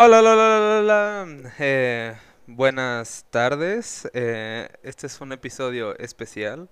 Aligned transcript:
Hola, 0.00 0.20
hola, 0.20 0.30
hola, 0.30 0.78
hola. 0.78 1.52
Eh, 1.58 2.14
buenas 2.46 3.26
tardes. 3.30 4.08
Eh, 4.14 4.68
este 4.84 5.08
es 5.08 5.20
un 5.20 5.32
episodio 5.32 5.98
especial. 5.98 6.68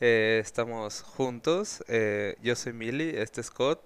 Eh, 0.00 0.38
estamos 0.42 1.00
juntos. 1.00 1.82
Yo 2.42 2.56
soy 2.56 2.74
Millie, 2.74 3.22
este 3.22 3.40
es 3.40 3.46
Scott. 3.46 3.80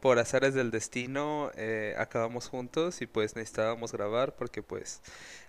Por 0.00 0.18
azares 0.18 0.54
del 0.54 0.70
destino, 0.70 1.50
acabamos 1.98 2.48
juntos 2.48 3.02
y 3.02 3.06
pues 3.06 3.36
necesitábamos 3.36 3.92
grabar 3.92 4.34
porque 4.36 4.62
pues, 4.62 5.02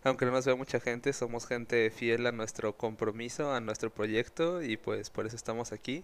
aunque 0.03 0.25
no 0.25 0.31
nos 0.31 0.45
vea 0.45 0.55
mucha 0.55 0.81
gente, 0.81 1.13
somos 1.13 1.47
gente 1.47 1.89
fiel 1.91 2.27
a 2.27 2.33
nuestro 2.33 2.75
compromiso, 2.75 3.53
a 3.53 3.61
nuestro 3.61 3.89
proyecto 3.89 4.61
y 4.61 4.75
pues 4.75 5.09
por 5.09 5.27
eso 5.27 5.37
estamos 5.37 5.71
aquí. 5.71 6.03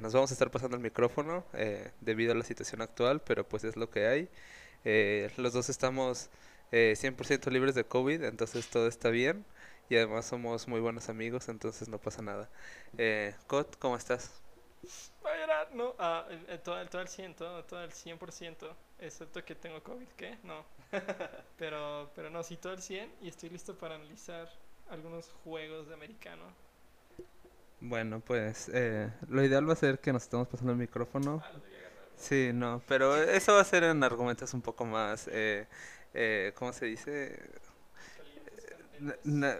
Nos 0.00 0.14
vamos 0.14 0.30
a 0.30 0.34
estar 0.34 0.50
pasando 0.50 0.78
el 0.78 0.82
micrófono 0.82 1.44
debido 2.00 2.32
a 2.32 2.34
la 2.34 2.44
situación 2.44 2.80
actual, 2.80 3.20
pero 3.20 3.46
pues 3.46 3.64
es 3.64 3.76
lo 3.76 3.90
que 3.90 4.06
hay. 4.06 4.30
Eh, 4.84 5.30
los 5.36 5.52
dos 5.52 5.68
estamos 5.68 6.30
eh, 6.72 6.94
100% 6.96 7.50
libres 7.50 7.74
de 7.74 7.84
COVID, 7.84 8.22
entonces 8.24 8.68
todo 8.68 8.88
está 8.88 9.10
bien. 9.10 9.44
Y 9.88 9.96
además 9.96 10.26
somos 10.26 10.68
muy 10.68 10.80
buenos 10.80 11.08
amigos, 11.08 11.48
entonces 11.48 11.88
no 11.88 11.98
pasa 11.98 12.22
nada. 12.22 12.48
Eh, 12.98 13.34
Cot, 13.46 13.78
¿cómo 13.78 13.96
estás? 13.96 14.42
Voy 15.22 15.32
a 15.32 15.36
llorar, 15.38 15.74
no, 15.74 15.94
ah, 15.98 16.26
todo, 16.64 16.80
el- 16.80 16.88
todo 16.90 17.00
el 17.02 17.08
100, 17.08 17.34
todo, 17.34 17.64
todo 17.64 17.82
el 17.84 17.92
100%, 17.92 18.76
excepto 18.98 19.44
que 19.44 19.54
tengo 19.54 19.82
COVID, 19.82 20.08
¿qué? 20.16 20.38
No. 20.42 20.64
Pero, 21.56 22.10
pero 22.14 22.28
no, 22.30 22.42
sí, 22.42 22.56
todo 22.56 22.72
el 22.72 22.82
100 22.82 23.10
y 23.22 23.28
estoy 23.28 23.48
listo 23.50 23.76
para 23.78 23.94
analizar 23.94 24.48
algunos 24.90 25.30
juegos 25.44 25.88
de 25.88 25.94
americano. 25.94 26.42
Bueno, 27.80 28.20
pues 28.20 28.70
eh, 28.72 29.12
lo 29.28 29.44
ideal 29.44 29.68
va 29.68 29.72
a 29.72 29.76
ser 29.76 29.98
que 29.98 30.12
nos 30.12 30.22
estemos 30.22 30.48
pasando 30.48 30.72
el 30.72 30.78
micrófono. 30.78 31.42
Sí, 32.16 32.50
no, 32.54 32.82
pero 32.86 33.16
eso 33.16 33.54
va 33.54 33.60
a 33.62 33.64
ser 33.64 33.82
en 33.84 34.02
argumentos 34.04 34.54
un 34.54 34.62
poco 34.62 34.84
más, 34.84 35.28
eh, 35.32 35.66
eh, 36.14 36.52
¿cómo 36.56 36.72
se 36.72 36.86
dice? 36.86 37.38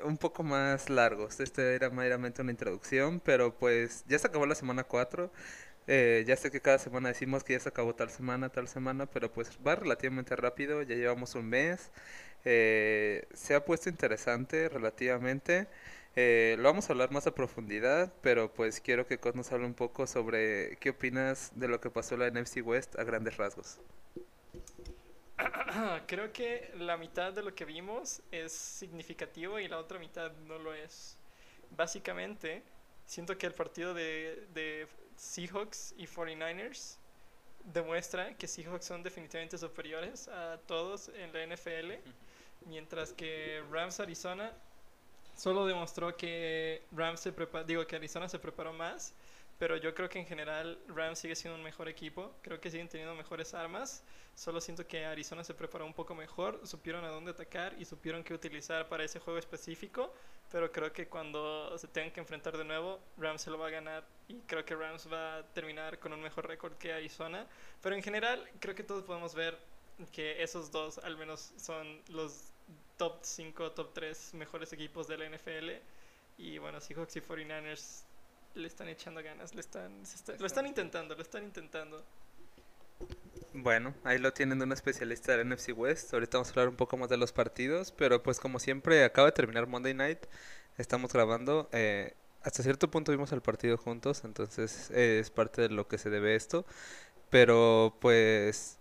Un 0.04 0.18
poco 0.18 0.42
más 0.44 0.88
largos. 0.90 1.40
Este 1.40 1.74
era 1.74 1.90
meramente 1.90 2.42
una 2.42 2.52
introducción, 2.52 3.20
pero 3.20 3.54
pues 3.56 4.04
ya 4.06 4.18
se 4.18 4.26
acabó 4.28 4.46
la 4.46 4.54
semana 4.54 4.84
4. 4.84 5.32
Eh, 5.88 6.24
ya 6.26 6.36
sé 6.36 6.50
que 6.52 6.60
cada 6.60 6.78
semana 6.78 7.08
decimos 7.08 7.42
que 7.44 7.54
ya 7.54 7.60
se 7.60 7.68
acabó 7.68 7.94
tal 7.94 8.08
semana, 8.10 8.50
tal 8.50 8.68
semana, 8.68 9.06
pero 9.06 9.32
pues 9.32 9.50
va 9.66 9.74
relativamente 9.76 10.36
rápido. 10.36 10.82
Ya 10.82 10.94
llevamos 10.96 11.34
un 11.34 11.48
mes. 11.48 11.90
Eh, 12.44 13.26
se 13.34 13.54
ha 13.54 13.64
puesto 13.64 13.88
interesante 13.88 14.68
relativamente. 14.68 15.66
Eh, 16.14 16.56
lo 16.58 16.64
vamos 16.64 16.88
a 16.88 16.92
hablar 16.92 17.10
más 17.10 17.26
a 17.26 17.34
profundidad, 17.34 18.12
pero 18.20 18.52
pues 18.52 18.80
quiero 18.80 19.06
que 19.06 19.18
Cos 19.18 19.34
nos 19.34 19.50
hable 19.50 19.64
un 19.64 19.74
poco 19.74 20.06
sobre 20.06 20.76
qué 20.76 20.90
opinas 20.90 21.52
de 21.54 21.68
lo 21.68 21.80
que 21.80 21.88
pasó 21.88 22.14
en 22.14 22.20
la 22.20 22.30
NFC 22.30 22.58
West 22.62 22.98
a 22.98 23.04
grandes 23.04 23.38
rasgos. 23.38 23.78
Creo 26.06 26.30
que 26.32 26.70
la 26.76 26.98
mitad 26.98 27.32
de 27.32 27.42
lo 27.42 27.54
que 27.54 27.64
vimos 27.64 28.20
es 28.30 28.52
significativo 28.52 29.58
y 29.58 29.68
la 29.68 29.78
otra 29.78 29.98
mitad 29.98 30.32
no 30.46 30.58
lo 30.58 30.74
es. 30.74 31.16
Básicamente, 31.70 32.62
siento 33.06 33.38
que 33.38 33.46
el 33.46 33.54
partido 33.54 33.94
de, 33.94 34.46
de 34.52 34.86
Seahawks 35.16 35.94
y 35.96 36.06
49ers 36.06 36.98
demuestra 37.64 38.36
que 38.36 38.46
Seahawks 38.46 38.84
son 38.84 39.02
definitivamente 39.02 39.56
superiores 39.56 40.28
a 40.28 40.58
todos 40.66 41.08
en 41.08 41.32
la 41.32 41.54
NFL, 41.56 41.92
mientras 42.66 43.14
que 43.14 43.62
Rams 43.70 43.98
Arizona 43.98 44.52
solo 45.34 45.66
demostró 45.66 46.16
que 46.16 46.82
Rams 46.92 47.20
se 47.20 47.34
prepa- 47.34 47.64
digo 47.64 47.86
que 47.86 47.96
Arizona 47.96 48.28
se 48.28 48.38
preparó 48.38 48.72
más, 48.72 49.14
pero 49.58 49.76
yo 49.76 49.94
creo 49.94 50.08
que 50.08 50.18
en 50.18 50.26
general 50.26 50.78
Rams 50.88 51.18
sigue 51.20 51.36
siendo 51.36 51.56
un 51.56 51.62
mejor 51.62 51.88
equipo, 51.88 52.34
creo 52.42 52.60
que 52.60 52.70
siguen 52.70 52.88
teniendo 52.88 53.14
mejores 53.14 53.54
armas, 53.54 54.02
solo 54.34 54.60
siento 54.60 54.86
que 54.86 55.04
Arizona 55.04 55.44
se 55.44 55.54
preparó 55.54 55.86
un 55.86 55.94
poco 55.94 56.14
mejor, 56.14 56.66
supieron 56.66 57.04
a 57.04 57.08
dónde 57.08 57.30
atacar 57.32 57.74
y 57.78 57.84
supieron 57.84 58.24
qué 58.24 58.34
utilizar 58.34 58.88
para 58.88 59.04
ese 59.04 59.20
juego 59.20 59.38
específico, 59.38 60.12
pero 60.50 60.72
creo 60.72 60.92
que 60.92 61.06
cuando 61.08 61.76
se 61.78 61.86
tengan 61.88 62.10
que 62.12 62.20
enfrentar 62.20 62.56
de 62.56 62.64
nuevo, 62.64 63.00
Rams 63.16 63.42
se 63.42 63.50
lo 63.50 63.58
va 63.58 63.68
a 63.68 63.70
ganar 63.70 64.04
y 64.28 64.40
creo 64.42 64.64
que 64.64 64.74
Rams 64.74 65.10
va 65.12 65.36
a 65.38 65.42
terminar 65.52 65.98
con 65.98 66.12
un 66.12 66.20
mejor 66.20 66.46
récord 66.48 66.72
que 66.74 66.92
Arizona, 66.92 67.46
pero 67.80 67.94
en 67.94 68.02
general 68.02 68.48
creo 68.58 68.74
que 68.74 68.82
todos 68.82 69.04
podemos 69.04 69.34
ver 69.34 69.58
que 70.10 70.42
esos 70.42 70.70
dos 70.72 70.98
al 70.98 71.16
menos 71.16 71.52
son 71.56 72.02
los 72.08 72.51
top 73.02 73.18
5, 73.22 73.72
top 73.72 73.92
3 73.94 74.34
mejores 74.34 74.72
equipos 74.72 75.08
de 75.08 75.18
la 75.18 75.24
NFL. 75.28 75.70
Y 76.38 76.58
bueno, 76.58 76.80
Seahawks 76.80 77.16
y 77.16 77.20
49ers 77.20 78.04
le 78.54 78.68
están 78.68 78.88
echando 78.88 79.20
ganas, 79.24 79.54
le 79.56 79.60
están, 79.60 80.06
se 80.06 80.14
está- 80.16 80.36
lo 80.38 80.46
están 80.46 80.66
intentando, 80.68 81.16
lo 81.16 81.22
están 81.22 81.42
intentando. 81.42 82.00
Bueno, 83.54 83.92
ahí 84.04 84.18
lo 84.18 84.32
tienen 84.32 84.58
de 84.60 84.64
un 84.66 84.72
especialista 84.72 85.32
del 85.36 85.48
NFC 85.48 85.72
West. 85.72 86.14
Ahorita 86.14 86.38
vamos 86.38 86.48
a 86.48 86.50
hablar 86.52 86.68
un 86.68 86.76
poco 86.76 86.96
más 86.96 87.08
de 87.08 87.16
los 87.16 87.32
partidos, 87.32 87.90
pero 87.90 88.22
pues 88.22 88.38
como 88.38 88.60
siempre 88.60 89.02
acaba 89.04 89.26
de 89.26 89.32
terminar 89.32 89.66
Monday 89.66 89.94
Night, 89.94 90.20
estamos 90.78 91.12
grabando. 91.12 91.68
eh, 91.72 92.14
hasta 92.44 92.62
cierto 92.62 92.88
punto 92.90 93.10
vimos 93.12 93.30
el 93.32 93.40
partido 93.40 93.76
juntos, 93.78 94.22
entonces 94.24 94.90
eh, 94.92 95.18
es 95.20 95.30
parte 95.30 95.62
de 95.62 95.68
lo 95.70 95.86
que 95.88 95.98
se 95.98 96.08
debe 96.10 96.34
esto. 96.36 96.64
Pero 97.30 97.96
pues 98.00 98.78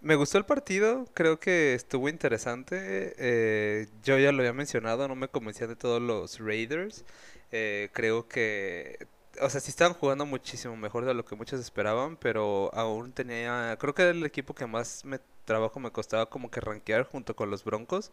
me 0.00 0.14
gustó 0.16 0.38
el 0.38 0.44
partido, 0.46 1.06
creo 1.14 1.40
que 1.40 1.74
estuvo 1.74 2.08
interesante. 2.08 3.14
eh, 3.18 3.86
yo 4.04 4.18
ya 4.18 4.32
lo 4.32 4.38
había 4.40 4.52
mencionado, 4.52 5.08
no 5.08 5.14
me 5.16 5.28
convencían 5.28 5.68
de 5.70 5.76
todos 5.76 6.00
los 6.02 6.38
Raiders. 6.40 7.04
eh, 7.52 7.88
creo 7.92 8.28
que 8.28 9.06
o 9.40 9.48
sea, 9.50 9.60
sí 9.60 9.70
estaban 9.70 9.94
jugando 9.94 10.26
muchísimo 10.26 10.76
mejor 10.76 11.04
de 11.04 11.14
lo 11.14 11.24
que 11.24 11.36
muchos 11.36 11.60
esperaban, 11.60 12.16
pero 12.16 12.70
aún 12.74 13.12
tenía, 13.12 13.76
creo 13.78 13.94
que 13.94 14.02
era 14.02 14.10
el 14.10 14.24
equipo 14.26 14.54
que 14.54 14.66
más 14.66 15.04
me 15.04 15.20
trabajo 15.44 15.78
me 15.80 15.90
costaba 15.92 16.26
como 16.28 16.50
que 16.50 16.60
rankear 16.60 17.04
junto 17.04 17.36
con 17.36 17.50
los 17.50 17.64
Broncos. 17.64 18.10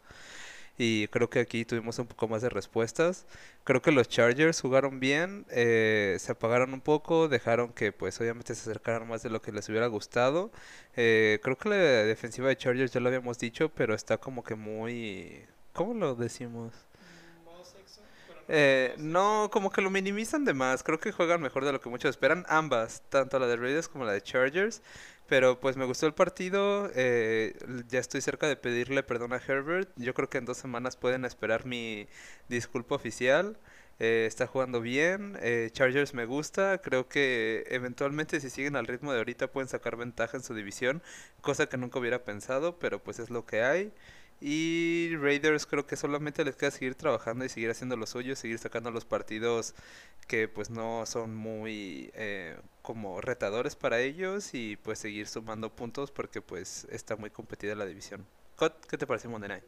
Y 0.77 1.07
creo 1.07 1.29
que 1.29 1.39
aquí 1.39 1.63
tuvimos 1.63 1.99
un 1.99 2.07
poco 2.07 2.27
más 2.27 2.41
de 2.41 2.49
respuestas. 2.49 3.25
Creo 3.63 3.81
que 3.81 3.91
los 3.91 4.09
Chargers 4.09 4.59
jugaron 4.61 4.99
bien, 4.99 5.45
eh, 5.49 6.17
se 6.19 6.33
apagaron 6.33 6.73
un 6.73 6.81
poco, 6.81 7.27
dejaron 7.29 7.71
que 7.73 7.91
pues 7.93 8.19
obviamente 8.19 8.53
se 8.55 8.69
acercaran 8.69 9.07
más 9.07 9.23
de 9.23 9.29
lo 9.29 9.41
que 9.41 9.51
les 9.51 9.69
hubiera 9.69 9.87
gustado. 9.87 10.51
Eh, 10.95 11.39
creo 11.43 11.57
que 11.57 11.69
la 11.69 11.75
defensiva 11.75 12.49
de 12.49 12.57
Chargers 12.57 12.91
ya 12.91 12.99
lo 12.99 13.07
habíamos 13.07 13.39
dicho, 13.39 13.69
pero 13.69 13.95
está 13.95 14.17
como 14.17 14.43
que 14.43 14.55
muy... 14.55 15.45
¿Cómo 15.73 15.93
lo 15.93 16.15
decimos? 16.15 16.73
Eh, 18.47 18.93
no, 18.97 19.49
como 19.51 19.71
que 19.71 19.81
lo 19.81 19.89
minimizan 19.89 20.45
de 20.45 20.53
más. 20.53 20.83
Creo 20.83 20.99
que 20.99 21.11
juegan 21.11 21.41
mejor 21.41 21.65
de 21.65 21.71
lo 21.71 21.81
que 21.81 21.89
muchos 21.89 22.09
esperan. 22.09 22.45
Ambas, 22.47 23.01
tanto 23.09 23.39
la 23.39 23.47
de 23.47 23.55
Raiders 23.55 23.87
como 23.87 24.05
la 24.05 24.11
de 24.11 24.21
Chargers. 24.21 24.81
Pero 25.27 25.59
pues 25.59 25.75
me 25.77 25.85
gustó 25.85 26.05
el 26.07 26.13
partido. 26.13 26.89
eh, 26.95 27.55
ya 27.89 27.99
estoy 27.99 28.21
cerca 28.21 28.47
de 28.47 28.55
pedirle 28.55 29.03
perdón 29.03 29.33
a 29.33 29.37
Herbert. 29.37 29.89
Yo 29.95 30.13
creo 30.13 30.29
que 30.29 30.37
en 30.37 30.45
dos 30.45 30.57
semanas 30.57 30.95
pueden 30.97 31.25
esperar 31.25 31.65
mi 31.65 32.07
disculpa 32.49 32.95
oficial. 32.95 33.57
eh, 33.99 34.25
está 34.27 34.45
jugando 34.47 34.81
bien. 34.81 35.37
eh, 35.41 35.69
Chargers 35.71 36.13
me 36.13 36.25
gusta. 36.25 36.79
Creo 36.79 37.07
que 37.07 37.63
eventualmente 37.69 38.39
si 38.39 38.49
siguen 38.49 38.75
al 38.75 38.87
ritmo 38.87 39.11
de 39.13 39.19
ahorita 39.19 39.47
pueden 39.51 39.67
sacar 39.69 39.95
ventaja 39.95 40.37
en 40.37 40.43
su 40.43 40.53
división. 40.53 41.01
Cosa 41.41 41.67
que 41.67 41.77
nunca 41.77 41.99
hubiera 41.99 42.23
pensado, 42.23 42.77
pero 42.79 43.01
pues 43.03 43.19
es 43.19 43.29
lo 43.29 43.45
que 43.45 43.63
hay. 43.63 43.91
Y 44.41 45.15
Raiders 45.15 45.65
creo 45.65 45.87
que 45.87 45.95
solamente 45.95 46.43
les 46.43 46.55
queda 46.55 46.71
seguir 46.71 46.95
trabajando 46.95 47.45
y 47.45 47.49
seguir 47.49 47.69
haciendo 47.69 47.95
lo 47.95 48.05
suyo, 48.05 48.35
seguir 48.35 48.59
sacando 48.59 48.91
los 48.91 49.05
partidos 49.05 49.73
que 50.27 50.47
pues 50.47 50.69
no 50.69 51.05
son 51.05 51.35
muy 51.35 52.11
eh, 52.15 52.57
como 52.81 53.21
retadores 53.21 53.75
para 53.75 53.99
ellos 54.01 54.53
y 54.53 54.75
pues 54.77 54.99
seguir 54.99 55.27
sumando 55.27 55.69
puntos 55.73 56.11
porque 56.11 56.41
pues 56.41 56.85
está 56.91 57.15
muy 57.15 57.29
competida 57.29 57.75
la 57.75 57.85
división. 57.85 58.25
¿qué 58.89 58.97
te 58.97 59.07
pareció 59.07 59.29
Monday? 59.29 59.61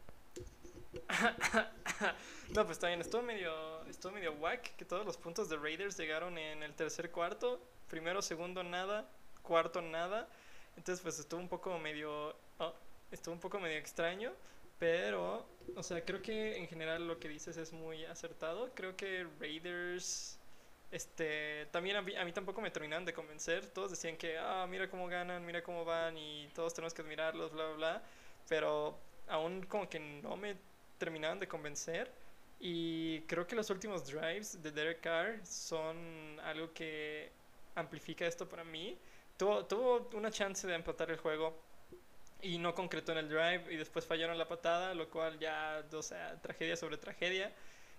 No, 2.56 2.66
pues 2.66 2.80
también 2.80 3.02
estuvo 3.02 3.22
medio, 3.22 3.84
estuvo 3.88 4.14
medio 4.14 4.32
whack 4.34 4.76
que 4.78 4.86
todos 4.86 5.06
los 5.06 5.18
puntos 5.18 5.50
de 5.50 5.58
Raiders 5.58 5.98
llegaron 5.98 6.38
en 6.38 6.64
el 6.64 6.74
tercer 6.74 7.12
cuarto. 7.12 7.60
Primero, 7.90 8.22
segundo, 8.22 8.64
nada. 8.64 9.10
Cuarto, 9.42 9.82
nada. 9.82 10.30
Entonces, 10.78 11.02
pues 11.04 11.20
estuvo 11.20 11.42
un 11.42 11.50
poco 11.50 11.78
medio, 11.78 12.36
oh, 12.60 12.74
estuvo 13.12 13.34
un 13.34 13.42
poco 13.42 13.60
medio 13.60 13.78
extraño. 13.78 14.32
Pero, 14.80 15.48
o 15.76 15.84
sea, 15.84 16.04
creo 16.06 16.22
que 16.22 16.58
en 16.58 16.68
general 16.68 17.08
lo 17.08 17.20
que 17.20 17.28
dices 17.30 17.58
es 17.58 17.74
muy 17.74 18.06
acertado. 18.06 18.72
Creo 18.76 18.96
que 18.96 19.26
Raiders, 19.40 20.40
este, 20.92 21.66
también 21.72 21.98
a 21.98 22.02
mí, 22.02 22.16
a 22.16 22.26
mí 22.26 22.32
tampoco 22.32 22.62
me 22.62 22.72
terminaron 22.72 23.06
de 23.06 23.14
convencer. 23.14 23.68
Todos 23.68 23.92
decían 23.92 24.18
que, 24.18 24.38
ah, 24.38 24.68
mira 24.70 24.90
cómo 24.90 25.08
ganan, 25.08 25.46
mira 25.46 25.64
cómo 25.64 25.86
van 25.86 26.18
y 26.18 26.50
todos 26.54 26.74
tenemos 26.74 26.94
que 26.94 27.02
admirarlos, 27.02 27.52
bla, 27.52 27.66
bla, 27.68 27.76
bla. 27.76 28.04
Pero 28.48 29.00
aún 29.28 29.64
como 29.64 29.90
que 29.90 30.00
no 30.00 30.38
me 30.38 30.58
terminaban 30.98 31.40
de 31.40 31.48
convencer. 31.48 32.12
Y 32.60 33.22
creo 33.22 33.46
que 33.48 33.56
los 33.56 33.70
últimos 33.70 34.06
drives 34.08 34.62
de 34.62 34.72
Derek 34.72 35.02
Carr 35.02 35.46
son 35.46 36.40
algo 36.44 36.74
que 36.74 37.32
amplifica 37.76 38.26
esto 38.26 38.48
para 38.50 38.64
mí. 38.64 39.00
Tuvo, 39.38 39.66
tuvo 39.66 40.10
una 40.14 40.32
chance 40.32 40.66
de 40.68 40.74
empatar 40.76 41.12
el 41.12 41.18
juego 41.18 41.67
y 42.42 42.58
no 42.58 42.76
concretó 42.76 43.12
en 43.14 43.20
el 43.20 43.30
drive 43.30 43.66
y 43.72 43.78
después 43.78 44.06
fallaron 44.06 44.38
la 44.38 44.48
patada, 44.48 44.94
lo 44.94 45.10
cual 45.10 45.40
ya, 45.40 45.84
o 45.92 46.02
sea, 46.02 46.40
tragedia 46.42 46.76
sobre 46.76 46.98
tragedia. 46.98 47.54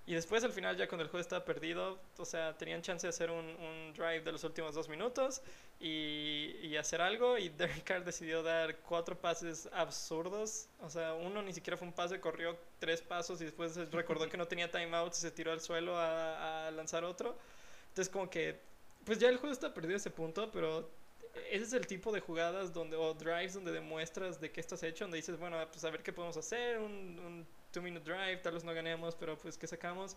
Y 0.06 0.14
después 0.14 0.43
al 0.43 0.52
final 0.52 0.75
ya 0.75 0.88
cuando 0.88 1.05
el 1.05 1.11
juego 1.11 1.20
estaba 1.20 1.44
perdido, 1.44 2.00
o 2.17 2.25
sea, 2.25 2.56
tenían 2.56 2.81
chance 2.81 3.06
de 3.06 3.11
hacer 3.11 3.31
un, 3.31 3.44
un 3.44 3.93
drive 3.93 4.23
de 4.23 4.32
los 4.32 4.43
últimos 4.43 4.75
dos 4.75 4.88
minutos 4.88 5.43
y, 5.81 6.56
y, 6.62 6.76
hacer 6.79 7.02
algo 7.02 7.37
y 7.37 7.50
Derek 7.50 7.85
Carr 7.85 8.05
decidió 8.05 8.43
dar 8.43 8.76
cuatro 8.79 9.20
pases 9.20 9.69
absurdos. 9.70 10.69
O 10.81 10.88
sea, 10.88 11.12
uno 11.12 11.43
ni 11.43 11.52
siquiera 11.52 11.76
fue 11.76 11.87
un 11.87 11.93
pase, 11.93 12.20
corrió 12.20 12.56
tres 12.79 13.02
pasos 13.02 13.43
y 13.43 13.44
después 13.44 13.76
recordó 13.93 14.31
que 14.31 14.38
no 14.38 14.49
tenía 14.49 14.70
timeouts 14.70 15.19
y 15.19 15.20
se 15.20 15.31
tiró 15.31 15.52
al 15.52 15.61
suelo 15.61 15.99
a, 15.99 16.69
a 16.69 16.70
lanzar 16.70 17.05
otro. 17.05 17.37
Entonces 17.88 18.11
como 18.11 18.31
que, 18.31 18.58
pues 19.05 19.19
ya 19.19 19.29
el 19.29 19.37
juego 19.37 19.52
está 19.52 19.75
perdido 19.75 19.94
a 19.94 19.99
ese 19.99 20.11
punto, 20.11 20.50
pero 20.50 20.88
ese 21.50 21.64
es 21.64 21.73
el 21.73 21.87
tipo 21.87 22.12
de 22.12 22.20
jugadas 22.20 22.73
donde, 22.73 22.96
o 22.96 23.14
drives 23.14 23.55
donde 23.55 23.73
demuestras 23.73 24.40
de 24.40 24.50
qué 24.50 24.61
estás 24.61 24.82
hecho, 24.82 25.05
donde 25.05 25.17
dices, 25.17 25.38
bueno, 25.38 25.56
pues 25.70 25.85
a 25.85 25.90
ver 25.90 26.02
qué 26.02 26.12
podemos 26.12 26.37
hacer, 26.37 26.79
un, 26.79 27.19
un 27.19 27.46
two 27.73 27.82
minute 27.82 28.05
drive, 28.05 28.38
tal 28.38 28.55
vez 28.55 28.64
no 28.64 28.73
ganemos, 28.75 29.14
pero 29.14 29.37
pues 29.38 29.58
que 29.58 29.67
sacamos 29.67 30.17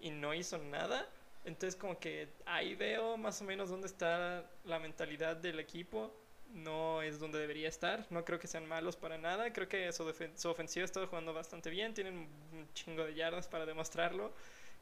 y 0.00 0.10
no 0.10 0.34
hizo 0.34 0.58
nada. 0.58 1.08
Entonces 1.44 1.78
como 1.78 1.98
que 1.98 2.28
ahí 2.46 2.74
veo 2.74 3.16
más 3.16 3.40
o 3.40 3.44
menos 3.44 3.70
dónde 3.70 3.86
está 3.86 4.50
la 4.64 4.78
mentalidad 4.78 5.36
del 5.36 5.60
equipo. 5.60 6.12
No 6.52 7.00
es 7.02 7.18
donde 7.20 7.38
debería 7.38 7.68
estar. 7.68 8.06
No 8.10 8.24
creo 8.24 8.38
que 8.38 8.48
sean 8.48 8.66
malos 8.66 8.96
para 8.96 9.18
nada. 9.18 9.52
Creo 9.52 9.68
que 9.68 9.92
su, 9.92 10.12
su 10.36 10.48
ofensiva 10.48 10.84
está 10.84 11.06
jugando 11.06 11.32
bastante 11.32 11.70
bien. 11.70 11.94
Tienen 11.94 12.14
un 12.52 12.68
chingo 12.74 13.04
de 13.04 13.14
yardas 13.14 13.48
para 13.48 13.64
demostrarlo. 13.66 14.32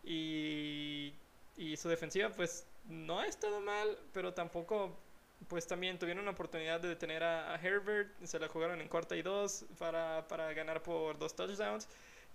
Y, 0.02 1.14
y 1.56 1.76
su 1.76 1.88
defensiva 1.88 2.30
pues 2.30 2.66
no 2.86 3.20
ha 3.20 3.26
estado 3.26 3.60
mal, 3.60 3.98
pero 4.12 4.32
tampoco 4.32 4.98
pues 5.46 5.66
también 5.66 5.98
tuvieron 5.98 6.22
una 6.22 6.32
oportunidad 6.32 6.80
de 6.80 6.88
detener 6.88 7.22
a, 7.22 7.54
Herbert, 7.56 8.10
se 8.24 8.38
la 8.38 8.48
jugaron 8.48 8.80
en 8.80 8.88
cuarta 8.88 9.16
y 9.16 9.22
dos 9.22 9.64
para, 9.78 10.26
para 10.26 10.52
ganar 10.52 10.82
por 10.82 11.18
dos 11.18 11.34
touchdowns 11.36 11.88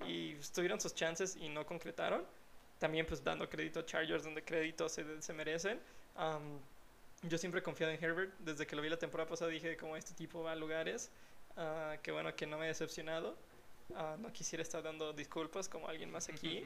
y 0.08 0.36
tuvieron 0.54 0.80
sus 0.80 0.96
chances 0.96 1.36
y 1.36 1.50
no 1.50 1.66
concretaron. 1.66 2.26
También 2.80 3.06
pues 3.06 3.24
dando 3.24 3.50
crédito 3.50 3.82
a 3.82 3.86
Chargers 3.86 4.24
donde 4.24 4.44
crédito 4.44 4.90
se, 4.90 5.22
se 5.22 5.34
merecen. 5.34 5.80
yo 7.24 7.38
siempre 7.38 7.60
he 7.60 7.64
confiado 7.64 7.92
en 7.92 8.04
Herbert, 8.04 8.34
desde 8.40 8.66
que 8.66 8.76
lo 8.76 8.82
vi 8.82 8.90
la 8.90 8.98
temporada 8.98 9.30
pasada 9.30 9.52
dije 9.52 9.78
como 9.78 9.96
este 9.98 10.14
tipo 10.14 10.44
va 10.44 10.54
a 10.54 10.56
lugares, 10.56 11.10
uh, 11.58 12.02
que 12.02 12.12
bueno 12.12 12.36
que 12.36 12.48
no 12.48 12.58
me 12.58 12.66
he 12.66 12.68
decepcionado. 12.70 13.36
Uh, 13.90 14.18
no 14.20 14.32
quisiera 14.32 14.64
estar 14.64 14.82
dando 14.82 15.14
disculpas 15.14 15.68
como 15.68 15.88
alguien 15.88 16.10
más 16.10 16.30
aquí. 16.30 16.66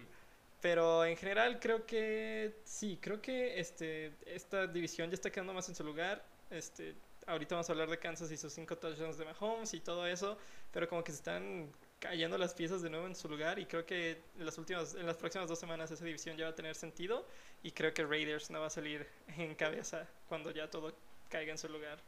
Pero 0.61 1.05
en 1.05 1.15
general 1.15 1.59
creo 1.59 1.85
que 1.85 2.55
sí, 2.63 2.97
creo 3.01 3.21
que 3.21 3.59
este, 3.59 4.13
esta 4.25 4.67
división 4.67 5.09
ya 5.09 5.15
está 5.15 5.29
quedando 5.29 5.53
más 5.53 5.69
en 5.69 5.75
su 5.75 5.83
lugar. 5.83 6.23
Este, 6.49 6.95
ahorita 7.27 7.55
vamos 7.55 7.69
a 7.69 7.73
hablar 7.73 7.89
de 7.89 7.99
Kansas 7.99 8.31
y 8.31 8.37
sus 8.37 8.53
cinco 8.53 8.77
touchdowns 8.77 9.17
de 9.17 9.25
Mahomes 9.25 9.73
y 9.73 9.81
todo 9.81 10.07
eso, 10.07 10.37
pero 10.71 10.87
como 10.87 11.03
que 11.03 11.11
se 11.11 11.17
están 11.17 11.69
cayendo 11.99 12.37
las 12.37 12.53
piezas 12.53 12.81
de 12.81 12.89
nuevo 12.89 13.05
en 13.05 13.15
su 13.15 13.27
lugar 13.27 13.59
y 13.59 13.65
creo 13.65 13.85
que 13.85 14.21
las 14.37 14.57
últimas 14.57 14.95
en 14.95 15.05
las 15.05 15.17
próximas 15.17 15.49
dos 15.49 15.59
semanas 15.59 15.91
esa 15.91 16.05
división 16.05 16.37
ya 16.37 16.45
va 16.45 16.51
a 16.51 16.55
tener 16.55 16.75
sentido 16.75 17.25
y 17.63 17.71
creo 17.71 17.93
que 17.93 18.05
Raiders 18.05 18.49
no 18.49 18.61
va 18.61 18.67
a 18.67 18.69
salir 18.69 19.07
en 19.37 19.55
cabeza 19.55 20.07
cuando 20.27 20.51
ya 20.51 20.69
todo 20.69 20.93
caiga 21.29 21.51
en 21.51 21.57
su 21.57 21.67
lugar. 21.67 21.99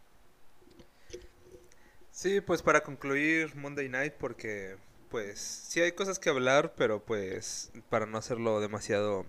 Sí, 2.12 2.42
pues 2.42 2.62
para 2.62 2.82
concluir 2.82 3.56
Monday 3.56 3.90
Night 3.90 4.14
porque 4.14 4.78
pues 5.10 5.40
sí 5.40 5.82
hay 5.82 5.92
cosas 5.94 6.20
que 6.20 6.30
hablar, 6.30 6.74
pero 6.76 7.04
pues 7.04 7.72
para 7.90 8.06
no 8.06 8.18
hacerlo 8.18 8.60
demasiado 8.62 9.26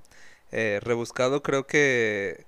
eh, 0.53 0.81
rebuscado, 0.83 1.43
creo 1.43 1.67
que 1.67 2.45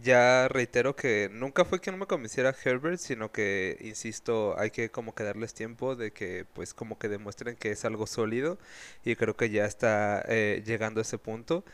ya 0.00 0.48
reitero 0.48 0.96
que 0.96 1.28
nunca 1.32 1.64
fue 1.64 1.80
que 1.80 1.90
no 1.92 1.98
me 1.98 2.06
convenciera 2.06 2.54
Herbert, 2.64 2.98
sino 2.98 3.30
que, 3.32 3.78
insisto, 3.82 4.58
hay 4.58 4.70
que 4.70 4.90
como 4.90 5.14
que 5.14 5.24
darles 5.24 5.54
tiempo 5.54 5.96
de 5.96 6.12
que 6.12 6.46
pues 6.54 6.74
como 6.74 6.98
que 6.98 7.08
demuestren 7.08 7.56
que 7.56 7.70
es 7.72 7.84
algo 7.84 8.06
sólido 8.06 8.58
y 9.04 9.16
creo 9.16 9.36
que 9.36 9.50
ya 9.50 9.66
está 9.66 10.24
eh, 10.28 10.62
llegando 10.66 11.00
a 11.00 11.02
ese 11.02 11.18
punto. 11.18 11.64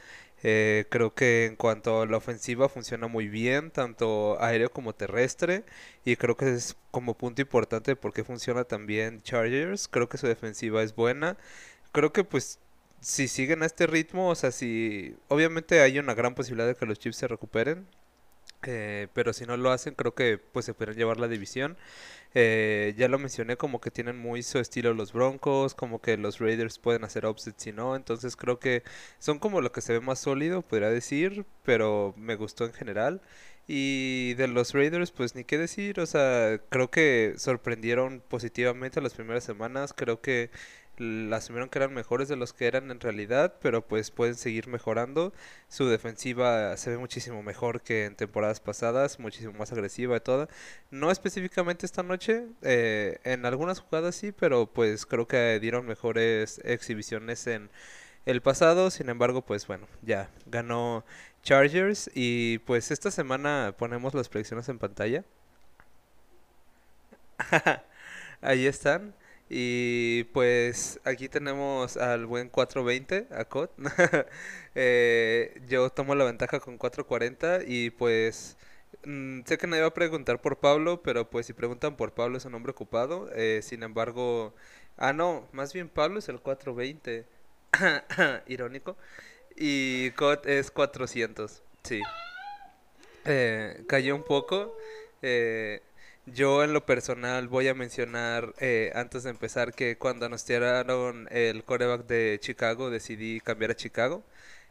Eh, 0.42 0.86
creo 0.90 1.14
que 1.14 1.46
en 1.46 1.56
cuanto 1.56 2.02
a 2.02 2.06
la 2.06 2.16
ofensiva 2.16 2.68
funciona 2.68 3.08
muy 3.08 3.28
bien, 3.28 3.70
tanto 3.70 4.40
aéreo 4.40 4.70
como 4.70 4.94
terrestre, 4.94 5.64
y 6.04 6.16
creo 6.16 6.36
que 6.36 6.52
es 6.52 6.76
como 6.90 7.14
punto 7.14 7.42
importante 7.42 7.96
porque 7.96 8.24
funciona 8.24 8.64
también 8.64 9.22
Chargers. 9.22 9.88
Creo 9.88 10.08
que 10.08 10.18
su 10.18 10.26
defensiva 10.26 10.82
es 10.82 10.94
buena. 10.94 11.36
Creo 11.92 12.12
que 12.12 12.24
pues 12.24 12.60
si 13.00 13.28
siguen 13.28 13.62
a 13.62 13.66
este 13.66 13.86
ritmo, 13.86 14.28
o 14.30 14.34
sea, 14.34 14.50
si 14.52 15.16
obviamente 15.28 15.80
hay 15.80 15.98
una 15.98 16.14
gran 16.14 16.34
posibilidad 16.34 16.66
de 16.68 16.74
que 16.76 16.86
los 16.86 16.98
Chiefs 16.98 17.18
se 17.18 17.28
recuperen, 17.28 17.86
eh, 18.62 19.08
pero 19.14 19.32
si 19.32 19.44
no 19.46 19.56
lo 19.56 19.70
hacen, 19.70 19.94
creo 19.94 20.14
que 20.14 20.38
pues 20.38 20.66
se 20.66 20.74
pueden 20.74 20.96
llevar 20.96 21.18
la 21.20 21.28
división. 21.28 21.76
Eh, 22.34 22.94
ya 22.98 23.08
lo 23.08 23.18
mencioné 23.18 23.56
como 23.56 23.80
que 23.80 23.90
tienen 23.90 24.18
muy 24.18 24.42
su 24.42 24.58
estilo 24.58 24.92
los 24.94 25.12
Broncos, 25.12 25.74
como 25.74 26.00
que 26.00 26.16
los 26.16 26.38
Raiders 26.40 26.78
pueden 26.78 27.04
hacer 27.04 27.24
upsets 27.26 27.62
si 27.62 27.72
no, 27.72 27.96
entonces 27.96 28.36
creo 28.36 28.58
que 28.58 28.82
son 29.18 29.38
como 29.38 29.60
lo 29.62 29.72
que 29.72 29.80
se 29.80 29.94
ve 29.94 30.00
más 30.00 30.18
sólido, 30.20 30.62
podría 30.62 30.90
decir, 30.90 31.46
pero 31.64 32.14
me 32.16 32.36
gustó 32.36 32.64
en 32.66 32.72
general. 32.74 33.22
Y 33.70 34.34
de 34.34 34.48
los 34.48 34.72
Raiders, 34.72 35.10
pues 35.12 35.34
ni 35.34 35.44
qué 35.44 35.58
decir, 35.58 36.00
o 36.00 36.06
sea, 36.06 36.58
creo 36.70 36.90
que 36.90 37.34
sorprendieron 37.36 38.22
positivamente 38.26 39.00
las 39.02 39.12
primeras 39.14 39.44
semanas, 39.44 39.92
creo 39.94 40.22
que 40.22 40.50
asumieron 41.32 41.68
que 41.68 41.78
eran 41.78 41.94
mejores 41.94 42.28
de 42.28 42.36
los 42.36 42.52
que 42.52 42.66
eran 42.66 42.90
en 42.90 43.00
realidad, 43.00 43.54
pero 43.60 43.86
pues 43.86 44.10
pueden 44.10 44.34
seguir 44.34 44.68
mejorando. 44.68 45.32
Su 45.68 45.88
defensiva 45.88 46.76
se 46.76 46.90
ve 46.90 46.98
muchísimo 46.98 47.42
mejor 47.42 47.82
que 47.82 48.06
en 48.06 48.16
temporadas 48.16 48.60
pasadas, 48.60 49.18
muchísimo 49.18 49.52
más 49.54 49.72
agresiva 49.72 50.16
y 50.16 50.20
toda. 50.20 50.48
No 50.90 51.10
específicamente 51.10 51.86
esta 51.86 52.02
noche, 52.02 52.46
eh, 52.62 53.18
en 53.24 53.46
algunas 53.46 53.80
jugadas 53.80 54.14
sí, 54.16 54.32
pero 54.32 54.66
pues 54.66 55.06
creo 55.06 55.26
que 55.28 55.58
dieron 55.60 55.86
mejores 55.86 56.60
exhibiciones 56.64 57.46
en 57.46 57.70
el 58.26 58.42
pasado. 58.42 58.90
Sin 58.90 59.08
embargo, 59.08 59.42
pues 59.42 59.66
bueno, 59.66 59.86
ya 60.02 60.30
ganó 60.46 61.04
Chargers 61.42 62.10
y 62.14 62.58
pues 62.60 62.90
esta 62.90 63.10
semana 63.10 63.74
ponemos 63.78 64.14
las 64.14 64.28
predicciones 64.28 64.68
en 64.68 64.78
pantalla. 64.78 65.24
Ahí 68.40 68.66
están. 68.66 69.14
Y 69.50 70.24
pues 70.24 71.00
aquí 71.04 71.28
tenemos 71.28 71.96
al 71.96 72.26
buen 72.26 72.48
420, 72.50 73.28
a 73.34 73.44
Cot. 73.46 73.72
eh, 74.74 75.60
yo 75.68 75.88
tomo 75.90 76.14
la 76.14 76.24
ventaja 76.24 76.60
con 76.60 76.76
440 76.76 77.60
y 77.66 77.90
pues 77.90 78.58
mm, 79.04 79.40
sé 79.46 79.56
que 79.58 79.66
nadie 79.66 79.82
va 79.82 79.88
a 79.88 79.94
preguntar 79.94 80.40
por 80.40 80.58
Pablo, 80.58 81.02
pero 81.02 81.30
pues 81.30 81.46
si 81.46 81.54
preguntan 81.54 81.96
por 81.96 82.12
Pablo 82.12 82.36
es 82.38 82.44
un 82.44 82.54
hombre 82.54 82.72
ocupado. 82.72 83.30
Eh, 83.34 83.60
sin 83.62 83.82
embargo, 83.82 84.54
ah 84.98 85.12
no, 85.12 85.48
más 85.52 85.72
bien 85.72 85.88
Pablo 85.88 86.18
es 86.18 86.28
el 86.28 86.40
420. 86.40 87.24
Irónico. 88.46 88.96
Y 89.56 90.10
Cot 90.12 90.46
es 90.46 90.70
400, 90.70 91.62
sí. 91.82 92.00
Eh, 93.24 93.84
cayó 93.88 94.14
un 94.14 94.22
poco. 94.22 94.76
Eh, 95.22 95.82
yo 96.34 96.64
en 96.64 96.72
lo 96.72 96.84
personal 96.86 97.48
voy 97.48 97.68
a 97.68 97.74
mencionar 97.74 98.54
eh, 98.60 98.92
antes 98.94 99.22
de 99.24 99.30
empezar 99.30 99.72
que 99.74 99.98
cuando 99.98 100.26
anunciaron 100.26 101.28
el 101.30 101.64
coreback 101.64 102.06
de 102.06 102.38
Chicago 102.40 102.90
decidí 102.90 103.40
cambiar 103.40 103.70
a 103.72 103.76
Chicago 103.76 104.24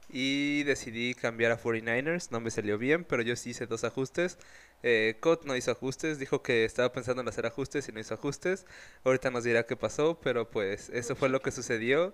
y 0.10 0.64
decidí 0.64 1.14
cambiar 1.14 1.52
a 1.52 1.58
49ers. 1.58 2.30
No 2.32 2.40
me 2.40 2.52
salió 2.52 2.78
bien, 2.78 3.04
pero 3.06 3.22
yo 3.24 3.36
sí 3.36 3.52
hice 3.52 3.68
dos 3.68 3.84
ajustes. 3.84 4.38
Eh, 4.84 5.18
Cot 5.20 5.46
no 5.46 5.56
hizo 5.56 5.72
ajustes, 5.72 6.20
dijo 6.20 6.42
que 6.44 6.66
estaba 6.66 6.92
pensando 6.92 7.22
en 7.22 7.28
hacer 7.30 7.46
ajustes 7.46 7.90
y 7.90 7.92
no 7.92 8.00
hizo 8.00 8.14
ajustes. 8.14 8.66
Ahorita 9.04 9.32
nos 9.32 9.44
dirá 9.44 9.66
qué 9.66 9.76
pasó, 9.76 10.20
pero 10.22 10.50
pues 10.50 10.90
eso 10.90 11.16
fue 11.16 11.30
lo 11.30 11.42
que 11.42 11.52
sucedió. 11.52 12.14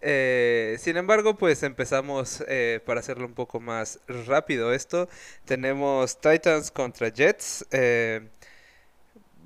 Eh, 0.00 0.76
sin 0.80 0.96
embargo, 0.96 1.36
pues 1.36 1.62
empezamos 1.62 2.44
eh, 2.48 2.80
para 2.84 3.00
hacerlo 3.00 3.26
un 3.26 3.34
poco 3.34 3.60
más 3.60 4.00
rápido 4.26 4.72
esto. 4.72 5.08
Tenemos 5.44 6.20
Titans 6.20 6.70
contra 6.70 7.08
Jets. 7.08 7.66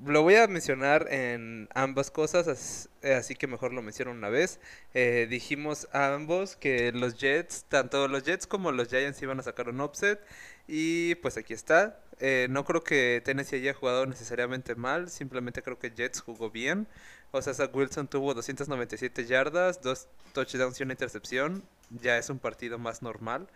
Lo 0.05 0.23
voy 0.23 0.35
a 0.35 0.47
mencionar 0.47 1.07
en 1.11 1.67
ambas 1.73 2.11
cosas, 2.11 2.89
eh, 3.01 3.13
así 3.13 3.35
que 3.35 3.47
mejor 3.47 3.73
lo 3.73 3.81
menciono 3.81 4.11
una 4.11 4.29
vez. 4.29 4.59
Eh, 4.93 5.27
dijimos 5.29 5.87
a 5.93 6.13
ambos 6.13 6.55
que 6.55 6.91
los 6.91 7.17
Jets, 7.17 7.65
tanto 7.67 8.07
los 8.07 8.23
Jets 8.23 8.47
como 8.47 8.71
los 8.71 8.89
Giants 8.89 9.21
iban 9.21 9.39
a 9.39 9.43
sacar 9.43 9.69
un 9.69 9.81
offset 9.81 10.19
y 10.67 11.15
pues 11.15 11.37
aquí 11.37 11.53
está. 11.53 11.99
Eh, 12.19 12.47
no 12.49 12.65
creo 12.65 12.83
que 12.83 13.21
Tennessee 13.23 13.57
haya 13.57 13.73
jugado 13.73 14.05
necesariamente 14.05 14.75
mal, 14.75 15.09
simplemente 15.09 15.61
creo 15.63 15.79
que 15.79 15.91
Jets 15.91 16.21
jugó 16.21 16.49
bien. 16.49 16.87
O 17.31 17.41
sea, 17.41 17.53
Zach 17.53 17.75
Wilson 17.75 18.07
tuvo 18.07 18.33
297 18.33 19.25
yardas, 19.25 19.81
dos 19.81 20.07
touchdowns 20.33 20.79
y 20.79 20.83
una 20.83 20.93
intercepción. 20.93 21.63
Ya 21.89 22.17
es 22.17 22.29
un 22.29 22.39
partido 22.39 22.77
más 22.79 23.01
normal. 23.01 23.47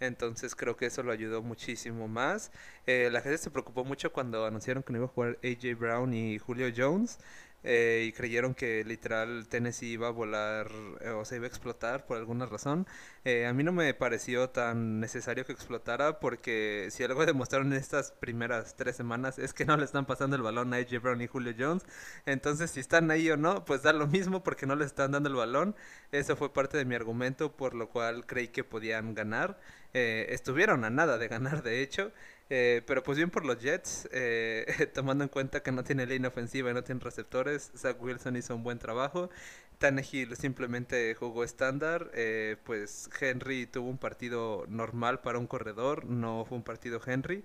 Entonces 0.00 0.54
creo 0.54 0.76
que 0.76 0.86
eso 0.86 1.02
lo 1.02 1.12
ayudó 1.12 1.42
muchísimo 1.42 2.08
más. 2.08 2.50
Eh, 2.86 3.08
la 3.12 3.20
gente 3.20 3.38
se 3.38 3.50
preocupó 3.50 3.84
mucho 3.84 4.12
cuando 4.12 4.46
anunciaron 4.46 4.82
que 4.82 4.92
no 4.92 4.98
iba 4.98 5.06
a 5.06 5.08
jugar 5.08 5.38
AJ 5.42 5.78
Brown 5.78 6.14
y 6.14 6.38
Julio 6.38 6.68
Jones. 6.76 7.18
eh, 7.64 8.04
y 8.08 8.12
creyeron 8.12 8.54
que 8.54 8.84
literal 8.84 9.48
Tennessee 9.48 9.88
iba 9.90 10.06
a 10.08 10.10
volar 10.10 10.68
eh, 11.00 11.10
o 11.10 11.24
se 11.24 11.36
iba 11.36 11.44
a 11.46 11.48
explotar 11.48 12.06
por 12.06 12.16
alguna 12.16 12.46
razón. 12.46 12.86
Eh, 13.24 13.46
a 13.46 13.52
mí 13.52 13.64
no 13.64 13.72
me 13.72 13.92
pareció 13.94 14.50
tan 14.50 15.00
necesario 15.00 15.44
que 15.44 15.52
explotara 15.52 16.20
porque 16.20 16.88
si 16.92 17.02
algo 17.02 17.26
demostraron 17.26 17.72
en 17.72 17.78
estas 17.78 18.12
primeras 18.12 18.76
tres 18.76 18.96
semanas 18.96 19.38
es 19.40 19.52
que 19.54 19.64
no 19.64 19.76
le 19.76 19.84
están 19.84 20.06
pasando 20.06 20.36
el 20.36 20.42
balón 20.42 20.72
a 20.72 20.76
AJ 20.76 21.02
Brown 21.02 21.20
y 21.20 21.26
Julio 21.26 21.52
Jones. 21.58 21.84
Entonces 22.26 22.70
si 22.70 22.80
están 22.80 23.10
ahí 23.10 23.28
o 23.30 23.36
no, 23.36 23.64
pues 23.64 23.82
da 23.82 23.92
lo 23.92 24.06
mismo 24.06 24.42
porque 24.42 24.66
no 24.66 24.76
le 24.76 24.84
están 24.84 25.12
dando 25.12 25.28
el 25.28 25.34
balón. 25.34 25.74
Eso 26.12 26.36
fue 26.36 26.52
parte 26.52 26.76
de 26.78 26.84
mi 26.84 26.94
argumento 26.94 27.52
por 27.56 27.74
lo 27.74 27.88
cual 27.90 28.24
creí 28.26 28.48
que 28.48 28.64
podían 28.64 29.14
ganar. 29.14 29.58
Estuvieron 29.92 30.84
a 30.84 30.90
nada 30.90 31.18
de 31.18 31.28
ganar 31.28 31.62
de 31.62 31.82
hecho. 31.82 32.12
Eh, 32.50 32.82
pero 32.86 33.02
pues 33.02 33.18
bien 33.18 33.30
por 33.30 33.44
los 33.44 33.58
Jets, 33.60 34.08
eh, 34.12 34.66
tomando 34.94 35.24
en 35.24 35.28
cuenta 35.28 35.62
que 35.62 35.72
no 35.72 35.84
tiene 35.84 36.06
línea 36.06 36.28
ofensiva 36.28 36.70
y 36.70 36.74
no 36.74 36.82
tiene 36.82 37.00
receptores, 37.02 37.70
Zach 37.76 38.00
Wilson 38.00 38.36
hizo 38.36 38.54
un 38.54 38.62
buen 38.62 38.78
trabajo. 38.78 39.30
Tannehill 39.78 40.36
simplemente 40.36 41.14
jugó 41.14 41.44
estándar, 41.44 42.10
eh, 42.14 42.56
pues 42.64 43.08
Henry 43.20 43.66
tuvo 43.66 43.88
un 43.88 43.98
partido 43.98 44.64
normal 44.68 45.20
para 45.20 45.38
un 45.38 45.46
corredor, 45.46 46.04
no 46.06 46.44
fue 46.46 46.56
un 46.58 46.64
partido 46.64 47.00
Henry. 47.04 47.44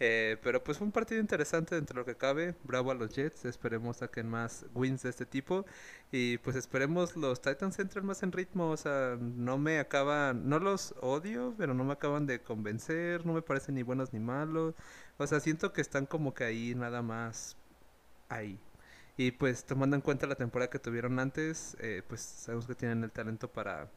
Eh, 0.00 0.36
pero 0.42 0.62
pues 0.62 0.78
fue 0.78 0.86
un 0.86 0.92
partido 0.92 1.20
interesante 1.20 1.74
dentro 1.74 1.94
de 1.94 2.00
lo 2.00 2.06
que 2.06 2.16
cabe. 2.16 2.54
Bravo 2.64 2.90
a 2.90 2.94
los 2.94 3.14
Jets. 3.14 3.44
Esperemos 3.44 3.98
saquen 3.98 4.28
más 4.28 4.66
wins 4.74 5.02
de 5.02 5.10
este 5.10 5.26
tipo. 5.26 5.64
Y 6.12 6.38
pues 6.38 6.56
esperemos 6.56 7.16
los 7.16 7.40
Titans 7.40 7.78
entren 7.78 8.06
más 8.06 8.22
en 8.22 8.32
ritmo. 8.32 8.70
O 8.70 8.76
sea, 8.76 9.16
no 9.20 9.58
me 9.58 9.78
acaban, 9.78 10.48
no 10.48 10.58
los 10.58 10.94
odio, 11.00 11.54
pero 11.58 11.74
no 11.74 11.84
me 11.84 11.92
acaban 11.94 12.26
de 12.26 12.40
convencer. 12.40 13.26
No 13.26 13.32
me 13.32 13.42
parecen 13.42 13.74
ni 13.74 13.82
buenos 13.82 14.12
ni 14.12 14.20
malos. 14.20 14.74
O 15.18 15.26
sea, 15.26 15.40
siento 15.40 15.72
que 15.72 15.80
están 15.80 16.06
como 16.06 16.34
que 16.34 16.44
ahí 16.44 16.74
nada 16.74 17.02
más 17.02 17.56
ahí. 18.28 18.58
Y 19.16 19.32
pues 19.32 19.64
tomando 19.64 19.96
en 19.96 20.02
cuenta 20.02 20.26
la 20.28 20.36
temporada 20.36 20.70
que 20.70 20.78
tuvieron 20.78 21.18
antes, 21.18 21.76
eh, 21.80 22.02
pues 22.06 22.20
sabemos 22.20 22.66
que 22.66 22.76
tienen 22.76 23.02
el 23.02 23.10
talento 23.10 23.48
para, 23.50 23.90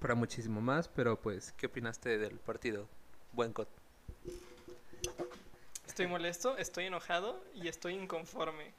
para 0.00 0.14
muchísimo 0.16 0.60
más. 0.60 0.88
Pero 0.88 1.20
pues, 1.20 1.52
¿qué 1.52 1.66
opinaste 1.66 2.18
del 2.18 2.38
partido? 2.40 2.88
Buen 3.32 3.52
cut. 3.52 3.68
Estoy 5.90 6.06
molesto, 6.06 6.56
estoy 6.56 6.84
enojado 6.84 7.42
y 7.52 7.66
estoy 7.66 7.94
inconforme. 7.94 8.72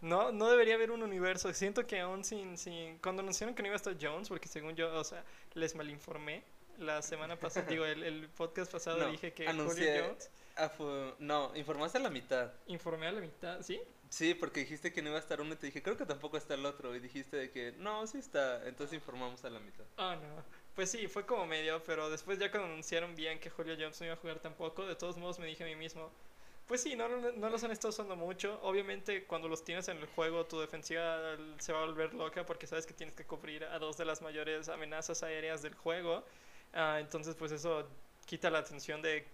No, 0.00 0.32
no 0.32 0.50
debería 0.50 0.74
haber 0.74 0.90
un 0.90 1.04
universo. 1.04 1.54
Siento 1.54 1.86
que 1.86 2.00
aún 2.00 2.24
sin, 2.24 2.58
sin... 2.58 2.98
Cuando 2.98 3.22
anunciaron 3.22 3.54
que 3.54 3.62
no 3.62 3.68
iba 3.68 3.76
a 3.76 3.76
estar 3.76 3.96
Jones, 4.00 4.28
porque 4.28 4.48
según 4.48 4.74
yo, 4.74 4.92
o 4.92 5.04
sea, 5.04 5.22
les 5.54 5.76
malinformé. 5.76 6.42
La 6.78 7.02
semana 7.02 7.36
pasada, 7.36 7.66
digo, 7.70 7.84
el, 7.84 8.02
el, 8.02 8.28
podcast 8.30 8.72
pasado 8.72 9.08
dije 9.12 9.32
que 9.32 9.46
Julio 9.46 9.68
Jones... 9.68 10.28
Ah, 10.56 10.72
no, 11.20 11.54
informaste 11.54 11.98
a 11.98 12.00
la 12.00 12.10
mitad. 12.10 12.50
Informé 12.66 13.06
a 13.06 13.12
la 13.12 13.20
mitad, 13.20 13.62
¿sí? 13.62 13.80
Sí, 14.08 14.34
porque 14.34 14.60
dijiste 14.60 14.92
que 14.92 15.02
no 15.02 15.10
iba 15.10 15.18
a 15.18 15.20
estar 15.20 15.40
uno 15.40 15.54
y 15.54 15.56
te 15.56 15.66
dije, 15.66 15.84
creo 15.84 15.96
que 15.96 16.04
tampoco 16.04 16.36
está 16.36 16.54
el 16.54 16.66
otro. 16.66 16.96
Y 16.96 16.98
dijiste 16.98 17.36
de 17.36 17.50
que, 17.52 17.74
no, 17.78 18.08
sí 18.08 18.18
está. 18.18 18.66
Entonces 18.66 18.94
informamos 18.94 19.44
a 19.44 19.50
la 19.50 19.60
mitad. 19.60 19.84
Ah, 19.96 20.16
no. 20.20 20.42
Pues 20.74 20.90
sí, 20.90 21.06
fue 21.06 21.24
como 21.24 21.46
medio, 21.46 21.80
pero 21.84 22.10
después 22.10 22.40
ya 22.40 22.50
cuando 22.50 22.66
anunciaron 22.66 23.14
bien 23.14 23.38
que 23.38 23.50
Julio 23.50 23.76
Jones 23.78 24.00
no 24.00 24.06
iba 24.06 24.14
a 24.14 24.18
jugar 24.18 24.40
tampoco, 24.40 24.84
de 24.84 24.96
todos 24.96 25.16
modos 25.16 25.38
me 25.38 25.46
dije 25.46 25.62
a 25.62 25.66
mí 25.66 25.76
mismo, 25.76 26.10
pues 26.70 26.82
sí, 26.82 26.94
no, 26.94 27.08
no, 27.08 27.50
los 27.50 27.64
han 27.64 27.72
estado 27.72 27.88
usando 27.88 28.14
mucho. 28.14 28.60
Obviamente, 28.62 29.24
cuando 29.24 29.48
los 29.48 29.64
tienes 29.64 29.88
en 29.88 29.98
el 29.98 30.06
juego, 30.06 30.46
tu 30.46 30.60
defensiva 30.60 31.36
se 31.58 31.72
va 31.72 31.82
a 31.82 31.86
volver 31.86 32.14
loca 32.14 32.46
porque 32.46 32.68
sabes 32.68 32.86
que 32.86 32.94
tienes 32.94 33.16
que 33.16 33.24
cubrir 33.24 33.64
a 33.64 33.80
dos 33.80 33.96
de 33.96 34.04
las 34.04 34.22
mayores 34.22 34.68
amenazas 34.68 35.24
aéreas 35.24 35.62
del 35.62 35.74
juego. 35.74 36.24
Ah, 36.72 36.98
entonces, 37.00 37.34
pues 37.34 37.50
eso 37.50 37.88
quita 38.24 38.50
la 38.50 38.60
atención 38.60 39.02
de 39.02 39.26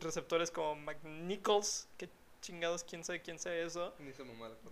receptores 0.00 0.50
como 0.50 0.76
McNichols, 0.76 1.88
que 1.98 2.08
chingados, 2.40 2.84
quién 2.84 3.04
sabe 3.04 3.20
quién 3.20 3.38
sea 3.38 3.54
eso. 3.54 3.92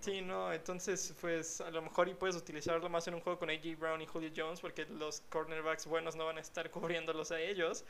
Sí, 0.01 0.23
no, 0.23 0.51
entonces 0.55 1.15
pues 1.21 1.61
a 1.61 1.71
lo 1.71 1.83
mejor 1.83 2.09
y 2.09 2.15
puedes 2.15 2.37
utilizarlo 2.37 2.89
más 2.89 3.07
en 3.09 3.15
un 3.15 3.21
juego 3.21 3.39
con 3.39 3.51
AJ 3.51 3.79
Brown 3.79 4.01
y 4.01 4.07
Julio 4.07 4.31
Jones 4.35 4.63
porque 4.63 4.87
los 4.87 5.21
cornerbacks 5.29 5.87
buenos 5.87 6.17
no 6.17 6.25
van 6.25 6.39
a 6.39 6.41
estar 6.41 6.71
cubriéndolos 6.71 7.31
a 7.31 7.41
ellos. 7.41 7.85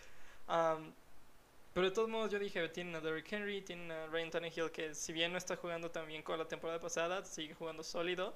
Pero 1.77 1.91
de 1.91 1.95
todos 1.95 2.09
modos 2.09 2.31
yo 2.31 2.39
dije, 2.39 2.67
tienen 2.71 2.95
a 2.95 3.03
Derrick 3.03 3.31
Henry, 3.31 3.61
tienen 3.61 3.93
a 3.93 4.07
Ryan 4.07 4.31
Tannehill 4.31 4.71
que 4.71 4.95
si 4.95 5.13
bien 5.13 5.31
no 5.31 5.37
está 5.37 5.57
jugando 5.57 5.91
tan 5.91 6.07
bien 6.07 6.23
como 6.23 6.39
la 6.39 6.49
temporada 6.49 6.81
pasada, 6.81 7.23
sigue 7.27 7.53
jugando 7.53 7.83
sólido. 7.83 8.33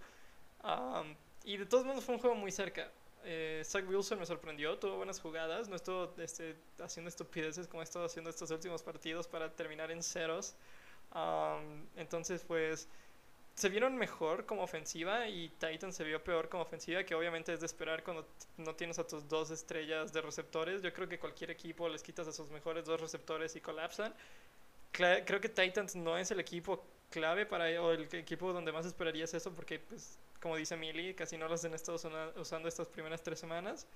y 1.44 1.56
de 1.56 1.64
todos 1.64 1.86
modos 1.86 2.04
fue 2.04 2.16
un 2.16 2.20
juego 2.20 2.36
muy 2.36 2.52
cerca. 2.52 2.92
Eh, 3.24 3.62
Zach 3.64 3.88
Wilson 3.88 4.18
me 4.18 4.26
sorprendió, 4.26 4.78
tuvo 4.78 4.98
buenas 4.98 5.18
jugadas, 5.20 5.70
no 5.70 5.76
estuvo 5.76 6.12
este, 6.18 6.54
haciendo 6.80 7.08
estupideces 7.08 7.66
como 7.66 7.80
ha 7.80 7.84
estado 7.84 8.04
haciendo 8.04 8.28
estos 8.28 8.50
últimos 8.50 8.82
partidos 8.82 9.26
para 9.26 9.50
terminar 9.50 9.90
en 9.90 10.02
ceros 10.02 10.54
entonces, 11.96 12.44
pues 12.46 12.88
se 13.60 13.68
vieron 13.68 13.96
mejor 13.96 14.46
como 14.46 14.62
ofensiva 14.62 15.28
y 15.28 15.48
Titan 15.50 15.92
se 15.92 16.04
vio 16.04 16.22
peor 16.24 16.48
como 16.48 16.62
ofensiva, 16.62 17.04
que 17.04 17.14
obviamente 17.14 17.52
es 17.52 17.60
de 17.60 17.66
esperar 17.66 18.02
cuando 18.02 18.26
no 18.56 18.74
tienes 18.74 18.98
a 18.98 19.06
tus 19.06 19.28
dos 19.28 19.50
estrellas 19.50 20.12
de 20.12 20.22
receptores. 20.22 20.82
Yo 20.82 20.92
creo 20.92 21.08
que 21.08 21.18
cualquier 21.18 21.50
equipo 21.50 21.88
les 21.88 22.02
quitas 22.02 22.26
a 22.26 22.32
sus 22.32 22.50
mejores 22.50 22.84
dos 22.86 23.00
receptores 23.00 23.54
y 23.56 23.60
colapsan. 23.60 24.14
creo 24.92 25.40
que 25.40 25.48
Titans 25.48 25.94
no 25.94 26.16
es 26.16 26.30
el 26.30 26.40
equipo 26.40 26.82
clave 27.10 27.44
para 27.46 27.66
o 27.82 27.92
el 27.92 28.08
equipo 28.14 28.52
donde 28.52 28.72
más 28.72 28.86
esperarías 28.86 29.34
eso 29.34 29.52
porque 29.52 29.80
pues 29.80 30.18
como 30.40 30.56
dice 30.56 30.76
Millie 30.76 31.14
casi 31.14 31.36
no 31.36 31.48
los 31.48 31.64
han 31.64 31.74
estado 31.74 31.96
usando 32.36 32.68
estas 32.68 32.86
primeras 32.86 33.20
tres 33.22 33.40
semanas 33.40 33.86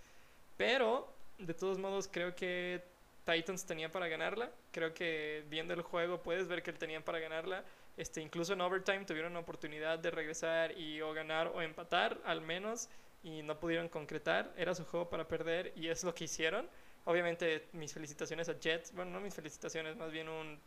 pero 0.56 1.08
de 1.38 1.54
todos 1.54 1.78
modos 1.78 2.08
creo 2.10 2.34
que 2.34 2.82
Titans 3.24 3.64
tenía 3.64 3.90
para 3.90 4.08
ganarla. 4.08 4.50
Creo 4.70 4.94
que 4.94 5.44
viendo 5.48 5.74
el 5.74 5.82
juego 5.82 6.22
puedes 6.22 6.46
ver 6.48 6.62
que 6.62 6.72
tenían 6.72 7.02
para 7.02 7.18
ganarla. 7.18 7.64
Este, 7.96 8.20
incluso 8.20 8.54
en 8.54 8.60
overtime 8.60 9.04
tuvieron 9.04 9.32
una 9.32 9.40
oportunidad 9.40 9.98
de 9.98 10.10
regresar 10.10 10.76
y 10.76 11.00
o 11.00 11.12
ganar 11.12 11.48
o 11.48 11.62
empatar 11.62 12.20
al 12.24 12.40
menos 12.40 12.88
y 13.22 13.42
no 13.42 13.58
pudieron 13.58 13.88
concretar. 13.88 14.52
Era 14.56 14.74
su 14.74 14.84
juego 14.84 15.08
para 15.08 15.26
perder 15.26 15.72
y 15.76 15.88
es 15.88 16.04
lo 16.04 16.14
que 16.14 16.24
hicieron. 16.24 16.68
Obviamente 17.04 17.68
mis 17.72 17.92
felicitaciones 17.92 18.48
a 18.48 18.58
Jets. 18.58 18.92
Bueno, 18.92 19.12
no 19.12 19.20
mis 19.20 19.34
felicitaciones, 19.34 19.96
más 19.96 20.10
bien 20.10 20.28
un 20.28 20.58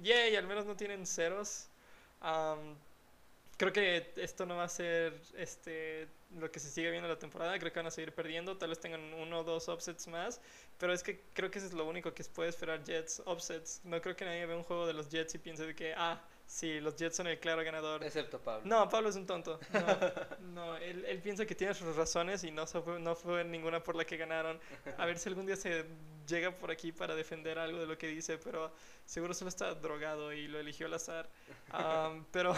yay, 0.00 0.36
al 0.36 0.46
menos 0.46 0.66
no 0.66 0.76
tienen 0.76 1.06
ceros. 1.06 1.68
creo 3.56 3.72
que 3.72 4.12
esto 4.16 4.46
no 4.46 4.56
va 4.56 4.64
a 4.64 4.68
ser 4.68 5.20
este 5.36 6.08
lo 6.38 6.50
que 6.50 6.58
se 6.58 6.68
sigue 6.70 6.90
viendo 6.90 7.08
la 7.08 7.18
temporada. 7.18 7.58
Creo 7.58 7.72
que 7.72 7.78
van 7.78 7.86
a 7.86 7.90
seguir 7.90 8.12
perdiendo. 8.12 8.56
Tal 8.58 8.70
vez 8.70 8.80
tengan 8.80 9.00
uno 9.14 9.40
o 9.40 9.44
dos 9.44 9.68
offsets 9.68 10.06
más. 10.08 10.40
Pero 10.78 10.92
es 10.92 11.02
que 11.02 11.22
creo 11.32 11.50
que 11.50 11.58
eso 11.58 11.68
es 11.68 11.74
lo 11.74 11.86
único 11.86 12.12
que 12.14 12.24
puede 12.24 12.50
esperar 12.50 12.84
Jets, 12.84 13.22
offsets. 13.24 13.80
No 13.84 14.00
creo 14.00 14.16
que 14.16 14.24
nadie 14.24 14.46
vea 14.46 14.56
un 14.56 14.64
juego 14.64 14.86
de 14.86 14.92
los 14.94 15.08
Jets 15.10 15.34
y 15.34 15.38
piense 15.38 15.64
de 15.66 15.74
que, 15.74 15.94
ah, 15.96 16.20
sí, 16.54 16.80
los 16.80 16.94
Jets 16.96 17.16
son 17.16 17.26
el 17.26 17.38
claro 17.40 17.64
ganador. 17.64 18.04
Excepto 18.04 18.38
Pablo. 18.40 18.62
No, 18.64 18.88
Pablo 18.88 19.08
es 19.08 19.16
un 19.16 19.26
tonto. 19.26 19.58
No, 20.54 20.76
él, 20.76 21.04
él, 21.06 21.20
piensa 21.20 21.44
que 21.44 21.54
tiene 21.56 21.74
sus 21.74 21.96
razones 21.96 22.44
y 22.44 22.52
no 22.52 22.64
fue, 22.66 23.00
no 23.00 23.16
fue 23.16 23.42
ninguna 23.44 23.82
por 23.82 23.96
la 23.96 24.04
que 24.04 24.16
ganaron. 24.16 24.60
A 24.98 25.04
ver 25.04 25.18
si 25.18 25.28
algún 25.28 25.46
día 25.46 25.56
se 25.56 25.84
llega 26.26 26.52
por 26.52 26.70
aquí 26.70 26.92
para 26.92 27.14
defender 27.14 27.58
algo 27.58 27.80
de 27.80 27.86
lo 27.86 27.98
que 27.98 28.06
dice, 28.06 28.38
pero 28.38 28.72
seguro 29.04 29.34
solo 29.34 29.48
está 29.48 29.74
drogado 29.74 30.32
y 30.32 30.46
lo 30.46 30.60
eligió 30.60 30.86
al 30.86 30.94
azar. 30.94 31.28
pero, 32.32 32.54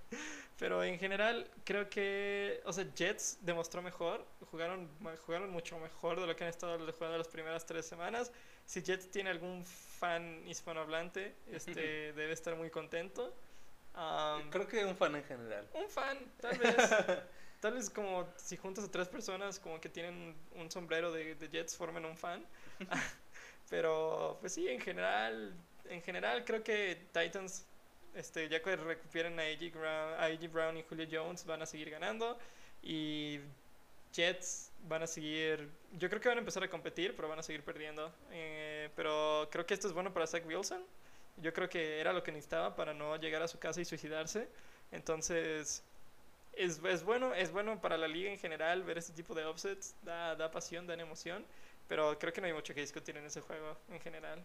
pero 0.58 0.84
en 0.84 0.98
general 0.98 1.50
creo 1.64 1.88
que, 1.88 2.60
o 2.64 2.72
sea, 2.72 2.84
Jets 2.94 3.38
demostró 3.40 3.82
mejor, 3.82 4.24
jugaron, 4.50 4.88
jugaron 5.26 5.50
mucho 5.50 5.78
mejor 5.78 6.20
de 6.20 6.26
lo 6.26 6.36
que 6.36 6.44
han 6.44 6.50
estado 6.50 6.78
jugando 6.92 7.18
las 7.18 7.28
primeras 7.28 7.66
tres 7.66 7.86
semanas. 7.86 8.30
Si 8.70 8.82
Jets 8.82 9.10
tiene 9.10 9.30
algún 9.30 9.64
fan 9.64 10.46
hispanohablante, 10.46 11.34
este, 11.52 12.12
debe 12.12 12.32
estar 12.32 12.54
muy 12.54 12.70
contento. 12.70 13.34
Creo 14.50 14.68
que 14.68 14.84
un 14.84 14.94
fan 14.94 15.16
en 15.16 15.24
general. 15.24 15.68
Un 15.74 15.88
fan, 15.88 16.16
tal 16.40 16.56
vez. 16.56 16.76
tal 17.60 17.74
vez 17.74 17.90
como 17.90 18.32
si 18.36 18.56
juntas 18.56 18.84
a 18.84 18.90
tres 18.90 19.08
personas 19.08 19.58
como 19.58 19.80
que 19.80 19.88
tienen 19.88 20.36
un 20.54 20.70
sombrero 20.70 21.10
de, 21.10 21.34
de 21.34 21.48
Jets 21.48 21.76
formen 21.76 22.04
un 22.04 22.16
fan. 22.16 22.46
Pero 23.70 24.38
pues 24.40 24.54
sí, 24.54 24.68
en 24.68 24.80
general, 24.80 25.52
en 25.86 26.00
general 26.02 26.44
creo 26.44 26.62
que 26.62 27.08
Titans 27.12 27.66
este, 28.14 28.48
ya 28.48 28.62
que 28.62 28.76
recuperen 28.76 29.40
a 29.40 29.42
AJ 29.42 29.72
Brown, 29.72 30.52
Brown 30.52 30.76
y 30.76 30.84
Julio 30.84 31.08
Jones 31.10 31.44
van 31.44 31.62
a 31.62 31.66
seguir 31.66 31.90
ganando 31.90 32.38
y 32.84 33.40
Jets 34.12 34.69
van 34.88 35.02
a 35.02 35.06
seguir, 35.06 35.68
yo 35.92 36.08
creo 36.08 36.20
que 36.20 36.28
van 36.28 36.38
a 36.38 36.40
empezar 36.40 36.62
a 36.62 36.68
competir, 36.68 37.14
pero 37.16 37.28
van 37.28 37.38
a 37.38 37.42
seguir 37.42 37.62
perdiendo. 37.62 38.12
Eh, 38.30 38.90
pero 38.96 39.48
creo 39.50 39.66
que 39.66 39.74
esto 39.74 39.86
es 39.86 39.92
bueno 39.92 40.12
para 40.12 40.26
Zach 40.26 40.46
Wilson. 40.46 40.84
Yo 41.36 41.52
creo 41.52 41.68
que 41.68 42.00
era 42.00 42.12
lo 42.12 42.22
que 42.22 42.32
necesitaba 42.32 42.74
para 42.76 42.92
no 42.92 43.16
llegar 43.16 43.42
a 43.42 43.48
su 43.48 43.58
casa 43.58 43.80
y 43.80 43.84
suicidarse. 43.84 44.48
Entonces, 44.92 45.82
es, 46.52 46.80
es 46.84 47.04
bueno, 47.04 47.34
es 47.34 47.52
bueno 47.52 47.80
para 47.80 47.96
la 47.96 48.08
liga 48.08 48.30
en 48.30 48.38
general 48.38 48.82
ver 48.82 48.98
este 48.98 49.12
tipo 49.12 49.34
de 49.34 49.44
offsets. 49.44 49.94
Da, 50.02 50.34
da 50.36 50.50
pasión, 50.50 50.86
da 50.86 50.94
emoción. 50.94 51.44
Pero 51.88 52.18
creo 52.18 52.32
que 52.32 52.40
no 52.40 52.46
hay 52.46 52.52
mucho 52.52 52.74
que 52.74 52.80
discutir 52.80 53.16
en 53.16 53.24
ese 53.24 53.40
juego 53.40 53.76
en 53.90 54.00
general. 54.00 54.44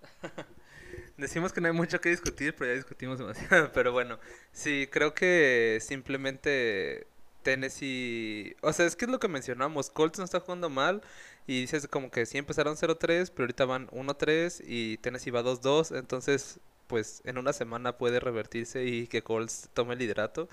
Decimos 1.16 1.52
que 1.52 1.60
no 1.60 1.68
hay 1.68 1.74
mucho 1.74 2.00
que 2.00 2.10
discutir, 2.10 2.54
pero 2.54 2.70
ya 2.70 2.76
discutimos 2.76 3.18
demasiado. 3.18 3.70
Pero 3.74 3.92
bueno, 3.92 4.18
sí, 4.52 4.88
creo 4.90 5.14
que 5.14 5.78
simplemente 5.80 7.06
Tennessee. 7.46 8.56
O 8.60 8.72
sea, 8.72 8.86
es 8.86 8.96
que 8.96 9.04
es 9.04 9.10
lo 9.10 9.20
que 9.20 9.28
mencionamos. 9.28 9.90
Colts 9.90 10.18
no 10.18 10.24
está 10.24 10.40
jugando 10.40 10.68
mal. 10.68 11.00
Y 11.46 11.60
dices 11.60 11.86
como 11.86 12.10
que 12.10 12.26
sí 12.26 12.38
empezaron 12.38 12.74
0-3, 12.76 13.30
pero 13.32 13.44
ahorita 13.44 13.64
van 13.66 13.86
1-3 13.88 14.62
y 14.66 14.98
Tennessee 14.98 15.30
va 15.30 15.44
2-2. 15.44 15.96
Entonces, 15.96 16.58
pues 16.88 17.22
en 17.24 17.38
una 17.38 17.52
semana 17.52 17.98
puede 17.98 18.18
revertirse 18.18 18.84
y 18.84 19.06
que 19.06 19.22
Colts 19.22 19.70
tome 19.74 19.92
el 19.92 20.00
liderato. 20.00 20.48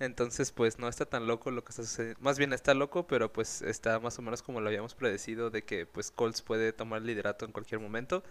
Entonces, 0.00 0.50
pues 0.52 0.78
no 0.78 0.88
está 0.88 1.06
tan 1.06 1.26
loco 1.26 1.50
lo 1.50 1.64
que 1.64 1.70
está 1.70 1.84
sucediendo. 1.84 2.18
Más 2.20 2.38
bien 2.38 2.52
está 2.52 2.74
loco, 2.74 3.06
pero 3.06 3.32
pues 3.32 3.62
está 3.62 4.00
más 4.00 4.18
o 4.18 4.22
menos 4.22 4.42
como 4.42 4.60
lo 4.60 4.68
habíamos 4.68 4.94
predecido 4.94 5.50
de 5.50 5.62
que 5.64 5.86
pues 5.86 6.10
Colts 6.10 6.42
puede 6.42 6.72
tomar 6.72 7.02
liderato 7.02 7.44
en 7.44 7.52
cualquier 7.52 7.80
momento. 7.80 8.24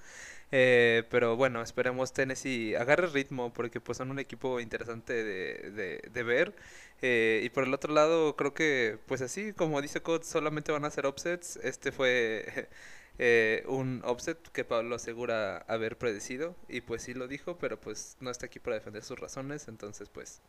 Eh, 0.51 1.03
pero 1.09 1.35
bueno, 1.37 1.61
esperemos 1.61 2.13
Tennessee 2.13 2.75
agarre 2.75 3.07
ritmo 3.07 3.53
porque 3.53 3.81
pues 3.81 3.97
son 3.97 4.11
un 4.11 4.19
equipo 4.19 4.59
interesante 4.59 5.13
de, 5.13 5.71
de, 5.71 6.09
de 6.11 6.23
ver. 6.23 6.55
Eh, 7.01 7.41
y 7.43 7.49
por 7.49 7.63
el 7.65 7.73
otro 7.73 7.93
lado, 7.93 8.35
creo 8.35 8.53
que 8.53 8.99
pues 9.07 9.21
así 9.21 9.53
como 9.53 9.81
dice 9.81 10.01
Colts, 10.01 10.27
solamente 10.27 10.71
van 10.71 10.85
a 10.85 10.87
hacer 10.89 11.05
offsets. 11.05 11.57
Este 11.57 11.91
fue... 11.91 12.69
eh, 13.19 13.63
un 13.67 14.01
offset 14.05 14.37
que 14.51 14.63
Pablo 14.63 14.95
asegura 14.95 15.57
haber 15.67 15.97
predecido 15.97 16.55
y 16.67 16.81
pues 16.81 17.03
sí 17.03 17.13
lo 17.13 17.27
dijo, 17.27 17.57
pero 17.57 17.79
pues 17.79 18.17
no 18.19 18.31
está 18.31 18.47
aquí 18.47 18.59
para 18.59 18.75
defender 18.75 19.03
sus 19.03 19.19
razones, 19.19 19.67
entonces 19.67 20.09
pues 20.09 20.41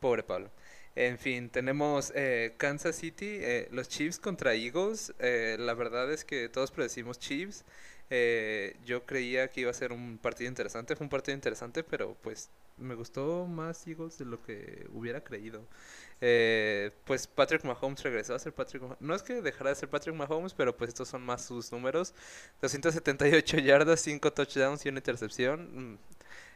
pobre 0.00 0.22
Pablo. 0.22 0.50
En 0.96 1.18
fin, 1.18 1.48
tenemos 1.50 2.12
eh, 2.14 2.54
Kansas 2.58 2.96
City, 2.96 3.38
eh, 3.40 3.68
los 3.70 3.88
Chiefs 3.88 4.18
contra 4.18 4.54
Eagles. 4.54 5.14
eh, 5.20 5.56
la 5.58 5.74
verdad 5.74 6.12
es 6.12 6.24
que 6.24 6.48
todos 6.48 6.70
predecimos 6.72 7.18
Chiefs. 7.18 7.64
Eh, 8.10 8.76
yo 8.84 9.04
creía 9.04 9.48
que 9.48 9.60
iba 9.62 9.70
a 9.70 9.74
ser 9.74 9.92
un 9.92 10.18
partido 10.18 10.48
interesante, 10.48 10.96
fue 10.96 11.04
un 11.04 11.10
partido 11.10 11.34
interesante, 11.34 11.84
pero 11.84 12.16
pues 12.22 12.50
me 12.78 12.94
gustó 12.94 13.46
más 13.46 13.86
Eagles 13.86 14.18
de 14.18 14.24
lo 14.24 14.42
que 14.42 14.86
hubiera 14.92 15.22
creído. 15.22 15.62
Eh, 16.20 16.90
pues 17.04 17.26
Patrick 17.26 17.64
Mahomes 17.64 18.02
regresó 18.02 18.34
a 18.34 18.38
ser 18.38 18.52
Patrick 18.54 18.82
Mahomes. 18.82 19.00
No 19.00 19.14
es 19.14 19.22
que 19.22 19.40
dejara 19.42 19.70
de 19.70 19.76
ser 19.76 19.88
Patrick 19.90 20.14
Mahomes, 20.16 20.54
pero 20.54 20.76
pues 20.76 20.88
estos 20.88 21.08
son 21.08 21.22
más 21.22 21.44
sus 21.44 21.70
números. 21.72 22.14
278 22.62 23.58
yardas, 23.58 24.00
5 24.00 24.32
touchdowns 24.32 24.84
y 24.86 24.88
una 24.88 24.98
intercepción. 24.98 25.92
Mm, 25.94 25.98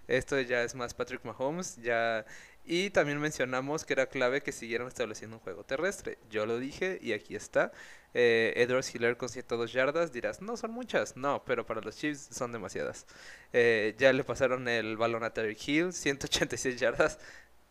Esto 0.09 0.41
ya 0.41 0.63
es 0.65 0.75
más 0.75 0.95
Patrick 0.95 1.25
Mahomes. 1.25 1.77
Ya 1.77 2.25
y 2.65 2.91
también 2.91 3.19
mencionamos 3.21 3.85
que 3.85 3.93
era 3.95 4.07
clave 4.07 4.43
que 4.43 4.53
siguieran 4.53 4.87
estableciendo 4.89 5.37
un 5.37 5.43
juego 5.43 5.65
terrestre. 5.65 6.19
Yo 6.31 6.47
lo 6.47 6.59
dije 6.59 6.99
y 7.03 7.13
aquí 7.13 7.35
está. 7.37 7.73
Eh, 8.15 8.53
Edwards 8.57 8.95
Hiller 8.95 9.17
con 9.17 9.29
102 9.29 9.73
yardas. 9.73 10.13
Dirás, 10.13 10.41
no 10.43 10.57
son 10.57 10.73
muchas. 10.73 11.17
No, 11.17 11.45
pero 11.45 11.67
para 11.67 11.81
los 11.81 11.97
Chiefs 11.97 12.29
son 12.33 12.53
demasiadas. 12.53 13.07
Eh, 13.53 13.95
ya 13.99 14.13
le 14.13 14.25
pasaron 14.25 14.69
el 14.69 14.97
balón 14.97 15.25
a 15.25 15.33
Terry 15.33 15.57
Hill, 15.67 15.93
186 15.93 16.79
yardas. 16.81 17.19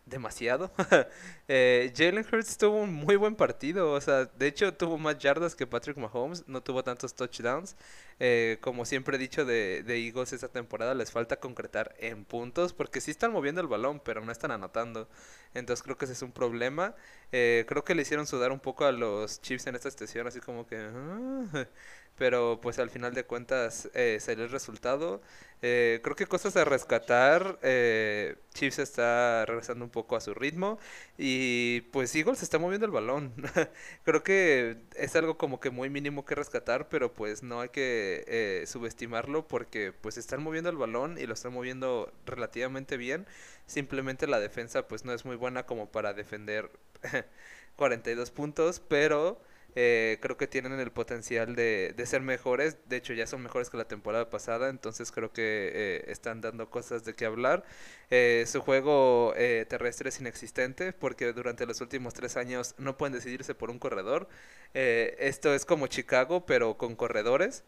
Demasiado. 0.05 0.71
Eh, 1.53 1.91
Jalen 1.93 2.25
Hurts 2.31 2.57
tuvo 2.57 2.77
un 2.77 2.93
muy 2.93 3.17
buen 3.17 3.35
partido. 3.35 3.91
O 3.91 3.99
sea, 3.99 4.23
de 4.23 4.47
hecho 4.47 4.73
tuvo 4.73 4.97
más 4.97 5.17
yardas 5.17 5.53
que 5.53 5.67
Patrick 5.67 5.97
Mahomes. 5.97 6.47
No 6.47 6.63
tuvo 6.63 6.81
tantos 6.81 7.13
touchdowns. 7.13 7.75
Eh, 8.23 8.57
como 8.61 8.85
siempre 8.85 9.15
he 9.15 9.19
dicho 9.19 9.45
de, 9.45 9.81
de 9.83 9.97
Eagles 10.05 10.31
esta 10.33 10.47
temporada, 10.49 10.93
les 10.93 11.11
falta 11.11 11.39
concretar 11.39 11.95
en 11.99 12.23
puntos. 12.25 12.73
Porque 12.73 13.01
sí 13.01 13.11
están 13.11 13.31
moviendo 13.31 13.61
el 13.61 13.67
balón, 13.67 13.99
pero 14.03 14.21
no 14.21 14.31
están 14.31 14.51
anotando. 14.51 15.09
Entonces 15.55 15.83
creo 15.83 15.97
que 15.97 16.05
ese 16.05 16.13
es 16.13 16.21
un 16.21 16.31
problema. 16.31 16.95
Eh, 17.31 17.65
creo 17.67 17.83
que 17.83 17.95
le 17.95 18.03
hicieron 18.03 18.27
sudar 18.27 18.51
un 18.51 18.59
poco 18.59 18.85
a 18.85 18.91
los 18.91 19.41
Chiefs 19.41 19.67
en 19.67 19.75
esta 19.75 19.87
estación. 19.89 20.27
Así 20.27 20.39
como 20.39 20.65
que... 20.67 20.77
"Ah". 20.77 21.67
Pero 22.17 22.59
pues 22.61 22.77
al 22.77 22.89
final 22.91 23.13
de 23.15 23.23
cuentas 23.25 23.89
eh, 23.95 24.17
salió 24.19 24.43
el 24.43 24.51
resultado. 24.51 25.21
Eh, 25.63 26.01
creo 26.03 26.15
que 26.15 26.27
cosas 26.27 26.55
a 26.55 26.65
rescatar. 26.65 27.57
eh, 27.63 28.35
Chiefs 28.53 28.79
está 28.79 29.45
regresando 29.45 29.85
un 29.85 29.91
poco 29.91 30.15
a 30.15 30.21
su 30.21 30.33
ritmo. 30.33 30.77
Y 31.17 31.81
pues 31.91 32.13
Eagles 32.15 32.43
está 32.43 32.59
moviendo 32.59 32.85
el 32.85 32.91
balón. 32.91 33.33
Creo 34.03 34.23
que 34.23 34.77
es 34.95 35.15
algo 35.15 35.37
como 35.37 35.59
que 35.59 35.69
muy 35.69 35.89
mínimo 35.89 36.25
que 36.25 36.35
rescatar, 36.35 36.89
pero 36.89 37.13
pues 37.13 37.43
no 37.43 37.61
hay 37.61 37.69
que 37.69 38.10
eh, 38.27 38.65
subestimarlo 38.67 39.47
porque 39.47 39.93
pues 39.93 40.17
están 40.17 40.43
moviendo 40.43 40.69
el 40.69 40.77
balón 40.77 41.17
y 41.17 41.25
lo 41.25 41.33
están 41.33 41.53
moviendo 41.53 42.11
relativamente 42.25 42.97
bien. 42.97 43.25
Simplemente 43.65 44.27
la 44.27 44.39
defensa 44.39 44.87
pues 44.87 45.05
no 45.05 45.13
es 45.13 45.25
muy 45.25 45.35
buena 45.35 45.65
como 45.65 45.91
para 45.91 46.13
defender 46.13 46.71
42 47.75 48.31
puntos, 48.31 48.79
pero 48.79 49.39
eh, 49.75 50.17
creo 50.21 50.35
que 50.37 50.47
tienen 50.47 50.79
el 50.79 50.91
potencial 50.91 51.55
de, 51.55 51.93
de 51.95 52.05
ser 52.05 52.21
mejores. 52.21 52.77
De 52.87 52.97
hecho 52.97 53.13
ya 53.13 53.27
son 53.27 53.41
mejores 53.41 53.69
que 53.69 53.77
la 53.77 53.87
temporada 53.87 54.29
pasada, 54.29 54.69
entonces 54.69 55.11
creo 55.11 55.31
que 55.31 55.71
eh, 55.73 56.03
están 56.07 56.41
dando 56.41 56.69
cosas 56.69 57.05
de 57.05 57.13
qué 57.15 57.25
hablar. 57.25 57.63
Eh, 58.09 58.43
su 58.47 58.61
juego 58.61 59.33
eh, 59.37 59.65
terrestre 59.69 60.09
es 60.09 60.19
inexistente 60.19 60.93
porque 60.93 61.31
durante 61.33 61.65
los 61.65 61.79
últimos 61.81 62.13
tres 62.13 62.35
años 62.37 62.75
no 62.77 62.97
pueden 62.97 63.13
decidirse 63.13 63.55
por 63.55 63.69
un 63.71 63.79
corredor. 63.79 64.27
Esto 64.73 65.53
es 65.53 65.65
como 65.65 65.87
Chicago, 65.87 66.45
pero 66.45 66.77
con 66.77 66.95
corredores. 66.95 67.63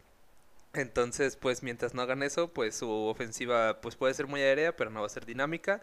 Entonces, 0.74 1.36
pues 1.36 1.62
mientras 1.62 1.94
no 1.94 2.02
hagan 2.02 2.22
eso, 2.22 2.48
pues 2.48 2.74
su 2.74 2.90
ofensiva 2.90 3.80
pues 3.80 3.94
puede 3.96 4.12
ser 4.14 4.26
muy 4.26 4.40
aérea, 4.40 4.76
pero 4.76 4.90
no 4.90 5.00
va 5.00 5.06
a 5.06 5.10
ser 5.10 5.24
dinámica. 5.24 5.82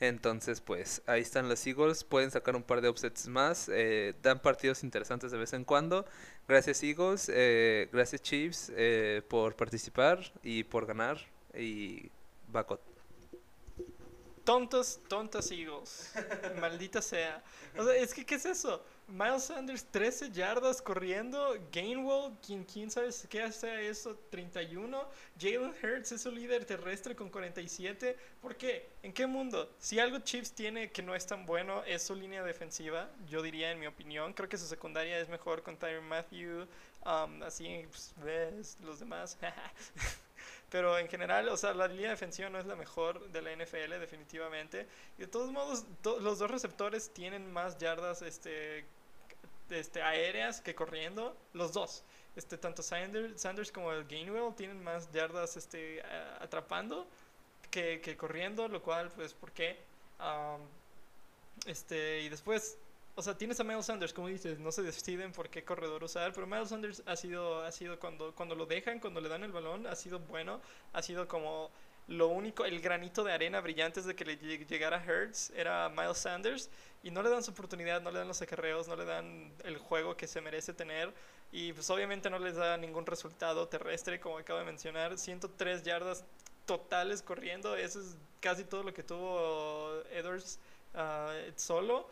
Entonces, 0.00 0.60
pues 0.60 1.00
ahí 1.06 1.22
están 1.22 1.48
los 1.48 1.64
Eagles, 1.66 2.02
pueden 2.02 2.30
sacar 2.32 2.56
un 2.56 2.64
par 2.64 2.80
de 2.80 2.88
upsets 2.88 3.28
más, 3.28 3.70
eh, 3.72 4.14
dan 4.22 4.42
partidos 4.42 4.82
interesantes 4.82 5.30
de 5.30 5.38
vez 5.38 5.52
en 5.52 5.64
cuando. 5.64 6.06
Gracias 6.48 6.82
Eagles, 6.82 7.30
eh, 7.32 7.88
gracias 7.92 8.20
Chiefs 8.22 8.72
eh, 8.76 9.22
por 9.28 9.54
participar 9.54 10.20
y 10.42 10.64
por 10.64 10.86
ganar 10.86 11.18
y 11.54 12.10
Bacot. 12.48 12.91
Tontos, 14.44 15.00
tontos 15.08 15.50
Eagles. 15.52 16.12
Maldita 16.60 17.00
sea. 17.00 17.42
O 17.76 17.84
sea, 17.84 17.94
es 17.94 18.12
que, 18.12 18.26
¿qué 18.26 18.34
es 18.34 18.44
eso? 18.44 18.84
Miles 19.06 19.44
Sanders, 19.44 19.84
13 19.84 20.30
yardas 20.30 20.82
corriendo. 20.82 21.54
Gainwell, 21.70 22.32
quien 22.44 22.64
quién 22.64 22.90
sabe 22.90 23.10
qué 23.28 23.42
hace 23.42 23.88
eso, 23.88 24.16
31. 24.30 25.08
Jalen 25.38 25.74
Hurts 25.82 26.12
es 26.12 26.22
su 26.22 26.32
líder 26.32 26.64
terrestre 26.64 27.14
con 27.14 27.28
47. 27.28 28.16
¿Por 28.40 28.56
qué? 28.56 28.88
¿En 29.02 29.12
qué 29.12 29.26
mundo? 29.26 29.70
Si 29.78 29.98
algo 29.98 30.18
Chiefs 30.20 30.52
tiene 30.52 30.90
que 30.90 31.02
no 31.02 31.14
es 31.14 31.26
tan 31.26 31.46
bueno 31.46 31.84
es 31.84 32.02
su 32.02 32.14
línea 32.14 32.42
defensiva, 32.42 33.10
yo 33.28 33.42
diría 33.42 33.70
en 33.70 33.78
mi 33.78 33.86
opinión. 33.86 34.32
Creo 34.32 34.48
que 34.48 34.58
su 34.58 34.66
secundaria 34.66 35.18
es 35.18 35.28
mejor 35.28 35.62
con 35.62 35.76
Tyron 35.76 36.04
Matthew. 36.08 36.66
um, 37.04 37.42
así, 37.42 37.86
pues, 37.90 38.14
ves, 38.16 38.78
los 38.82 38.98
demás. 38.98 39.36
Pero 40.72 40.98
en 40.98 41.06
general, 41.06 41.50
o 41.50 41.56
sea, 41.58 41.74
la 41.74 41.86
línea 41.86 42.08
defensiva 42.08 42.48
no 42.48 42.58
es 42.58 42.64
la 42.64 42.74
mejor 42.74 43.28
de 43.28 43.42
la 43.42 43.54
NFL, 43.54 43.90
definitivamente. 44.00 44.88
Y 45.18 45.20
de 45.20 45.26
todos 45.26 45.52
modos, 45.52 45.84
los 46.02 46.38
dos 46.38 46.50
receptores 46.50 47.10
tienen 47.12 47.52
más 47.52 47.76
yardas 47.76 48.22
este, 48.22 48.86
este, 49.68 50.00
aéreas 50.00 50.62
que 50.62 50.74
corriendo. 50.74 51.36
Los 51.52 51.74
dos. 51.74 52.04
Este, 52.36 52.56
tanto 52.56 52.82
Sanders, 52.82 53.38
Sanders 53.38 53.70
como 53.70 53.92
el 53.92 54.06
Gainwell 54.06 54.54
tienen 54.54 54.82
más 54.82 55.12
yardas 55.12 55.58
este, 55.58 56.02
atrapando 56.40 57.06
que, 57.70 58.00
que 58.00 58.16
corriendo, 58.16 58.66
lo 58.66 58.80
cual, 58.80 59.12
pues, 59.14 59.34
¿por 59.34 59.52
qué? 59.52 59.78
Este, 61.66 62.22
y 62.22 62.30
después, 62.30 62.78
o 63.14 63.22
sea, 63.22 63.36
tienes 63.36 63.60
a 63.60 63.64
Miles 63.64 63.86
Sanders, 63.86 64.12
como 64.12 64.28
dices, 64.28 64.58
no 64.58 64.72
se 64.72 64.82
deciden 64.82 65.32
por 65.32 65.50
qué 65.50 65.64
corredor 65.64 66.02
usar, 66.02 66.32
pero 66.32 66.46
Miles 66.46 66.70
Sanders 66.70 67.02
ha 67.06 67.14
sido, 67.16 67.62
ha 67.62 67.70
sido 67.70 67.98
cuando, 67.98 68.34
cuando 68.34 68.54
lo 68.54 68.64
dejan, 68.66 69.00
cuando 69.00 69.20
le 69.20 69.28
dan 69.28 69.44
el 69.44 69.52
balón, 69.52 69.86
ha 69.86 69.94
sido 69.96 70.18
bueno, 70.20 70.60
ha 70.92 71.02
sido 71.02 71.28
como 71.28 71.70
lo 72.08 72.28
único, 72.28 72.64
el 72.64 72.80
granito 72.80 73.22
de 73.22 73.32
arena 73.32 73.60
brillante 73.60 74.00
de 74.02 74.14
que 74.16 74.24
le 74.24 74.40
lleg- 74.40 74.66
llegara 74.66 75.04
Hurts 75.06 75.50
era 75.50 75.88
Miles 75.88 76.18
Sanders 76.18 76.70
y 77.02 77.10
no 77.10 77.22
le 77.22 77.30
dan 77.30 77.44
su 77.44 77.50
oportunidad, 77.52 78.00
no 78.00 78.10
le 78.10 78.18
dan 78.18 78.28
los 78.28 78.40
acarreos, 78.42 78.88
no 78.88 78.96
le 78.96 79.04
dan 79.04 79.52
el 79.64 79.76
juego 79.78 80.16
que 80.16 80.26
se 80.26 80.40
merece 80.40 80.72
tener 80.72 81.12
y 81.52 81.72
pues 81.74 81.88
obviamente 81.90 82.30
no 82.30 82.38
les 82.38 82.56
da 82.56 82.76
ningún 82.76 83.04
resultado 83.06 83.68
terrestre 83.68 84.18
como 84.20 84.38
acabo 84.38 84.58
de 84.58 84.64
mencionar, 84.64 85.18
103 85.18 85.82
yardas 85.82 86.24
totales 86.66 87.22
corriendo, 87.22 87.76
eso 87.76 88.00
es 88.00 88.16
casi 88.40 88.64
todo 88.64 88.82
lo 88.82 88.92
que 88.94 89.02
tuvo 89.02 90.02
Edwards 90.12 90.58
ah, 90.94 91.34
solo 91.56 92.08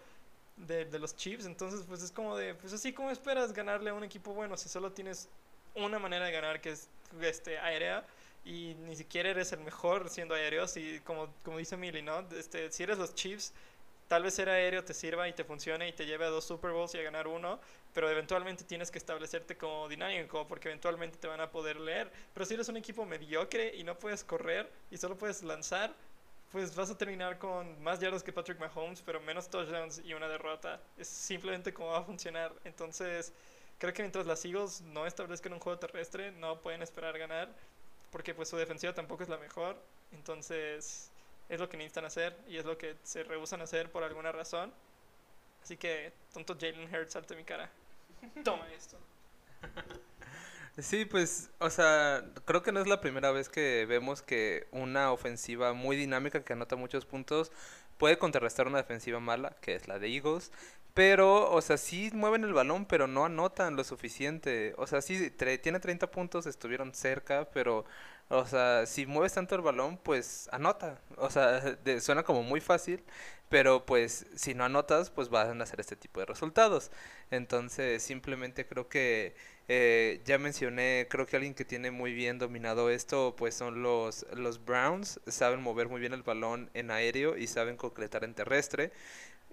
de, 0.67 0.85
de 0.85 0.99
los 0.99 1.17
Chiefs. 1.17 1.47
Entonces, 1.47 1.85
pues 1.87 2.03
es 2.03 2.11
como 2.13 2.37
de, 2.37 2.55
pues 2.55 2.73
así 2.73 2.93
como 2.93 3.11
esperas 3.11 3.53
ganarle 3.53 3.91
a 3.91 3.95
un 3.95 4.05
equipo 4.05 4.33
bueno 4.33 4.57
si 4.57 4.69
solo 4.69 4.93
tienes 4.93 5.29
una 5.75 5.99
manera 5.99 6.27
de 6.27 6.33
ganar 6.33 6.61
que 6.61 6.71
es 6.71 6.89
este, 7.21 7.59
aérea 7.59 8.05
y 8.45 8.75
ni 8.87 8.97
siquiera 8.97 9.31
eres 9.31 9.53
el 9.53 9.61
mejor 9.61 10.09
siendo 10.09 10.35
aéreo. 10.35 10.67
Si, 10.67 11.01
como, 11.01 11.33
como 11.45 11.59
dice 11.59 11.77
Millie, 11.77 12.03
¿no? 12.03 12.27
Este, 12.37 12.71
si 12.73 12.83
eres 12.83 12.99
los 12.99 13.15
Chiefs, 13.15 13.53
tal 14.09 14.23
vez 14.23 14.35
ser 14.35 14.49
aéreo 14.49 14.85
te 14.85 14.95
sirva 14.95 15.29
y 15.29 15.33
te 15.33 15.45
funcione 15.45 15.89
y 15.89 15.93
te 15.93 16.07
lleve 16.07 16.25
a 16.25 16.29
dos 16.29 16.45
Super 16.45 16.73
Bowls 16.73 16.95
y 16.95 16.99
a 16.99 17.03
ganar 17.03 17.29
uno, 17.29 17.61
pero 17.95 18.11
eventualmente 18.11 18.65
tienes 18.65 18.91
que 18.91 18.99
establecerte 18.99 19.57
como 19.57 19.89
dinámico 19.89 20.47
porque 20.47 20.69
eventualmente 20.69 21.19
te 21.19 21.29
van 21.29 21.41
a 21.41 21.51
poder 21.51 21.79
leer. 21.79 22.11
Pero 22.35 22.47
si 22.47 22.55
eres 22.55 22.69
un 22.69 22.77
equipo 22.77 23.05
mediocre 23.05 23.75
y 23.77 23.85
no 23.85 23.99
puedes 23.99 24.25
correr 24.25 24.71
y 24.91 24.97
solo 24.97 25.17
puedes 25.17 25.43
lanzar, 25.43 25.95
pues 26.51 26.75
vas 26.75 26.91
a 26.91 26.99
terminar 26.99 27.39
con 27.39 27.81
más 27.83 28.01
yardas 28.01 28.23
que 28.23 28.33
Patrick 28.33 28.59
Mahomes, 28.59 29.03
pero 29.03 29.21
menos 29.21 29.49
touchdowns 29.49 30.01
y 30.05 30.15
una 30.15 30.29
derrota. 30.29 30.81
Es 30.97 31.09
simplemente 31.09 31.73
cómo 31.73 31.91
va 31.91 31.99
a 31.99 32.03
funcionar. 32.03 32.53
Entonces, 32.65 33.33
creo 33.79 33.93
que 33.93 34.03
mientras 34.03 34.27
las 34.27 34.45
Eagles 34.45 34.81
no 34.83 35.07
establezcan 35.07 35.53
un 35.53 35.61
juego 35.61 35.79
terrestre, 35.79 36.33
no 36.33 36.61
pueden 36.61 36.83
esperar 36.83 37.17
ganar, 37.19 37.49
porque 38.11 38.35
pues 38.35 38.49
su 38.49 38.57
defensiva 38.57 38.93
tampoco 38.93 39.23
es 39.23 39.29
la 39.29 39.39
mejor. 39.39 39.81
Entonces, 40.13 41.13
es 41.49 41.61
lo 41.61 41.69
que 41.69 41.77
necesitan 41.77 42.05
hacer 42.05 42.37
y 42.49 42.57
es 42.57 42.65
lo 42.65 42.77
que 42.77 42.97
se 43.05 43.23
rehusan 43.23 43.61
a 43.61 43.65
hacer 43.65 43.91
por 43.91 44.03
alguna 44.03 44.33
razón. 44.33 44.73
Así 45.63 45.77
que, 45.77 46.13
tonto 46.33 46.57
Jalen 46.59 46.93
Hurts, 46.93 47.13
salte 47.13 47.37
mi 47.37 47.45
cara. 47.45 47.71
Toma 48.45 48.67
esto. 48.73 48.99
Sí, 50.79 51.05
pues, 51.05 51.51
o 51.59 51.69
sea, 51.69 52.25
creo 52.47 52.63
que 52.63 52.73
no 52.73 52.81
es 52.81 52.87
la 52.87 53.01
primera 53.01 53.33
vez 53.33 53.49
que 53.49 53.85
vemos 53.87 54.23
que 54.23 54.67
una 54.71 55.13
ofensiva 55.13 55.73
muy 55.75 55.97
dinámica 55.97 56.43
que 56.45 56.53
anota 56.55 56.77
muchos 56.77 57.05
puntos 57.05 57.53
puede 57.99 58.19
contrarrestar 58.19 58.67
una 58.67 58.79
defensiva 58.79 59.21
mala, 59.21 59.57
que 59.61 59.75
es 59.75 59.89
la 59.89 59.99
de 59.99 60.09
Eagles. 60.09 60.53
Pero, 60.95 61.51
o 61.53 61.61
sea, 61.61 61.77
sí 61.77 62.11
mueven 62.15 62.45
el 62.45 62.53
balón, 62.55 62.87
pero 62.87 63.07
no 63.07 63.25
anotan 63.27 63.77
lo 63.77 63.85
suficiente. 63.85 64.75
O 64.79 64.87
sea, 64.87 65.03
sí, 65.03 65.31
tiene 65.31 65.81
30 65.81 66.11
puntos, 66.11 66.47
estuvieron 66.47 66.95
cerca, 66.95 67.49
pero, 67.53 67.85
o 68.29 68.47
sea, 68.47 68.87
si 68.87 69.07
mueves 69.07 69.35
tanto 69.35 69.55
el 69.57 69.61
balón, 69.63 69.99
pues 69.99 70.49
anota. 70.53 71.01
O 71.17 71.31
sea, 71.31 71.79
suena 72.01 72.23
como 72.23 72.43
muy 72.43 72.61
fácil, 72.61 73.05
pero 73.49 73.85
pues 73.87 74.27
si 74.37 74.55
no 74.55 74.65
anotas, 74.65 75.11
pues 75.11 75.29
van 75.29 75.61
a 75.61 75.65
hacer 75.65 75.81
este 75.81 75.97
tipo 75.97 76.21
de 76.21 76.27
resultados. 76.27 76.91
Entonces, 77.31 78.03
simplemente 78.03 78.67
creo 78.67 78.89
que 78.89 79.35
eh, 79.73 80.21
ya 80.25 80.37
mencioné, 80.37 81.07
creo 81.09 81.27
que 81.27 81.37
alguien 81.37 81.55
que 81.55 81.65
tiene 81.65 81.93
muy 81.93 82.13
bien 82.13 82.41
dominado 82.41 82.91
esto, 82.91 83.37
pues 83.37 83.55
son 83.55 83.83
los, 83.85 84.27
los 84.35 84.65
Browns. 84.65 85.21
Saben 85.29 85.63
mover 85.63 85.89
muy 85.89 86.01
bien 86.01 86.13
el 86.13 86.25
balón 86.25 86.71
en 86.75 86.91
aéreo 86.91 87.37
y 87.37 87.47
saben 87.47 87.77
concretar 87.77 88.25
en 88.25 88.35
terrestre. 88.35 88.91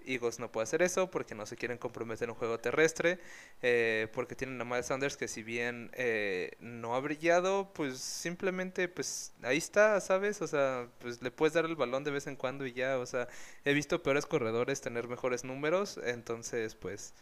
Eagles 0.04 0.40
no 0.40 0.50
puede 0.50 0.64
hacer 0.64 0.82
eso 0.82 1.08
porque 1.08 1.36
no 1.36 1.46
se 1.46 1.56
quieren 1.56 1.78
comprometer 1.78 2.24
en 2.24 2.30
un 2.30 2.36
juego 2.36 2.58
terrestre, 2.58 3.20
eh, 3.62 4.08
porque 4.12 4.34
tienen 4.34 4.60
a 4.60 4.64
Miles 4.64 4.86
Sanders 4.86 5.16
que 5.16 5.28
si 5.28 5.44
bien 5.44 5.90
eh, 5.94 6.56
no 6.58 6.96
ha 6.96 7.00
brillado, 7.00 7.72
pues 7.72 7.98
simplemente 7.98 8.88
pues 8.88 9.32
ahí 9.42 9.58
está, 9.58 10.00
¿sabes? 10.00 10.42
O 10.42 10.48
sea, 10.48 10.88
pues 10.98 11.22
le 11.22 11.30
puedes 11.30 11.54
dar 11.54 11.64
el 11.64 11.76
balón 11.76 12.02
de 12.02 12.10
vez 12.10 12.26
en 12.26 12.34
cuando 12.34 12.66
y 12.66 12.72
ya, 12.72 12.98
o 12.98 13.06
sea, 13.06 13.28
he 13.64 13.72
visto 13.72 14.02
peores 14.02 14.26
corredores 14.26 14.80
tener 14.80 15.06
mejores 15.06 15.44
números, 15.44 16.00
entonces 16.04 16.74
pues 16.74 17.14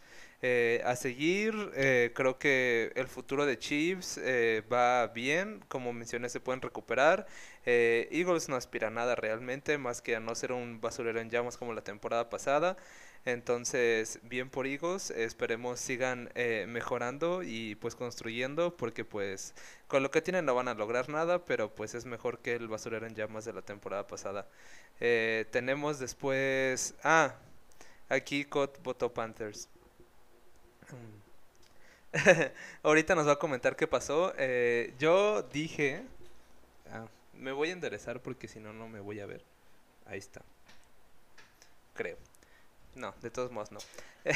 eh, 0.43 0.83
a 0.85 0.95
seguir, 0.95 1.71
eh, 1.75 2.11
creo 2.13 2.37
que 2.37 2.91
el 2.95 3.07
futuro 3.07 3.47
de 3.47 3.57
Chiefs 3.57 4.19
eh, 4.21 4.63
va 4.71 5.07
bien, 5.07 5.63
como 5.67 5.93
mencioné, 5.93 6.29
se 6.29 6.39
pueden 6.39 6.61
recuperar. 6.61 7.25
Eagles 7.65 8.47
no 8.47 8.55
aspira 8.55 8.87
a 8.87 8.91
nada 8.91 9.15
realmente, 9.15 9.77
más 9.77 10.01
que 10.01 10.15
a 10.15 10.19
no 10.21 10.35
ser 10.35 10.53
un 10.53 10.79
basurero 10.79 11.19
en 11.19 11.29
llamas 11.29 11.57
como 11.57 11.73
la 11.73 11.81
temporada 11.83 12.29
pasada. 12.29 12.77
Entonces, 13.25 14.19
bien 14.23 14.49
por 14.49 14.67
Eagles, 14.67 15.11
esperemos 15.11 15.79
sigan 15.81 16.29
mejorando 16.67 17.43
y 17.43 17.75
pues 17.75 17.95
construyendo, 17.95 18.77
porque 18.77 19.03
pues 19.03 19.53
con 19.87 20.01
lo 20.01 20.11
que 20.11 20.21
tienen 20.21 20.45
no 20.45 20.55
van 20.55 20.69
a 20.69 20.75
lograr 20.75 21.09
nada, 21.09 21.43
pero 21.45 21.73
pues 21.75 21.93
es 21.95 22.05
mejor 22.05 22.39
que 22.39 22.55
el 22.55 22.69
basurero 22.69 23.05
en 23.05 23.15
llamas 23.15 23.43
de 23.45 23.53
la 23.53 23.61
temporada 23.63 24.07
pasada. 24.07 24.47
tenemos 25.51 25.99
después... 25.99 26.95
Ah, 27.03 27.35
aquí 28.09 28.45
Cot 28.45 28.81
votó 28.83 29.13
Panthers. 29.13 29.67
Ahorita 32.83 33.15
nos 33.15 33.27
va 33.27 33.33
a 33.33 33.39
comentar 33.39 33.75
qué 33.75 33.87
pasó. 33.87 34.33
Eh, 34.37 34.93
yo 34.99 35.43
dije... 35.43 36.03
Ah, 36.91 37.05
me 37.33 37.51
voy 37.51 37.69
a 37.69 37.73
enderezar 37.73 38.21
porque 38.21 38.47
si 38.47 38.59
no, 38.59 38.73
no 38.73 38.87
me 38.87 38.99
voy 38.99 39.19
a 39.19 39.25
ver. 39.25 39.43
Ahí 40.05 40.19
está. 40.19 40.41
Creo. 41.93 42.17
No, 42.95 43.13
de 43.21 43.29
todos 43.29 43.51
modos 43.51 43.71
no. 43.71 43.79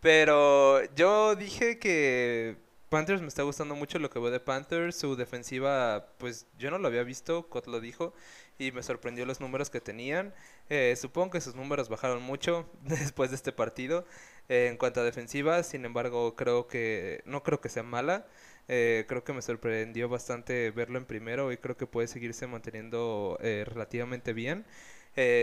Pero 0.00 0.84
yo 0.94 1.34
dije 1.34 1.78
que 1.78 2.56
Panthers 2.92 3.22
me 3.22 3.28
está 3.28 3.42
gustando 3.42 3.74
mucho 3.74 3.98
lo 3.98 4.10
que 4.10 4.18
veo 4.18 4.30
de 4.30 4.38
Panthers. 4.38 4.96
Su 4.96 5.16
defensiva, 5.16 6.08
pues 6.18 6.46
yo 6.58 6.70
no 6.70 6.76
lo 6.76 6.88
había 6.88 7.02
visto, 7.04 7.48
Cot 7.48 7.66
lo 7.66 7.80
dijo, 7.80 8.12
y 8.58 8.70
me 8.70 8.82
sorprendió 8.82 9.24
los 9.24 9.40
números 9.40 9.70
que 9.70 9.80
tenían. 9.80 10.34
Eh, 10.68 10.94
supongo 11.00 11.30
que 11.30 11.40
sus 11.40 11.54
números 11.54 11.88
bajaron 11.88 12.22
mucho 12.22 12.68
después 12.82 13.30
de 13.30 13.36
este 13.36 13.50
partido 13.50 14.04
eh, 14.50 14.68
en 14.70 14.76
cuanto 14.76 15.00
a 15.00 15.04
defensiva. 15.04 15.62
Sin 15.62 15.86
embargo, 15.86 16.36
creo 16.36 16.68
que 16.68 17.22
no 17.24 17.42
creo 17.42 17.62
que 17.62 17.70
sea 17.70 17.82
mala. 17.82 18.26
Eh, 18.68 19.06
creo 19.08 19.24
que 19.24 19.32
me 19.32 19.40
sorprendió 19.40 20.10
bastante 20.10 20.70
verlo 20.70 20.98
en 20.98 21.06
primero 21.06 21.50
y 21.50 21.56
creo 21.56 21.78
que 21.78 21.86
puede 21.86 22.08
seguirse 22.08 22.46
manteniendo 22.46 23.38
relativamente 23.40 24.34
bien. 24.34 24.66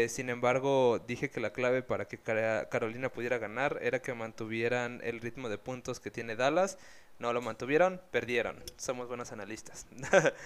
sin 0.08 0.30
embargo, 0.30 1.00
dije 1.00 1.32
que 1.32 1.40
la 1.40 1.52
clave 1.52 1.82
para 1.82 2.06
que 2.08 2.20
Carolina 2.70 3.10
pudiera 3.10 3.40
ganar 3.40 3.80
era 3.82 4.02
que 4.04 4.14
mantuvieran 4.14 5.02
el 5.04 5.20
ritmo 5.20 5.50
de 5.50 5.58
puntos 5.58 6.00
que 6.00 6.12
tiene 6.12 6.36
Dallas. 6.36 6.78
No 7.20 7.34
lo 7.34 7.42
mantuvieron, 7.42 8.02
perdieron. 8.12 8.64
Somos 8.78 9.08
buenos 9.08 9.32
analistas. 9.32 9.86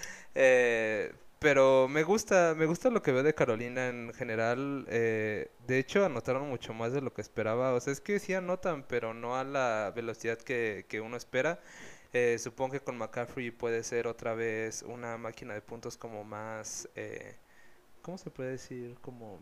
pero 1.38 1.88
me 1.88 2.02
gusta, 2.02 2.54
me 2.56 2.66
gusta 2.66 2.90
lo 2.90 3.02
que 3.02 3.12
veo 3.12 3.22
de 3.22 3.34
Carolina 3.34 3.88
en 3.88 4.12
general. 4.14 4.86
Eh, 4.88 5.50
de 5.66 5.78
hecho, 5.78 6.04
anotaron 6.04 6.48
mucho 6.48 6.74
más 6.74 6.92
de 6.92 7.00
lo 7.00 7.12
que 7.12 7.20
esperaba. 7.22 7.74
O 7.74 7.80
sea, 7.80 7.92
es 7.92 8.00
que 8.00 8.18
sí 8.18 8.34
anotan, 8.34 8.84
pero 8.88 9.14
no 9.14 9.36
a 9.36 9.44
la 9.44 9.92
velocidad 9.94 10.38
que, 10.38 10.86
que 10.88 11.00
uno 11.00 11.16
espera. 11.16 11.60
Eh, 12.14 12.38
supongo 12.38 12.72
que 12.72 12.80
con 12.80 12.96
McCaffrey 12.96 13.50
puede 13.50 13.82
ser 13.82 14.06
otra 14.06 14.34
vez 14.34 14.82
una 14.82 15.18
máquina 15.18 15.54
de 15.54 15.62
puntos 15.62 15.98
como 15.98 16.24
más... 16.24 16.88
Eh, 16.94 17.36
¿Cómo 18.02 18.18
se 18.18 18.30
puede 18.30 18.52
decir? 18.52 18.96
Como... 19.00 19.40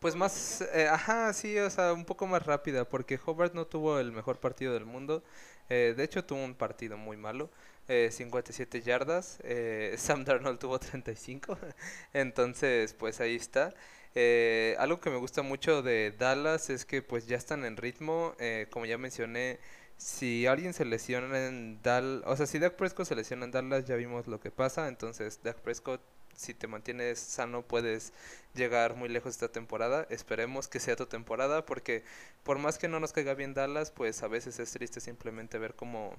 Pues 0.00 0.16
más... 0.16 0.62
Eh, 0.74 0.88
ajá, 0.88 1.32
sí, 1.32 1.58
o 1.58 1.70
sea, 1.70 1.92
un 1.92 2.04
poco 2.04 2.26
más 2.26 2.44
rápida, 2.44 2.84
porque 2.88 3.18
Hobart 3.24 3.54
no 3.54 3.66
tuvo 3.66 4.00
el 4.00 4.12
mejor 4.12 4.40
partido 4.40 4.74
del 4.74 4.86
mundo. 4.86 5.22
de 5.68 6.02
hecho, 6.02 6.24
tuvo 6.24 6.42
un 6.44 6.54
partido 6.54 6.96
muy 6.96 7.16
malo 7.16 7.50
eh, 7.90 8.10
57 8.10 8.82
yardas. 8.82 9.38
Eh, 9.42 9.94
Sam 9.98 10.24
Darnold 10.24 10.58
tuvo 10.58 10.78
35. 10.78 11.58
Entonces, 12.14 12.94
pues 12.94 13.20
ahí 13.20 13.36
está. 13.36 13.74
Eh, 14.14 14.76
algo 14.78 15.00
que 15.00 15.10
me 15.10 15.16
gusta 15.16 15.42
mucho 15.42 15.82
de 15.82 16.12
Dallas 16.18 16.68
es 16.70 16.84
que 16.84 17.02
pues 17.02 17.26
ya 17.26 17.36
están 17.36 17.64
en 17.64 17.76
ritmo. 17.76 18.34
Eh, 18.38 18.66
como 18.70 18.86
ya 18.86 18.98
mencioné, 18.98 19.58
si 19.96 20.46
alguien 20.46 20.72
se 20.72 20.84
lesiona 20.84 21.46
en 21.46 21.82
Dallas, 21.82 22.22
o 22.26 22.36
sea, 22.36 22.46
si 22.46 22.58
Dak 22.58 22.74
Prescott 22.76 23.06
se 23.06 23.14
lesiona 23.16 23.44
en 23.44 23.50
Dallas, 23.52 23.84
ya 23.86 23.96
vimos 23.96 24.26
lo 24.28 24.40
que 24.40 24.50
pasa. 24.50 24.88
Entonces, 24.88 25.40
Dak 25.42 25.58
Prescott, 25.58 26.00
si 26.40 26.54
te 26.54 26.66
mantienes 26.66 27.18
sano, 27.18 27.62
puedes 27.62 28.12
llegar 28.54 28.96
muy 28.96 29.10
lejos 29.10 29.32
esta 29.32 29.48
temporada. 29.48 30.06
Esperemos 30.08 30.68
que 30.68 30.80
sea 30.80 30.96
tu 30.96 31.06
temporada, 31.06 31.66
porque 31.66 32.02
por 32.44 32.58
más 32.58 32.78
que 32.78 32.88
no 32.88 32.98
nos 32.98 33.12
caiga 33.12 33.34
bien 33.34 33.52
Dallas, 33.52 33.90
pues 33.90 34.22
a 34.22 34.28
veces 34.28 34.58
es 34.58 34.72
triste 34.72 35.00
simplemente 35.00 35.58
ver 35.58 35.74
cómo 35.74 36.16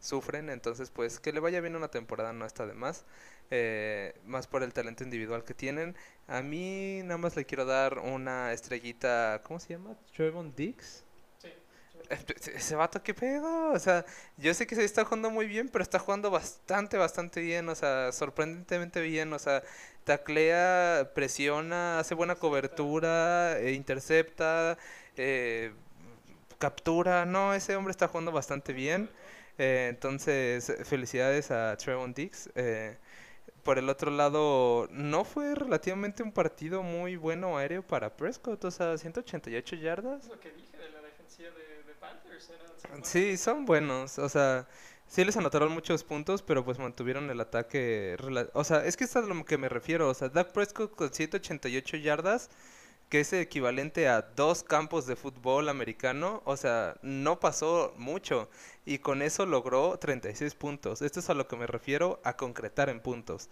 sufren, 0.00 0.50
entonces 0.50 0.90
pues 0.90 1.20
que 1.20 1.32
le 1.32 1.40
vaya 1.40 1.60
bien 1.60 1.76
una 1.76 1.88
temporada 1.88 2.32
no 2.32 2.44
está 2.44 2.66
de 2.66 2.74
más, 2.74 3.04
eh, 3.50 4.14
más 4.26 4.48
por 4.48 4.62
el 4.64 4.72
talento 4.72 5.04
individual 5.04 5.44
que 5.44 5.54
tienen. 5.54 5.94
A 6.26 6.42
mí 6.42 7.02
nada 7.04 7.18
más 7.18 7.36
le 7.36 7.44
quiero 7.44 7.64
dar 7.64 8.00
una 8.00 8.52
estrellita, 8.52 9.40
¿cómo 9.44 9.60
se 9.60 9.74
llama? 9.74 9.96
Trevon 10.16 10.52
Dix. 10.56 11.04
Sí. 12.40 12.50
Ese 12.54 12.76
vato 12.76 13.02
que 13.02 13.14
pedo, 13.14 13.72
o 13.72 13.78
sea, 13.78 14.04
yo 14.36 14.52
sé 14.54 14.66
que 14.66 14.74
se 14.74 14.84
está 14.84 15.04
jugando 15.04 15.30
muy 15.30 15.46
bien, 15.46 15.68
pero 15.68 15.82
está 15.82 15.98
jugando 15.98 16.30
bastante, 16.30 16.96
bastante 16.96 17.40
bien, 17.40 17.68
o 17.68 17.74
sea, 17.74 18.12
sorprendentemente 18.12 19.00
bien, 19.00 19.32
o 19.32 19.38
sea, 19.38 19.62
taclea, 20.04 21.10
presiona, 21.14 21.98
hace 21.98 22.14
buena 22.14 22.34
cobertura, 22.36 23.58
e 23.58 23.72
intercepta, 23.72 24.78
eh, 25.16 25.72
captura, 26.58 27.24
no, 27.26 27.54
ese 27.54 27.76
hombre 27.76 27.90
está 27.92 28.08
jugando 28.08 28.32
bastante 28.32 28.72
bien. 28.72 29.10
Eh, 29.58 29.86
entonces, 29.90 30.72
felicidades 30.84 31.50
a 31.50 31.76
Trevon 31.76 32.12
Dix. 32.14 32.50
Eh, 32.54 32.96
por 33.62 33.78
el 33.78 33.88
otro 33.88 34.10
lado, 34.10 34.88
no 34.90 35.24
fue 35.24 35.54
relativamente 35.54 36.22
un 36.22 36.32
partido 36.32 36.82
muy 36.82 37.16
bueno 37.16 37.56
aéreo 37.56 37.82
para 37.82 38.14
Prescott, 38.14 38.64
o 38.64 38.70
sea, 38.70 38.98
188 38.98 39.76
yardas. 39.76 40.28
Lo 40.28 40.38
que 40.38 40.50
dije 40.52 40.76
de 40.76 40.90
la 40.90 41.00
defensiva 41.00 41.50
de. 41.50 41.63
Sí, 43.02 43.36
son 43.36 43.64
buenos, 43.64 44.18
o 44.18 44.28
sea, 44.28 44.66
sí 45.06 45.24
les 45.24 45.36
anotaron 45.36 45.72
muchos 45.72 46.04
puntos, 46.04 46.42
pero 46.42 46.64
pues 46.64 46.78
mantuvieron 46.78 47.30
el 47.30 47.40
ataque. 47.40 48.16
O 48.54 48.64
sea, 48.64 48.84
es 48.84 48.96
que 48.96 49.04
es 49.04 49.16
a 49.16 49.20
lo 49.22 49.44
que 49.44 49.58
me 49.58 49.68
refiero, 49.68 50.08
o 50.08 50.14
sea, 50.14 50.28
Dak 50.28 50.52
Prescott 50.52 50.94
con 50.94 51.12
188 51.12 51.96
yardas 51.98 52.50
que 53.08 53.20
es 53.20 53.32
equivalente 53.32 54.08
a 54.08 54.22
dos 54.22 54.62
campos 54.64 55.06
de 55.06 55.16
fútbol 55.16 55.68
americano, 55.68 56.42
o 56.44 56.56
sea, 56.56 56.96
no 57.02 57.38
pasó 57.40 57.94
mucho 57.96 58.48
y 58.84 58.98
con 58.98 59.22
eso 59.22 59.46
logró 59.46 59.98
36 59.98 60.54
puntos. 60.54 61.02
Esto 61.02 61.20
es 61.20 61.30
a 61.30 61.34
lo 61.34 61.46
que 61.46 61.56
me 61.56 61.66
refiero 61.66 62.20
a 62.24 62.36
concretar 62.36 62.88
en 62.88 63.00
puntos. 63.00 63.50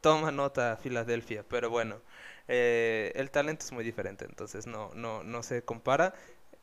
Toma 0.00 0.32
nota 0.32 0.76
Filadelfia, 0.82 1.44
pero 1.48 1.70
bueno, 1.70 2.00
eh, 2.48 3.12
el 3.16 3.30
talento 3.30 3.64
es 3.64 3.72
muy 3.72 3.84
diferente, 3.84 4.24
entonces 4.24 4.66
no, 4.66 4.90
no, 4.94 5.22
no 5.24 5.42
se 5.42 5.62
compara. 5.62 6.14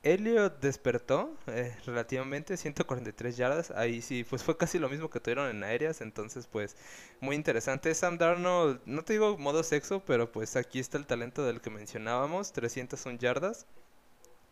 Elliot 0.06 0.62
despertó 0.62 1.36
eh, 1.48 1.76
relativamente 1.86 2.58
143 2.58 3.36
yardas. 3.38 3.72
Ahí 3.72 4.02
sí, 4.02 4.24
pues 4.24 4.44
fue 4.44 4.56
casi 4.58 4.80
lo 4.80 4.88
mismo 4.90 5.10
que 5.10 5.20
tuvieron 5.20 5.50
en 5.50 5.64
aéreas. 5.64 6.02
Entonces, 6.02 6.48
pues, 6.48 6.78
muy 7.20 7.36
interesante. 7.36 7.94
Sam 7.96 8.18
Darnold, 8.18 8.80
no 8.86 9.04
te 9.04 9.14
digo 9.14 9.38
modo 9.38 9.64
sexo, 9.64 10.02
pero 10.06 10.32
pues 10.32 10.56
aquí 10.56 10.80
está 10.80 10.98
el 10.98 11.08
talento 11.08 11.44
del 11.46 11.60
que 11.62 11.70
mencionábamos: 11.72 12.54
301 12.54 13.18
yardas. 13.20 13.66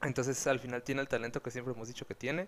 Entonces, 0.02 0.46
al 0.48 0.60
final 0.60 0.84
tiene 0.84 1.02
el 1.02 1.08
talento 1.08 1.42
que 1.42 1.52
siempre 1.52 1.74
hemos 1.74 1.88
dicho 1.88 2.06
que 2.08 2.16
tiene. 2.16 2.48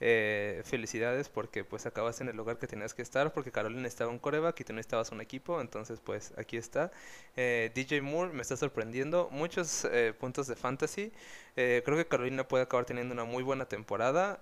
Eh, 0.00 0.62
felicidades 0.64 1.28
porque 1.28 1.64
pues 1.64 1.84
acabas 1.84 2.20
en 2.20 2.28
el 2.28 2.36
lugar 2.36 2.56
que 2.58 2.68
tenías 2.68 2.94
que 2.94 3.02
estar 3.02 3.32
porque 3.32 3.50
Carolina 3.50 3.88
estaba 3.88 4.12
un 4.12 4.20
coreback 4.20 4.60
y 4.60 4.64
tú 4.64 4.72
no 4.72 4.78
estabas 4.80 5.10
un 5.10 5.20
equipo 5.20 5.60
entonces 5.60 5.98
pues 5.98 6.32
aquí 6.38 6.56
está 6.56 6.92
eh, 7.36 7.72
DJ 7.74 8.00
Moore 8.02 8.32
me 8.32 8.42
está 8.42 8.56
sorprendiendo 8.56 9.28
muchos 9.32 9.84
eh, 9.90 10.14
puntos 10.16 10.46
de 10.46 10.54
fantasy 10.54 11.12
creo 11.56 11.96
que 11.96 12.06
Carolina 12.06 12.46
puede 12.46 12.62
acabar 12.62 12.84
teniendo 12.84 13.12
una 13.12 13.24
muy 13.24 13.42
buena 13.42 13.64
temporada 13.66 14.38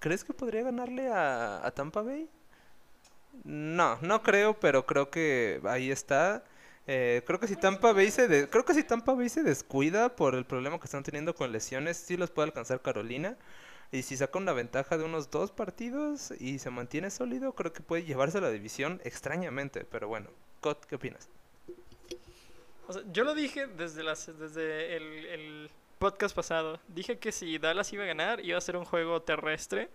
¿crees 0.00 0.24
que 0.24 0.32
podría 0.34 0.62
ganarle 0.62 1.08
a, 1.08 1.64
a 1.66 1.70
Tampa 1.72 2.02
Bay? 2.02 2.28
No, 3.44 3.98
no 4.02 4.22
creo, 4.22 4.58
pero 4.58 4.86
creo 4.86 5.10
que 5.10 5.60
ahí 5.64 5.90
está. 5.90 6.44
Eh, 6.86 7.22
creo 7.26 7.38
que 7.40 7.46
si 7.46 7.56
Tampa 7.56 7.92
Bay 7.92 8.10
se 8.10 8.26
de- 8.28 8.48
creo 8.48 8.64
que 8.64 8.74
si 8.74 8.82
Tampa 8.82 9.14
Bay 9.14 9.28
se 9.28 9.42
descuida 9.42 10.16
por 10.16 10.34
el 10.34 10.44
problema 10.44 10.78
que 10.78 10.86
están 10.86 11.02
teniendo 11.04 11.34
con 11.34 11.52
lesiones, 11.52 11.96
sí 11.96 12.16
los 12.16 12.30
puede 12.30 12.46
alcanzar 12.48 12.82
Carolina. 12.82 13.36
Y 13.92 14.02
si 14.02 14.16
saca 14.16 14.38
una 14.38 14.52
ventaja 14.52 14.96
de 14.96 15.04
unos 15.04 15.30
dos 15.30 15.50
partidos 15.50 16.32
y 16.38 16.58
se 16.60 16.70
mantiene 16.70 17.10
sólido, 17.10 17.54
creo 17.54 17.72
que 17.72 17.82
puede 17.82 18.04
llevarse 18.04 18.40
la 18.40 18.50
división 18.50 19.00
extrañamente. 19.04 19.84
Pero 19.84 20.06
bueno, 20.06 20.30
Cot, 20.60 20.86
¿qué 20.86 20.94
opinas? 20.94 21.28
Yo 23.12 23.24
lo 23.24 23.34
dije 23.34 23.66
desde, 23.66 24.02
las, 24.02 24.28
el 24.28 25.70
podcast 26.00 26.34
pasado. 26.34 26.80
Dije 26.88 27.18
que 27.18 27.30
si 27.30 27.58
Dallas 27.58 27.92
iba 27.92 28.04
a 28.04 28.06
ganar, 28.06 28.44
iba 28.44 28.56
a 28.56 28.60
ser 28.60 28.76
un 28.76 28.86
juego 28.86 29.20
terrestre. 29.20 29.90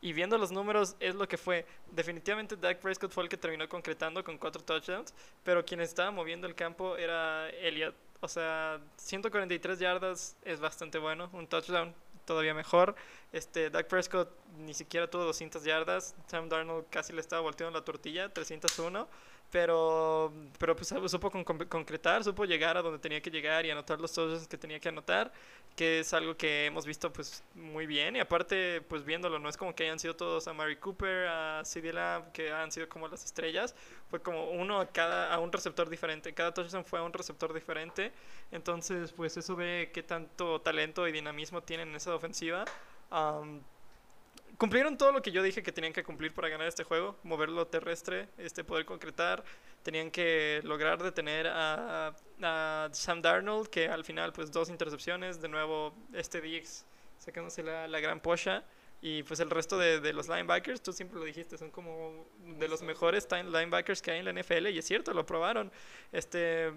Y 0.00 0.12
viendo 0.12 0.38
los 0.38 0.52
números, 0.52 0.96
es 1.00 1.14
lo 1.14 1.26
que 1.26 1.36
fue. 1.36 1.66
Definitivamente 1.90 2.56
Dak 2.56 2.78
Prescott 2.78 3.12
fue 3.12 3.24
el 3.24 3.28
que 3.28 3.36
terminó 3.36 3.68
concretando 3.68 4.22
con 4.22 4.38
cuatro 4.38 4.62
touchdowns. 4.62 5.12
Pero 5.42 5.64
quien 5.64 5.80
estaba 5.80 6.10
moviendo 6.10 6.46
el 6.46 6.54
campo 6.54 6.96
era 6.96 7.50
Elliott. 7.50 7.94
O 8.20 8.28
sea, 8.28 8.80
143 8.96 9.78
yardas 9.78 10.36
es 10.44 10.60
bastante 10.60 10.98
bueno. 10.98 11.28
Un 11.32 11.46
touchdown 11.48 11.94
todavía 12.30 12.54
mejor. 12.54 12.94
Este, 13.32 13.70
Dak 13.70 13.88
Prescott 13.88 14.30
ni 14.56 14.72
siquiera 14.72 15.10
tuvo 15.10 15.24
200 15.24 15.64
yardas. 15.64 16.14
Sam 16.28 16.48
Darnold 16.48 16.88
casi 16.88 17.12
le 17.12 17.20
estaba 17.20 17.42
volteando 17.42 17.76
la 17.76 17.84
tortilla, 17.84 18.32
301 18.32 19.08
pero 19.50 20.32
pero 20.58 20.76
pues 20.76 20.88
supo 21.08 21.30
con- 21.30 21.44
con- 21.44 21.58
concretar, 21.66 22.22
supo 22.24 22.44
llegar 22.44 22.76
a 22.76 22.82
donde 22.82 22.98
tenía 22.98 23.20
que 23.20 23.30
llegar 23.30 23.66
y 23.66 23.70
anotar 23.70 24.00
los 24.00 24.12
touchdowns 24.12 24.46
que 24.48 24.58
tenía 24.58 24.78
que 24.80 24.88
anotar, 24.88 25.32
que 25.76 26.00
es 26.00 26.12
algo 26.12 26.36
que 26.36 26.66
hemos 26.66 26.86
visto 26.86 27.12
pues 27.12 27.42
muy 27.54 27.86
bien. 27.86 28.16
Y 28.16 28.20
aparte 28.20 28.80
pues 28.82 29.04
viéndolo 29.04 29.38
no 29.38 29.48
es 29.48 29.56
como 29.56 29.74
que 29.74 29.84
hayan 29.84 29.98
sido 29.98 30.14
todos 30.16 30.46
a 30.48 30.52
Mary 30.52 30.76
Cooper, 30.76 31.26
a 31.28 31.64
CD 31.64 31.92
Lamb, 31.92 32.32
que 32.32 32.52
han 32.52 32.70
sido 32.72 32.88
como 32.88 33.08
las 33.08 33.24
estrellas, 33.24 33.74
fue 34.08 34.20
como 34.22 34.50
uno 34.50 34.80
a 34.80 34.86
cada 34.86 35.32
a 35.34 35.38
un 35.38 35.52
receptor 35.52 35.88
diferente, 35.88 36.34
cada 36.34 36.52
touchdown 36.54 36.84
fue 36.84 36.98
a 36.98 37.02
un 37.02 37.12
receptor 37.12 37.52
diferente, 37.52 38.12
entonces 38.50 39.12
pues 39.12 39.36
eso 39.36 39.56
ve 39.56 39.90
qué 39.92 40.02
tanto 40.02 40.60
talento 40.60 41.06
y 41.08 41.12
dinamismo 41.12 41.62
tienen 41.62 41.88
en 41.90 41.96
esa 41.96 42.14
ofensiva. 42.14 42.64
Am, 43.10 43.62
cumplieron 44.60 44.98
todo 44.98 45.10
lo 45.10 45.22
que 45.22 45.32
yo 45.32 45.42
dije 45.42 45.62
que 45.62 45.72
tenían 45.72 45.94
que 45.94 46.04
cumplir 46.04 46.34
para 46.34 46.50
ganar 46.50 46.68
este 46.68 46.84
juego, 46.84 47.16
moverlo 47.22 47.66
terrestre, 47.66 48.28
este 48.36 48.62
poder 48.62 48.84
concretar, 48.84 49.42
tenían 49.82 50.10
que 50.10 50.60
lograr 50.64 51.02
detener 51.02 51.46
a, 51.46 52.14
a 52.42 52.88
Sam 52.92 53.22
Darnold, 53.22 53.68
que 53.68 53.88
al 53.88 54.04
final 54.04 54.34
pues 54.34 54.52
dos 54.52 54.68
intercepciones, 54.68 55.40
de 55.40 55.48
nuevo 55.48 55.94
este 56.12 56.42
Diggs 56.42 56.84
sacándose 57.18 57.62
la, 57.62 57.88
la 57.88 58.00
gran 58.00 58.20
pocha. 58.20 58.62
Y 59.00 59.22
pues 59.22 59.40
el 59.40 59.48
resto 59.48 59.78
de, 59.78 59.98
de 59.98 60.12
los 60.12 60.28
linebackers, 60.28 60.82
tú 60.82 60.92
siempre 60.92 61.18
lo 61.18 61.24
dijiste, 61.24 61.56
son 61.56 61.70
como 61.70 62.26
de 62.58 62.68
los 62.68 62.82
mejores 62.82 63.26
linebackers 63.32 64.02
que 64.02 64.10
hay 64.10 64.18
en 64.18 64.26
la 64.26 64.32
NFL 64.34 64.66
y 64.66 64.78
es 64.78 64.84
cierto, 64.84 65.14
lo 65.14 65.24
probaron. 65.24 65.72
Este, 66.12 66.70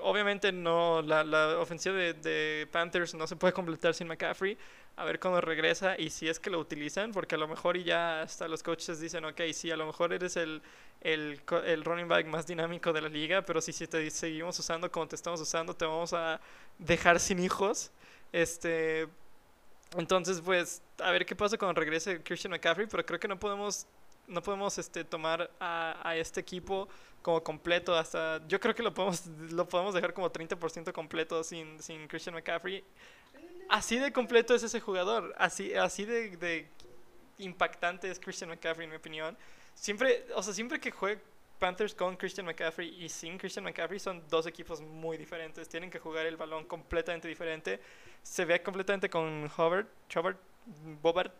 obviamente 0.00 0.52
no, 0.52 1.00
la, 1.00 1.24
la 1.24 1.58
ofensiva 1.58 1.94
de, 1.94 2.12
de 2.12 2.68
Panthers 2.70 3.14
no 3.14 3.26
se 3.26 3.36
puede 3.36 3.54
completar 3.54 3.94
sin 3.94 4.06
McCaffrey. 4.06 4.58
A 4.96 5.04
ver 5.04 5.18
cuándo 5.18 5.40
regresa 5.40 5.98
y 5.98 6.10
si 6.10 6.28
es 6.28 6.38
que 6.38 6.50
lo 6.50 6.58
utilizan, 6.60 7.10
porque 7.10 7.34
a 7.34 7.38
lo 7.38 7.48
mejor 7.48 7.76
y 7.76 7.82
ya 7.84 8.22
hasta 8.22 8.46
los 8.46 8.62
coaches 8.62 9.00
dicen, 9.00 9.24
ok, 9.24 9.40
sí, 9.52 9.70
a 9.70 9.76
lo 9.76 9.86
mejor 9.86 10.12
eres 10.12 10.36
el, 10.36 10.62
el, 11.00 11.40
el 11.66 11.84
running 11.84 12.06
back 12.06 12.26
más 12.26 12.46
dinámico 12.46 12.92
de 12.92 13.02
la 13.02 13.08
liga, 13.08 13.42
pero 13.42 13.60
si, 13.60 13.72
si 13.72 13.86
te 13.88 14.08
seguimos 14.10 14.56
usando 14.58 14.90
como 14.90 15.08
te 15.08 15.16
estamos 15.16 15.40
usando, 15.40 15.74
te 15.74 15.84
vamos 15.84 16.12
a 16.12 16.40
dejar 16.78 17.18
sin 17.18 17.40
hijos. 17.42 17.90
Este, 18.32 19.08
entonces, 19.96 20.40
pues, 20.40 20.82
a 20.98 21.10
ver 21.10 21.26
qué 21.26 21.36
pasa 21.36 21.56
cuando 21.58 21.80
regrese 21.80 22.22
Christian 22.22 22.50
McCaffrey, 22.52 22.86
pero 22.86 23.04
creo 23.04 23.20
que 23.20 23.28
no 23.28 23.38
podemos, 23.38 23.86
no 24.26 24.42
podemos 24.42 24.78
este, 24.78 25.04
tomar 25.04 25.50
a, 25.60 26.00
a 26.02 26.16
este 26.16 26.40
equipo 26.40 26.88
como 27.22 27.42
completo 27.42 27.94
hasta... 27.96 28.46
Yo 28.48 28.60
creo 28.60 28.74
que 28.74 28.82
lo 28.82 28.92
podemos, 28.92 29.26
lo 29.50 29.66
podemos 29.68 29.94
dejar 29.94 30.12
como 30.12 30.30
30% 30.30 30.92
completo 30.92 31.42
sin, 31.44 31.80
sin 31.82 32.06
Christian 32.08 32.34
McCaffrey. 32.34 32.84
Así 33.68 33.98
de 33.98 34.12
completo 34.12 34.54
es 34.54 34.62
ese 34.62 34.80
jugador, 34.80 35.34
así, 35.38 35.74
así 35.74 36.04
de, 36.04 36.68
impactante 37.38 38.10
es 38.10 38.18
Christian 38.18 38.50
McCaffrey 38.50 38.84
en 38.84 38.90
mi 38.90 38.96
opinión. 38.96 39.36
Siempre, 39.74 40.26
o 40.34 40.42
sea, 40.42 40.54
siempre 40.54 40.80
que 40.80 40.90
juegue 40.90 41.20
Panthers 41.58 41.94
con 41.94 42.16
Christian 42.16 42.46
McCaffrey 42.46 43.02
y 43.02 43.08
sin 43.08 43.38
Christian 43.38 43.64
McCaffrey 43.64 43.98
son 43.98 44.22
dos 44.28 44.46
equipos 44.46 44.80
muy 44.80 45.16
diferentes. 45.16 45.68
Tienen 45.68 45.90
que 45.90 45.98
jugar 45.98 46.26
el 46.26 46.36
balón 46.36 46.64
completamente 46.64 47.26
diferente. 47.26 47.80
Se 48.22 48.44
ve 48.44 48.62
completamente 48.62 49.08
con 49.08 49.50
Hobart, 49.56 49.88
Chobart, 50.08 50.38
Bobart. 51.02 51.34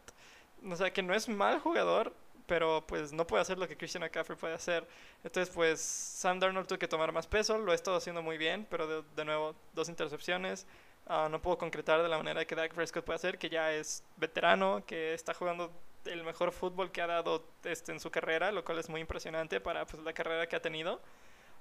O 0.68 0.76
sea, 0.76 0.92
que 0.92 1.02
no 1.02 1.14
es 1.14 1.28
mal 1.28 1.60
jugador, 1.60 2.12
pero 2.46 2.84
pues 2.86 3.12
no 3.12 3.26
puede 3.26 3.42
hacer 3.42 3.58
lo 3.58 3.68
que 3.68 3.76
Christian 3.76 4.02
McCaffrey 4.02 4.36
puede 4.36 4.54
hacer. 4.54 4.86
Entonces, 5.22 5.54
pues 5.54 5.80
Sam 5.80 6.40
Darnold 6.40 6.66
tuvo 6.66 6.78
que 6.78 6.88
tomar 6.88 7.12
más 7.12 7.26
peso. 7.26 7.58
Lo 7.58 7.72
ha 7.72 7.74
estado 7.74 7.96
haciendo 7.96 8.22
muy 8.22 8.38
bien, 8.38 8.66
pero 8.70 9.02
de 9.02 9.24
nuevo, 9.24 9.54
dos 9.74 9.88
intercepciones. 9.88 10.66
Ah, 11.06 11.28
no 11.30 11.40
puedo 11.40 11.58
concretar 11.58 12.02
de 12.02 12.08
la 12.08 12.16
manera 12.16 12.44
que 12.46 12.54
Dak 12.54 12.72
Prescott 12.72 13.04
puede 13.04 13.16
hacer, 13.16 13.38
que 13.38 13.50
ya 13.50 13.72
es 13.72 14.02
veterano, 14.16 14.82
que 14.86 15.12
está 15.12 15.34
jugando 15.34 15.70
el 16.06 16.24
mejor 16.24 16.52
fútbol 16.52 16.90
que 16.90 17.02
ha 17.02 17.06
dado 17.06 17.44
este, 17.64 17.92
en 17.92 18.00
su 18.00 18.10
carrera, 18.10 18.52
lo 18.52 18.64
cual 18.64 18.78
es 18.78 18.88
muy 18.88 19.00
impresionante 19.00 19.60
para 19.60 19.84
pues, 19.86 20.02
la 20.02 20.12
carrera 20.12 20.46
que 20.48 20.56
ha 20.56 20.62
tenido. 20.62 21.00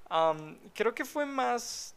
Am, 0.10 0.58
creo 0.74 0.94
que 0.94 1.06
fue 1.06 1.26
más 1.26 1.96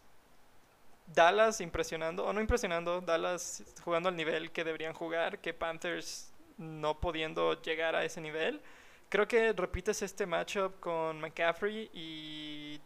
Dallas 1.07 1.61
impresionando, 1.61 2.25
o 2.25 2.33
no 2.33 2.41
impresionando, 2.41 3.01
Dallas 3.01 3.63
jugando 3.85 4.09
al 4.09 4.17
nivel 4.17 4.51
que 4.51 4.65
deberían 4.65 4.93
jugar, 4.93 5.39
que 5.39 5.55
Panthers 5.55 6.33
no 6.59 6.99
pudiendo 6.99 7.61
llegar 7.63 7.95
a 7.95 8.05
ese 8.05 8.21
nivel. 8.21 8.61
Creo 9.09 9.29
que 9.29 9.53
repites 9.53 10.03
este 10.03 10.27
matchup 10.27 10.81
con 10.81 11.21
McCaffrey 11.21 11.91
y 11.93 12.81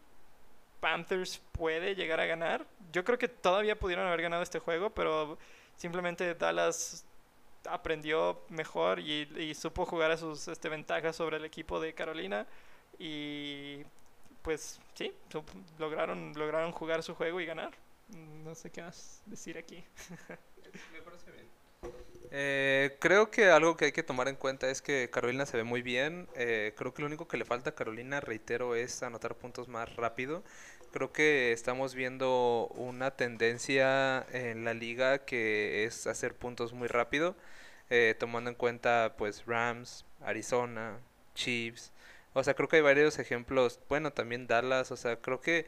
Panthers 0.81 1.41
puede 1.53 1.95
llegar 1.95 2.21
a 2.21 2.27
ganar. 2.27 2.67
Yo 2.93 3.05
creo 3.05 3.19
que 3.19 3.29
todavía 3.29 3.79
pudieron 3.79 4.07
haber 4.07 4.23
ganado 4.23 4.43
este 4.43 4.59
juego, 4.59 4.91
pero 4.91 5.39
simplemente 5.77 6.35
Dallas 6.35 7.05
aprendió 7.69 8.41
mejor 8.49 9.01
y, 9.01 9.55
supo 9.55 9.85
jugar 9.85 10.11
a 10.11 10.17
sus 10.17 10.49
este, 10.49 10.69
ventajas 10.69 11.17
sobre 11.17 11.37
el 11.37 11.45
equipo 11.45 11.81
de 11.81 11.95
Carolina 11.95 12.47
y 12.99 13.83
pues 14.43 14.81
sí, 14.95 15.13
lograron, 15.79 16.33
lograron 16.35 16.73
jugar 16.73 17.03
su 17.03 17.15
juego 17.15 17.41
y 17.41 17.47
ganar. 17.47 17.73
No 18.45 18.55
sé 18.55 18.71
qué 18.71 18.83
más 18.83 19.23
decir 19.27 19.59
aquí. 19.59 19.85
Eh, 22.33 22.97
creo 23.01 23.31
que 23.31 23.47
algo 23.51 23.77
que 23.77 23.87
hay 23.87 23.93
que 23.93 24.05
tomar 24.05 24.29
en 24.29 24.37
cuenta 24.37 24.71
es 24.71 24.83
que 24.83 25.11
Carolina 25.11 25.47
se 25.47 25.57
ve 25.57 25.65
muy 25.65 25.83
bien. 25.83 26.29
eh, 26.37 26.73
creo 26.77 26.95
que 26.95 27.03
lo 27.03 27.07
único 27.09 27.27
que 27.29 27.37
le 27.37 27.45
falta 27.45 27.71
a 27.71 27.75
Carolina, 27.75 28.21
reitero, 28.21 28.75
es 28.77 29.03
anotar 29.03 29.35
puntos 29.37 29.69
más 29.69 29.97
rápido. 29.97 30.45
Creo 30.93 31.13
que 31.13 31.53
estamos 31.53 31.95
viendo 31.95 32.69
una 32.75 33.13
tendencia 33.17 34.27
en 34.33 34.65
la 34.65 34.75
liga 34.75 35.25
que 35.25 35.85
es 35.85 36.07
hacer 36.07 36.35
puntos 36.35 36.73
muy 36.73 36.89
rápido, 36.89 37.37
eh, 37.91 38.15
tomando 38.19 38.51
en 38.51 38.57
cuenta 38.57 39.15
pues 39.19 39.45
Rams, 39.47 40.05
Arizona, 40.21 40.99
Chiefs. 41.35 41.93
O 42.33 42.45
sea, 42.45 42.55
creo 42.55 42.69
que 42.69 42.77
hay 42.77 42.83
varios 42.83 43.19
ejemplos. 43.19 43.81
Bueno, 43.89 44.13
también 44.13 44.47
Dallas. 44.47 44.91
O 44.93 44.97
sea, 44.97 45.17
creo 45.21 45.41
que 45.41 45.67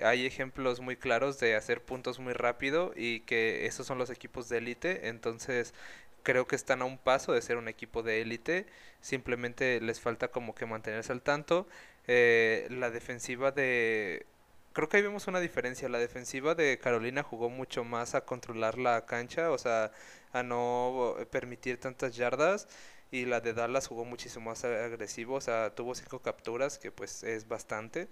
hay 0.00 0.26
ejemplos 0.26 0.80
muy 0.80 0.96
claros 0.96 1.38
de 1.38 1.54
hacer 1.54 1.82
puntos 1.82 2.18
muy 2.18 2.32
rápido 2.32 2.92
y 2.96 3.20
que 3.20 3.66
esos 3.66 3.86
son 3.86 3.98
los 3.98 4.10
equipos 4.10 4.48
de 4.48 4.58
élite. 4.58 5.08
Entonces, 5.08 5.74
creo 6.22 6.46
que 6.46 6.56
están 6.56 6.82
a 6.82 6.84
un 6.84 6.98
paso 6.98 7.32
de 7.32 7.42
ser 7.42 7.56
un 7.56 7.68
equipo 7.68 8.02
de 8.02 8.22
élite. 8.22 8.66
Simplemente 9.00 9.80
les 9.80 10.00
falta 10.00 10.28
como 10.28 10.54
que 10.54 10.66
mantenerse 10.66 11.12
al 11.12 11.22
tanto. 11.22 11.66
Eh, 12.06 12.66
la 12.70 12.90
defensiva 12.90 13.50
de... 13.52 14.26
Creo 14.72 14.88
que 14.88 14.96
ahí 14.98 15.02
vemos 15.02 15.26
una 15.28 15.40
diferencia. 15.40 15.88
La 15.88 15.98
defensiva 15.98 16.54
de 16.54 16.78
Carolina 16.78 17.22
jugó 17.22 17.50
mucho 17.50 17.84
más 17.84 18.14
a 18.14 18.24
controlar 18.24 18.78
la 18.78 19.04
cancha, 19.06 19.50
o 19.50 19.58
sea, 19.58 19.92
a 20.32 20.42
no 20.42 21.16
permitir 21.30 21.78
tantas 21.78 22.16
yardas. 22.16 22.68
Y 23.10 23.26
la 23.26 23.40
de 23.40 23.52
Dallas 23.52 23.88
jugó 23.88 24.04
muchísimo 24.06 24.46
más 24.50 24.64
agresivo, 24.64 25.34
o 25.36 25.40
sea, 25.42 25.74
tuvo 25.74 25.94
cinco 25.94 26.20
capturas, 26.22 26.78
que 26.78 26.90
pues 26.90 27.22
es 27.24 27.46
bastante. 27.46 28.08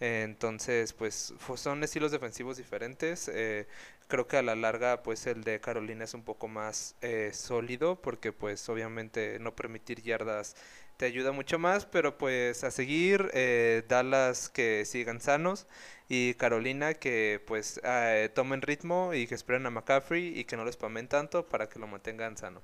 Entonces, 0.00 0.92
pues 0.92 1.34
son 1.56 1.84
estilos 1.84 2.10
defensivos 2.10 2.56
diferentes. 2.56 3.28
eh, 3.32 3.66
creo 4.10 4.28
que 4.28 4.36
a 4.36 4.42
la 4.42 4.54
larga, 4.54 5.02
pues 5.02 5.26
el 5.26 5.42
de 5.44 5.60
Carolina 5.60 6.04
es 6.04 6.12
un 6.12 6.22
poco 6.24 6.48
más 6.48 6.96
eh, 7.00 7.30
sólido, 7.32 8.02
porque 8.02 8.32
pues 8.32 8.68
obviamente 8.68 9.38
no 9.40 9.56
permitir 9.56 10.02
yardas 10.02 10.54
te 10.98 11.06
ayuda 11.06 11.32
mucho 11.32 11.58
más, 11.58 11.86
pero 11.86 12.18
pues 12.18 12.62
a 12.62 12.70
seguir 12.70 13.30
eh, 13.32 13.82
Dallas 13.88 14.50
que 14.50 14.84
sigan 14.84 15.22
sanos 15.22 15.66
y 16.10 16.34
Carolina 16.34 16.92
que 16.92 17.42
pues 17.46 17.80
eh, 17.82 18.28
tomen 18.34 18.60
ritmo 18.60 19.14
y 19.14 19.26
que 19.26 19.34
esperen 19.34 19.64
a 19.64 19.70
McCaffrey 19.70 20.38
y 20.38 20.44
que 20.44 20.58
no 20.58 20.64
lo 20.66 20.70
spamen 20.70 21.08
tanto 21.08 21.46
para 21.48 21.70
que 21.70 21.78
lo 21.78 21.86
mantengan 21.86 22.36
sano. 22.36 22.60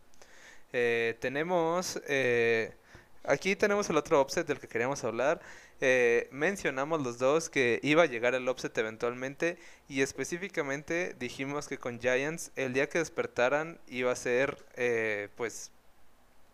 Eh, 0.72 1.16
tenemos 1.20 1.98
eh, 2.08 2.74
aquí 3.26 3.56
tenemos 3.56 3.88
el 3.90 3.96
otro 3.96 4.20
offset 4.20 4.46
del 4.46 4.58
que 4.58 4.68
queríamos 4.68 5.02
hablar. 5.04 5.40
Eh, 5.80 6.28
mencionamos 6.30 7.02
los 7.02 7.18
dos 7.18 7.50
que 7.50 7.80
iba 7.82 8.04
a 8.04 8.06
llegar 8.06 8.34
el 8.34 8.48
offset 8.48 8.76
eventualmente 8.78 9.58
y 9.88 10.00
específicamente 10.00 11.14
dijimos 11.18 11.68
que 11.68 11.76
con 11.76 12.00
Giants 12.00 12.50
el 12.56 12.72
día 12.72 12.88
que 12.88 12.98
despertaran 12.98 13.78
iba 13.86 14.10
a 14.10 14.16
ser 14.16 14.56
eh, 14.76 15.28
pues 15.36 15.70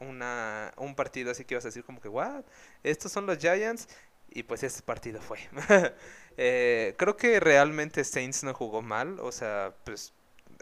una, 0.01 0.75
un 0.77 0.97
partido 0.97 1.31
así 1.31 1.45
que 1.45 1.55
ibas 1.55 1.65
a 1.65 1.69
decir 1.69 1.85
como 1.85 2.01
que, 2.01 2.09
what, 2.09 2.43
estos 2.83 3.13
son 3.13 3.27
los 3.27 3.39
Giants, 3.39 3.87
y 4.35 4.43
pues 4.43 4.63
ese 4.63 4.83
partido 4.83 5.21
fue. 5.21 5.39
Eh, 6.39 6.95
creo 6.97 7.15
que 7.15 7.41
realmente 7.41 8.03
Saints 8.05 8.43
no 8.43 8.55
jugó 8.55 8.81
mal, 8.81 9.21
o 9.21 9.31
sea, 9.31 9.75
pues 9.85 10.15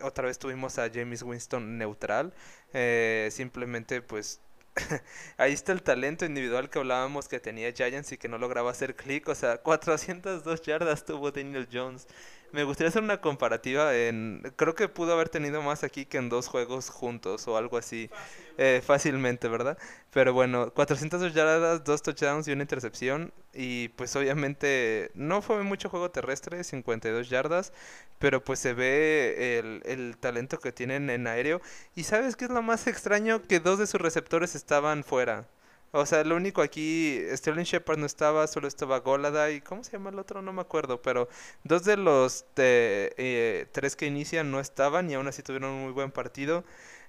otra 0.02 0.26
vez 0.26 0.36
tuvimos 0.36 0.80
a 0.80 0.90
James 0.92 1.22
Winston 1.22 1.78
neutral, 1.78 2.34
eh, 2.72 3.28
simplemente 3.30 4.02
pues 4.02 4.40
ahí 5.36 5.52
está 5.52 5.72
el 5.72 5.82
talento 5.82 6.24
individual 6.24 6.70
que 6.70 6.78
hablábamos 6.78 7.28
que 7.28 7.40
tenía 7.40 7.72
Giants 7.72 8.12
y 8.12 8.18
que 8.18 8.28
no 8.28 8.38
lograba 8.38 8.70
hacer 8.70 8.94
clic. 8.96 9.28
O 9.28 9.34
sea, 9.34 9.58
402 9.58 10.62
yardas 10.62 11.04
tuvo 11.04 11.30
Daniel 11.30 11.68
Jones. 11.72 12.06
Me 12.52 12.64
gustaría 12.64 12.88
hacer 12.88 13.02
una 13.02 13.20
comparativa 13.20 13.94
en... 13.94 14.42
Creo 14.56 14.74
que 14.74 14.88
pudo 14.88 15.12
haber 15.12 15.28
tenido 15.28 15.62
más 15.62 15.84
aquí 15.84 16.04
que 16.04 16.18
en 16.18 16.28
dos 16.28 16.48
juegos 16.48 16.90
juntos 16.90 17.46
o 17.46 17.56
algo 17.56 17.76
así. 17.76 18.10
Eh, 18.58 18.82
fácilmente, 18.84 19.48
¿verdad? 19.48 19.78
Pero 20.12 20.32
bueno, 20.34 20.72
402 20.74 21.32
yardas, 21.32 21.84
dos 21.84 22.02
touchdowns 22.02 22.48
y 22.48 22.52
una 22.52 22.62
intercepción. 22.62 23.32
Y 23.54 23.88
pues 23.90 24.14
obviamente 24.16 25.10
no 25.14 25.42
fue 25.42 25.62
mucho 25.62 25.88
juego 25.88 26.10
terrestre, 26.10 26.64
52 26.64 27.28
yardas. 27.30 27.72
Pero 28.18 28.42
pues 28.42 28.58
se 28.58 28.74
ve 28.74 29.58
el, 29.58 29.82
el 29.84 30.16
talento 30.18 30.58
que 30.58 30.72
tienen 30.72 31.08
en 31.10 31.26
aéreo. 31.26 31.60
Y 31.94 32.04
¿sabes 32.04 32.36
qué 32.36 32.46
es 32.46 32.50
lo 32.50 32.62
más 32.62 32.86
extraño? 32.86 33.42
Que 33.42 33.60
dos 33.60 33.78
de 33.78 33.86
sus 33.86 34.00
receptores 34.00 34.54
estaban 34.56 35.04
fuera. 35.04 35.46
O 35.92 36.06
sea, 36.06 36.22
lo 36.24 36.36
único 36.36 36.62
aquí, 36.62 37.20
Sterling 37.34 37.64
Shepard 37.64 37.98
no 37.98 38.06
estaba, 38.06 38.46
solo 38.46 38.68
estaba 38.68 39.00
Golada 39.00 39.50
y 39.50 39.60
¿cómo 39.60 39.82
se 39.82 39.92
llama 39.92 40.10
el 40.10 40.18
otro? 40.20 40.40
No 40.40 40.52
me 40.52 40.60
acuerdo, 40.60 41.02
pero 41.02 41.28
dos 41.64 41.84
de 41.84 41.96
los 41.96 42.44
eh, 42.56 43.66
tres 43.72 43.96
que 43.96 44.06
inician 44.06 44.50
no 44.52 44.60
estaban 44.60 45.10
y 45.10 45.14
aún 45.14 45.26
así 45.26 45.42
tuvieron 45.42 45.70
un 45.70 45.82
muy 45.84 45.92
buen 45.92 46.12
partido. 46.12 46.64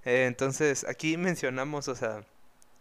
Eh, 0.06 0.26
entonces, 0.28 0.86
aquí 0.88 1.18
mencionamos, 1.18 1.88
o 1.88 1.96
sea, 1.96 2.26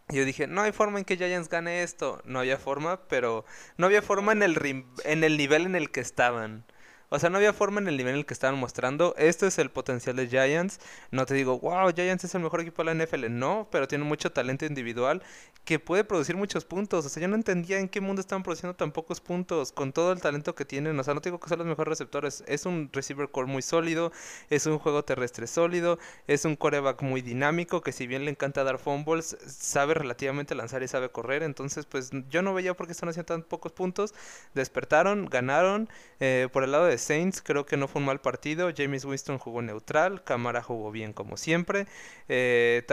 yo 0.09 0.25
dije, 0.25 0.47
no 0.47 0.61
hay 0.61 0.71
forma 0.71 0.99
en 0.99 1.05
que 1.05 1.17
Giants 1.17 1.49
gane 1.49 1.83
esto. 1.83 2.21
No 2.25 2.39
había 2.39 2.57
forma, 2.57 3.07
pero 3.07 3.45
no 3.77 3.85
había 3.85 4.01
forma 4.01 4.31
en 4.33 4.43
el, 4.43 4.85
en 5.05 5.23
el 5.23 5.37
nivel 5.37 5.65
en 5.65 5.75
el 5.75 5.91
que 5.91 6.01
estaban. 6.01 6.65
O 7.13 7.19
sea, 7.19 7.29
no 7.29 7.37
había 7.37 7.51
forma 7.51 7.81
en 7.81 7.89
el 7.89 7.97
nivel 7.97 8.13
en 8.13 8.19
el 8.19 8.25
que 8.25 8.33
estaban 8.33 8.57
mostrando. 8.57 9.13
Este 9.17 9.45
es 9.47 9.59
el 9.59 9.69
potencial 9.69 10.15
de 10.15 10.27
Giants. 10.29 10.79
No 11.11 11.25
te 11.25 11.33
digo, 11.33 11.59
wow, 11.59 11.91
Giants 11.93 12.23
es 12.23 12.33
el 12.35 12.41
mejor 12.41 12.61
equipo 12.61 12.85
de 12.85 12.93
la 12.93 13.03
NFL. 13.03 13.25
No, 13.29 13.67
pero 13.69 13.85
tiene 13.85 14.05
mucho 14.05 14.31
talento 14.31 14.65
individual 14.65 15.21
que 15.65 15.77
puede 15.77 16.05
producir 16.05 16.37
muchos 16.37 16.63
puntos. 16.63 17.05
O 17.05 17.09
sea, 17.09 17.21
yo 17.21 17.27
no 17.27 17.35
entendía 17.35 17.79
en 17.79 17.89
qué 17.89 17.99
mundo 17.99 18.21
estaban 18.21 18.43
produciendo 18.43 18.75
tan 18.77 18.93
pocos 18.93 19.19
puntos 19.19 19.73
con 19.73 19.91
todo 19.91 20.13
el 20.13 20.21
talento 20.21 20.55
que 20.55 20.63
tienen. 20.63 20.97
O 20.97 21.03
sea, 21.03 21.13
no 21.13 21.19
te 21.19 21.29
digo 21.29 21.39
que 21.41 21.49
son 21.49 21.59
los 21.59 21.67
mejores 21.67 21.89
receptores. 21.89 22.45
Es 22.47 22.65
un 22.65 22.89
receiver 22.93 23.29
core 23.29 23.47
muy 23.47 23.61
sólido. 23.61 24.13
Es 24.49 24.65
un 24.65 24.79
juego 24.79 25.03
terrestre 25.03 25.47
sólido. 25.47 25.99
Es 26.27 26.45
un 26.45 26.55
coreback 26.55 27.01
muy 27.01 27.21
dinámico 27.21 27.81
que 27.81 27.91
si 27.91 28.07
bien 28.07 28.23
le 28.23 28.31
encanta 28.31 28.63
dar 28.63 28.77
fumbles, 28.79 29.37
sabe 29.45 29.95
relativamente 29.95 30.55
lanzar 30.55 30.81
y 30.81 30.87
sabe 30.87 31.09
correr. 31.09 31.43
Entonces, 31.43 31.85
pues 31.85 32.11
yo 32.29 32.41
no 32.41 32.53
veía 32.53 32.73
por 32.73 32.85
qué 32.87 32.93
están 32.93 33.09
haciendo 33.09 33.33
tan 33.33 33.43
pocos 33.43 33.73
puntos. 33.73 34.13
Despertaron, 34.53 35.25
ganaron. 35.25 35.89
Eh, 36.21 36.47
por 36.53 36.63
el 36.63 36.71
lado 36.71 36.85
de 36.85 37.00
Saints 37.01 37.41
creo 37.41 37.65
que 37.65 37.77
no 37.77 37.87
fue 37.87 37.99
un 37.99 38.05
mal 38.05 38.21
partido. 38.21 38.71
James 38.75 39.05
Winston 39.05 39.37
jugó 39.37 39.61
neutral, 39.61 40.23
Camara 40.23 40.61
jugó 40.61 40.91
bien 40.91 41.13
como 41.13 41.37
siempre. 41.37 41.87
Eh, 42.29 42.85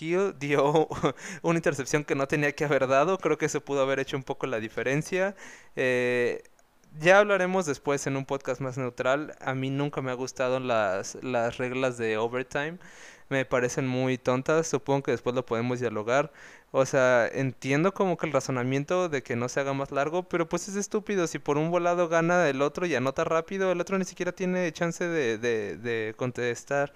Hill 0.00 0.34
dio 0.38 0.88
una 1.42 1.58
intercepción 1.58 2.04
que 2.04 2.14
no 2.14 2.28
tenía 2.28 2.52
que 2.54 2.64
haber 2.64 2.86
dado. 2.86 3.18
Creo 3.18 3.38
que 3.38 3.48
se 3.48 3.60
pudo 3.60 3.82
haber 3.82 4.00
hecho 4.00 4.16
un 4.16 4.22
poco 4.22 4.46
la 4.46 4.60
diferencia. 4.60 5.34
Eh, 5.76 6.42
ya 6.98 7.18
hablaremos 7.20 7.66
después 7.66 8.06
en 8.06 8.16
un 8.16 8.26
podcast 8.26 8.60
más 8.60 8.76
neutral. 8.78 9.34
A 9.40 9.54
mí 9.54 9.70
nunca 9.70 10.02
me 10.02 10.10
ha 10.10 10.14
gustado 10.14 10.60
las, 10.60 11.16
las 11.22 11.58
reglas 11.58 11.96
de 11.98 12.18
overtime. 12.18 12.78
Me 13.28 13.44
parecen 13.46 13.86
muy 13.88 14.18
tontas. 14.18 14.66
Supongo 14.68 15.04
que 15.04 15.12
después 15.12 15.34
lo 15.34 15.46
podemos 15.46 15.80
dialogar. 15.80 16.32
O 16.74 16.86
sea, 16.86 17.28
entiendo 17.28 17.92
como 17.92 18.16
que 18.16 18.26
el 18.26 18.32
razonamiento 18.32 19.08
de 19.10 19.22
que 19.22 19.36
no 19.36 19.48
se 19.48 19.60
haga 19.60 19.74
más 19.74 19.90
largo, 19.92 20.24
pero 20.28 20.48
pues 20.48 20.68
es 20.68 20.76
estúpido. 20.76 21.26
Si 21.26 21.38
por 21.38 21.58
un 21.58 21.70
volado 21.70 22.08
gana 22.08 22.48
el 22.48 22.62
otro 22.62 22.86
y 22.86 22.94
anota 22.94 23.24
rápido, 23.24 23.70
el 23.72 23.80
otro 23.80 23.98
ni 23.98 24.06
siquiera 24.06 24.32
tiene 24.32 24.72
chance 24.72 25.06
de, 25.06 25.38
de, 25.38 25.76
de 25.76 26.14
contestar. 26.16 26.94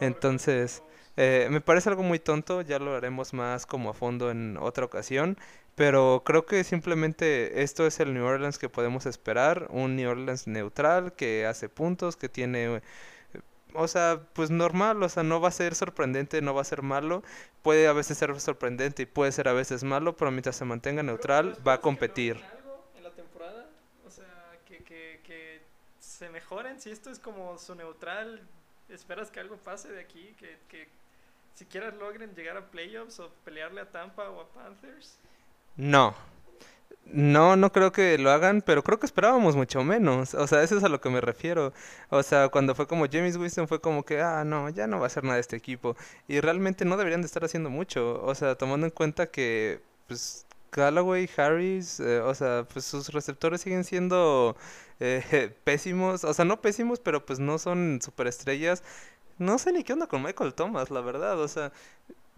Entonces, 0.00 0.82
eh, 1.16 1.48
me 1.50 1.60
parece 1.60 1.90
algo 1.90 2.02
muy 2.02 2.18
tonto, 2.18 2.62
ya 2.62 2.78
lo 2.78 2.94
haremos 2.96 3.32
más 3.34 3.66
como 3.66 3.90
a 3.90 3.94
fondo 3.94 4.30
en 4.30 4.56
otra 4.58 4.84
ocasión. 4.86 5.36
Pero 5.74 6.22
creo 6.24 6.44
que 6.46 6.64
simplemente 6.64 7.62
esto 7.62 7.86
es 7.86 8.00
el 8.00 8.12
New 8.14 8.24
Orleans 8.24 8.58
que 8.58 8.68
podemos 8.68 9.06
esperar. 9.06 9.68
Un 9.70 9.94
New 9.96 10.10
Orleans 10.10 10.46
neutral 10.46 11.12
que 11.14 11.46
hace 11.46 11.68
puntos, 11.68 12.16
que 12.16 12.28
tiene 12.28 12.82
o 13.74 13.88
sea, 13.88 14.20
pues 14.32 14.50
normal, 14.50 15.02
o 15.02 15.08
sea, 15.08 15.22
no 15.22 15.40
va 15.40 15.48
a 15.48 15.52
ser 15.52 15.74
sorprendente, 15.74 16.42
no 16.42 16.54
va 16.54 16.62
a 16.62 16.64
ser 16.64 16.82
malo, 16.82 17.22
puede 17.62 17.88
a 17.88 17.92
veces 17.92 18.18
ser 18.18 18.38
sorprendente 18.40 19.02
y 19.02 19.06
puede 19.06 19.32
ser 19.32 19.48
a 19.48 19.52
veces 19.52 19.84
malo, 19.84 20.16
pero 20.16 20.30
mientras 20.30 20.56
se 20.56 20.64
mantenga 20.64 21.02
neutral 21.02 21.56
va 21.66 21.74
a 21.74 21.80
competir. 21.80 22.36
algo 22.36 22.84
en 22.96 23.04
la 23.04 23.10
temporada? 23.10 23.66
O 24.06 24.10
sea, 24.10 24.26
que, 24.66 24.78
que, 24.78 25.20
que 25.24 25.60
se 26.00 26.28
mejoren, 26.30 26.80
si 26.80 26.90
esto 26.90 27.10
es 27.10 27.18
como 27.18 27.58
su 27.58 27.74
neutral, 27.74 28.42
esperas 28.88 29.30
que 29.30 29.40
algo 29.40 29.56
pase 29.56 29.90
de 29.90 30.00
aquí, 30.00 30.34
que, 30.38 30.58
que 30.68 30.88
siquiera 31.54 31.90
logren 31.90 32.34
llegar 32.34 32.56
a 32.56 32.66
playoffs 32.66 33.18
o 33.20 33.30
pelearle 33.44 33.80
a 33.80 33.90
Tampa 33.90 34.30
o 34.30 34.40
a 34.40 34.48
Panthers. 34.48 35.18
No, 35.76 36.14
no, 37.10 37.56
no 37.56 37.72
creo 37.72 37.90
que 37.90 38.18
lo 38.18 38.30
hagan, 38.30 38.62
pero 38.62 38.82
creo 38.84 38.98
que 38.98 39.06
esperábamos 39.06 39.56
mucho 39.56 39.82
menos. 39.82 40.34
O 40.34 40.46
sea, 40.46 40.62
eso 40.62 40.76
es 40.76 40.84
a 40.84 40.88
lo 40.88 41.00
que 41.00 41.08
me 41.10 41.20
refiero. 41.20 41.72
O 42.10 42.22
sea, 42.22 42.48
cuando 42.48 42.74
fue 42.74 42.86
como 42.86 43.06
James 43.10 43.36
Winston 43.36 43.66
fue 43.68 43.80
como 43.80 44.04
que, 44.04 44.20
ah, 44.20 44.44
no, 44.44 44.68
ya 44.68 44.86
no 44.86 45.00
va 45.00 45.06
a 45.06 45.10
ser 45.10 45.24
nada 45.24 45.38
este 45.38 45.56
equipo. 45.56 45.96
Y 46.28 46.40
realmente 46.40 46.84
no 46.84 46.96
deberían 46.96 47.22
de 47.22 47.26
estar 47.26 47.44
haciendo 47.44 47.70
mucho. 47.70 48.22
O 48.24 48.34
sea, 48.34 48.56
tomando 48.56 48.86
en 48.86 48.90
cuenta 48.92 49.30
que, 49.30 49.80
pues, 50.06 50.46
Callaway, 50.70 51.28
Harris, 51.36 51.98
eh, 52.00 52.20
o 52.20 52.34
sea, 52.34 52.66
pues 52.72 52.84
sus 52.84 53.08
receptores 53.08 53.62
siguen 53.62 53.84
siendo 53.84 54.56
eh, 55.00 55.54
pésimos. 55.64 56.24
O 56.24 56.34
sea, 56.34 56.44
no 56.44 56.60
pésimos, 56.60 57.00
pero 57.00 57.24
pues 57.24 57.38
no 57.38 57.58
son 57.58 58.00
superestrellas. 58.02 58.82
No 59.38 59.58
sé 59.58 59.72
ni 59.72 59.84
qué 59.84 59.92
onda 59.94 60.08
con 60.08 60.22
Michael 60.22 60.54
Thomas, 60.54 60.90
la 60.90 61.00
verdad. 61.00 61.40
O 61.40 61.48
sea, 61.48 61.72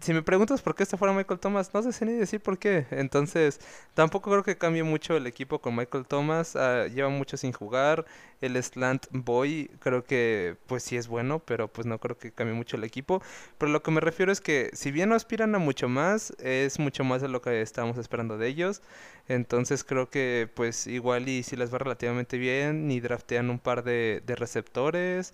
si 0.01 0.13
me 0.13 0.23
preguntas 0.23 0.61
por 0.61 0.75
qué 0.75 0.83
está 0.83 0.97
fuera 0.97 1.13
Michael 1.13 1.39
Thomas, 1.39 1.71
no 1.73 1.83
sé 1.91 2.05
ni 2.05 2.13
decir 2.13 2.41
por 2.41 2.57
qué. 2.57 2.87
Entonces, 2.91 3.59
tampoco 3.93 4.31
creo 4.31 4.43
que 4.43 4.57
cambie 4.57 4.83
mucho 4.83 5.15
el 5.15 5.27
equipo 5.27 5.59
con 5.59 5.75
Michael 5.75 6.05
Thomas. 6.07 6.55
Ah, 6.55 6.87
lleva 6.87 7.09
mucho 7.09 7.37
sin 7.37 7.51
jugar. 7.53 8.05
El 8.41 8.61
Slant 8.61 9.05
Boy 9.11 9.69
creo 9.79 10.03
que 10.03 10.57
pues 10.65 10.83
sí 10.83 10.97
es 10.97 11.07
bueno, 11.07 11.39
pero 11.39 11.67
pues 11.67 11.85
no 11.85 11.99
creo 11.99 12.17
que 12.17 12.31
cambie 12.31 12.55
mucho 12.55 12.77
el 12.77 12.83
equipo. 12.83 13.21
Pero 13.59 13.71
lo 13.71 13.83
que 13.83 13.91
me 13.91 14.01
refiero 14.01 14.31
es 14.31 14.41
que 14.41 14.71
si 14.73 14.91
bien 14.91 15.09
no 15.09 15.15
aspiran 15.15 15.53
a 15.53 15.59
mucho 15.59 15.87
más, 15.87 16.31
es 16.39 16.79
mucho 16.79 17.03
más 17.03 17.21
de 17.21 17.27
lo 17.27 17.41
que 17.41 17.61
estábamos 17.61 17.97
esperando 17.99 18.37
de 18.39 18.47
ellos. 18.47 18.81
Entonces 19.27 19.83
creo 19.83 20.09
que 20.09 20.49
pues 20.55 20.87
igual 20.87 21.29
y 21.29 21.43
si 21.43 21.55
les 21.55 21.73
va 21.73 21.77
relativamente 21.77 22.37
bien 22.37 22.89
y 22.89 22.99
draftean 22.99 23.49
un 23.51 23.59
par 23.59 23.83
de 23.83 24.21
receptores. 24.37 25.33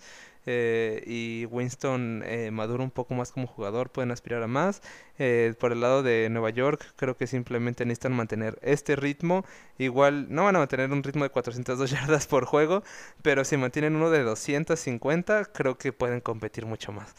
Eh, 0.50 1.02
y 1.06 1.44
Winston 1.44 2.22
eh, 2.24 2.50
madura 2.50 2.82
un 2.82 2.90
poco 2.90 3.12
más 3.12 3.32
como 3.32 3.46
jugador, 3.46 3.90
pueden 3.90 4.10
aspirar 4.12 4.42
a 4.42 4.46
más. 4.46 4.80
Eh, 5.18 5.52
por 5.60 5.72
el 5.72 5.82
lado 5.82 6.02
de 6.02 6.30
Nueva 6.30 6.48
York, 6.48 6.94
creo 6.96 7.18
que 7.18 7.26
simplemente 7.26 7.84
necesitan 7.84 8.14
mantener 8.14 8.58
este 8.62 8.96
ritmo. 8.96 9.44
Igual 9.76 10.32
no 10.32 10.44
van 10.44 10.56
a 10.56 10.60
mantener 10.60 10.90
un 10.90 11.02
ritmo 11.02 11.24
de 11.24 11.28
402 11.28 11.90
yardas 11.90 12.26
por 12.26 12.46
juego, 12.46 12.82
pero 13.20 13.44
si 13.44 13.58
mantienen 13.58 13.94
uno 13.94 14.08
de 14.08 14.22
250, 14.22 15.44
creo 15.52 15.76
que 15.76 15.92
pueden 15.92 16.22
competir 16.22 16.64
mucho 16.64 16.92
más. 16.92 17.14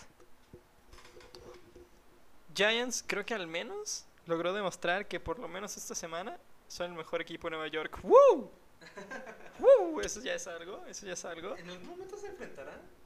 Giants 2.56 3.04
creo 3.06 3.28
que 3.28 3.36
al 3.36 3.46
menos 3.46 4.08
logró 4.26 4.54
demostrar 4.54 5.08
que 5.08 5.20
por 5.20 5.38
lo 5.38 5.48
menos 5.48 5.78
esta 5.78 5.94
semana 5.94 6.40
son 6.68 6.90
el 6.90 6.98
mejor 6.98 7.22
equipo 7.22 7.46
de 7.46 7.52
Nueva 7.52 7.68
York. 7.68 8.00
¡Woo! 8.02 8.50
¡Woo! 9.60 10.02
Eso 10.02 10.20
ya 10.20 10.34
es 10.34 10.48
algo, 10.48 10.84
eso 10.88 11.06
ya 11.06 11.14
es 11.14 11.26
algo. 11.26 11.56
¿En 11.58 11.70
algún 11.70 11.90
momento 11.90 12.18
se 12.18 12.26
enfrentarán? 12.26 12.98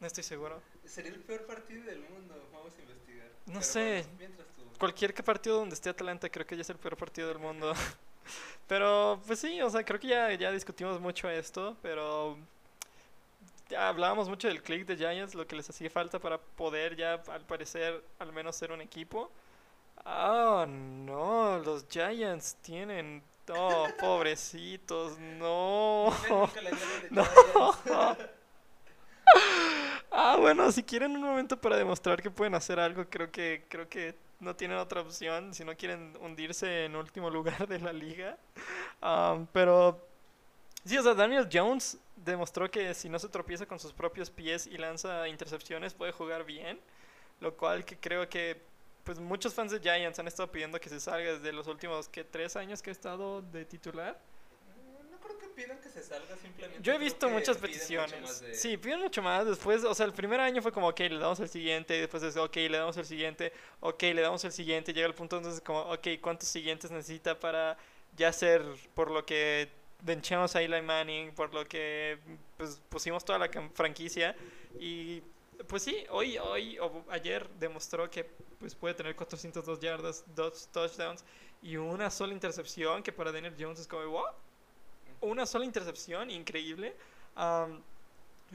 No 0.00 0.06
estoy 0.06 0.24
seguro. 0.24 0.60
Sería 0.84 1.12
el 1.12 1.20
peor 1.20 1.46
partido 1.46 1.84
del 1.84 2.00
mundo, 2.00 2.34
vamos 2.52 2.72
a 2.76 2.80
investigar. 2.80 3.28
No 3.46 3.62
sé. 3.62 4.04
Cualquier 4.78 5.14
partido 5.14 5.58
donde 5.58 5.74
esté 5.74 5.88
Atlanta 5.88 6.28
creo 6.28 6.46
que 6.46 6.54
ya 6.54 6.62
es 6.62 6.70
el 6.70 6.76
peor 6.76 6.96
partido 6.96 7.28
del 7.28 7.38
mundo. 7.38 7.72
pero 8.68 9.20
pues 9.26 9.38
sí, 9.38 9.60
o 9.62 9.70
sea, 9.70 9.84
creo 9.84 9.98
que 9.98 10.08
ya, 10.08 10.32
ya 10.34 10.50
discutimos 10.52 11.00
mucho 11.00 11.30
esto, 11.30 11.76
pero 11.80 12.36
ya 13.70 13.88
hablábamos 13.88 14.28
mucho 14.28 14.48
del 14.48 14.62
click 14.62 14.86
de 14.86 14.96
Giants, 14.96 15.34
lo 15.34 15.46
que 15.46 15.56
les 15.56 15.68
hacía 15.70 15.88
falta 15.88 16.18
para 16.18 16.38
poder 16.38 16.96
ya 16.96 17.14
al 17.28 17.46
parecer 17.46 18.04
al 18.18 18.32
menos 18.32 18.56
ser 18.56 18.72
un 18.72 18.82
equipo. 18.82 19.30
Ah, 20.04 20.66
no, 20.68 21.58
los 21.58 21.86
Giants 21.88 22.56
tienen 22.60 23.22
Oh, 23.48 23.86
pobrecitos, 24.00 25.18
no. 25.18 26.12
no. 27.10 27.26
Ah, 30.18 30.38
bueno, 30.40 30.72
si 30.72 30.82
quieren 30.82 31.14
un 31.14 31.20
momento 31.22 31.60
para 31.60 31.76
demostrar 31.76 32.22
que 32.22 32.30
pueden 32.30 32.54
hacer 32.54 32.80
algo, 32.80 33.04
creo 33.10 33.30
que 33.30 33.66
creo 33.68 33.86
que 33.86 34.14
no 34.40 34.56
tienen 34.56 34.78
otra 34.78 35.02
opción 35.02 35.52
si 35.52 35.62
no 35.62 35.76
quieren 35.76 36.14
hundirse 36.22 36.86
en 36.86 36.96
último 36.96 37.28
lugar 37.28 37.68
de 37.68 37.78
la 37.78 37.92
liga. 37.92 38.38
pero 39.52 40.02
sí, 40.86 40.96
o 40.96 41.02
sea, 41.02 41.12
Daniel 41.12 41.46
Jones 41.52 41.98
demostró 42.16 42.70
que 42.70 42.94
si 42.94 43.10
no 43.10 43.18
se 43.18 43.28
tropieza 43.28 43.66
con 43.66 43.78
sus 43.78 43.92
propios 43.92 44.30
pies 44.30 44.66
y 44.66 44.78
lanza 44.78 45.28
intercepciones 45.28 45.92
puede 45.92 46.12
jugar 46.12 46.46
bien, 46.46 46.80
lo 47.40 47.54
cual 47.54 47.84
que 47.84 47.98
creo 47.98 48.26
que 48.26 48.62
pues 49.04 49.20
muchos 49.20 49.52
fans 49.52 49.70
de 49.70 49.80
Giants 49.80 50.18
han 50.18 50.28
estado 50.28 50.50
pidiendo 50.50 50.80
que 50.80 50.88
se 50.88 50.98
salga 50.98 51.32
desde 51.34 51.52
los 51.52 51.66
últimos. 51.66 52.10
¿Tres 52.30 52.56
años 52.56 52.80
que 52.80 52.88
ha 52.88 52.92
estado 52.92 53.42
de 53.42 53.66
titular? 53.66 54.18
Pidan 55.56 55.78
que 55.80 55.88
se 55.88 56.02
salga 56.02 56.36
simplemente. 56.36 56.82
Yo 56.82 56.92
he 56.92 56.98
visto 56.98 57.30
muchas 57.30 57.56
mucho 57.56 57.60
peticiones. 57.66 58.40
de- 58.42 58.54
Sí, 58.54 58.76
piden 58.76 59.00
mucho 59.00 59.22
más. 59.22 59.46
Después, 59.46 59.82
o 59.84 59.94
sea, 59.94 60.04
el 60.04 60.12
primer 60.12 60.38
año 60.38 60.60
fue 60.60 60.70
como, 60.70 60.88
ok, 60.88 61.00
le 61.00 61.18
damos 61.18 61.40
el 61.40 61.48
siguiente. 61.48 61.96
y 61.96 62.00
Después 62.00 62.22
es, 62.22 62.36
ok, 62.36 62.54
le 62.56 62.76
damos 62.76 62.96
el 62.98 63.06
siguiente. 63.06 63.52
Ok, 63.80 64.02
le 64.02 64.20
damos 64.20 64.44
el 64.44 64.52
siguiente. 64.52 64.92
Llega 64.92 65.06
el 65.06 65.14
punto 65.14 65.38
entonces 65.38 65.62
como, 65.62 65.80
ok, 65.80 66.06
¿cuántos 66.20 66.48
siguientes 66.50 66.90
necesita 66.90 67.40
para 67.40 67.78
ya 68.16 68.32
ser 68.32 68.62
por 68.94 69.10
lo 69.10 69.24
que 69.24 69.70
benchamos 70.02 70.54
a 70.54 70.60
Eli 70.62 70.82
Manning, 70.82 71.32
por 71.34 71.52
lo 71.54 71.66
que 71.66 72.18
pues, 72.58 72.80
pusimos 72.90 73.24
toda 73.24 73.38
la 73.38 73.48
franquicia? 73.72 74.36
Y 74.78 75.22
pues 75.68 75.82
sí, 75.82 76.04
hoy, 76.10 76.36
hoy 76.36 76.78
o 76.78 77.02
ayer 77.08 77.48
demostró 77.58 78.10
que 78.10 78.24
pues, 78.58 78.74
puede 78.74 78.92
tener 78.94 79.16
402 79.16 79.80
yardas, 79.80 80.22
dos 80.34 80.68
touchdowns 80.70 81.24
y 81.62 81.76
una 81.78 82.10
sola 82.10 82.34
intercepción 82.34 83.02
que 83.02 83.10
para 83.10 83.32
Daniel 83.32 83.54
Jones 83.58 83.80
es 83.80 83.86
como, 83.86 84.06
wow 84.06 84.26
una 85.20 85.46
sola 85.46 85.64
intercepción, 85.64 86.30
increíble. 86.30 86.96
Am, 87.34 87.82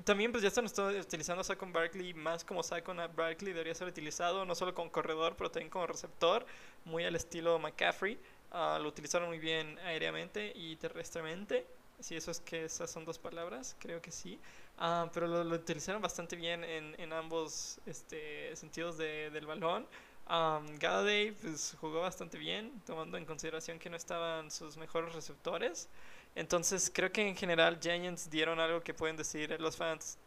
también 0.05 0.31
pues 0.31 0.41
ya 0.41 0.47
están 0.49 0.65
utilizando 0.65 1.41
a 1.41 1.43
Saquon 1.43 1.73
Barkley 1.73 2.13
más 2.13 2.45
como 2.45 2.63
Saquon 2.63 2.97
Barkley 3.15 3.51
debería 3.53 3.75
ser 3.75 3.87
utilizado, 3.87 4.45
no 4.45 4.55
solo 4.55 4.73
como 4.73 4.91
corredor, 4.91 5.35
pero 5.37 5.51
también 5.51 5.69
como 5.69 5.85
receptor, 5.87 6.45
muy 6.85 7.03
al 7.05 7.15
estilo 7.15 7.59
McCaffrey. 7.59 8.17
Ah, 8.51 8.79
lo 8.81 8.89
utilizaron 8.89 9.27
muy 9.29 9.39
bien 9.39 9.77
aéreamente 9.79 10.51
y 10.55 10.75
terrestremente. 10.77 11.65
Si 11.99 12.15
eso 12.15 12.31
es 12.31 12.39
que 12.41 12.65
esas 12.65 12.89
son 12.89 13.05
dos 13.05 13.19
palabras, 13.19 13.75
creo 13.79 14.01
que 14.01 14.11
sí. 14.11 14.39
Ah, 14.77 15.09
pero 15.13 15.27
lo, 15.27 15.43
lo 15.43 15.55
utilizaron 15.55 16.01
bastante 16.01 16.35
bien 16.35 16.63
en, 16.63 16.95
en 16.99 17.13
ambos 17.13 17.79
este, 17.85 18.55
sentidos 18.55 18.97
de- 18.97 19.29
del 19.29 19.45
balón. 19.45 19.85
Um, 20.29 20.65
Galladay 20.79 21.31
pues, 21.33 21.75
jugó 21.79 22.01
bastante 22.01 22.37
bien, 22.37 22.81
tomando 22.85 23.17
en 23.17 23.25
consideración 23.25 23.77
que 23.79 23.89
no 23.89 23.97
estaban 23.97 24.49
sus 24.49 24.77
mejores 24.77 25.13
receptores. 25.13 25.89
Entonces 26.35 26.91
creo 26.93 27.11
que 27.11 27.27
en 27.27 27.35
general 27.35 27.79
Giants 27.81 28.29
dieron 28.29 28.59
algo 28.59 28.81
que 28.81 28.93
pueden 28.93 29.17
decir 29.17 29.59
los 29.59 29.75
fans. 29.75 30.17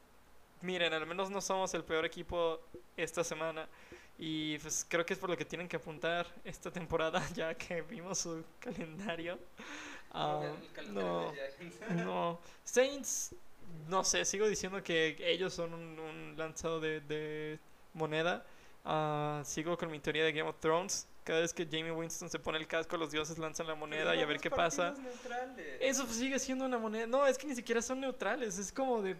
Miren, 0.60 0.92
al 0.92 1.06
menos 1.06 1.30
no 1.30 1.40
somos 1.40 1.74
el 1.74 1.84
peor 1.84 2.04
equipo 2.04 2.60
esta 2.96 3.24
semana. 3.24 3.68
Y 4.18 4.58
pues 4.58 4.86
creo 4.88 5.04
que 5.04 5.14
es 5.14 5.18
por 5.18 5.28
lo 5.28 5.36
que 5.36 5.44
tienen 5.44 5.66
que 5.66 5.76
apuntar 5.76 6.26
esta 6.44 6.70
temporada, 6.70 7.22
ya 7.34 7.54
que 7.54 7.82
vimos 7.82 8.18
su 8.18 8.44
calendario. 8.60 9.38
Ah, 10.12 10.42
el 10.62 10.72
calendario 10.72 11.10
no, 11.10 11.32
de 11.32 11.52
Giants. 11.58 11.80
no. 12.04 12.40
Saints, 12.62 13.34
no 13.88 14.04
sé, 14.04 14.24
sigo 14.24 14.46
diciendo 14.46 14.82
que 14.82 15.16
ellos 15.20 15.52
son 15.52 15.74
un, 15.74 15.98
un 15.98 16.34
lanzado 16.36 16.80
de, 16.80 17.00
de 17.00 17.58
moneda. 17.92 18.46
Ah, 18.84 19.42
sigo 19.44 19.76
con 19.76 19.90
mi 19.90 19.98
teoría 19.98 20.24
de 20.24 20.32
Game 20.32 20.48
of 20.48 20.60
Thrones. 20.60 21.08
Cada 21.24 21.40
vez 21.40 21.54
que 21.54 21.64
Jamie 21.64 21.90
Winston 21.90 22.28
se 22.28 22.38
pone 22.38 22.58
el 22.58 22.66
casco, 22.66 22.96
los 22.98 23.10
dioses 23.10 23.38
lanzan 23.38 23.66
la 23.66 23.74
moneda 23.74 24.14
y 24.14 24.20
a 24.20 24.26
ver 24.26 24.38
qué 24.38 24.50
pasa. 24.50 24.92
neutrales. 24.92 25.78
Eso 25.80 26.06
sigue 26.06 26.38
siendo 26.38 26.66
una 26.66 26.76
moneda. 26.78 27.06
No, 27.06 27.26
es 27.26 27.38
que 27.38 27.46
ni 27.46 27.54
siquiera 27.54 27.80
son 27.80 28.00
neutrales. 28.00 28.58
Es 28.58 28.70
como 28.70 29.00
de. 29.02 29.16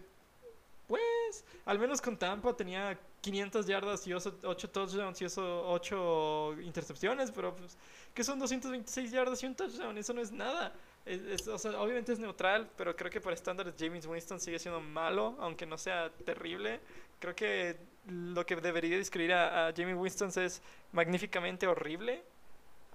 Pues. 0.86 1.44
Al 1.64 1.78
menos 1.78 2.02
con 2.02 2.16
Tampa 2.18 2.54
tenía 2.54 2.98
500 3.22 3.66
yardas 3.66 4.06
y 4.06 4.12
8 4.12 4.70
touchdowns 4.70 5.22
y 5.22 5.24
eso 5.24 5.66
8 5.70 6.56
intercepciones. 6.60 7.30
Pero 7.30 7.56
pues. 7.56 7.76
Que 8.12 8.22
son 8.22 8.38
226 8.38 9.10
yardas 9.10 9.42
y 9.42 9.46
un 9.46 9.54
touchdown. 9.54 9.96
Eso 9.96 10.12
no 10.12 10.20
es 10.20 10.30
nada. 10.30 10.74
Es- 11.06 11.22
es- 11.22 11.48
o 11.48 11.56
sea, 11.58 11.80
obviamente 11.80 12.12
es 12.12 12.18
neutral. 12.18 12.68
Pero 12.76 12.94
creo 12.94 13.10
que 13.10 13.20
para 13.22 13.34
estándares 13.34 13.74
James 13.78 14.04
Winston 14.06 14.38
sigue 14.38 14.58
siendo 14.58 14.80
malo. 14.80 15.36
Aunque 15.40 15.64
no 15.64 15.78
sea 15.78 16.10
terrible. 16.26 16.80
Creo 17.18 17.34
que 17.34 17.76
lo 18.06 18.44
que 18.44 18.56
debería 18.56 18.96
describir 18.96 19.32
a, 19.32 19.68
a 19.68 19.72
Jamie 19.74 19.94
Winston 19.94 20.30
es 20.36 20.62
magníficamente 20.92 21.66
horrible. 21.66 22.22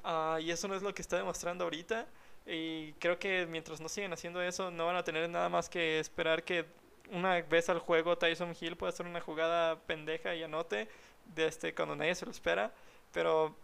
Ah, 0.03 0.39
y 0.41 0.51
eso 0.51 0.67
no 0.67 0.75
es 0.75 0.81
lo 0.81 0.93
que 0.93 1.01
está 1.01 1.17
demostrando 1.17 1.63
ahorita. 1.63 2.07
Y 2.45 2.93
creo 2.93 3.19
que 3.19 3.45
mientras 3.47 3.79
no 3.81 3.89
sigan 3.89 4.13
haciendo 4.13 4.41
eso, 4.41 4.71
no 4.71 4.85
van 4.85 4.95
a 4.95 5.03
tener 5.03 5.29
nada 5.29 5.49
más 5.49 5.69
que 5.69 5.99
esperar 5.99 6.43
que 6.43 6.65
una 7.11 7.41
vez 7.41 7.69
al 7.69 7.79
juego 7.79 8.17
Tyson 8.17 8.55
Hill 8.59 8.75
pueda 8.75 8.91
hacer 8.91 9.05
una 9.05 9.21
jugada 9.21 9.79
pendeja 9.79 10.35
y 10.35 10.43
anote 10.43 10.87
de 11.35 11.47
este, 11.47 11.73
cuando 11.73 11.95
nadie 11.95 12.15
se 12.15 12.25
lo 12.25 12.31
espera. 12.31 12.71
Pero 13.11 13.55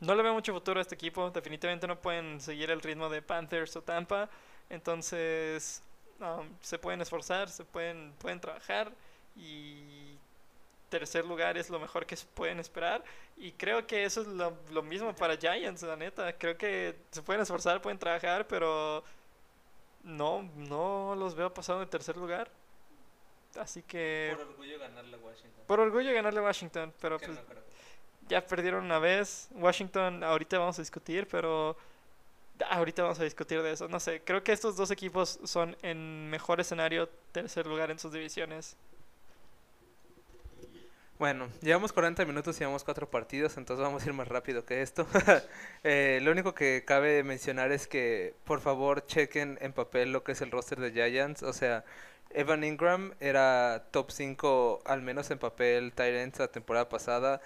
no 0.00 0.14
le 0.14 0.22
veo 0.22 0.34
mucho 0.34 0.52
futuro 0.52 0.80
a 0.80 0.82
este 0.82 0.94
equipo. 0.94 1.30
Definitivamente 1.30 1.86
no 1.86 2.00
pueden 2.00 2.40
seguir 2.40 2.70
el 2.70 2.80
ritmo 2.80 3.08
de 3.08 3.22
Panthers 3.22 3.76
o 3.76 3.82
Tampa. 3.82 4.28
Entonces 4.70 5.82
um, 6.20 6.48
se 6.60 6.78
pueden 6.78 7.00
esforzar, 7.00 7.48
se 7.48 7.64
pueden, 7.64 8.12
pueden 8.18 8.40
trabajar 8.40 8.92
y 9.36 10.16
tercer 10.94 11.24
lugar 11.24 11.56
es 11.58 11.70
lo 11.70 11.80
mejor 11.80 12.06
que 12.06 12.16
pueden 12.34 12.60
esperar. 12.60 13.02
Y 13.36 13.52
creo 13.52 13.86
que 13.86 14.04
eso 14.04 14.20
es 14.22 14.28
lo, 14.28 14.56
lo 14.70 14.82
mismo 14.82 15.12
para 15.14 15.36
Giants, 15.36 15.82
la 15.82 15.96
neta. 15.96 16.32
Creo 16.38 16.56
que 16.56 16.94
se 17.10 17.22
pueden 17.22 17.42
esforzar, 17.42 17.82
pueden 17.82 17.98
trabajar, 17.98 18.46
pero 18.46 19.02
no, 20.04 20.42
no 20.56 21.14
los 21.16 21.34
veo 21.34 21.52
pasando 21.52 21.82
en 21.82 21.88
tercer 21.90 22.16
lugar. 22.16 22.50
Así 23.58 23.82
que 23.82 24.34
Por 24.36 24.46
orgullo 24.48 24.78
ganarle 24.78 25.16
a 25.16 25.18
Washington. 25.18 25.64
por 25.66 25.80
orgullo 25.80 26.12
ganarle 26.12 26.40
a 26.40 26.42
Washington, 26.42 26.92
pero 27.00 27.18
pues 27.18 27.30
no 27.30 27.42
ya 28.28 28.46
perdieron 28.46 28.84
una 28.84 28.98
vez. 28.98 29.48
Washington, 29.52 30.22
ahorita 30.24 30.58
vamos 30.58 30.78
a 30.78 30.82
discutir, 30.82 31.26
pero 31.28 31.76
ahorita 32.70 33.02
vamos 33.02 33.20
a 33.20 33.24
discutir 33.24 33.62
de 33.62 33.72
eso. 33.72 33.88
No 33.88 34.00
sé, 34.00 34.22
creo 34.24 34.42
que 34.42 34.52
estos 34.52 34.76
dos 34.76 34.90
equipos 34.90 35.38
son 35.44 35.76
en 35.82 36.30
mejor 36.30 36.60
escenario 36.60 37.08
tercer 37.32 37.66
lugar 37.66 37.90
en 37.90 37.98
sus 37.98 38.12
divisiones. 38.12 38.76
Bueno, 41.24 41.48
llevamos 41.62 41.94
40 41.94 42.22
minutos 42.26 42.54
y 42.54 42.58
llevamos 42.58 42.84
cuatro 42.84 43.08
partidos, 43.08 43.56
entonces 43.56 43.82
vamos 43.82 44.02
a 44.02 44.06
ir 44.06 44.12
más 44.12 44.28
rápido 44.28 44.66
que 44.66 44.82
esto. 44.82 45.06
Eh, 45.82 46.20
lo 46.22 46.32
único 46.32 46.54
que 46.54 46.84
cabe 46.86 47.22
mencionar 47.22 47.72
es 47.72 47.86
que 47.86 48.34
por 48.44 48.60
favor 48.60 49.06
chequen 49.06 49.56
en 49.62 49.72
papel 49.72 50.12
lo 50.12 50.22
que 50.22 50.32
es 50.32 50.42
el 50.42 50.50
roster 50.50 50.80
de 50.80 50.92
Giants. 50.92 51.42
O 51.42 51.54
sea, 51.54 51.86
Evan 52.28 52.62
Ingram 52.62 53.14
era 53.20 53.86
top 53.90 54.10
5 54.10 54.82
al 54.84 55.00
menos 55.00 55.30
en 55.30 55.38
papel 55.38 55.94
ends 55.96 56.40
la 56.40 56.48
temporada 56.48 56.90
pasada. 56.90 57.40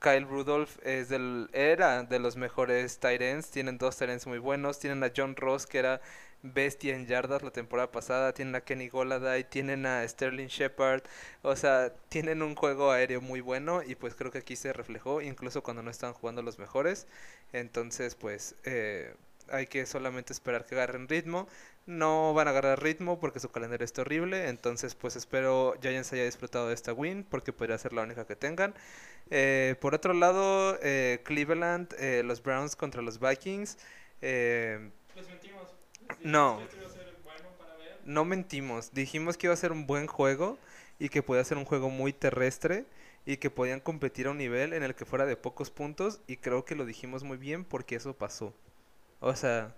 Kyle 0.00 0.26
Rudolph 0.28 0.76
es 0.82 1.08
del, 1.08 1.48
era 1.54 2.02
de 2.02 2.18
los 2.18 2.36
mejores 2.36 2.98
ends. 3.02 3.50
Tienen 3.50 3.78
dos 3.78 4.02
ends 4.02 4.26
muy 4.26 4.38
buenos. 4.38 4.80
Tienen 4.80 5.02
a 5.02 5.10
John 5.16 5.34
Ross 5.34 5.64
que 5.66 5.78
era 5.78 6.02
bestia 6.44 6.94
en 6.94 7.06
yardas 7.06 7.42
la 7.42 7.50
temporada 7.50 7.90
pasada. 7.90 8.34
Tienen 8.34 8.54
a 8.54 8.60
Kenny 8.60 8.88
Goladay. 8.88 9.44
Tienen 9.44 9.86
a 9.86 10.06
Sterling 10.06 10.46
Shepard. 10.48 11.02
O 11.42 11.56
sea, 11.56 11.92
tienen 12.08 12.42
un 12.42 12.54
juego 12.54 12.90
aéreo 12.92 13.20
muy 13.20 13.40
bueno 13.40 13.82
y 13.82 13.94
pues 13.96 14.14
creo 14.14 14.30
que 14.30 14.38
aquí 14.38 14.56
se 14.56 14.72
reflejó 14.72 15.20
incluso 15.22 15.62
cuando 15.62 15.82
no 15.82 15.90
estaban 15.90 16.14
jugando 16.14 16.42
los 16.42 16.58
mejores. 16.58 17.06
Entonces, 17.52 18.14
pues 18.14 18.54
eh, 18.64 19.14
hay 19.48 19.66
que 19.66 19.86
solamente 19.86 20.32
esperar 20.32 20.64
que 20.66 20.74
agarren 20.74 21.08
ritmo. 21.08 21.48
No 21.86 22.32
van 22.34 22.48
a 22.48 22.50
agarrar 22.50 22.82
ritmo 22.82 23.20
porque 23.20 23.40
su 23.40 23.50
calendario 23.50 23.84
está 23.84 24.02
horrible. 24.02 24.48
Entonces, 24.48 24.94
pues 24.94 25.16
espero 25.16 25.74
Giants 25.82 26.12
haya 26.12 26.24
disfrutado 26.24 26.68
de 26.68 26.74
esta 26.74 26.92
win 26.92 27.24
porque 27.24 27.52
podría 27.52 27.78
ser 27.78 27.92
la 27.92 28.02
única 28.02 28.26
que 28.26 28.36
tengan. 28.36 28.74
Eh, 29.30 29.76
por 29.80 29.94
otro 29.94 30.12
lado, 30.14 30.78
eh, 30.82 31.20
Cleveland, 31.24 31.94
eh, 31.98 32.22
los 32.24 32.42
Browns 32.42 32.76
contra 32.76 33.02
los 33.02 33.18
Vikings. 33.20 33.78
Eh, 34.22 34.90
mentimos. 35.28 35.73
No. 36.22 36.58
Ver. 36.58 36.68
no 38.04 38.24
mentimos, 38.24 38.92
dijimos 38.92 39.36
que 39.36 39.46
iba 39.46 39.54
a 39.54 39.56
ser 39.56 39.72
un 39.72 39.86
buen 39.86 40.06
juego 40.06 40.58
y 40.98 41.08
que 41.08 41.22
podía 41.22 41.44
ser 41.44 41.58
un 41.58 41.64
juego 41.64 41.90
muy 41.90 42.12
terrestre 42.12 42.84
y 43.26 43.38
que 43.38 43.50
podían 43.50 43.80
competir 43.80 44.26
a 44.26 44.30
un 44.30 44.38
nivel 44.38 44.72
en 44.72 44.82
el 44.82 44.94
que 44.94 45.04
fuera 45.04 45.26
de 45.26 45.36
pocos 45.36 45.70
puntos 45.70 46.20
y 46.26 46.36
creo 46.36 46.64
que 46.64 46.74
lo 46.74 46.84
dijimos 46.84 47.24
muy 47.24 47.38
bien 47.38 47.64
porque 47.64 47.96
eso 47.96 48.14
pasó. 48.14 48.54
O 49.20 49.34
sea, 49.34 49.74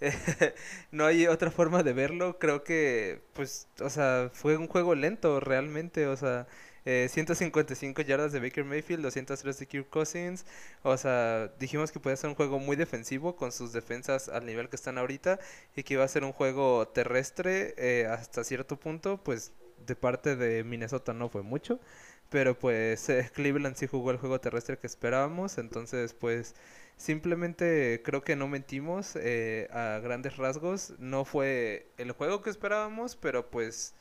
no 0.90 1.06
hay 1.06 1.26
otra 1.26 1.50
forma 1.50 1.82
de 1.82 1.92
verlo, 1.92 2.38
creo 2.38 2.64
que 2.64 3.20
pues, 3.32 3.68
o 3.80 3.90
sea, 3.90 4.30
fue 4.32 4.56
un 4.56 4.68
juego 4.68 4.94
lento 4.94 5.40
realmente, 5.40 6.06
o 6.06 6.16
sea, 6.16 6.46
eh, 6.84 7.08
155 7.10 8.02
yardas 8.02 8.32
de 8.32 8.40
Baker 8.40 8.64
Mayfield, 8.64 9.02
203 9.02 9.58
de 9.58 9.66
Kirk 9.66 9.88
Cousins, 9.90 10.46
o 10.82 10.96
sea, 10.96 11.48
dijimos 11.58 11.92
que 11.92 12.00
podía 12.00 12.16
ser 12.16 12.30
un 12.30 12.36
juego 12.36 12.58
muy 12.58 12.76
defensivo 12.76 13.36
con 13.36 13.52
sus 13.52 13.72
defensas 13.72 14.28
al 14.28 14.46
nivel 14.46 14.68
que 14.68 14.76
están 14.76 14.98
ahorita 14.98 15.38
y 15.76 15.82
que 15.82 15.94
iba 15.94 16.04
a 16.04 16.08
ser 16.08 16.24
un 16.24 16.32
juego 16.32 16.88
terrestre 16.88 17.74
eh, 17.76 18.06
hasta 18.06 18.44
cierto 18.44 18.78
punto, 18.78 19.22
pues 19.22 19.52
de 19.86 19.96
parte 19.96 20.36
de 20.36 20.64
Minnesota 20.64 21.12
no 21.12 21.28
fue 21.28 21.42
mucho, 21.42 21.80
pero 22.28 22.58
pues 22.58 23.08
eh, 23.08 23.30
Cleveland 23.34 23.76
sí 23.76 23.86
jugó 23.86 24.10
el 24.10 24.18
juego 24.18 24.40
terrestre 24.40 24.78
que 24.78 24.86
esperábamos, 24.86 25.58
entonces 25.58 26.14
pues 26.14 26.54
simplemente 26.96 28.02
creo 28.04 28.22
que 28.22 28.36
no 28.36 28.48
mentimos 28.48 29.16
eh, 29.16 29.68
a 29.72 30.00
grandes 30.02 30.36
rasgos, 30.36 30.94
no 30.98 31.24
fue 31.24 31.90
el 31.98 32.12
juego 32.12 32.42
que 32.42 32.50
esperábamos, 32.50 33.16
pero 33.16 33.50
pues... 33.50 33.94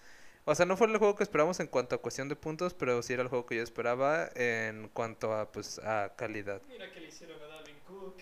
O 0.49 0.55
sea, 0.55 0.65
no 0.65 0.75
fue 0.75 0.87
el 0.87 0.97
juego 0.97 1.15
que 1.15 1.21
esperábamos 1.21 1.59
en 1.59 1.67
cuanto 1.67 1.93
a 1.93 1.99
cuestión 1.99 2.27
de 2.27 2.35
puntos, 2.35 2.73
pero 2.73 3.03
sí 3.03 3.13
era 3.13 3.21
el 3.21 3.27
juego 3.27 3.45
que 3.45 3.55
yo 3.55 3.61
esperaba 3.61 4.31
en 4.33 4.89
cuanto 4.93 5.31
a 5.31 5.51
pues 5.51 5.77
a 5.77 6.11
calidad. 6.15 6.59
Mira 6.67 6.91
que 6.91 7.01
le 7.01 7.09
hicieron 7.09 7.39
a 7.39 7.45
Dalvin 7.45 7.75
Cook. 7.87 8.15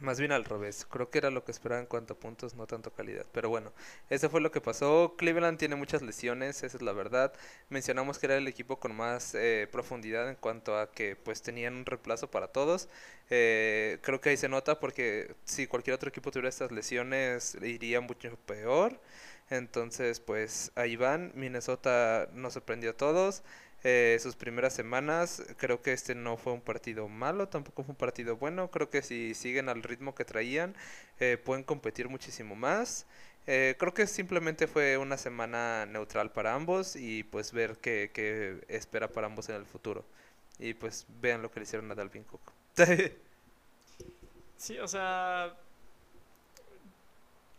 Más 0.00 0.18
bien 0.18 0.32
al 0.32 0.46
revés. 0.46 0.86
Creo 0.88 1.10
que 1.10 1.18
era 1.18 1.30
lo 1.30 1.44
que 1.44 1.52
esperaba 1.52 1.78
en 1.78 1.86
cuanto 1.86 2.14
a 2.14 2.16
puntos, 2.18 2.54
no 2.54 2.66
tanto 2.66 2.90
calidad. 2.90 3.26
Pero 3.32 3.50
bueno, 3.50 3.70
eso 4.08 4.30
fue 4.30 4.40
lo 4.40 4.50
que 4.50 4.62
pasó. 4.62 5.14
Cleveland 5.18 5.58
tiene 5.58 5.76
muchas 5.76 6.00
lesiones, 6.00 6.62
esa 6.62 6.74
es 6.78 6.82
la 6.82 6.92
verdad. 6.94 7.34
Mencionamos 7.68 8.18
que 8.18 8.24
era 8.24 8.38
el 8.38 8.48
equipo 8.48 8.78
con 8.78 8.96
más 8.96 9.34
eh, 9.34 9.68
profundidad 9.70 10.30
en 10.30 10.36
cuanto 10.36 10.78
a 10.78 10.90
que 10.90 11.16
pues 11.16 11.42
tenían 11.42 11.74
un 11.74 11.84
reemplazo 11.84 12.30
para 12.30 12.48
todos. 12.48 12.88
Eh, 13.28 13.98
creo 14.00 14.22
que 14.22 14.30
ahí 14.30 14.38
se 14.38 14.48
nota 14.48 14.80
porque 14.80 15.34
si 15.44 15.66
cualquier 15.66 15.96
otro 15.96 16.08
equipo 16.08 16.30
tuviera 16.30 16.48
estas 16.48 16.72
lesiones 16.72 17.56
iría 17.56 18.00
mucho 18.00 18.34
peor. 18.46 18.98
Entonces 19.52 20.18
pues 20.18 20.72
ahí 20.76 20.96
van. 20.96 21.30
Minnesota 21.34 22.28
nos 22.32 22.54
sorprendió 22.54 22.90
a 22.90 22.94
todos 22.94 23.42
eh, 23.84 24.16
sus 24.20 24.34
primeras 24.34 24.72
semanas. 24.72 25.42
Creo 25.58 25.82
que 25.82 25.92
este 25.92 26.14
no 26.14 26.38
fue 26.38 26.54
un 26.54 26.62
partido 26.62 27.06
malo, 27.08 27.48
tampoco 27.48 27.82
fue 27.82 27.92
un 27.92 27.96
partido 27.96 28.36
bueno. 28.36 28.70
Creo 28.70 28.88
que 28.88 29.02
si 29.02 29.34
siguen 29.34 29.68
al 29.68 29.82
ritmo 29.82 30.14
que 30.14 30.24
traían, 30.24 30.74
eh, 31.20 31.36
pueden 31.36 31.64
competir 31.64 32.08
muchísimo 32.08 32.54
más. 32.54 33.04
Eh, 33.46 33.74
creo 33.78 33.92
que 33.92 34.06
simplemente 34.06 34.66
fue 34.68 34.96
una 34.96 35.18
semana 35.18 35.84
neutral 35.84 36.30
para 36.32 36.54
ambos 36.54 36.96
y 36.96 37.24
pues 37.24 37.52
ver 37.52 37.76
qué, 37.76 38.10
qué 38.14 38.64
espera 38.68 39.08
para 39.08 39.26
ambos 39.26 39.50
en 39.50 39.56
el 39.56 39.66
futuro. 39.66 40.04
Y 40.58 40.74
pues 40.74 41.06
vean 41.20 41.42
lo 41.42 41.50
que 41.50 41.60
le 41.60 41.64
hicieron 41.64 41.90
a 41.90 41.94
Dalvin 41.94 42.24
Cook. 42.24 42.40
sí, 44.56 44.78
o 44.78 44.88
sea, 44.88 45.54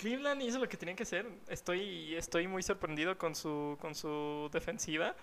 Cleveland 0.04 0.42
hizo 0.42 0.60
lo 0.60 0.68
que 0.68 0.76
tenía 0.76 0.96
que 0.96 1.04
hacer. 1.04 1.26
Estoy, 1.48 2.14
estoy 2.16 2.48
muy 2.48 2.62
sorprendido 2.62 3.18
con 3.18 3.36
su, 3.36 3.78
con 3.80 3.96
su 3.96 4.50
defensiva 4.52 5.16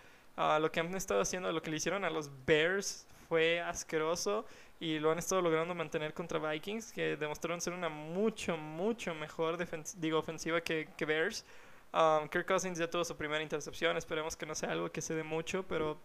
lo 0.58 0.70
que 0.70 0.80
han 0.80 0.94
estado 0.94 1.20
haciendo, 1.20 1.52
lo 1.52 1.62
que 1.62 1.70
le 1.70 1.76
hicieron 1.76 2.04
a 2.04 2.10
los 2.10 2.30
Bears 2.46 3.06
fue 3.28 3.60
asqueroso 3.60 4.46
y 4.78 4.98
lo 4.98 5.10
han 5.10 5.18
estado 5.18 5.42
logrando 5.42 5.74
mantener 5.74 6.14
contra 6.14 6.38
Vikings, 6.38 6.92
que 6.92 7.16
demostraron 7.16 7.60
ser 7.60 7.74
una 7.74 7.88
mucho, 7.88 8.56
mucho 8.56 9.14
mejor 9.14 9.58
digo, 9.96 10.18
ofensiva 10.18 10.60
que, 10.60 10.88
que 10.96 11.04
Bears. 11.04 11.44
Um, 11.92 12.28
Kirk 12.28 12.46
Cousins 12.46 12.78
ya 12.78 12.88
tuvo 12.88 13.04
su 13.04 13.16
primera 13.16 13.42
intercepción, 13.42 13.96
esperemos 13.96 14.36
que 14.36 14.46
no 14.46 14.54
sea 14.54 14.70
algo 14.70 14.90
que 14.90 15.02
se 15.02 15.14
dé 15.14 15.24
mucho, 15.24 15.64
pero 15.64 15.98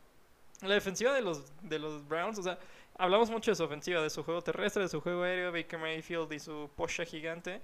la 0.61 0.73
defensiva 0.73 1.13
de 1.13 1.21
los, 1.21 1.53
de 1.61 1.79
los 1.79 2.05
Browns, 2.07 2.39
o 2.39 2.43
sea, 2.43 2.59
hablamos 2.97 3.29
mucho 3.29 3.51
de 3.51 3.55
su 3.55 3.63
ofensiva, 3.63 4.01
de 4.01 4.09
su 4.09 4.23
juego 4.23 4.41
terrestre, 4.41 4.83
de 4.83 4.89
su 4.89 4.99
juego 4.99 5.23
aéreo, 5.23 5.51
Baker 5.51 5.79
Mayfield 5.79 6.33
y 6.33 6.39
su 6.39 6.69
posha 6.75 7.05
gigante, 7.05 7.61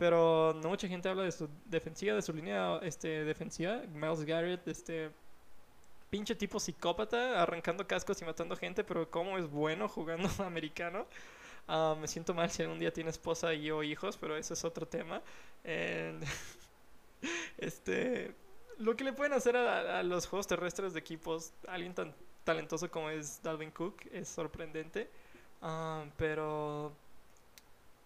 pero 0.00 0.54
no 0.54 0.70
mucha 0.70 0.88
gente 0.88 1.10
habla 1.10 1.24
de 1.24 1.30
su 1.30 1.46
defensiva, 1.66 2.14
de 2.14 2.22
su 2.22 2.32
línea 2.32 2.78
este, 2.78 3.22
defensiva, 3.22 3.82
Miles 3.92 4.24
Garrett, 4.24 4.66
este 4.66 5.10
pinche 6.08 6.34
tipo 6.34 6.58
psicópata 6.58 7.42
arrancando 7.42 7.86
cascos 7.86 8.22
y 8.22 8.24
matando 8.24 8.56
gente, 8.56 8.82
pero 8.82 9.10
cómo 9.10 9.36
es 9.36 9.50
bueno 9.50 9.90
jugando 9.90 10.26
americano. 10.42 11.06
Ah, 11.68 11.94
me 12.00 12.08
siento 12.08 12.32
mal 12.32 12.50
si 12.50 12.62
algún 12.62 12.78
día 12.78 12.90
tiene 12.94 13.10
esposa 13.10 13.52
y 13.52 13.70
o 13.70 13.82
hijos, 13.82 14.16
pero 14.16 14.38
ese 14.38 14.54
es 14.54 14.64
otro 14.64 14.86
tema. 14.86 15.20
este, 17.58 18.34
lo 18.78 18.96
que 18.96 19.04
le 19.04 19.12
pueden 19.12 19.34
hacer 19.34 19.54
a, 19.54 20.02
los 20.02 20.26
juegos 20.26 20.46
terrestres 20.46 20.94
de 20.94 21.00
equipos, 21.00 21.52
alguien 21.68 21.92
tan 21.92 22.14
talentoso 22.44 22.90
como 22.90 23.10
es 23.10 23.42
Dalvin 23.42 23.70
Cook, 23.70 24.06
es 24.12 24.30
sorprendente. 24.30 25.10
Ah, 25.60 26.06
pero 26.16 26.96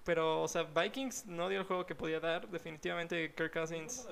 pero, 0.05 0.43
o 0.43 0.49
sea, 0.49 0.65
Vikings 0.65 1.27
no 1.27 1.49
dio 1.49 1.61
el 1.61 1.67
juego 1.67 1.87
que 1.87 1.95
podía 1.95 2.21
dar. 2.21 2.49
Definitivamente 2.49 3.35
Kirk 3.35 3.53
Cousins. 3.53 4.07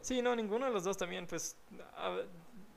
Sí, 0.00 0.20
no, 0.20 0.34
ninguno 0.34 0.66
de 0.66 0.72
los 0.72 0.84
dos 0.84 0.96
también. 0.96 1.26
Pues 1.26 1.56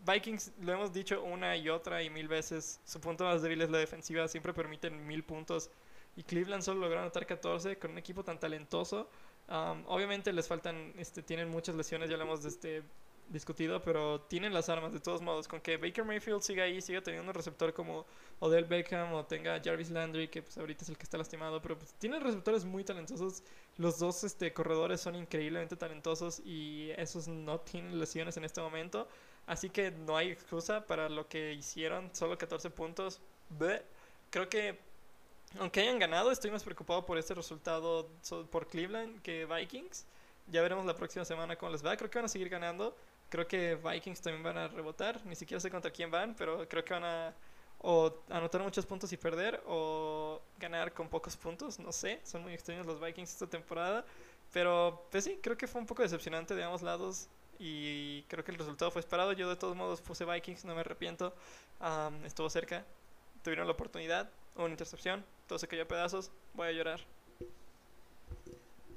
Vikings, 0.05 0.53
lo 0.61 0.73
hemos 0.73 0.93
dicho 0.93 1.23
una 1.23 1.57
y 1.57 1.69
otra 1.69 2.01
y 2.03 2.09
mil 2.09 2.27
veces, 2.27 2.79
su 2.85 3.01
punto 3.01 3.25
más 3.25 3.41
débil 3.41 3.61
es 3.61 3.69
la 3.69 3.77
defensiva, 3.77 4.27
siempre 4.27 4.53
permiten 4.53 5.05
mil 5.05 5.23
puntos. 5.23 5.69
Y 6.15 6.23
Cleveland 6.23 6.63
solo 6.63 6.81
logró 6.81 6.99
anotar 6.99 7.25
14 7.25 7.77
con 7.77 7.91
un 7.91 7.97
equipo 7.97 8.23
tan 8.23 8.39
talentoso. 8.39 9.09
Um, 9.47 9.83
obviamente 9.87 10.31
les 10.31 10.47
faltan, 10.47 10.93
este, 10.97 11.23
tienen 11.23 11.49
muchas 11.49 11.75
lesiones, 11.75 12.09
ya 12.09 12.17
lo 12.17 12.23
hemos 12.23 12.45
este, 12.45 12.83
discutido, 13.29 13.81
pero 13.81 14.21
tienen 14.21 14.53
las 14.53 14.69
armas 14.69 14.93
de 14.93 14.99
todos 14.99 15.21
modos. 15.21 15.47
Con 15.47 15.61
que 15.61 15.77
Baker 15.77 16.03
Mayfield 16.03 16.41
siga 16.41 16.63
ahí, 16.63 16.81
siga 16.81 17.01
teniendo 17.01 17.29
un 17.29 17.33
receptor 17.33 17.73
como 17.73 18.05
Odell 18.39 18.65
Beckham 18.65 19.13
o 19.13 19.25
tenga 19.25 19.61
Jarvis 19.63 19.91
Landry, 19.91 20.27
que 20.27 20.41
pues 20.41 20.57
ahorita 20.57 20.83
es 20.83 20.89
el 20.89 20.97
que 20.97 21.03
está 21.03 21.17
lastimado, 21.17 21.61
pero 21.61 21.77
pues, 21.77 21.93
tienen 21.93 22.21
receptores 22.21 22.65
muy 22.65 22.83
talentosos. 22.83 23.43
Los 23.77 23.99
dos 23.99 24.23
este, 24.23 24.53
corredores 24.53 25.01
son 25.01 25.15
increíblemente 25.15 25.75
talentosos 25.75 26.41
y 26.45 26.91
esos 26.97 27.27
no 27.27 27.59
tienen 27.59 27.99
lesiones 27.99 28.35
en 28.37 28.45
este 28.45 28.61
momento. 28.61 29.07
Así 29.47 29.69
que 29.69 29.91
no 29.91 30.15
hay 30.15 30.29
excusa 30.29 30.85
para 30.85 31.09
lo 31.09 31.27
que 31.27 31.53
hicieron, 31.53 32.13
solo 32.13 32.37
14 32.37 32.69
puntos. 32.69 33.19
Creo 34.29 34.47
que, 34.47 34.77
aunque 35.59 35.81
hayan 35.81 35.97
ganado, 35.97 36.31
estoy 36.31 36.51
más 36.51 36.63
preocupado 36.63 37.05
por 37.05 37.17
este 37.17 37.33
resultado 37.33 38.07
por 38.51 38.67
Cleveland 38.67 39.21
que 39.21 39.45
Vikings. 39.45 40.05
Ya 40.51 40.61
veremos 40.61 40.85
la 40.85 40.95
próxima 40.95 41.25
semana 41.25 41.55
cómo 41.55 41.71
les 41.71 41.85
va. 41.85 41.97
Creo 41.97 42.09
que 42.09 42.19
van 42.19 42.25
a 42.25 42.29
seguir 42.29 42.49
ganando. 42.49 42.95
Creo 43.29 43.47
que 43.47 43.75
Vikings 43.75 44.21
también 44.21 44.43
van 44.43 44.57
a 44.57 44.67
rebotar. 44.67 45.23
Ni 45.25 45.35
siquiera 45.35 45.59
sé 45.59 45.69
contra 45.69 45.91
quién 45.91 46.11
van, 46.11 46.35
pero 46.35 46.67
creo 46.67 46.83
que 46.83 46.93
van 46.93 47.05
a 47.05 47.33
o 47.81 48.13
anotar 48.29 48.61
muchos 48.61 48.85
puntos 48.85 49.11
y 49.13 49.17
perder 49.17 49.61
o 49.65 50.41
ganar 50.57 50.93
con 50.93 51.07
pocos 51.07 51.37
puntos. 51.37 51.79
No 51.79 51.91
sé, 51.91 52.19
son 52.23 52.41
muy 52.43 52.53
extraños 52.53 52.85
los 52.85 52.99
Vikings 52.99 53.31
esta 53.31 53.47
temporada. 53.47 54.05
Pero 54.51 55.07
pues 55.11 55.23
sí, 55.23 55.39
creo 55.41 55.57
que 55.57 55.67
fue 55.67 55.79
un 55.79 55.87
poco 55.87 56.01
decepcionante 56.01 56.55
de 56.55 56.63
ambos 56.63 56.81
lados 56.81 57.29
y 57.59 58.23
creo 58.23 58.43
que 58.43 58.51
el 58.51 58.57
resultado 58.57 58.91
fue 58.91 58.99
esperado. 58.99 59.31
Yo 59.33 59.49
de 59.49 59.55
todos 59.55 59.75
modos 59.75 60.01
puse 60.01 60.25
Vikings, 60.25 60.65
no 60.65 60.73
me 60.75 60.81
arrepiento. 60.81 61.33
estuvo 62.25 62.49
cerca, 62.49 62.85
tuvieron 63.43 63.67
la 63.67 63.73
oportunidad, 63.73 64.29
una 64.55 64.69
intercepción, 64.69 65.23
todo 65.47 65.59
se 65.59 65.67
cayó 65.67 65.83
a 65.83 65.87
pedazos, 65.87 66.31
voy 66.53 66.67
a 66.67 66.71
llorar. 66.71 67.01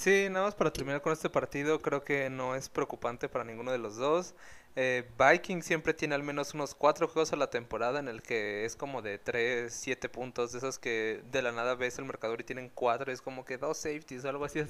Sí, 0.03 0.26
nada 0.28 0.46
más 0.46 0.57
para 0.57 0.72
terminar 0.72 1.00
con 1.00 1.12
este 1.12 1.30
partido, 1.30 1.80
creo 1.80 2.03
que 2.03 2.28
no 2.28 2.57
es 2.57 2.68
preocupante 2.68 3.28
para 3.28 3.44
ninguno 3.44 3.70
de 3.70 3.78
los 3.78 3.94
dos. 3.94 4.34
Eh, 4.75 5.05
Viking 5.18 5.62
siempre 5.62 5.93
tiene 5.93 6.14
al 6.14 6.23
menos 6.23 6.55
unos 6.55 6.75
cuatro 6.75 7.07
juegos 7.07 7.33
a 7.35 7.37
la 7.37 7.51
temporada 7.51 8.01
en 8.01 8.09
el 8.09 8.23
que 8.23 8.64
es 8.64 8.75
como 8.75 9.03
de 9.03 9.18
3, 9.18 9.73
7 9.73 10.09
puntos, 10.09 10.53
de 10.53 10.59
esos 10.59 10.79
que 10.79 11.23
de 11.31 11.43
la 11.43 11.53
nada 11.53 11.75
ves 11.75 11.99
el 11.99 12.07
marcador 12.07 12.41
y 12.41 12.45
tienen 12.45 12.70
cuatro, 12.75 13.12
es 13.12 13.20
como 13.20 13.45
que 13.45 13.59
dos 13.59 13.77
safeties 13.77 14.25
o 14.25 14.31
algo 14.31 14.45
así. 14.47 14.62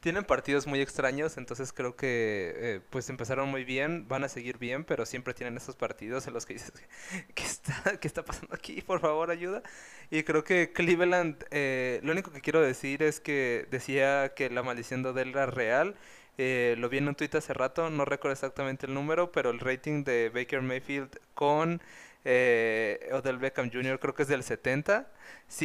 tienen 0.00 0.24
partidos 0.24 0.66
muy 0.66 0.80
extraños, 0.82 1.38
entonces 1.38 1.72
creo 1.72 1.96
que 1.96 2.52
eh, 2.56 2.80
pues 2.90 3.08
empezaron 3.08 3.48
muy 3.48 3.64
bien, 3.64 4.06
van 4.06 4.24
a 4.24 4.28
seguir 4.28 4.58
bien, 4.58 4.84
pero 4.84 5.06
siempre 5.06 5.32
tienen 5.32 5.56
esos 5.56 5.76
partidos 5.76 6.26
en 6.26 6.34
los 6.34 6.44
que 6.44 6.54
dices, 6.54 6.72
¿qué 7.34 7.44
está, 7.44 7.96
qué 7.98 8.08
está 8.08 8.24
pasando 8.24 8.54
aquí? 8.54 8.82
Por 8.82 9.00
favor, 9.00 9.30
ayuda. 9.30 9.62
Y 10.10 10.24
creo 10.24 10.44
que 10.44 10.72
Cleveland, 10.72 11.44
eh, 11.50 12.00
lo 12.02 12.12
único 12.12 12.32
que 12.32 12.40
quiero 12.42 12.60
decir 12.60 13.02
es 13.02 13.20
que 13.20 13.66
decía 13.70 14.34
que 14.34 14.50
la 14.50 14.62
maldición 14.62 15.02
de 15.02 15.22
él 15.22 15.30
era 15.30 15.46
real 15.46 15.96
eh, 16.38 16.76
lo 16.78 16.88
vi 16.88 16.98
en 16.98 17.08
un 17.08 17.14
tweet 17.16 17.30
hace 17.34 17.52
rato, 17.52 17.90
no 17.90 18.04
recuerdo 18.04 18.32
exactamente 18.32 18.86
el 18.86 18.94
número, 18.94 19.32
pero 19.32 19.50
el 19.50 19.58
rating 19.58 20.04
de 20.04 20.30
Baker 20.30 20.62
Mayfield 20.62 21.18
con 21.34 21.82
eh, 22.24 23.08
Odell 23.12 23.38
Beckham 23.38 23.70
Jr. 23.72 23.98
creo 23.98 24.14
que 24.14 24.22
es 24.22 24.28
del 24.28 24.44
70. 24.44 25.08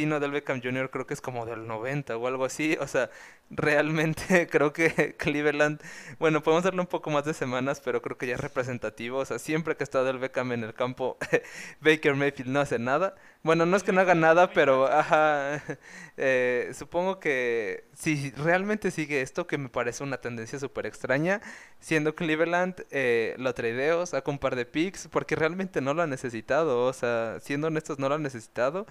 No, 0.06 0.16
Odell 0.16 0.30
Beckham 0.30 0.60
Jr. 0.62 0.90
creo 0.90 1.06
que 1.06 1.14
es 1.14 1.20
como 1.20 1.46
del 1.46 1.66
90 1.66 2.16
o 2.16 2.26
algo 2.26 2.44
así. 2.44 2.76
O 2.80 2.86
sea, 2.86 3.10
realmente 3.50 4.46
creo 4.50 4.72
que 4.72 5.16
Cleveland, 5.18 5.80
bueno, 6.18 6.42
podemos 6.42 6.64
darle 6.64 6.80
un 6.80 6.86
poco 6.86 7.10
más 7.10 7.24
de 7.24 7.34
semanas, 7.34 7.80
pero 7.84 8.02
creo 8.02 8.16
que 8.18 8.26
ya 8.26 8.34
es 8.34 8.40
representativo. 8.40 9.18
O 9.18 9.24
sea, 9.24 9.38
siempre 9.38 9.76
que 9.76 9.84
está 9.84 10.00
Odell 10.00 10.18
Beckham 10.18 10.52
en 10.52 10.64
el 10.64 10.74
campo, 10.74 11.18
Baker 11.80 12.14
Mayfield 12.14 12.50
no 12.50 12.60
hace 12.60 12.78
nada. 12.78 13.14
Bueno, 13.42 13.66
no 13.66 13.76
es 13.76 13.82
que 13.82 13.92
no 13.92 14.00
haga 14.00 14.14
nada, 14.14 14.52
pero 14.52 14.86
ajá, 14.86 15.62
eh, 16.16 16.72
supongo 16.74 17.20
que 17.20 17.84
si 17.94 18.30
realmente 18.32 18.90
sigue 18.90 19.20
esto, 19.20 19.46
que 19.46 19.58
me 19.58 19.68
parece 19.68 20.02
una 20.02 20.16
tendencia 20.18 20.58
súper 20.58 20.86
extraña, 20.86 21.42
siendo 21.78 22.14
Cleveland, 22.14 22.86
eh, 22.90 23.34
lo 23.38 23.52
tradeo, 23.54 24.06
saca 24.06 24.30
un 24.30 24.38
par 24.38 24.56
de 24.56 24.64
picks, 24.64 25.08
porque 25.08 25.36
realmente 25.36 25.82
no 25.82 25.92
lo 25.92 26.02
ha 26.02 26.06
necesitado, 26.06 26.86
o 26.86 26.92
sea, 26.94 27.38
siendo 27.40 27.66
honestos, 27.66 27.98
no 27.98 28.08
lo 28.08 28.14
ha 28.14 28.18
necesitado. 28.18 28.86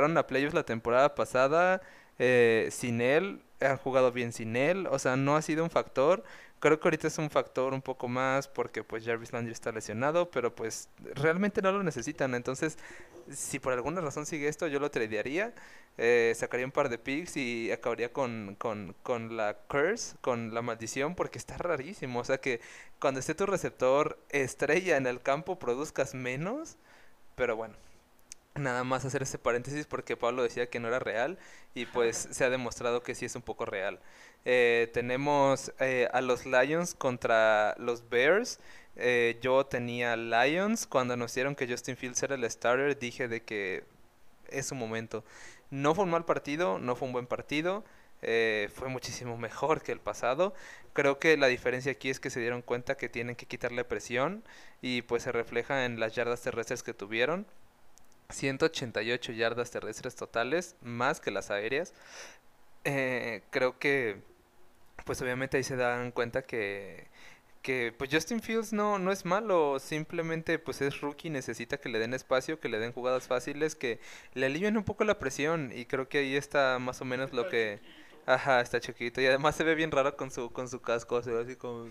Llegaron 0.00 0.16
a 0.16 0.26
playoffs 0.26 0.54
la 0.54 0.62
temporada 0.62 1.14
pasada 1.14 1.82
eh, 2.18 2.70
sin 2.72 3.02
él, 3.02 3.42
han 3.60 3.76
jugado 3.76 4.12
bien 4.12 4.32
sin 4.32 4.56
él, 4.56 4.86
o 4.86 4.98
sea, 4.98 5.16
no 5.16 5.36
ha 5.36 5.42
sido 5.42 5.62
un 5.62 5.68
factor. 5.68 6.24
Creo 6.58 6.80
que 6.80 6.88
ahorita 6.88 7.06
es 7.08 7.18
un 7.18 7.28
factor 7.28 7.74
un 7.74 7.82
poco 7.82 8.08
más 8.08 8.48
porque 8.48 8.82
pues 8.82 9.04
Jarvis 9.04 9.34
Landry 9.34 9.52
está 9.52 9.72
lesionado, 9.72 10.30
pero 10.30 10.54
pues 10.54 10.88
realmente 11.14 11.60
no 11.60 11.70
lo 11.70 11.82
necesitan. 11.82 12.34
Entonces, 12.34 12.78
si 13.30 13.58
por 13.58 13.74
alguna 13.74 14.00
razón 14.00 14.24
sigue 14.24 14.48
esto, 14.48 14.68
yo 14.68 14.80
lo 14.80 14.90
tradearía, 14.90 15.52
eh, 15.98 16.32
sacaría 16.34 16.64
un 16.64 16.72
par 16.72 16.88
de 16.88 16.96
picks 16.96 17.36
y 17.36 17.70
acabaría 17.70 18.10
con, 18.10 18.54
con, 18.58 18.94
con 19.02 19.36
la 19.36 19.52
curse, 19.68 20.16
con 20.22 20.54
la 20.54 20.62
maldición, 20.62 21.14
porque 21.14 21.36
está 21.36 21.58
rarísimo. 21.58 22.20
O 22.20 22.24
sea 22.24 22.38
que 22.38 22.62
cuando 22.98 23.20
esté 23.20 23.34
tu 23.34 23.44
receptor 23.44 24.18
estrella 24.30 24.96
en 24.96 25.06
el 25.06 25.20
campo 25.20 25.58
produzcas 25.58 26.14
menos, 26.14 26.78
pero 27.34 27.54
bueno. 27.54 27.89
Nada 28.56 28.82
más 28.84 29.04
hacer 29.04 29.22
ese 29.22 29.38
paréntesis 29.38 29.86
porque 29.86 30.16
Pablo 30.16 30.42
decía 30.42 30.68
que 30.68 30.80
no 30.80 30.88
era 30.88 30.98
real 30.98 31.38
y 31.74 31.86
pues 31.86 32.28
se 32.32 32.44
ha 32.44 32.50
demostrado 32.50 33.02
que 33.02 33.14
sí 33.14 33.24
es 33.24 33.36
un 33.36 33.42
poco 33.42 33.64
real. 33.64 34.00
Eh, 34.44 34.90
tenemos 34.92 35.72
eh, 35.78 36.08
a 36.12 36.20
los 36.20 36.46
Lions 36.46 36.94
contra 36.94 37.74
los 37.78 38.08
Bears. 38.10 38.58
Eh, 38.96 39.38
yo 39.40 39.64
tenía 39.66 40.16
Lions. 40.16 40.86
Cuando 40.86 41.14
anunciaron 41.14 41.54
que 41.54 41.68
Justin 41.68 41.96
Fields 41.96 42.22
era 42.24 42.34
el 42.34 42.50
starter, 42.50 42.98
dije 42.98 43.28
de 43.28 43.42
que 43.44 43.84
es 44.48 44.66
su 44.66 44.74
momento. 44.74 45.24
No 45.70 45.94
fue 45.94 46.04
un 46.04 46.10
mal 46.10 46.24
partido, 46.24 46.78
no 46.78 46.96
fue 46.96 47.06
un 47.08 47.12
buen 47.12 47.26
partido. 47.26 47.84
eh, 48.22 48.68
fue 48.74 48.88
muchísimo 48.88 49.36
mejor 49.38 49.82
que 49.82 49.92
el 49.92 50.00
pasado. 50.00 50.54
Creo 50.92 51.18
que 51.18 51.36
la 51.36 51.46
diferencia 51.46 51.92
aquí 51.92 52.10
es 52.10 52.20
que 52.20 52.30
se 52.30 52.40
dieron 52.40 52.62
cuenta 52.62 52.96
que 52.96 53.08
tienen 53.08 53.36
que 53.36 53.46
quitarle 53.46 53.84
presión 53.84 54.44
y 54.82 55.02
pues 55.02 55.22
se 55.24 55.32
refleja 55.32 55.84
en 55.86 56.00
las 56.00 56.14
yardas 56.14 56.42
terrestres 56.42 56.82
que 56.82 56.94
tuvieron. 56.94 57.46
188 58.30 59.32
yardas 59.32 59.70
terrestres 59.70 60.16
totales, 60.16 60.76
más 60.82 61.20
que 61.20 61.30
las 61.30 61.50
aéreas. 61.50 61.94
Eh, 62.84 63.42
creo 63.50 63.78
que 63.78 64.22
pues 65.04 65.20
obviamente 65.22 65.56
ahí 65.56 65.64
se 65.64 65.76
dan 65.76 66.12
cuenta 66.12 66.42
que 66.42 67.08
que 67.62 67.92
pues 67.96 68.10
Justin 68.12 68.40
Fields 68.40 68.72
no, 68.72 68.98
no 68.98 69.12
es 69.12 69.24
malo, 69.24 69.78
simplemente 69.78 70.58
pues 70.58 70.80
es 70.80 71.00
rookie, 71.00 71.30
necesita 71.30 71.78
que 71.78 71.88
le 71.88 71.98
den 71.98 72.14
espacio, 72.14 72.58
que 72.60 72.68
le 72.68 72.78
den 72.78 72.92
jugadas 72.92 73.26
fáciles, 73.26 73.74
que 73.74 74.00
le 74.34 74.46
alivien 74.46 74.76
un 74.76 74.84
poco 74.84 75.04
la 75.04 75.18
presión 75.18 75.70
y 75.74 75.84
creo 75.84 76.08
que 76.08 76.18
ahí 76.18 76.36
está 76.36 76.78
más 76.78 77.00
o 77.00 77.04
menos 77.04 77.32
lo 77.32 77.48
que... 77.48 77.80
Ajá, 78.32 78.60
está 78.60 78.80
chiquito. 78.80 79.20
Y 79.20 79.26
además 79.26 79.56
se 79.56 79.64
ve 79.64 79.74
bien 79.74 79.90
raro 79.90 80.16
con 80.16 80.30
su 80.30 80.50
con 80.52 80.68
su 80.68 80.80
casco, 80.80 81.22
se 81.22 81.32
ve 81.32 81.42
así 81.42 81.56
como... 81.56 81.86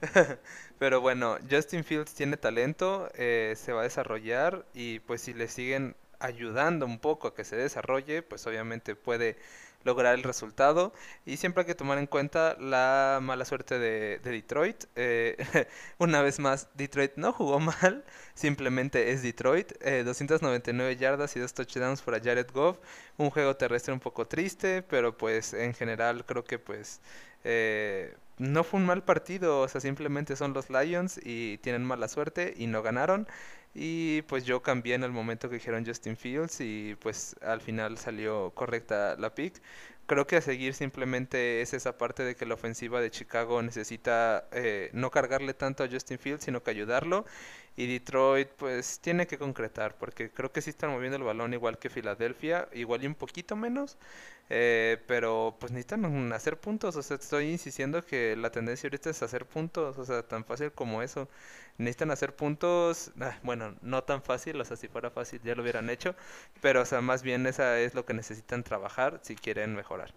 Pero 0.78 1.00
bueno, 1.00 1.36
Justin 1.50 1.84
Fields 1.84 2.14
tiene 2.14 2.36
talento, 2.36 3.10
eh, 3.14 3.54
se 3.56 3.72
va 3.72 3.80
a 3.80 3.84
desarrollar 3.84 4.64
y 4.74 5.00
pues 5.00 5.20
si 5.22 5.34
le 5.34 5.48
siguen 5.48 5.96
ayudando 6.18 6.86
un 6.86 6.98
poco 6.98 7.28
a 7.28 7.34
que 7.34 7.44
se 7.44 7.56
desarrolle, 7.56 8.22
pues 8.22 8.46
obviamente 8.46 8.96
puede 8.96 9.36
lograr 9.84 10.14
el 10.14 10.22
resultado. 10.22 10.92
Y 11.24 11.36
siempre 11.36 11.62
hay 11.62 11.66
que 11.66 11.74
tomar 11.74 11.98
en 11.98 12.06
cuenta 12.06 12.56
la 12.58 13.18
mala 13.22 13.44
suerte 13.44 13.78
de, 13.78 14.18
Detroit. 14.18 14.84
Eh, 14.96 15.36
una 15.98 16.22
vez 16.22 16.38
más, 16.38 16.68
Detroit 16.74 17.12
no 17.16 17.32
jugó 17.32 17.60
mal, 17.60 18.04
simplemente 18.34 19.10
es 19.10 19.22
Detroit. 19.22 19.72
299 20.04 20.92
eh, 20.92 20.96
yardas 20.96 21.36
y 21.36 21.40
dos 21.40 21.54
touchdowns 21.54 22.02
para 22.02 22.20
Jared 22.20 22.50
Goff. 22.52 22.78
Un 23.16 23.30
juego 23.30 23.56
terrestre 23.56 23.92
un 23.92 24.00
poco 24.00 24.26
triste, 24.26 24.82
pero 24.82 25.16
pues 25.16 25.54
en 25.54 25.74
general 25.74 26.24
creo 26.24 26.44
que 26.44 26.58
pues... 26.58 27.00
Eh, 27.44 28.14
no 28.40 28.64
fue 28.64 28.80
un 28.80 28.86
mal 28.86 29.04
partido, 29.04 29.60
o 29.60 29.68
sea, 29.68 29.82
simplemente 29.82 30.34
son 30.34 30.54
los 30.54 30.70
Lions 30.70 31.20
y 31.22 31.58
tienen 31.58 31.84
mala 31.84 32.08
suerte 32.08 32.54
y 32.56 32.66
no 32.68 32.82
ganaron. 32.82 33.28
Y 33.74 34.22
pues 34.22 34.44
yo 34.44 34.62
cambié 34.62 34.94
en 34.94 35.04
el 35.04 35.12
momento 35.12 35.48
que 35.48 35.56
dijeron 35.56 35.86
Justin 35.86 36.16
Fields 36.16 36.60
y 36.60 36.96
pues 37.00 37.36
al 37.40 37.60
final 37.60 37.98
salió 37.98 38.50
correcta 38.50 39.16
la 39.16 39.34
pick. 39.34 39.62
Creo 40.06 40.26
que 40.26 40.36
a 40.36 40.40
seguir 40.40 40.74
simplemente 40.74 41.62
es 41.62 41.72
esa 41.72 41.96
parte 41.96 42.24
de 42.24 42.34
que 42.34 42.44
la 42.46 42.54
ofensiva 42.54 43.00
de 43.00 43.12
Chicago 43.12 43.62
necesita 43.62 44.48
eh, 44.50 44.90
no 44.92 45.10
cargarle 45.12 45.54
tanto 45.54 45.84
a 45.84 45.88
Justin 45.88 46.18
Fields, 46.18 46.44
sino 46.44 46.62
que 46.64 46.70
ayudarlo. 46.72 47.24
Y 47.76 47.86
Detroit 47.86 48.48
pues 48.56 49.00
tiene 49.00 49.26
que 49.26 49.38
concretar, 49.38 49.96
porque 49.96 50.30
creo 50.30 50.52
que 50.52 50.60
sí 50.60 50.70
están 50.70 50.90
moviendo 50.90 51.16
el 51.16 51.22
balón 51.22 51.54
igual 51.54 51.78
que 51.78 51.88
Filadelfia, 51.88 52.68
igual 52.72 53.02
y 53.04 53.06
un 53.06 53.14
poquito 53.14 53.56
menos, 53.56 53.96
eh, 54.50 54.98
pero 55.06 55.56
pues 55.60 55.72
necesitan 55.72 56.32
hacer 56.32 56.58
puntos, 56.60 56.96
o 56.96 57.02
sea, 57.02 57.16
estoy 57.16 57.50
insistiendo 57.50 58.04
que 58.04 58.36
la 58.36 58.50
tendencia 58.50 58.88
ahorita 58.88 59.10
es 59.10 59.22
hacer 59.22 59.46
puntos, 59.46 59.96
o 59.98 60.04
sea, 60.04 60.22
tan 60.22 60.44
fácil 60.44 60.72
como 60.72 61.02
eso. 61.02 61.28
Necesitan 61.78 62.10
hacer 62.10 62.36
puntos, 62.36 63.12
ah, 63.20 63.38
bueno, 63.42 63.76
no 63.82 64.04
tan 64.04 64.22
fácil, 64.22 64.60
o 64.60 64.64
sea, 64.64 64.76
si 64.76 64.88
fuera 64.88 65.10
fácil 65.10 65.40
ya 65.42 65.54
lo 65.54 65.62
hubieran 65.62 65.88
hecho, 65.90 66.14
pero 66.60 66.82
o 66.82 66.84
sea, 66.84 67.00
más 67.00 67.22
bien 67.22 67.46
esa 67.46 67.78
es 67.80 67.94
lo 67.94 68.04
que 68.04 68.14
necesitan 68.14 68.62
trabajar 68.64 69.20
si 69.22 69.36
quieren 69.36 69.74
mejorar. 69.74 70.12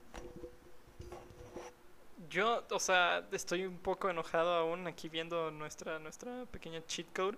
Yo, 2.33 2.63
o 2.71 2.79
sea, 2.79 3.23
estoy 3.31 3.63
un 3.63 3.77
poco 3.77 4.09
enojado 4.09 4.55
aún 4.55 4.87
aquí 4.87 5.07
viendo 5.07 5.51
nuestra, 5.51 5.99
nuestra 5.99 6.47
pequeña 6.47 6.83
cheat 6.87 7.05
code. 7.15 7.37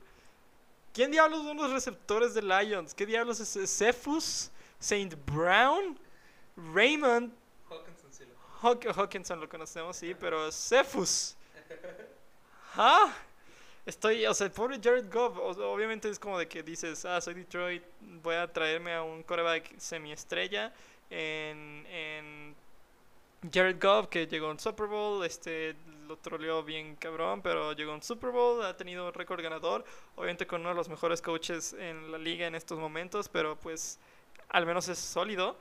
¿Quién 0.94 1.12
diablos 1.12 1.44
son 1.44 1.58
los 1.58 1.70
receptores 1.70 2.34
de 2.34 2.42
Lions? 2.42 2.94
¿Qué 2.94 3.06
diablos 3.06 3.42
es 3.42 3.70
Cephus? 3.70 4.50
¿Saint 4.80 5.14
Brown? 5.26 6.00
Raymond. 6.74 7.34
Hawkinson, 8.62 9.42
lo 9.42 9.50
conocemos, 9.50 9.98
sí, 9.98 10.16
pero 10.18 10.50
Cephus. 10.50 11.36
¿Ah? 12.76 13.14
Estoy, 13.86 14.26
o 14.26 14.34
sea, 14.34 14.48
el 14.48 14.54
pobre 14.54 14.80
Jared 14.82 15.12
Goff, 15.12 15.38
obviamente 15.38 16.08
es 16.08 16.18
como 16.18 16.40
de 16.40 16.48
que 16.48 16.64
dices, 16.64 17.04
ah, 17.04 17.20
soy 17.20 17.34
Detroit, 17.34 17.84
voy 18.00 18.36
a 18.36 18.48
traerme 18.48 18.94
a 18.94 19.04
un 19.04 19.24
quarterback 19.24 19.78
semiestrella 19.78 20.74
en, 21.10 21.86
en 21.88 22.56
Jared 23.52 23.82
Goff, 23.82 24.08
que 24.08 24.28
llegó 24.28 24.48
a 24.48 24.52
un 24.52 24.60
Super 24.60 24.88
Bowl, 24.88 25.26
este, 25.26 25.76
lo 26.08 26.18
troleó 26.18 26.64
bien 26.64 26.96
cabrón, 26.96 27.42
pero 27.42 27.74
llegó 27.74 27.92
a 27.92 27.96
un 27.96 28.04
Super 28.04 28.32
Bowl, 28.32 28.64
ha 28.64 28.76
tenido 28.76 29.08
un 29.08 29.14
récord 29.14 29.42
ganador, 29.42 29.84
obviamente 30.16 30.48
con 30.48 30.62
uno 30.62 30.70
de 30.70 30.76
los 30.76 30.90
mejores 30.90 31.22
coaches 31.22 31.74
en 31.74 32.12
la 32.12 32.18
liga 32.18 32.48
en 32.48 32.56
estos 32.56 32.78
momentos, 32.78 33.30
pero 33.30 33.56
pues 33.56 34.00
al 34.50 34.66
menos 34.66 34.88
es 34.88 35.00
sólido 35.00 35.58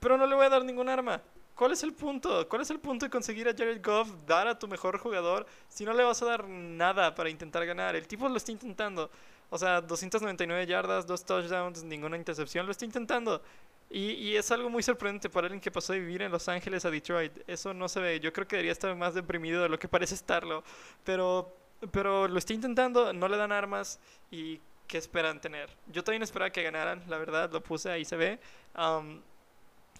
pero 0.00 0.16
no 0.16 0.26
le 0.26 0.34
voy 0.34 0.46
a 0.46 0.48
dar 0.48 0.64
ningún 0.64 0.88
arma. 0.88 1.20
¿Cuál 1.54 1.72
es 1.72 1.82
el 1.82 1.92
punto? 1.92 2.48
¿Cuál 2.48 2.62
es 2.62 2.70
el 2.70 2.78
punto 2.78 3.06
de 3.06 3.10
conseguir 3.10 3.48
a 3.48 3.52
Jared 3.52 3.84
Goff, 3.84 4.08
dar 4.26 4.46
a 4.46 4.58
tu 4.58 4.68
mejor 4.68 4.98
jugador, 4.98 5.44
si 5.68 5.84
no 5.84 5.92
le 5.92 6.04
vas 6.04 6.22
a 6.22 6.26
dar 6.26 6.46
nada 6.46 7.14
para 7.14 7.30
intentar 7.30 7.66
ganar? 7.66 7.96
El 7.96 8.06
tipo 8.06 8.28
lo 8.28 8.36
está 8.36 8.52
intentando. 8.52 9.10
O 9.50 9.58
sea, 9.58 9.80
299 9.80 10.66
yardas, 10.66 11.06
dos 11.06 11.24
touchdowns, 11.24 11.82
ninguna 11.82 12.16
intercepción, 12.16 12.64
lo 12.64 12.72
está 12.72 12.84
intentando. 12.84 13.42
Y, 13.90 14.10
y, 14.12 14.36
es 14.36 14.50
algo 14.50 14.68
muy 14.68 14.82
sorprendente 14.82 15.30
para 15.30 15.46
alguien 15.46 15.60
que 15.60 15.70
pasó 15.70 15.94
de 15.94 16.00
vivir 16.00 16.20
en 16.20 16.30
Los 16.30 16.46
Ángeles 16.48 16.84
a 16.84 16.90
Detroit. 16.90 17.32
Eso 17.46 17.72
no 17.72 17.88
se 17.88 18.00
ve. 18.00 18.20
Yo 18.20 18.32
creo 18.32 18.46
que 18.46 18.56
debería 18.56 18.72
estar 18.72 18.94
más 18.94 19.14
deprimido 19.14 19.62
de 19.62 19.68
lo 19.70 19.78
que 19.78 19.88
parece 19.88 20.14
estarlo. 20.14 20.62
Pero, 21.04 21.56
pero 21.90 22.28
lo 22.28 22.38
está 22.38 22.52
intentando, 22.52 23.12
no 23.14 23.28
le 23.28 23.38
dan 23.38 23.50
armas 23.50 23.98
y 24.30 24.60
¿qué 24.86 24.98
esperan 24.98 25.40
tener? 25.40 25.70
Yo 25.86 26.04
también 26.04 26.22
esperaba 26.22 26.50
que 26.50 26.62
ganaran, 26.62 27.02
la 27.08 27.16
verdad, 27.16 27.50
lo 27.50 27.62
puse 27.62 27.90
ahí 27.90 28.04
se 28.04 28.16
ve. 28.16 28.38
Um, 28.76 29.22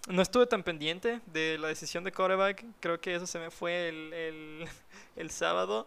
no 0.09 0.23
estuve 0.23 0.47
tan 0.47 0.63
pendiente 0.63 1.21
de 1.27 1.59
la 1.59 1.69
decisión 1.69 2.05
de 2.05 2.13
quarterback. 2.13 2.65
Creo 2.81 3.01
que 3.01 3.15
eso 3.15 3.27
se 3.27 3.39
me 3.39 3.51
fue 3.51 3.89
el, 3.89 4.13
el, 4.13 4.69
el 5.17 5.31
sábado. 5.31 5.87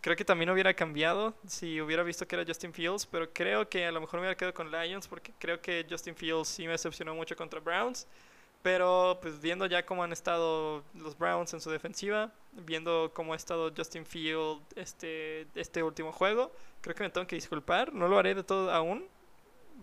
Creo 0.00 0.16
que 0.16 0.24
también 0.24 0.50
hubiera 0.50 0.74
cambiado 0.74 1.34
si 1.46 1.80
hubiera 1.80 2.02
visto 2.02 2.26
que 2.26 2.36
era 2.36 2.44
Justin 2.46 2.72
Fields, 2.72 3.06
pero 3.06 3.32
creo 3.32 3.68
que 3.68 3.86
a 3.86 3.92
lo 3.92 4.00
mejor 4.00 4.20
me 4.20 4.26
hubiera 4.26 4.36
quedado 4.36 4.54
con 4.54 4.70
Lions 4.70 5.06
porque 5.08 5.32
creo 5.38 5.60
que 5.60 5.86
Justin 5.88 6.14
Fields 6.14 6.48
sí 6.48 6.64
me 6.64 6.72
decepcionó 6.72 7.14
mucho 7.14 7.36
contra 7.36 7.60
Browns. 7.60 8.06
Pero 8.62 9.18
pues 9.22 9.40
viendo 9.40 9.64
ya 9.64 9.86
cómo 9.86 10.04
han 10.04 10.12
estado 10.12 10.84
los 10.94 11.16
Browns 11.16 11.54
en 11.54 11.62
su 11.62 11.70
defensiva, 11.70 12.30
viendo 12.52 13.10
cómo 13.14 13.32
ha 13.32 13.36
estado 13.36 13.72
Justin 13.74 14.04
Fields 14.04 14.60
este, 14.76 15.46
este 15.54 15.82
último 15.82 16.12
juego, 16.12 16.52
creo 16.82 16.94
que 16.94 17.02
me 17.02 17.08
tengo 17.08 17.26
que 17.26 17.36
disculpar. 17.36 17.92
No 17.94 18.06
lo 18.06 18.18
haré 18.18 18.34
de 18.34 18.44
todo 18.44 18.70
aún. 18.70 19.06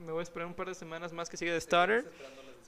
Me 0.06 0.12
voy 0.12 0.20
a 0.20 0.24
esperar 0.24 0.48
un 0.48 0.54
par 0.54 0.68
de 0.68 0.76
semanas 0.76 1.12
más 1.12 1.28
que 1.28 1.38
siga 1.38 1.54
de 1.54 1.60
starter. 1.60 2.06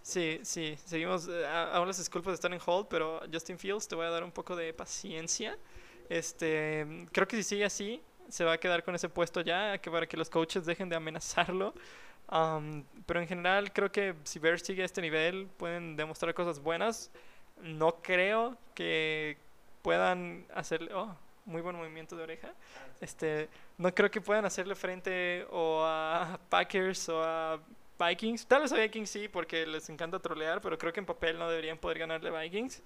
Sí, 0.02 0.40
sí, 0.44 0.76
seguimos, 0.86 1.28
eh, 1.28 1.46
aún 1.46 1.88
las 1.88 2.00
disculpas 2.00 2.34
están 2.34 2.54
en 2.54 2.62
hold, 2.66 2.88
pero 2.88 3.22
Justin 3.32 3.60
Fields 3.60 3.88
te 3.88 3.94
voy 3.94 4.08
a 4.08 4.10
dar 4.10 4.24
un 4.24 4.32
poco 4.32 4.56
de 4.56 4.74
paciencia. 4.74 5.58
Este, 6.10 7.06
creo 7.12 7.28
que 7.28 7.38
si 7.38 7.44
sigue 7.44 7.66
así, 7.66 8.02
se 8.30 8.44
va 8.44 8.54
a 8.54 8.58
quedar 8.58 8.84
con 8.84 8.96
ese 8.96 9.10
puesto 9.10 9.42
ya, 9.42 9.78
que 9.78 9.90
para 9.90 10.08
que 10.08 10.18
los 10.18 10.30
coaches 10.30 10.66
dejen 10.66 10.90
de 10.90 10.96
amenazarlo. 10.96 11.74
Um, 12.32 12.84
pero 13.06 13.22
en 13.22 13.28
general 13.28 13.72
creo 13.74 13.92
que 13.92 14.16
si 14.24 14.40
Bears 14.40 14.62
sigue 14.64 14.84
a 14.84 14.86
este 14.86 15.02
nivel, 15.02 15.48
pueden 15.58 15.96
demostrar 15.96 16.34
cosas 16.34 16.60
buenas. 16.60 17.12
No 17.62 18.02
creo 18.02 18.58
que 18.76 19.38
puedan 19.82 20.46
hacerle... 20.54 20.94
Oh, 20.94 21.16
muy 21.46 21.62
buen 21.62 21.76
movimiento 21.76 22.16
de 22.16 22.24
oreja. 22.24 22.54
Este, 23.02 23.50
no 23.78 23.94
creo 23.94 24.12
que 24.12 24.22
puedan 24.22 24.46
hacerle 24.46 24.76
frente 24.76 25.46
o 25.50 25.84
a 25.84 26.40
Packers 26.50 27.10
o 27.10 27.24
a 27.24 27.60
Vikings. 28.00 28.46
Tal 28.46 28.62
vez 28.62 28.72
a 28.72 28.78
Vikings 28.78 29.10
sí, 29.10 29.28
porque 29.28 29.66
les 29.66 29.90
encanta 29.90 30.20
trolear, 30.20 30.62
pero 30.62 30.78
creo 30.78 30.94
que 30.94 31.00
en 31.00 31.08
papel 31.08 31.40
no 31.40 31.50
deberían 31.50 31.78
poder 31.78 31.98
ganarle 31.98 32.30
Vikings. 32.30 32.84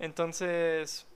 Entonces, 0.00 1.06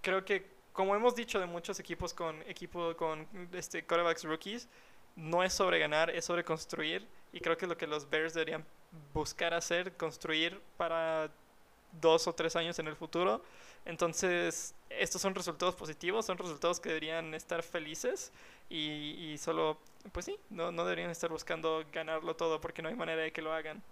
creo 0.00 0.24
que 0.24 0.51
como 0.72 0.94
hemos 0.96 1.14
dicho 1.14 1.38
de 1.38 1.46
muchos 1.46 1.78
equipos 1.80 2.14
con 2.14 2.40
equipo 2.42 2.96
con 2.96 3.26
este 3.52 3.84
quarterbacks 3.84 4.24
rookies, 4.24 4.68
no 5.16 5.42
es 5.42 5.52
sobre 5.52 5.78
ganar, 5.78 6.10
es 6.10 6.24
sobre 6.24 6.44
construir 6.44 7.06
y 7.32 7.40
creo 7.40 7.56
que 7.56 7.66
es 7.66 7.68
lo 7.68 7.76
que 7.76 7.86
los 7.86 8.08
Bears 8.08 8.34
deberían 8.34 8.64
buscar 9.12 9.54
hacer, 9.54 9.92
construir 9.96 10.60
para 10.76 11.30
dos 12.00 12.26
o 12.26 12.34
tres 12.34 12.56
años 12.56 12.78
en 12.78 12.88
el 12.88 12.96
futuro. 12.96 13.42
Entonces, 13.84 14.74
estos 14.88 15.20
son 15.20 15.34
resultados 15.34 15.74
positivos, 15.74 16.24
son 16.24 16.38
resultados 16.38 16.80
que 16.80 16.88
deberían 16.88 17.34
estar 17.34 17.62
felices 17.62 18.32
y, 18.70 19.32
y 19.32 19.38
solo, 19.38 19.78
pues 20.12 20.26
sí, 20.26 20.38
no, 20.50 20.72
no 20.72 20.84
deberían 20.84 21.10
estar 21.10 21.30
buscando 21.30 21.84
ganarlo 21.92 22.36
todo 22.36 22.60
porque 22.60 22.80
no 22.80 22.88
hay 22.88 22.94
manera 22.94 23.22
de 23.22 23.32
que 23.32 23.42
lo 23.42 23.52
hagan. 23.52 23.82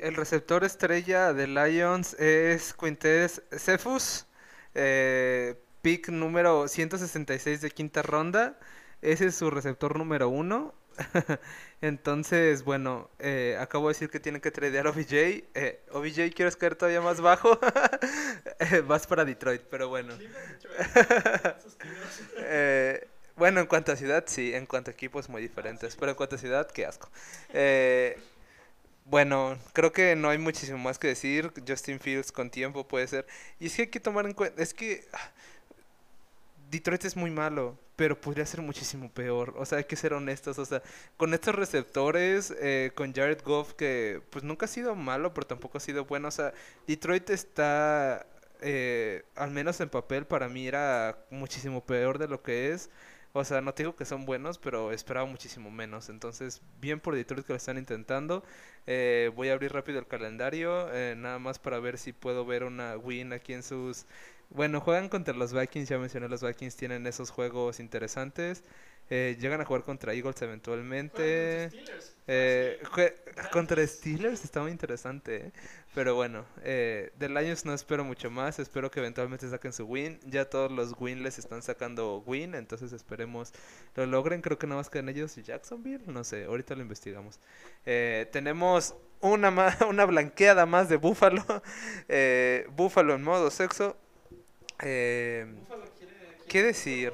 El 0.00 0.16
receptor 0.16 0.64
estrella 0.64 1.32
de 1.32 1.46
Lions 1.46 2.14
es 2.14 2.74
Quintés 2.74 3.42
Cephus, 3.52 4.26
eh, 4.74 5.56
pick 5.82 6.08
número 6.08 6.68
166 6.68 7.60
de 7.60 7.70
quinta 7.70 8.02
ronda. 8.02 8.58
Ese 9.02 9.26
es 9.26 9.36
su 9.36 9.50
receptor 9.50 9.98
número 9.98 10.28
uno. 10.28 10.74
Entonces, 11.80 12.64
bueno, 12.64 13.10
eh, 13.18 13.56
acabo 13.60 13.88
de 13.88 13.94
decir 13.94 14.10
que 14.10 14.20
tienen 14.20 14.40
que 14.40 14.50
tradear 14.50 14.86
OBJ. 14.86 15.12
Eh, 15.12 15.80
OBJ, 15.92 16.32
¿quieres 16.34 16.56
caer 16.56 16.76
todavía 16.76 17.00
más 17.00 17.20
bajo? 17.20 17.58
Eh, 18.60 18.80
vas 18.80 19.06
para 19.06 19.24
Detroit, 19.24 19.62
pero 19.68 19.88
bueno. 19.88 20.14
eh, 22.38 23.06
bueno, 23.36 23.60
en 23.60 23.66
cuanto 23.66 23.92
a 23.92 23.96
ciudad, 23.96 24.24
sí. 24.26 24.54
En 24.54 24.66
cuanto 24.66 24.90
a 24.90 24.94
equipos, 24.94 25.28
muy 25.28 25.42
diferentes. 25.42 25.96
Pero 25.96 26.12
en 26.12 26.16
cuanto 26.16 26.36
a 26.36 26.38
ciudad, 26.38 26.70
qué 26.70 26.86
asco. 26.86 27.10
Bueno, 29.04 29.58
creo 29.74 29.92
que 29.92 30.16
no 30.16 30.30
hay 30.30 30.38
muchísimo 30.38 30.78
más 30.78 30.98
que 30.98 31.08
decir. 31.08 31.52
Justin 31.66 32.00
Fields 32.00 32.32
con 32.32 32.50
tiempo 32.50 32.86
puede 32.88 33.06
ser. 33.06 33.26
Y 33.60 33.66
es 33.66 33.76
que 33.76 33.82
hay 33.82 33.88
que 33.88 34.00
tomar 34.00 34.24
en 34.26 34.32
cuenta, 34.32 34.62
es 34.62 34.72
que 34.74 35.04
ah, 35.12 35.30
Detroit 36.70 37.04
es 37.04 37.16
muy 37.16 37.30
malo, 37.30 37.78
pero 37.96 38.20
podría 38.20 38.46
ser 38.46 38.62
muchísimo 38.62 39.10
peor. 39.10 39.54
O 39.58 39.64
sea, 39.66 39.78
hay 39.78 39.84
que 39.84 39.96
ser 39.96 40.12
honestos. 40.14 40.58
O 40.58 40.64
sea, 40.64 40.82
con 41.16 41.34
estos 41.34 41.54
receptores, 41.54 42.52
eh, 42.60 42.90
con 42.94 43.12
Jared 43.14 43.42
Goff, 43.44 43.74
que 43.74 44.22
pues 44.30 44.44
nunca 44.44 44.66
ha 44.66 44.68
sido 44.68 44.94
malo, 44.94 45.34
pero 45.34 45.46
tampoco 45.46 45.78
ha 45.78 45.80
sido 45.80 46.04
bueno. 46.06 46.28
O 46.28 46.30
sea, 46.30 46.52
Detroit 46.86 47.30
está, 47.30 48.26
eh, 48.60 49.24
al 49.36 49.50
menos 49.50 49.80
en 49.80 49.88
papel, 49.90 50.26
para 50.26 50.48
mí 50.48 50.66
era 50.66 51.18
muchísimo 51.30 51.84
peor 51.84 52.18
de 52.18 52.28
lo 52.28 52.42
que 52.42 52.72
es. 52.72 52.90
O 53.36 53.44
sea, 53.44 53.60
no 53.60 53.72
digo 53.72 53.96
que 53.96 54.04
son 54.04 54.24
buenos, 54.26 54.58
pero 54.58 54.92
esperaba 54.92 55.26
muchísimo 55.26 55.70
menos. 55.70 56.08
Entonces, 56.08 56.62
bien 56.80 57.00
por 57.00 57.14
Detroit 57.16 57.44
que 57.44 57.52
lo 57.52 57.56
están 57.56 57.78
intentando. 57.78 58.44
Eh, 58.86 59.30
voy 59.34 59.48
a 59.48 59.54
abrir 59.54 59.72
rápido 59.72 59.98
el 59.98 60.06
calendario, 60.06 60.92
eh, 60.92 61.14
nada 61.16 61.38
más 61.40 61.58
para 61.58 61.80
ver 61.80 61.98
si 61.98 62.12
puedo 62.12 62.46
ver 62.46 62.62
una 62.64 62.96
win 62.96 63.32
aquí 63.32 63.52
en 63.52 63.62
sus... 63.64 64.06
Bueno, 64.50 64.80
juegan 64.80 65.08
contra 65.08 65.34
los 65.34 65.52
Vikings, 65.52 65.88
ya 65.88 65.98
mencioné, 65.98 66.28
los 66.28 66.42
Vikings 66.42 66.76
tienen 66.76 67.06
esos 67.08 67.30
juegos 67.30 67.80
interesantes. 67.80 68.62
Eh, 69.10 69.36
llegan 69.38 69.60
a 69.60 69.64
jugar 69.64 69.82
contra 69.82 70.14
Eagles 70.14 70.40
eventualmente. 70.42 71.70
Eh, 72.26 72.80
contra 73.52 73.86
Steelers 73.86 74.44
está 74.44 74.62
muy 74.62 74.70
interesante. 74.70 75.36
¿eh? 75.36 75.52
Pero 75.94 76.16
bueno, 76.16 76.44
eh, 76.62 77.12
de 77.18 77.28
Lions 77.28 77.64
no 77.64 77.72
espero 77.72 78.04
mucho 78.04 78.30
más. 78.30 78.58
Espero 78.58 78.90
que 78.90 79.00
eventualmente 79.00 79.48
saquen 79.48 79.72
su 79.72 79.84
win. 79.84 80.18
Ya 80.26 80.44
todos 80.46 80.72
los 80.72 80.94
win 80.98 81.22
les 81.22 81.38
están 81.38 81.62
sacando 81.62 82.22
win. 82.26 82.54
Entonces 82.54 82.92
esperemos 82.92 83.52
lo 83.94 84.06
logren. 84.06 84.40
Creo 84.40 84.58
que 84.58 84.66
nada 84.66 84.80
más 84.80 84.90
quedan 84.90 85.08
ellos 85.08 85.36
y 85.38 85.42
Jacksonville. 85.42 86.02
No 86.06 86.24
sé, 86.24 86.44
ahorita 86.44 86.74
lo 86.74 86.82
investigamos. 86.82 87.38
Eh, 87.86 88.28
tenemos 88.32 88.94
una, 89.20 89.50
una 89.88 90.04
blanqueada 90.04 90.66
más 90.66 90.88
de 90.88 90.96
Buffalo. 90.96 91.44
Eh, 92.08 92.66
Buffalo 92.76 93.14
en 93.14 93.22
modo 93.22 93.50
sexo. 93.50 93.96
Eh, 94.82 95.46
¿Qué 96.48 96.62
decir? 96.62 97.12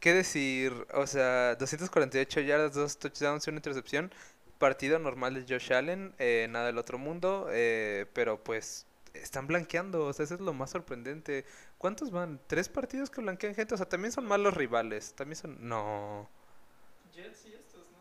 ¿Qué 0.00 0.14
decir? 0.14 0.86
O 0.94 1.06
sea, 1.06 1.56
248 1.56 2.40
yardas, 2.40 2.74
dos 2.74 2.98
touchdowns 2.98 3.46
y 3.46 3.50
una 3.50 3.58
intercepción. 3.58 4.12
Partido 4.58 4.98
normal 4.98 5.34
de 5.34 5.42
Josh 5.42 5.72
Allen, 5.72 6.14
eh, 6.18 6.46
nada 6.50 6.66
del 6.66 6.78
otro 6.78 6.98
mundo, 6.98 7.48
eh, 7.50 8.06
pero 8.14 8.42
pues 8.42 8.86
están 9.14 9.46
blanqueando, 9.46 10.06
o 10.06 10.12
sea, 10.12 10.24
eso 10.24 10.34
es 10.34 10.40
lo 10.40 10.52
más 10.54 10.70
sorprendente. 10.70 11.44
¿Cuántos 11.78 12.10
van? 12.10 12.40
¿Tres 12.46 12.68
partidos 12.68 13.10
que 13.10 13.20
blanquean 13.22 13.54
gente? 13.54 13.74
O 13.74 13.76
sea, 13.76 13.88
también 13.88 14.12
son 14.12 14.26
malos 14.26 14.54
rivales, 14.54 15.14
también 15.14 15.36
son... 15.36 15.56
No. 15.68 16.28
Jets 17.12 17.46
y 17.46 17.54
estos, 17.54 17.86
¿no? 17.92 17.98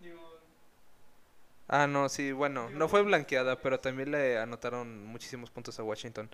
Digo, 0.00 0.40
Ah, 1.68 1.86
no, 1.86 2.08
sí, 2.08 2.32
bueno, 2.32 2.68
no 2.70 2.88
fue 2.88 3.02
blanqueada, 3.02 3.60
pero 3.60 3.78
también 3.78 4.10
le 4.10 4.38
anotaron 4.38 5.06
muchísimos 5.06 5.50
puntos 5.50 5.78
a 5.78 5.84
Washington. 5.84 6.28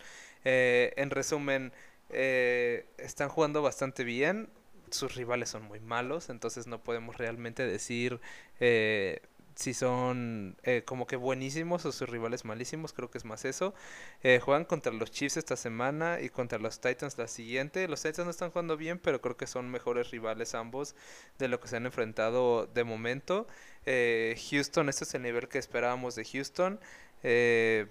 Eh, 0.44 0.94
en 0.96 1.10
resumen, 1.10 1.72
eh, 2.10 2.86
están 2.98 3.28
jugando 3.28 3.62
bastante 3.62 4.04
bien, 4.04 4.48
sus 4.90 5.14
rivales 5.14 5.50
son 5.50 5.62
muy 5.64 5.80
malos, 5.80 6.28
entonces 6.30 6.66
no 6.66 6.82
podemos 6.82 7.16
realmente 7.18 7.66
decir 7.66 8.20
eh, 8.60 9.20
si 9.56 9.72
son 9.72 10.56
eh, 10.64 10.82
como 10.84 11.06
que 11.06 11.16
buenísimos 11.16 11.84
o 11.86 11.92
sus 11.92 12.08
rivales 12.08 12.44
malísimos, 12.44 12.92
creo 12.92 13.10
que 13.10 13.18
es 13.18 13.24
más 13.24 13.44
eso. 13.46 13.74
Eh, 14.22 14.38
juegan 14.38 14.66
contra 14.66 14.92
los 14.92 15.10
Chiefs 15.10 15.38
esta 15.38 15.56
semana 15.56 16.20
y 16.20 16.28
contra 16.28 16.58
los 16.58 16.80
Titans 16.80 17.16
la 17.18 17.26
siguiente. 17.26 17.88
Los 17.88 18.02
Titans 18.02 18.26
no 18.26 18.30
están 18.30 18.50
jugando 18.50 18.76
bien, 18.76 18.98
pero 18.98 19.20
creo 19.22 19.36
que 19.38 19.46
son 19.46 19.70
mejores 19.70 20.10
rivales 20.10 20.54
ambos 20.54 20.94
de 21.38 21.48
lo 21.48 21.58
que 21.58 21.68
se 21.68 21.76
han 21.76 21.86
enfrentado 21.86 22.66
de 22.66 22.84
momento. 22.84 23.46
Eh, 23.86 24.36
Houston, 24.50 24.90
este 24.90 25.04
es 25.04 25.14
el 25.14 25.22
nivel 25.22 25.48
que 25.48 25.58
esperábamos 25.58 26.14
de 26.16 26.24
Houston. 26.26 26.78
Eh, 27.22 27.86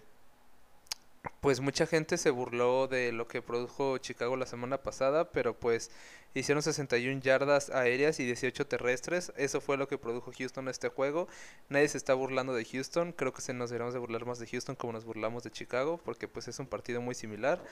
pues 1.42 1.60
mucha 1.60 1.86
gente 1.86 2.18
se 2.18 2.30
burló 2.30 2.88
de 2.88 3.12
lo 3.12 3.28
que 3.28 3.42
produjo 3.42 3.98
Chicago 3.98 4.36
la 4.36 4.46
semana 4.46 4.82
pasada, 4.82 5.32
pero 5.32 5.58
pues 5.58 5.92
hicieron 6.34 6.62
61 6.62 7.22
yardas 7.22 7.70
aéreas 7.70 8.20
y 8.20 8.26
18 8.26 8.68
terrestres. 8.68 9.32
Eso 9.38 9.62
fue 9.62 9.78
lo 9.78 9.88
que 9.88 9.98
produjo 9.98 10.32
Houston 10.38 10.68
este 10.68 10.90
juego. 10.90 11.28
Nadie 11.70 11.88
se 11.88 11.98
está 11.98 12.14
burlando 12.14 12.54
de 12.54 12.66
Houston. 12.66 13.12
Creo 13.12 13.34
que 13.34 13.42
se 13.42 13.54
nos 13.54 13.70
deberíamos 13.70 13.94
de 13.94 14.00
burlar 14.00 14.26
más 14.26 14.40
de 14.40 14.48
Houston 14.48 14.76
como 14.76 14.94
nos 14.94 15.06
burlamos 15.06 15.44
de 15.44 15.52
Chicago, 15.52 16.00
porque 16.04 16.28
pues 16.28 16.48
es 16.48 16.60
un 16.60 16.68
partido 16.68 17.02
muy 17.02 17.16
similar. 17.16 17.64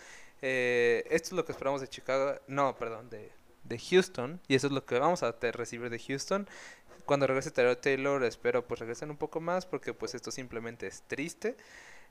Eh, 0.42 1.06
esto 1.10 1.30
es 1.30 1.34
lo 1.34 1.46
que 1.46 1.52
esperamos 1.52 1.82
de 1.82 1.88
Chicago. 1.88 2.40
No, 2.48 2.78
perdón, 2.78 3.10
de, 3.10 3.32
de 3.64 3.80
Houston. 3.80 4.40
Y 4.48 4.56
eso 4.56 4.68
es 4.68 4.74
lo 4.74 4.86
que 4.86 5.00
vamos 5.00 5.24
a 5.24 5.36
recibir 5.52 5.90
de 5.90 6.00
Houston. 6.00 6.48
Cuando 7.06 7.28
regrese 7.28 7.52
Tyrod 7.52 7.78
Taylor, 7.78 8.24
espero 8.24 8.66
pues 8.66 8.80
regresen 8.80 9.10
un 9.10 9.18
poco 9.18 9.42
más, 9.42 9.66
porque 9.66 9.94
pues 9.94 10.16
esto 10.16 10.32
simplemente 10.32 10.88
es 10.88 11.04
triste. 11.08 11.58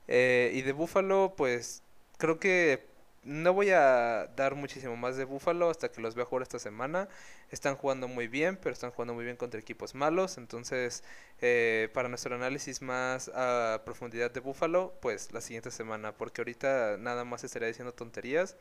Eh, 0.07 0.51
y 0.53 0.61
de 0.61 0.71
Buffalo, 0.73 1.33
pues 1.37 1.83
creo 2.17 2.39
que 2.39 2.85
no 3.23 3.53
voy 3.53 3.69
a 3.69 4.27
dar 4.35 4.55
muchísimo 4.55 4.97
más 4.97 5.15
de 5.15 5.23
Buffalo 5.23 5.69
hasta 5.69 5.89
que 5.89 6.01
los 6.01 6.15
vea 6.15 6.25
jugar 6.25 6.43
esta 6.43 6.59
semana. 6.59 7.07
Están 7.51 7.75
jugando 7.75 8.07
muy 8.07 8.27
bien, 8.27 8.57
pero 8.57 8.73
están 8.73 8.91
jugando 8.91 9.13
muy 9.13 9.23
bien 9.23 9.37
contra 9.37 9.59
equipos 9.59 9.95
malos. 9.95 10.37
Entonces, 10.37 11.03
eh, 11.41 11.89
para 11.93 12.09
nuestro 12.09 12.35
análisis 12.35 12.81
más 12.81 13.29
a 13.33 13.81
profundidad 13.85 14.31
de 14.31 14.39
Buffalo, 14.41 14.93
pues 15.01 15.31
la 15.31 15.41
siguiente 15.41 15.71
semana, 15.71 16.13
porque 16.17 16.41
ahorita 16.41 16.97
nada 16.99 17.23
más 17.23 17.43
estaría 17.43 17.67
diciendo 17.69 17.93
tonterías, 17.93 18.57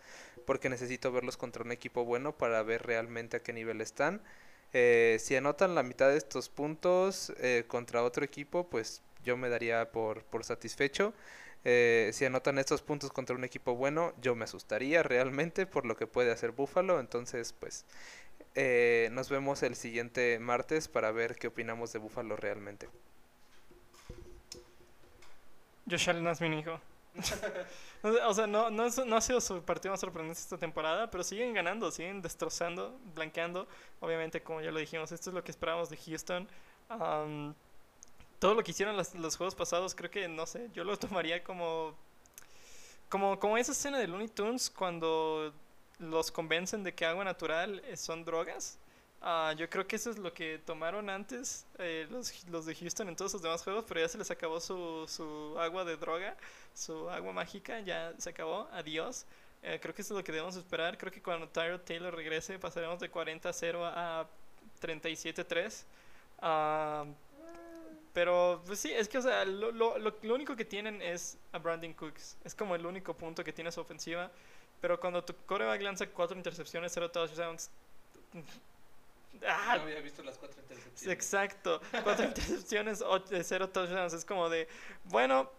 porque 0.47 0.69
necesito 0.69 1.11
verlos 1.11 1.37
contra 1.37 1.65
un 1.65 1.73
equipo 1.73 2.05
bueno 2.05 2.37
para 2.37 2.63
ver 2.63 2.83
realmente 2.87 3.39
a 3.39 3.41
qué 3.43 3.53
nivel 3.53 3.81
están. 3.81 4.23
Eh, 4.75 5.19
si 5.21 5.37
anotan 5.37 5.75
la 5.75 5.83
mitad 5.83 6.09
de 6.09 6.17
estos 6.17 6.49
puntos 6.49 7.33
eh, 7.39 7.65
contra 7.69 8.03
otro 8.03 8.25
equipo, 8.25 8.69
pues 8.69 9.03
yo 9.23 9.37
me 9.37 9.49
daría 9.49 9.91
por, 9.91 10.25
por 10.25 10.45
satisfecho. 10.45 11.15
Eh, 11.65 12.11
si 12.13 12.25
anotan 12.25 12.59
estos 12.59 12.83
puntos 12.83 13.13
contra 13.13 13.37
un 13.37 13.45
equipo 13.45 13.77
bueno, 13.77 14.13
yo 14.21 14.35
me 14.35 14.45
asustaría 14.45 15.03
realmente 15.03 15.65
por 15.67 15.87
lo 15.87 15.97
que 15.97 16.07
puede 16.07 16.33
hacer 16.33 16.51
Buffalo. 16.51 16.99
Entonces, 16.99 17.53
pues 17.53 17.85
eh, 18.55 19.09
nos 19.13 19.29
vemos 19.29 19.63
el 19.63 19.77
siguiente 19.77 20.39
martes 20.39 20.89
para 20.89 21.13
ver 21.13 21.37
qué 21.37 21.49
opinamos 21.49 21.93
de 21.93 21.99
Buffalo 21.99 22.37
realmente. 22.37 22.89
Josh 25.89 26.11
Allen 26.11 26.27
es 26.27 26.41
mi 26.41 26.59
hijo. 26.59 26.81
o 28.03 28.35
sea, 28.35 28.47
no, 28.47 28.71
no, 28.71 28.89
no 28.89 29.17
ha 29.17 29.21
sido 29.21 29.41
su 29.41 29.63
partido 29.63 29.93
más 29.93 30.01
sorprendente 30.01 30.41
esta 30.41 30.59
temporada, 30.59 31.11
pero 31.11 31.23
siguen 31.23 31.53
ganando, 31.53 31.91
siguen 31.91 32.23
destrozando, 32.23 32.99
blanqueando. 33.15 33.69
Obviamente, 34.01 34.43
como 34.43 34.61
ya 34.61 34.71
lo 34.71 34.79
dijimos, 34.79 35.13
esto 35.13 35.31
es 35.31 35.35
lo 35.35 35.45
que 35.45 35.51
esperábamos 35.51 35.91
de 35.91 35.97
Houston. 35.97 36.49
Am, 36.89 37.55
todo 38.43 38.55
lo 38.55 38.63
que 38.65 38.73
hicieron 38.73 38.97
las- 38.97 39.15
los 39.15 39.37
juegos 39.37 39.55
pasados, 39.55 39.95
creo 39.95 40.11
que, 40.11 40.29
no 40.29 40.47
sé, 40.47 40.69
yo 40.75 40.85
lo 40.85 40.99
tomaría 40.99 41.43
como, 41.45 41.95
como, 43.09 43.39
como 43.39 43.59
esa 43.59 43.73
escena 43.73 43.99
de 43.99 44.07
Looney 44.09 44.29
Tunes 44.29 44.71
cuando 44.71 45.53
los 45.99 46.31
convencen 46.31 46.83
de 46.83 46.95
que 46.95 47.05
agua 47.05 47.25
natural 47.25 47.83
eh, 47.87 47.97
son 47.97 48.25
drogas. 48.25 48.79
Ah, 49.21 49.55
yo 49.57 49.69
creo 49.71 49.87
que 49.87 49.97
eso 49.97 50.11
es 50.11 50.19
lo 50.19 50.33
que 50.35 50.59
tomaron 50.67 51.09
antes 51.09 51.65
eh, 51.79 52.07
los, 52.11 52.45
los 52.49 52.67
de 52.67 52.75
Houston 52.75 53.09
en 53.09 53.15
todos 53.17 53.31
sus 53.33 53.43
demás 53.43 53.63
juegos, 53.63 53.85
pero 53.87 54.01
ya 54.01 54.09
se 54.09 54.19
les 54.19 54.31
acabó 54.31 54.61
su, 54.61 55.05
su 55.09 55.57
agua 55.61 55.85
de 55.85 55.97
droga, 55.97 56.37
su 56.75 57.09
agua 57.11 57.33
mágica, 57.33 57.81
ya 57.81 58.13
se 58.19 58.31
acabó, 58.31 58.69
adiós. 58.73 59.27
Eh, 59.63 59.79
creo 59.81 59.95
que 59.95 60.03
eso 60.03 60.15
es 60.15 60.19
lo 60.19 60.25
que 60.25 60.33
debemos 60.33 60.57
esperar. 60.57 60.99
Creo 60.99 61.13
que 61.13 61.23
cuando 61.23 61.49
Tyrod 61.49 61.81
Taylor 61.83 62.13
regrese 62.15 62.59
pasaremos 62.59 62.99
de 62.99 63.09
40-0 63.13 63.85
a 63.85 64.27
37-3. 64.81 65.85
Ah, 66.41 67.05
pero, 68.13 68.63
pues 68.67 68.79
sí, 68.79 68.93
es 68.93 69.09
que, 69.09 69.19
o 69.19 69.23
sea, 69.23 69.45
lo, 69.45 69.73
lo, 69.73 69.99
lo, 69.99 70.35
único 70.35 70.55
que 70.55 70.65
tienen 70.65 71.01
es 71.01 71.39
a 71.53 71.59
Brandon 71.59 71.95
Cooks. 71.95 72.37
Es 72.45 72.55
como 72.55 72.75
el 72.75 72.85
único 72.85 73.15
punto 73.15 73.43
que 73.43 73.53
tiene 73.53 73.73
su 73.73 73.81
ofensiva. 73.81 74.31
Pero 74.81 75.01
cuando 75.01 75.25
tu 75.25 75.35
coreback 75.47 75.81
lanza 75.81 76.07
cuatro 76.09 76.37
intercepciones, 76.37 76.93
cero 76.93 77.11
touchdowns. 77.11 77.71
Ah, 79.47 79.73
había 79.73 80.01
visto 80.01 80.23
las 80.23 80.37
cuatro 80.37 80.61
intercepciones. 80.61 81.17
Exacto, 81.17 81.81
cuatro 82.03 82.25
intercepciones, 82.27 83.01
ocho- 83.01 83.35
eh, 83.35 83.45
cero 83.45 83.71
touchdowns. 83.71 84.13
Es 84.13 84.25
como 84.25 84.51
de, 84.51 84.69
bueno, 85.05 85.51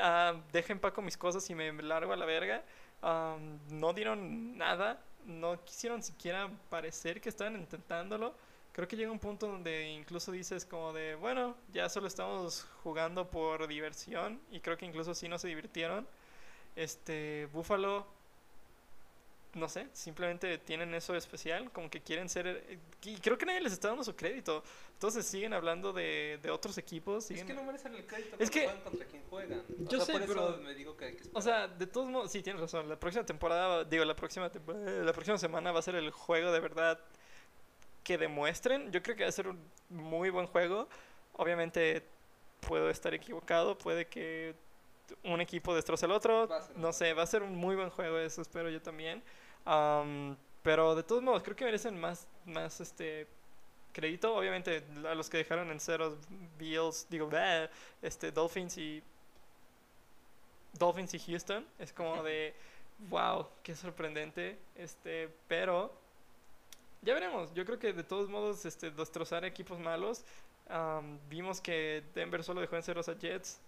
ah, 0.00 0.34
dejen 0.52 0.78
paco 0.78 1.02
mis 1.02 1.16
cosas 1.16 1.48
y 1.50 1.54
me 1.54 1.70
largo 1.82 2.12
a 2.12 2.16
la 2.16 2.24
verga. 2.24 2.62
Am, 3.02 3.58
no 3.70 3.92
dieron 3.92 4.56
nada, 4.56 5.00
no 5.26 5.62
quisieron 5.64 6.02
siquiera 6.02 6.48
parecer 6.70 7.20
que 7.20 7.28
estaban 7.28 7.56
intentándolo. 7.56 8.34
Creo 8.78 8.86
que 8.86 8.94
llega 8.96 9.10
un 9.10 9.18
punto 9.18 9.48
donde 9.48 9.88
incluso 9.88 10.30
dices 10.30 10.64
como 10.64 10.92
de, 10.92 11.16
bueno, 11.16 11.56
ya 11.72 11.88
solo 11.88 12.06
estamos 12.06 12.64
jugando 12.84 13.28
por 13.28 13.66
diversión 13.66 14.40
y 14.52 14.60
creo 14.60 14.76
que 14.78 14.86
incluso 14.86 15.16
sí 15.16 15.26
no 15.26 15.36
se 15.36 15.48
divirtieron. 15.48 16.06
Este, 16.76 17.46
Buffalo, 17.52 18.06
no 19.54 19.68
sé, 19.68 19.88
simplemente 19.94 20.58
tienen 20.58 20.94
eso 20.94 21.16
especial, 21.16 21.72
como 21.72 21.90
que 21.90 22.02
quieren 22.02 22.28
ser, 22.28 22.46
eh, 22.46 22.78
y 23.02 23.16
creo 23.16 23.36
que 23.36 23.46
nadie 23.46 23.62
les 23.62 23.72
está 23.72 23.88
dando 23.88 24.04
su 24.04 24.14
crédito. 24.14 24.62
Entonces 24.92 25.26
siguen 25.26 25.54
hablando 25.54 25.92
de, 25.92 26.38
de 26.40 26.48
otros 26.52 26.78
equipos, 26.78 27.24
Es 27.32 27.40
siguen- 27.40 27.46
que 27.48 27.54
no 27.54 27.64
merecen 27.64 27.96
el 27.96 28.06
crédito 28.06 28.36
Es 28.38 28.48
que- 28.48 28.62
juegan 28.66 28.82
contra 28.82 29.06
quien 29.06 29.22
juegan. 29.28 29.58
O 29.58 29.88
Yo 29.90 29.96
sea, 29.98 30.04
sé, 30.06 30.12
por 30.12 30.22
eso 30.22 30.34
pero- 30.52 30.58
me 30.62 30.74
digo 30.74 30.96
que 30.96 31.04
hay 31.06 31.16
que 31.16 31.24
O 31.32 31.42
sea, 31.42 31.66
de 31.66 31.88
todos 31.88 32.08
modos, 32.08 32.30
sí, 32.30 32.44
tienes 32.44 32.62
razón. 32.62 32.88
La 32.88 32.94
próxima 32.94 33.26
temporada, 33.26 33.82
digo, 33.82 34.04
la 34.04 34.14
próxima, 34.14 34.46
eh, 34.46 35.02
la 35.04 35.12
próxima 35.12 35.36
semana 35.36 35.72
va 35.72 35.80
a 35.80 35.82
ser 35.82 35.96
el 35.96 36.12
juego 36.12 36.52
de 36.52 36.60
verdad 36.60 37.00
que 38.08 38.16
demuestren. 38.16 38.90
Yo 38.90 39.02
creo 39.02 39.16
que 39.16 39.24
va 39.24 39.28
a 39.28 39.32
ser 39.32 39.48
un 39.48 39.60
muy 39.90 40.30
buen 40.30 40.46
juego. 40.46 40.88
Obviamente, 41.34 42.02
puedo 42.66 42.88
estar 42.88 43.12
equivocado, 43.12 43.76
puede 43.76 44.06
que 44.06 44.54
un 45.24 45.42
equipo 45.42 45.74
destroce 45.74 46.06
al 46.06 46.12
otro, 46.12 46.48
no 46.76 46.90
sé, 46.94 47.12
va 47.12 47.24
a 47.24 47.26
ser 47.26 47.42
un 47.42 47.54
muy 47.54 47.76
buen 47.76 47.90
juego, 47.90 48.18
eso 48.18 48.40
espero 48.40 48.70
yo 48.70 48.80
también. 48.80 49.22
pero 50.62 50.94
de 50.94 51.02
todos 51.02 51.22
modos, 51.22 51.42
creo 51.42 51.54
que 51.54 51.66
merecen 51.66 52.00
más, 52.00 52.26
más 52.46 52.80
este 52.80 53.26
crédito. 53.92 54.34
Obviamente, 54.34 54.82
a 55.06 55.14
los 55.14 55.28
que 55.28 55.36
dejaron 55.36 55.70
en 55.70 55.78
ceros, 55.78 56.14
Bills, 56.58 57.06
digo, 57.10 57.28
este, 58.00 58.32
Dolphins 58.32 58.78
y 58.78 59.02
Dolphins 60.78 61.12
y 61.12 61.18
Houston, 61.18 61.66
es 61.78 61.92
como 61.92 62.22
de 62.22 62.54
wow, 63.10 63.48
qué 63.62 63.76
sorprendente. 63.76 64.58
Este, 64.76 65.28
pero 65.46 66.07
ya 67.02 67.14
veremos. 67.14 67.52
Yo 67.54 67.64
creo 67.64 67.78
que 67.78 67.92
de 67.92 68.04
todos 68.04 68.28
modos, 68.28 68.64
este, 68.64 68.90
destrozar 68.90 69.44
equipos 69.44 69.78
malos. 69.78 70.24
vimos 71.28 71.60
que 71.60 72.02
Denver 72.14 72.42
solo 72.42 72.60
dejó 72.60 72.76
en 72.76 72.82
ceros 72.82 73.08
a 73.08 73.18
Jets 73.18 73.60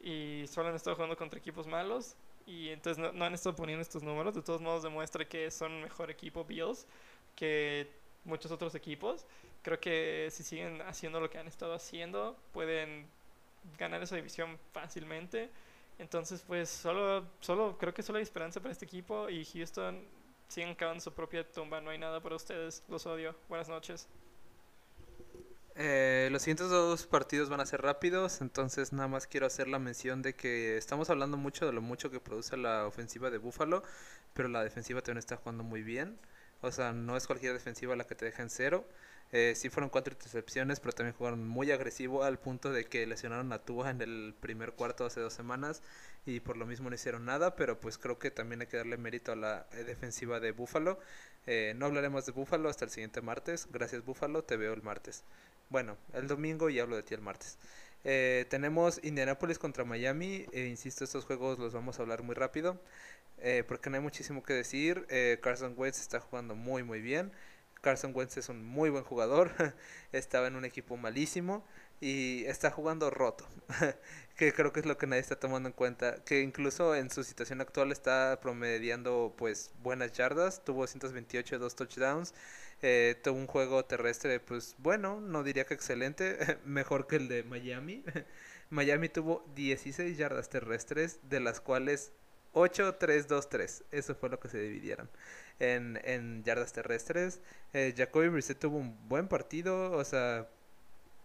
y 0.00 0.44
solo 0.48 0.68
han 0.68 0.74
estado 0.74 0.96
jugando 0.96 1.16
contra 1.16 1.38
equipos 1.38 1.66
malos. 1.66 2.16
Y 2.46 2.68
entonces 2.68 3.12
no, 3.12 3.24
han 3.24 3.34
estado 3.34 3.56
poniendo 3.56 3.82
estos 3.82 4.02
números. 4.02 4.34
De 4.34 4.42
todos 4.42 4.60
modos, 4.60 4.82
demuestra 4.82 5.28
que 5.28 5.50
son 5.50 5.72
un 5.72 5.82
mejor 5.82 6.10
equipo 6.10 6.44
Bills 6.44 6.86
que 7.34 7.90
muchos 8.24 8.50
otros 8.52 8.74
equipos. 8.74 9.26
Creo 9.62 9.80
que 9.80 10.28
si 10.30 10.42
siguen 10.44 10.80
haciendo 10.82 11.20
lo 11.20 11.28
que 11.28 11.38
han 11.38 11.48
estado 11.48 11.74
haciendo, 11.74 12.36
pueden 12.52 13.08
ganar 13.78 14.02
esa 14.02 14.16
división 14.16 14.58
fácilmente. 14.72 15.50
Entonces, 15.98 16.44
pues 16.46 16.68
solo, 16.68 17.26
solo 17.40 17.76
creo 17.78 17.92
que 17.92 18.02
solo 18.02 18.18
hay 18.18 18.22
esperanza 18.22 18.60
para 18.60 18.72
este 18.72 18.84
equipo 18.84 19.28
y 19.28 19.44
Houston 19.44 20.06
siguen 20.48 20.74
cavando 20.74 21.00
su 21.00 21.12
propia 21.12 21.48
tumba. 21.50 21.80
No 21.80 21.90
hay 21.90 21.98
nada 21.98 22.20
para 22.20 22.36
ustedes. 22.36 22.82
Los 22.88 23.06
odio. 23.06 23.34
Buenas 23.48 23.68
noches. 23.68 24.08
Eh, 25.78 26.28
los 26.32 26.40
siguientes 26.42 26.70
dos 26.70 27.06
partidos 27.06 27.50
van 27.50 27.60
a 27.60 27.66
ser 27.66 27.82
rápidos, 27.82 28.40
entonces 28.40 28.94
nada 28.94 29.08
más 29.08 29.26
quiero 29.26 29.46
hacer 29.46 29.68
la 29.68 29.78
mención 29.78 30.22
de 30.22 30.34
que 30.34 30.78
estamos 30.78 31.10
hablando 31.10 31.36
mucho 31.36 31.66
de 31.66 31.72
lo 31.72 31.82
mucho 31.82 32.10
que 32.10 32.18
produce 32.18 32.56
la 32.56 32.86
ofensiva 32.86 33.28
de 33.28 33.36
Buffalo, 33.36 33.82
pero 34.32 34.48
la 34.48 34.64
defensiva 34.64 35.02
también 35.02 35.18
está 35.18 35.36
jugando 35.36 35.64
muy 35.64 35.82
bien. 35.82 36.18
O 36.62 36.72
sea, 36.72 36.92
no 36.92 37.14
es 37.16 37.26
cualquier 37.26 37.52
defensiva 37.52 37.94
la 37.94 38.04
que 38.04 38.14
te 38.14 38.24
deja 38.24 38.42
en 38.42 38.48
cero. 38.48 38.86
Eh, 39.32 39.52
sí 39.54 39.68
fueron 39.68 39.90
cuatro 39.90 40.14
intercepciones, 40.14 40.80
pero 40.80 40.92
también 40.92 41.14
jugaron 41.14 41.46
muy 41.46 41.70
agresivo 41.70 42.22
al 42.24 42.38
punto 42.38 42.72
de 42.72 42.86
que 42.86 43.06
lesionaron 43.06 43.52
a 43.52 43.58
Tua 43.58 43.90
en 43.90 44.00
el 44.00 44.34
primer 44.40 44.72
cuarto 44.72 45.04
hace 45.04 45.20
dos 45.20 45.34
semanas 45.34 45.82
y 46.26 46.40
por 46.40 46.56
lo 46.56 46.66
mismo 46.66 46.90
no 46.90 46.96
hicieron 46.96 47.24
nada, 47.24 47.54
pero 47.54 47.80
pues 47.80 47.98
creo 47.98 48.18
que 48.18 48.32
también 48.32 48.60
hay 48.60 48.66
que 48.66 48.76
darle 48.76 48.96
mérito 48.96 49.30
a 49.32 49.36
la 49.36 49.66
eh, 49.72 49.84
defensiva 49.84 50.40
de 50.40 50.50
Buffalo. 50.50 50.98
Eh, 51.46 51.72
no 51.76 51.86
hablaremos 51.86 52.26
de 52.26 52.32
Buffalo 52.32 52.68
hasta 52.68 52.84
el 52.84 52.90
siguiente 52.90 53.22
martes. 53.22 53.68
Gracias 53.72 54.04
Buffalo, 54.04 54.42
te 54.42 54.56
veo 54.56 54.72
el 54.72 54.82
martes. 54.82 55.22
Bueno, 55.70 55.96
el 56.12 56.26
domingo 56.26 56.68
y 56.68 56.80
hablo 56.80 56.96
de 56.96 57.04
ti 57.04 57.14
el 57.14 57.20
martes. 57.20 57.58
tenemos 58.02 59.00
Indianapolis 59.04 59.58
contra 59.58 59.84
Miami. 59.84 60.46
insisto, 60.52 61.04
estos 61.04 61.24
juegos 61.24 61.58
los 61.58 61.72
vamos 61.72 61.98
a 61.98 62.02
hablar 62.02 62.22
muy 62.22 62.34
rápido. 62.34 62.80
porque 63.68 63.90
no 63.90 63.96
hay 63.96 64.02
muchísimo 64.02 64.42
que 64.42 64.52
decir. 64.54 65.06
Carson 65.42 65.74
Wentz 65.76 66.00
está 66.00 66.20
jugando 66.20 66.54
muy 66.54 66.82
muy 66.82 67.00
bien. 67.00 67.32
Carson 67.80 68.12
Wentz 68.14 68.36
es 68.36 68.48
un 68.48 68.64
muy 68.64 68.90
buen 68.90 69.04
jugador, 69.04 69.52
estaba 70.12 70.48
en 70.48 70.56
un 70.56 70.64
equipo 70.64 70.96
malísimo 70.96 71.64
y 72.00 72.44
está 72.46 72.70
jugando 72.70 73.10
roto, 73.10 73.46
que 74.36 74.52
creo 74.52 74.72
que 74.72 74.80
es 74.80 74.86
lo 74.86 74.98
que 74.98 75.06
nadie 75.06 75.20
está 75.20 75.36
tomando 75.38 75.68
en 75.68 75.72
cuenta, 75.72 76.22
que 76.24 76.42
incluso 76.42 76.94
en 76.94 77.10
su 77.10 77.24
situación 77.24 77.60
actual 77.60 77.92
está 77.92 78.38
promediando 78.40 79.34
pues 79.36 79.70
buenas 79.82 80.12
yardas, 80.12 80.64
tuvo 80.64 80.86
128, 80.86 81.58
dos 81.58 81.76
touchdowns, 81.76 82.34
eh, 82.82 83.16
tuvo 83.22 83.38
un 83.38 83.46
juego 83.46 83.84
terrestre 83.84 84.40
pues 84.40 84.74
bueno, 84.78 85.20
no 85.20 85.42
diría 85.42 85.64
que 85.64 85.74
excelente, 85.74 86.58
mejor 86.64 87.06
que 87.06 87.16
el 87.16 87.28
de 87.28 87.42
Miami. 87.44 88.04
Miami 88.70 89.08
tuvo 89.08 89.44
16 89.54 90.18
yardas 90.18 90.48
terrestres, 90.50 91.20
de 91.28 91.38
las 91.40 91.60
cuales 91.60 92.12
8, 92.52 92.96
3, 92.96 93.28
2, 93.28 93.48
3. 93.48 93.84
Eso 93.92 94.14
fue 94.16 94.28
lo 94.28 94.40
que 94.40 94.48
se 94.48 94.58
dividieron 94.58 95.08
en, 95.60 96.00
en 96.04 96.42
yardas 96.42 96.72
terrestres. 96.72 97.40
Eh, 97.72 97.94
Jacoby 97.96 98.28
Brissett 98.28 98.58
tuvo 98.58 98.78
un 98.78 99.08
buen 99.08 99.28
partido, 99.28 99.92
o 99.92 100.04
sea, 100.04 100.48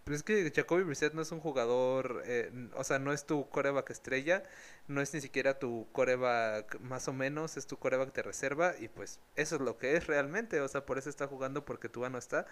pues 0.04 0.18
es 0.18 0.24
que 0.24 0.52
Jacoby 0.54 0.84
Brissett 0.84 1.14
no 1.14 1.22
es 1.22 1.32
un 1.32 1.40
jugador, 1.40 2.24
eh, 2.26 2.52
o 2.76 2.84
sea, 2.84 3.00
no 3.00 3.14
es 3.14 3.26
tu 3.26 3.48
coreback 3.50 3.92
estrella, 3.92 4.44
no 4.88 5.00
es 5.02 5.14
ni 5.14 5.22
siquiera 5.22 5.60
tu 5.60 5.88
coreback 5.92 6.80
más 6.82 7.08
o 7.08 7.14
menos, 7.14 7.56
es 7.58 7.68
tu 7.68 7.78
coreback 7.78 8.14
de 8.14 8.24
reserva 8.24 8.74
y 8.80 8.88
pues 8.88 9.20
eso 9.36 9.56
es 9.56 9.62
lo 9.62 9.78
que 9.78 9.96
es 9.96 10.08
realmente, 10.08 10.60
o 10.62 10.68
sea, 10.68 10.86
por 10.86 10.98
eso 10.98 11.10
está 11.10 11.28
jugando 11.28 11.66
porque 11.66 11.88
Tua 11.90 12.10
no 12.10 12.18
está. 12.18 12.46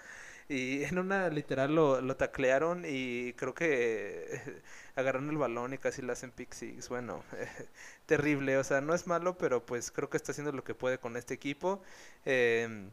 Y 0.48 0.84
en 0.86 1.00
una 1.00 1.30
literal 1.30 1.74
lo, 1.76 2.02
lo 2.02 2.16
taclearon 2.18 2.84
y 2.86 3.34
creo 3.34 3.54
que 3.54 4.62
agarraron 4.96 5.30
el 5.30 5.38
balón 5.38 5.74
y 5.74 5.78
casi 5.78 6.02
le 6.02 6.12
hacen 6.14 6.32
pick 6.32 6.56
bueno, 6.90 7.24
terrible, 8.06 8.58
o 8.58 8.64
sea, 8.64 8.82
no 8.82 8.94
es 8.94 9.08
malo, 9.08 9.38
pero 9.38 9.66
pues 9.66 9.92
creo 9.92 10.10
que 10.10 10.18
está 10.18 10.32
haciendo 10.32 10.52
lo 10.52 10.64
que 10.64 10.76
puede 10.76 11.00
con 11.00 11.18
este 11.18 11.34
equipo. 11.34 11.82
Eh, 12.26 12.90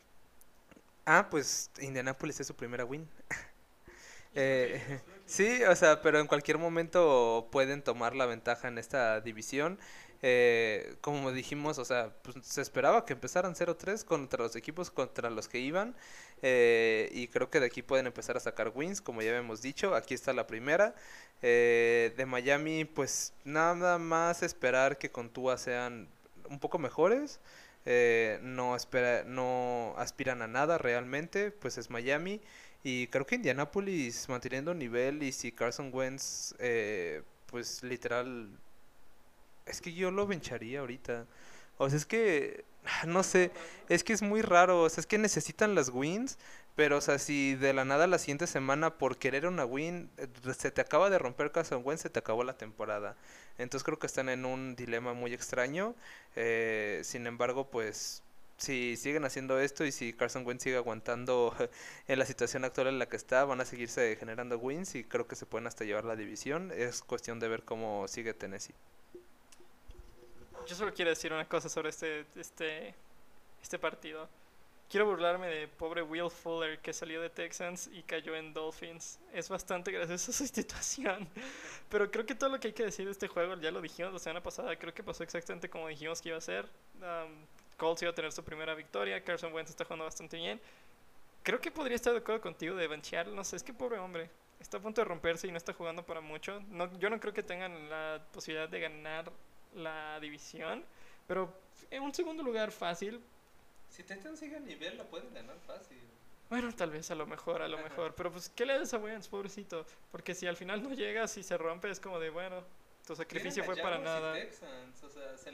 ah, 1.07 1.28
pues 1.30 1.70
Indianapolis 1.80 2.40
es 2.40 2.46
su 2.46 2.54
primera 2.54 2.84
win. 2.84 3.09
Eh, 4.37 5.01
sí, 5.26 5.64
o 5.64 5.74
sea, 5.74 6.03
pero 6.03 6.20
en 6.20 6.26
cualquier 6.28 6.59
momento 6.59 7.49
pueden 7.51 7.82
tomar 7.82 8.14
la 8.14 8.26
ventaja 8.26 8.68
en 8.68 8.78
esta 8.78 9.20
división. 9.20 9.78
Eh, 10.22 10.97
como 11.03 11.30
dijimos, 11.32 11.78
o 11.78 11.84
sea, 11.84 12.11
pues 12.22 12.37
se 12.43 12.62
esperaba 12.62 13.05
que 13.05 13.12
empezaran 13.12 13.55
0-3 13.55 14.05
contra 14.05 14.43
los 14.43 14.57
equipos 14.57 14.91
contra 14.91 15.30
los 15.30 15.49
que 15.49 15.59
iban. 15.59 15.97
Eh, 16.43 17.11
y 17.12 17.28
creo 17.28 17.51
que 17.51 17.61
de 17.61 17.66
aquí 17.66 17.82
pueden 17.82 18.07
empezar 18.07 18.37
a 18.37 18.41
sacar 18.41 18.72
wins, 18.74 19.01
como 19.01 19.22
ya 19.22 19.30
habíamos 19.30 19.62
dicho. 19.62 19.95
Aquí 19.95 20.14
está 20.14 20.32
la 20.32 20.47
primera. 20.47 20.95
de 21.43 22.24
Miami, 22.26 22.84
pues 22.84 23.32
nada 23.45 23.99
más 23.99 24.43
esperar 24.43 24.99
que 24.99 25.11
con 25.11 25.30
Tua 25.30 25.59
sean 25.59 26.09
un 26.49 26.61
poco 26.61 26.78
mejores. 26.78 27.41
no, 28.43 28.76
espera, 28.76 29.24
no 29.24 29.95
aspiran 29.99 30.43
a 30.43 30.47
nada 30.49 30.78
realmente, 30.78 31.51
pues 31.51 31.78
es 31.78 31.91
Miami. 31.91 32.41
Y 32.82 33.08
creo 33.08 33.26
que 33.26 33.36
Indianapolis 33.36 34.28
manteniendo 34.28 34.74
nivel 34.74 35.22
y 35.22 35.32
si 35.32 35.52
Carson 35.52 35.90
Wentz, 35.92 36.54
eh, 36.58 37.22
pues 37.46 37.82
literal, 37.82 38.48
es 39.66 39.80
que 39.80 39.92
yo 39.92 40.10
lo 40.10 40.26
vencharía 40.26 40.80
ahorita. 40.80 41.26
O 41.78 41.88
sea, 41.88 41.98
es 41.98 42.06
que, 42.06 42.64
no 43.06 43.22
sé, 43.22 43.50
es 43.88 44.04
que 44.04 44.12
es 44.12 44.22
muy 44.22 44.42
raro, 44.42 44.82
o 44.82 44.88
sea, 44.88 45.00
es 45.00 45.06
que 45.06 45.18
necesitan 45.18 45.74
las 45.74 45.90
wins, 45.90 46.38
pero 46.76 46.98
o 46.98 47.00
sea, 47.00 47.18
si 47.18 47.54
de 47.56 47.72
la 47.72 47.84
nada 47.84 48.06
la 48.06 48.18
siguiente 48.18 48.46
semana 48.46 48.98
por 48.98 49.16
querer 49.18 49.46
una 49.46 49.64
win 49.64 50.10
eh, 50.18 50.28
se 50.56 50.70
te 50.70 50.80
acaba 50.82 51.10
de 51.10 51.18
romper 51.18 51.50
Carson 51.52 51.82
Wentz, 51.84 52.02
se 52.02 52.10
te 52.10 52.18
acabó 52.18 52.44
la 52.44 52.56
temporada. 52.58 53.16
Entonces 53.58 53.84
creo 53.84 53.98
que 53.98 54.06
están 54.06 54.28
en 54.28 54.44
un 54.44 54.76
dilema 54.76 55.14
muy 55.14 55.32
extraño. 55.34 55.94
Eh, 56.36 57.00
sin 57.04 57.26
embargo, 57.26 57.70
pues 57.70 58.22
si 58.57 58.96
siguen 58.96 59.24
haciendo 59.24 59.59
esto 59.61 59.84
y 59.84 59.92
si 59.92 60.12
Carson 60.12 60.46
Wentz 60.46 60.64
sigue 60.64 60.76
aguantando 60.76 61.54
en 62.09 62.18
la 62.18 62.24
situación 62.24 62.64
actual 62.64 62.88
en 62.88 62.98
la 62.98 63.07
que 63.07 63.16
está, 63.16 63.44
van 63.44 63.61
a 63.61 63.64
seguirse 63.64 64.16
generando 64.16 64.59
wins 64.59 64.94
y 64.94 65.04
creo 65.04 65.26
que 65.26 65.36
se 65.36 65.46
pueden 65.46 65.66
hasta 65.66 65.84
llevar 65.84 66.04
la 66.04 66.16
división. 66.16 66.72
Es 66.74 67.02
cuestión 67.02 67.38
de 67.38 67.48
ver 67.48 67.62
cómo 67.62 68.09
sigue 68.09 68.34
Tennessee. 68.34 68.74
Yo 70.66 70.74
solo 70.74 70.92
quiero 70.92 71.11
decir 71.11 71.32
una 71.32 71.48
cosa 71.48 71.68
sobre 71.68 71.90
este, 71.90 72.26
este, 72.34 72.94
este 73.62 73.78
partido. 73.78 74.28
Quiero 74.88 75.07
burlarme 75.07 75.48
de 75.48 75.68
pobre 75.68 76.02
Will 76.02 76.30
Fuller 76.30 76.78
que 76.78 76.92
salió 76.92 77.20
de 77.20 77.28
Texans 77.28 77.90
y 77.92 78.02
cayó 78.04 78.36
en 78.36 78.52
Dolphins. 78.54 79.18
Es 79.32 79.48
bastante 79.48 79.90
graciosa 79.90 80.32
su 80.32 80.46
situación. 80.46 81.28
Pero 81.88 82.11
creo 82.11 82.24
que 82.24 82.34
todo 82.34 82.50
lo 82.50 82.61
que 82.61 82.68
hay 82.68 82.74
que 82.74 82.84
decir 82.84 83.04
de 83.04 83.12
este 83.12 83.28
juego 83.28 83.57
ya 83.57 83.70
lo 83.70 83.80
dijimos 83.80 84.12
la 84.12 84.18
semana 84.18 84.42
pasada. 84.42 84.76
Creo 84.76 84.94
que 84.94 85.02
pasó 85.02 85.24
exactamente 85.24 85.68
como 85.68 85.88
dijimos 85.88 86.22
que 86.22 86.30
iba 86.30 86.38
a 86.38 86.40
ser. 86.40 86.68
Colts 87.76 88.02
iba 88.02 88.10
a 88.10 88.14
tener 88.14 88.32
su 88.32 88.42
primera 88.42 88.74
victoria. 88.74 89.22
Carson 89.22 89.52
Wentz 89.52 89.70
está 89.70 89.84
jugando 89.84 90.04
bastante 90.04 90.36
bien. 90.36 90.60
Creo 91.42 91.60
que 91.60 91.70
podría 91.70 91.96
estar 91.96 92.12
de 92.12 92.18
acuerdo 92.18 92.40
contigo 92.40 92.74
de 92.74 92.88
benchear. 92.88 93.28
No 93.28 93.44
sé, 93.44 93.56
es 93.56 93.62
que 93.62 93.72
pobre 93.72 93.98
hombre. 93.98 94.30
Está 94.58 94.78
a 94.78 94.80
punto 94.80 95.00
de 95.00 95.04
romperse 95.04 95.46
y 95.46 95.50
no 95.50 95.58
está 95.58 95.72
jugando 95.72 96.04
para 96.04 96.20
mucho. 96.20 96.60
No, 96.70 96.92
yo 96.98 97.10
no 97.10 97.20
creo 97.20 97.32
que 97.32 97.42
tengan 97.42 97.88
la 97.90 98.22
posibilidad 98.32 98.68
de 98.68 98.80
ganar 98.80 99.30
la 99.74 100.18
división. 100.20 100.84
Pero 101.26 101.52
en 101.90 102.02
un 102.02 102.14
segundo 102.14 102.42
lugar 102.42 102.72
fácil. 102.72 103.20
Si 103.88 104.02
Titans 104.02 104.40
sigue 104.40 104.56
a 104.56 104.60
nivel, 104.60 104.96
la 104.96 105.04
pueden 105.04 105.32
ganar 105.32 105.56
fácil. 105.66 105.98
Bueno, 106.48 106.72
tal 106.72 106.90
vez, 106.90 107.10
a 107.10 107.14
lo 107.14 107.26
mejor, 107.26 107.60
a 107.60 107.68
lo 107.68 107.78
mejor. 107.78 108.14
Pero 108.14 108.30
pues, 108.30 108.48
¿qué 108.48 108.64
le 108.64 108.78
das 108.78 108.94
a 108.94 108.98
Wentz, 108.98 109.28
pobrecito? 109.28 109.84
Porque 110.12 110.34
si 110.34 110.46
al 110.46 110.56
final 110.56 110.82
no 110.82 110.94
llega, 110.94 111.26
si 111.26 111.42
se 111.42 111.58
rompe, 111.58 111.90
es 111.90 111.98
como 111.98 112.20
de, 112.20 112.30
bueno, 112.30 112.62
tu 113.07 113.14
sacrificio 113.14 113.62
fue 113.62 113.76
para 113.76 113.98
nada. 113.98 114.36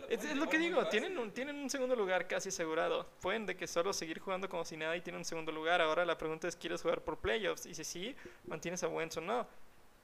es, 0.09 0.37
lo 0.37 0.49
que 0.49 0.59
digo, 0.59 0.89
tienen 0.89 1.19
un, 1.19 1.31
tienen 1.31 1.57
un 1.57 1.69
segundo 1.69 1.95
lugar 1.95 2.27
casi 2.27 2.49
asegurado. 2.49 3.07
Pueden 3.21 3.45
de 3.45 3.55
que 3.55 3.67
solo 3.67 3.93
seguir 3.93 4.21
jugando 4.21 4.49
como 4.49 4.65
si 4.65 4.77
nada 4.77 4.97
y 4.97 5.03
tienen 5.03 5.19
un 5.19 5.25
segundo 5.27 5.53
lugar. 5.53 5.83
Ahora 5.83 6.07
la 6.07 6.17
pregunta 6.17 6.49
es, 6.49 6.57
¿quieres 6.57 6.81
jugar 6.81 7.03
por 7.03 7.19
playoffs? 7.19 7.67
Y 7.67 7.75
si 7.75 7.85
sí, 7.85 8.17
mantienes 8.47 8.83
a 8.83 8.89
Wentz 8.89 9.19
o 9.19 9.21
no. 9.21 9.47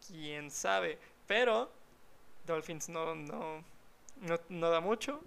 Quién 0.07 0.51
sabe. 0.51 0.99
Pero 1.27 1.71
Dolphins 2.47 2.91
no, 2.91 3.15
no, 3.15 3.65
no, 4.51 4.71
da 4.71 4.81
mucho. 4.81 5.23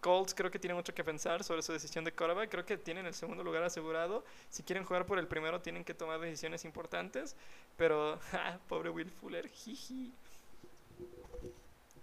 Colts 0.00 0.32
creo 0.32 0.50
que 0.50 0.58
tienen 0.58 0.78
mucho 0.78 0.94
que 0.94 1.04
pensar 1.04 1.44
sobre 1.44 1.60
su 1.60 1.72
decisión 1.74 2.04
de 2.04 2.12
quarterback. 2.12 2.50
Creo 2.50 2.64
que 2.64 2.78
tienen 2.78 3.04
el 3.04 3.12
segundo 3.12 3.44
lugar 3.44 3.62
asegurado. 3.64 4.24
Si 4.48 4.62
quieren 4.62 4.84
jugar 4.84 5.04
por 5.04 5.18
el 5.18 5.28
primero, 5.28 5.60
tienen 5.60 5.84
que 5.84 5.92
tomar 5.92 6.20
decisiones 6.20 6.64
importantes. 6.64 7.36
Pero, 7.76 8.18
ah, 8.32 8.58
pobre 8.66 8.88
Will 8.88 9.10
Fuller, 9.10 9.46
jiji. 9.46 10.10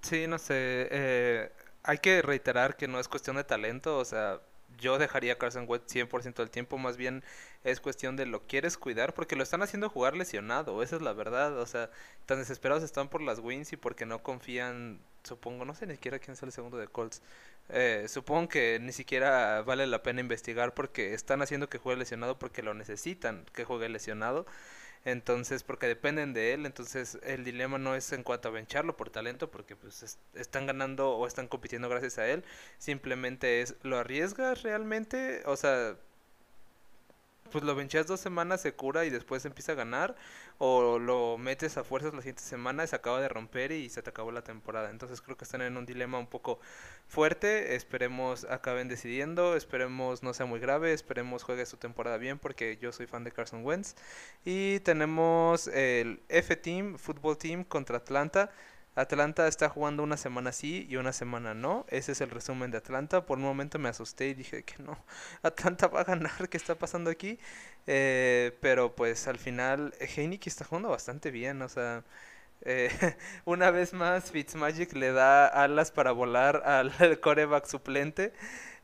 Sí, 0.01 0.27
no 0.27 0.37
sé. 0.37 0.87
Eh, 0.91 1.51
hay 1.83 1.97
que 1.99 2.21
reiterar 2.21 2.77
que 2.77 2.87
no 2.87 2.99
es 2.99 3.07
cuestión 3.07 3.35
de 3.35 3.43
talento. 3.43 3.97
O 3.97 4.05
sea, 4.05 4.41
yo 4.77 4.97
dejaría 4.97 5.33
a 5.33 5.37
Carson 5.37 5.65
Wentz 5.67 5.87
100% 5.87 6.35
del 6.43 6.49
tiempo. 6.51 6.77
Más 6.77 6.97
bien 6.97 7.23
es 7.63 7.81
cuestión 7.81 8.15
de 8.15 8.25
lo 8.25 8.45
quieres 8.47 8.77
cuidar 8.77 9.13
porque 9.13 9.35
lo 9.35 9.43
están 9.43 9.61
haciendo 9.63 9.89
jugar 9.89 10.15
lesionado. 10.15 10.81
Esa 10.83 10.95
es 10.97 11.01
la 11.01 11.13
verdad. 11.13 11.57
O 11.59 11.65
sea, 11.65 11.89
tan 12.25 12.39
desesperados 12.39 12.83
están 12.83 13.09
por 13.09 13.21
las 13.21 13.39
wins 13.39 13.73
y 13.73 13.77
porque 13.77 14.05
no 14.05 14.23
confían. 14.23 14.99
Supongo, 15.23 15.65
no 15.65 15.75
sé 15.75 15.85
ni 15.87 15.93
siquiera 15.95 16.19
quién 16.19 16.33
es 16.33 16.43
el 16.43 16.51
segundo 16.53 16.77
de 16.77 16.87
Colts. 16.87 17.21
Eh, 17.69 18.05
supongo 18.07 18.47
que 18.47 18.79
ni 18.81 18.93
siquiera 18.93 19.61
vale 19.63 19.85
la 19.87 20.01
pena 20.01 20.21
investigar 20.21 20.73
porque 20.73 21.13
están 21.13 21.41
haciendo 21.41 21.67
que 21.69 21.77
juegue 21.79 21.99
lesionado 21.99 22.39
porque 22.39 22.63
lo 22.63 22.73
necesitan 22.73 23.45
que 23.53 23.65
juegue 23.65 23.89
lesionado. 23.89 24.45
Entonces, 25.07 25.63
porque 25.63 25.87
dependen 25.87 26.33
de 26.33 26.53
él, 26.53 26.65
entonces 26.65 27.17
el 27.23 27.45
dilema 27.45 27.77
no 27.77 27.95
es 27.95 28.11
en 28.11 28.23
cuanto 28.23 28.49
a 28.49 28.51
vencharlo 28.51 28.97
por 28.97 29.09
talento, 29.09 29.49
porque 29.49 29.77
pues 29.77 30.19
están 30.33 30.67
ganando 30.67 31.11
o 31.11 31.25
están 31.25 31.47
compitiendo 31.47 31.87
gracias 31.87 32.17
a 32.17 32.27
él, 32.27 32.43
simplemente 32.77 33.61
es, 33.61 33.75
¿lo 33.83 33.97
arriesgas 33.99 34.63
realmente? 34.63 35.43
O 35.45 35.55
sea, 35.55 35.95
pues 37.49 37.63
lo 37.63 37.75
benchas 37.75 38.07
dos 38.07 38.19
semanas, 38.19 38.61
se 38.61 38.73
cura 38.73 39.05
y 39.05 39.09
después 39.09 39.45
empieza 39.45 39.73
a 39.73 39.75
ganar, 39.75 40.15
o 40.57 40.99
lo 40.99 41.37
metes 41.37 41.77
a 41.77 41.83
fuerzas 41.83 42.13
la 42.13 42.21
siguiente 42.21 42.43
semana 42.43 42.83
y 42.83 42.87
se 42.87 42.95
acaba 42.95 43.19
de 43.21 43.29
romper 43.29 43.71
y 43.71 43.89
se 43.89 44.01
te 44.01 44.09
acabó 44.09 44.31
la 44.31 44.43
temporada. 44.43 44.89
Entonces 44.89 45.21
creo 45.21 45.37
que 45.37 45.45
están 45.45 45.61
en 45.61 45.77
un 45.77 45.85
dilema 45.85 46.19
un 46.19 46.27
poco 46.27 46.59
fuerte, 47.07 47.75
esperemos 47.75 48.45
acaben 48.45 48.87
decidiendo, 48.87 49.55
esperemos 49.55 50.23
no 50.23 50.33
sea 50.33 50.45
muy 50.45 50.59
grave, 50.59 50.93
esperemos 50.93 51.43
juegue 51.43 51.65
su 51.65 51.77
temporada 51.77 52.17
bien 52.17 52.39
porque 52.39 52.77
yo 52.77 52.91
soy 52.91 53.07
fan 53.07 53.23
de 53.23 53.31
Carson 53.31 53.63
Wentz. 53.65 53.95
Y 54.45 54.79
tenemos 54.81 55.67
el 55.67 56.21
F-Team, 56.29 56.97
Football 56.97 57.37
Team 57.37 57.63
contra 57.63 57.97
Atlanta. 57.97 58.51
Atlanta 58.97 59.47
está 59.47 59.69
jugando 59.69 60.01
una 60.01 60.17
semana 60.17 60.51
sí 60.51 60.87
y 60.89 60.95
una 60.95 61.13
semana 61.13 61.53
no. 61.53 61.85
Ese 61.89 62.13
es 62.13 62.21
el 62.21 62.31
resumen 62.31 62.71
de 62.71 62.79
Atlanta. 62.79 63.25
Por 63.27 63.37
un 63.37 63.43
momento 63.43 63.77
me 63.77 63.89
asusté 63.89 64.29
y 64.29 64.33
dije 64.33 64.63
que 64.63 64.81
no, 64.81 64.97
Atlanta 65.43 65.87
va 65.87 66.01
a 66.01 66.03
ganar. 66.03 66.49
¿Qué 66.49 66.57
está 66.57 66.75
pasando 66.75 67.11
aquí? 67.11 67.37
Eh, 67.85 68.57
pero 68.59 68.95
pues 68.95 69.27
al 69.27 69.37
final 69.37 69.93
Heineken 69.99 70.49
está 70.49 70.65
jugando 70.65 70.89
bastante 70.89 71.29
bien. 71.29 71.61
O 71.61 71.69
sea, 71.69 72.03
eh, 72.61 72.89
una 73.45 73.69
vez 73.71 73.93
más 73.93 74.31
Fitzmagic 74.31 74.93
le 74.93 75.11
da 75.11 75.45
alas 75.47 75.91
para 75.91 76.11
volar 76.11 76.63
al 76.65 76.91
coreback 77.21 77.67
suplente. 77.67 78.33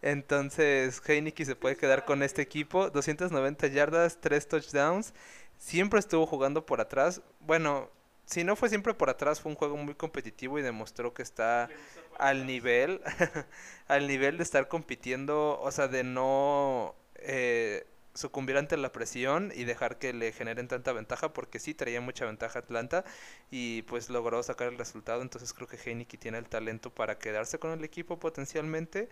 Entonces 0.03 1.01
Heineken 1.07 1.45
se 1.47 1.55
puede 1.55 1.76
quedar 1.76 2.05
con 2.05 2.22
este 2.22 2.43
equipo. 2.43 2.91
290 2.91 3.68
yardas, 3.68 4.20
3 4.22 4.47
touchdowns. 4.47 5.14
Siempre 5.57 5.99
estuvo 5.99 6.28
jugando 6.28 6.66
por 6.68 6.82
atrás. 6.82 7.22
Bueno, 7.39 7.89
si 8.26 8.43
no 8.43 8.55
fue 8.55 8.69
siempre 8.69 8.93
por 8.93 9.09
atrás, 9.09 9.41
fue 9.41 9.51
un 9.51 9.57
juego 9.57 9.78
muy 9.78 9.95
competitivo 9.95 10.59
y 10.59 10.61
demostró 10.61 11.13
que 11.13 11.21
está 11.21 11.69
al 12.17 12.45
nivel, 12.45 13.01
al 13.88 14.07
nivel 14.07 14.38
de 14.38 14.43
estar 14.43 14.67
compitiendo, 14.67 15.59
o 15.59 15.71
sea, 15.71 15.88
de 15.88 16.03
no 16.03 16.95
eh, 17.15 17.86
sucumbir 18.13 18.57
ante 18.57 18.78
la 18.78 18.91
presión 18.91 19.51
y 19.55 19.63
dejar 19.63 19.97
que 19.97 20.13
le 20.13 20.32
generen 20.32 20.67
tanta 20.67 20.93
ventaja, 20.93 21.34
porque 21.34 21.59
sí 21.59 21.74
traía 21.74 21.99
mucha 22.01 22.26
ventaja 22.26 22.59
Atlanta 22.59 23.03
y 23.49 23.82
pues 23.84 24.09
logró 24.09 24.41
sacar 24.43 24.67
el 24.67 24.78
resultado, 24.78 25.21
entonces 25.21 25.53
creo 25.53 25.67
que 25.67 25.78
Heineken 25.78 26.19
tiene 26.19 26.38
el 26.38 26.47
talento 26.47 26.93
para 26.93 27.17
quedarse 27.17 27.59
con 27.59 27.71
el 27.71 27.84
equipo 27.84 28.19
potencialmente 28.19 29.09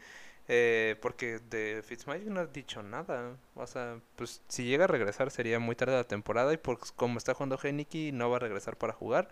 eh, 0.54 0.98
porque 1.02 1.40
de 1.50 1.82
Fitzmagic 1.82 2.28
no 2.28 2.42
ha 2.42 2.46
dicho 2.46 2.84
nada. 2.84 3.38
O 3.56 3.66
sea, 3.66 4.02
pues 4.18 4.42
si 4.50 4.66
llega 4.66 4.84
a 4.84 4.88
regresar 4.88 5.32
sería 5.32 5.60
muy 5.60 5.78
tarde 5.78 5.94
la 5.94 6.04
temporada 6.04 6.52
y 6.54 6.58
pues 6.58 6.92
como 6.92 7.18
está 7.18 7.34
jugando 7.34 7.58
Heineken 7.58 8.18
no 8.18 8.30
va 8.30 8.36
a 8.36 8.40
regresar 8.40 8.76
para 8.78 8.92
jugar. 8.92 9.30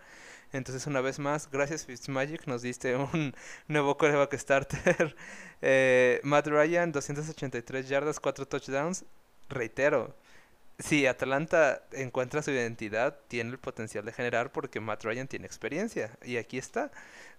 Entonces 0.54 0.88
una 0.88 1.02
vez 1.02 1.20
más, 1.20 1.52
gracias 1.52 1.86
Fitzmagic, 1.86 2.48
nos 2.48 2.62
diste 2.62 2.96
un 3.14 3.36
nuevo 3.68 3.98
coreback 3.98 4.34
starter. 4.38 5.18
eh, 5.62 6.22
Matt 6.24 6.48
Ryan, 6.48 6.94
283 6.94 7.90
yardas, 7.90 8.22
4 8.22 8.48
touchdowns. 8.48 9.04
Reitero, 9.50 10.16
si 10.80 11.06
Atlanta 11.06 11.84
encuentra 11.92 12.42
su 12.42 12.52
identidad, 12.52 13.18
tiene 13.28 13.52
el 13.52 13.60
potencial 13.60 14.06
de 14.06 14.14
generar 14.14 14.52
porque 14.52 14.80
Matt 14.80 15.04
Ryan 15.04 15.28
tiene 15.28 15.46
experiencia. 15.46 16.18
Y 16.24 16.38
aquí 16.38 16.58
está. 16.58 16.92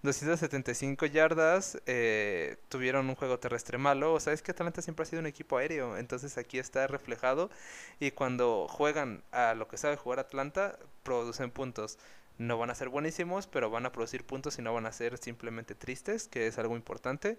275 0.02 1.06
yardas, 1.06 1.78
eh, 1.86 2.58
tuvieron 2.68 3.08
un 3.08 3.14
juego 3.14 3.38
terrestre 3.38 3.78
malo. 3.78 4.12
O 4.12 4.20
sea, 4.20 4.36
que 4.36 4.50
Atlanta 4.50 4.82
siempre 4.82 5.04
ha 5.04 5.06
sido 5.06 5.20
un 5.20 5.26
equipo 5.26 5.56
aéreo. 5.56 5.96
Entonces 5.96 6.36
aquí 6.36 6.58
está 6.58 6.86
reflejado. 6.86 7.50
Y 7.98 8.10
cuando 8.10 8.68
juegan 8.68 9.22
a 9.32 9.54
lo 9.54 9.68
que 9.68 9.78
sabe 9.78 9.96
jugar 9.96 10.18
Atlanta, 10.18 10.78
producen 11.02 11.50
puntos 11.50 11.98
no 12.40 12.56
van 12.56 12.70
a 12.70 12.74
ser 12.74 12.88
buenísimos, 12.88 13.46
pero 13.46 13.68
van 13.68 13.84
a 13.84 13.92
producir 13.92 14.24
puntos 14.24 14.58
y 14.58 14.62
no 14.62 14.72
van 14.72 14.86
a 14.86 14.92
ser 14.92 15.18
simplemente 15.18 15.74
tristes, 15.74 16.26
que 16.26 16.46
es 16.46 16.58
algo 16.58 16.74
importante. 16.74 17.36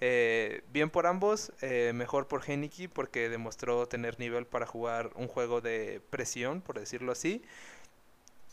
Eh, 0.00 0.62
bien 0.70 0.90
por 0.90 1.06
ambos, 1.06 1.52
eh, 1.62 1.92
mejor 1.94 2.28
por 2.28 2.42
Heineke 2.46 2.90
porque 2.90 3.30
demostró 3.30 3.88
tener 3.88 4.18
nivel 4.20 4.46
para 4.46 4.66
jugar 4.66 5.10
un 5.14 5.26
juego 5.26 5.62
de 5.62 6.02
presión, 6.10 6.60
por 6.60 6.78
decirlo 6.78 7.12
así. 7.12 7.42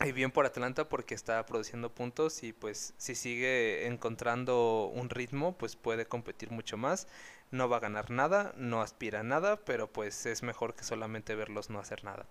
Y 0.02 0.12
bien 0.12 0.30
por 0.30 0.46
Atlanta 0.46 0.88
porque 0.88 1.14
está 1.14 1.44
produciendo 1.44 1.94
puntos 1.94 2.42
y 2.44 2.54
pues 2.54 2.94
si 2.96 3.14
sigue 3.14 3.86
encontrando 3.86 4.86
un 4.94 5.10
ritmo 5.10 5.58
pues 5.58 5.76
puede 5.76 6.06
competir 6.06 6.50
mucho 6.50 6.78
más. 6.78 7.08
No 7.50 7.68
va 7.68 7.76
a 7.76 7.80
ganar 7.80 8.10
nada, 8.10 8.54
no 8.56 8.80
aspira 8.80 9.20
a 9.20 9.22
nada, 9.22 9.56
pero 9.66 9.92
pues 9.92 10.24
es 10.24 10.42
mejor 10.42 10.74
que 10.74 10.84
solamente 10.84 11.34
verlos 11.34 11.68
no 11.68 11.78
hacer 11.78 12.04
nada. 12.04 12.26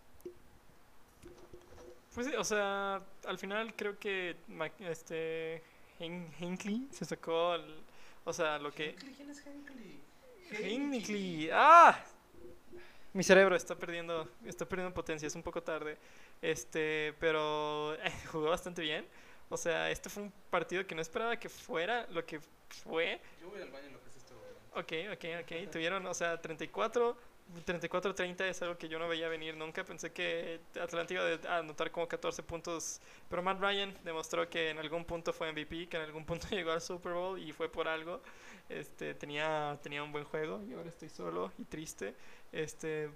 Pues 2.20 2.32
sí, 2.32 2.36
o 2.36 2.44
sea, 2.44 3.02
al 3.28 3.38
final 3.38 3.74
creo 3.78 3.98
que 3.98 4.36
este 4.82 5.64
Hinckley 6.02 6.90
se 6.92 7.06
sacó, 7.06 7.56
o 8.26 8.34
sea, 8.34 8.60
lo 8.60 8.74
que... 8.74 8.94
¿Quién 8.96 9.30
es 9.30 9.42
Hinckley? 9.48 10.02
Hinckley, 10.52 11.50
¡ah! 11.54 11.98
Mi 13.14 13.24
cerebro 13.24 13.56
está 13.56 13.74
perdiendo, 13.74 14.30
está 14.44 14.68
perdiendo 14.68 14.94
potencia, 14.94 15.28
es 15.28 15.36
un 15.36 15.44
poco 15.44 15.64
tarde. 15.64 15.98
Este, 16.42 17.16
pero 17.22 17.94
eh, 17.94 18.12
jugó 18.30 18.50
bastante 18.50 18.82
bien. 18.82 19.08
O 19.48 19.56
sea, 19.56 19.90
este 19.90 20.10
fue 20.10 20.24
un 20.24 20.34
partido 20.50 20.86
que 20.86 20.96
no 20.96 21.02
esperaba 21.02 21.40
que 21.40 21.48
fuera 21.48 22.06
lo 22.08 22.26
que 22.26 22.42
fue. 22.84 23.22
Yo 23.40 23.50
voy 23.50 23.62
al 23.62 23.72
baño 23.72 23.88
en 23.88 23.94
lo 23.94 24.04
que 24.04 24.10
es 24.10 24.18
esto. 24.18 24.36
Ok, 24.76 24.92
ok, 25.14 25.26
ok. 25.42 25.72
Tuvieron, 25.72 26.06
o 26.06 26.14
sea, 26.14 26.42
34 26.42 27.16
34-30 27.66 28.42
es 28.42 28.62
algo 28.62 28.78
que 28.78 28.88
yo 28.88 29.00
no 29.00 29.08
veía 29.08 29.28
venir 29.28 29.56
nunca. 29.56 29.84
Pensé 29.84 30.12
que 30.12 30.60
Atlanta 30.80 31.14
iba 31.14 31.24
a 31.50 31.58
anotar 31.58 31.92
como 31.92 32.08
14 32.08 32.44
puntos. 32.44 33.02
Pero 33.30 33.42
Matt 33.42 33.60
Ryan 33.60 33.94
demostró 34.04 34.50
que 34.50 34.70
en 34.70 34.78
algún 34.78 35.06
punto 35.06 35.34
fue 35.34 35.52
MVP, 35.52 35.88
que 35.88 35.98
en 35.98 36.04
algún 36.04 36.26
punto 36.26 36.48
llegó 36.52 36.72
al 36.72 36.82
Super 36.82 37.14
Bowl 37.14 37.40
y 37.40 37.52
fue 37.52 37.70
por 37.70 37.88
algo. 37.88 38.22
Este, 38.70 39.16
tenía, 39.16 39.80
tenía 39.82 40.04
un 40.04 40.12
buen 40.12 40.26
juego 40.26 40.62
y 40.70 40.74
ahora 40.74 40.90
estoy 40.90 41.10
solo 41.10 41.52
y 41.58 41.64
triste. 41.64 42.14
Este, 42.52 43.10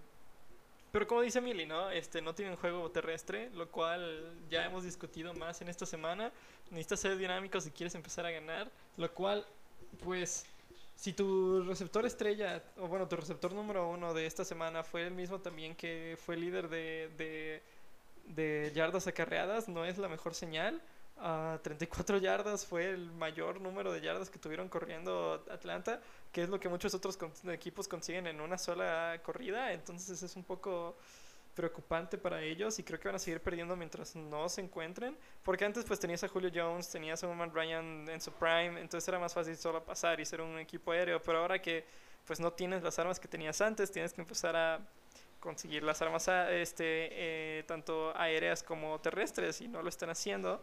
pero 0.92 1.08
como 1.08 1.22
dice 1.22 1.42
Milly, 1.42 1.66
¿no? 1.66 1.90
Este, 1.90 2.22
no 2.22 2.36
tiene 2.36 2.52
un 2.52 2.58
juego 2.58 2.90
terrestre, 2.92 3.50
lo 3.52 3.70
cual 3.70 4.36
ya 4.50 4.66
hemos 4.66 4.84
discutido 4.84 5.34
más 5.34 5.62
en 5.62 5.70
esta 5.70 5.86
semana. 5.86 6.32
Necesitas 6.70 7.00
ser 7.00 7.18
dinámico 7.18 7.60
si 7.62 7.72
quieres 7.72 7.96
empezar 7.96 8.26
a 8.26 8.32
ganar, 8.32 8.72
lo 8.98 9.12
cual, 9.12 9.46
pues 10.04 10.46
si 11.04 11.12
tu 11.12 11.62
receptor 11.64 12.06
estrella, 12.06 12.64
o 12.78 12.88
bueno, 12.88 13.10
tu 13.10 13.18
receptor 13.18 13.52
número 13.52 13.90
uno 13.90 14.14
de 14.14 14.26
esta 14.26 14.46
semana 14.46 14.86
fue 14.86 15.06
el 15.06 15.12
mismo 15.12 15.38
también 15.42 15.76
que 15.76 16.18
fue 16.26 16.38
líder 16.38 16.70
de, 16.70 17.62
de, 18.26 18.72
yardas 18.74 19.06
acarreadas, 19.06 19.68
no 19.68 19.84
es 19.84 19.98
la 19.98 20.08
mejor 20.08 20.34
señal. 20.34 20.82
Uh, 21.18 21.58
34 21.62 22.20
yardas 22.20 22.66
fue 22.66 22.90
el 22.90 23.12
mayor 23.12 23.60
número 23.60 23.92
de 23.92 24.00
yardas 24.00 24.30
que 24.30 24.40
tuvieron 24.40 24.70
corriendo 24.70 25.44
Atlanta, 25.52 26.00
que 26.32 26.44
es 26.44 26.48
lo 26.48 26.58
que 26.58 26.70
muchos 26.70 26.94
otros 26.94 27.20
equipos 27.52 27.90
consiguen 27.90 28.26
en 28.28 28.40
una 28.40 28.58
sola 28.58 29.20
corrida. 29.24 29.74
Entonces 29.74 30.24
es 30.24 30.38
un 30.38 30.46
poco 30.46 30.96
preocupante 31.54 32.18
para 32.18 32.42
ellos 32.42 32.80
y 32.80 32.84
creo 32.84 33.00
que 33.00 33.08
van 33.08 33.16
a 33.16 33.20
seguir 33.20 33.42
perdiendo 33.42 33.76
mientras 33.76 34.16
no 34.16 34.50
se 34.50 34.62
encuentren. 34.62 35.18
Porque 35.44 35.66
antes 35.66 35.86
pues 35.86 36.00
tenías 36.00 36.24
a 36.24 36.28
Julio 36.28 36.52
Jones, 36.54 36.90
tenías 36.90 37.24
a 37.24 37.28
Roman 37.28 37.54
Ryan 37.54 38.10
en 38.10 38.22
su 38.22 38.32
prime, 38.32 38.80
entonces 38.82 39.08
era 39.08 39.20
más 39.20 39.34
fácil 39.34 39.56
solo 39.58 39.84
pasar 39.84 40.20
y 40.20 40.26
ser 40.26 40.42
un 40.42 40.60
equipo 40.60 40.92
aéreo. 40.92 41.22
Pero 41.22 41.40
ahora 41.40 41.62
que 41.62 41.86
pues 42.26 42.40
no 42.40 42.52
tienes 42.54 42.84
las 42.84 42.98
armas 43.00 43.20
que 43.20 43.28
tenías 43.28 43.62
antes, 43.62 43.92
tienes 43.92 44.14
que 44.14 44.22
empezar 44.22 44.56
a 44.56 44.80
conseguir 45.40 45.84
las 45.84 46.02
armas 46.02 46.28
este, 46.28 47.10
eh, 47.12 47.64
tanto 47.68 48.18
aéreas 48.18 48.64
como 48.64 49.00
terrestres 49.02 49.60
y 49.60 49.68
no 49.68 49.82
lo 49.82 49.90
están 49.90 50.10
haciendo. 50.10 50.62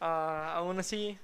Uh, 0.00 0.04
aún 0.04 0.78
así, 0.78 1.18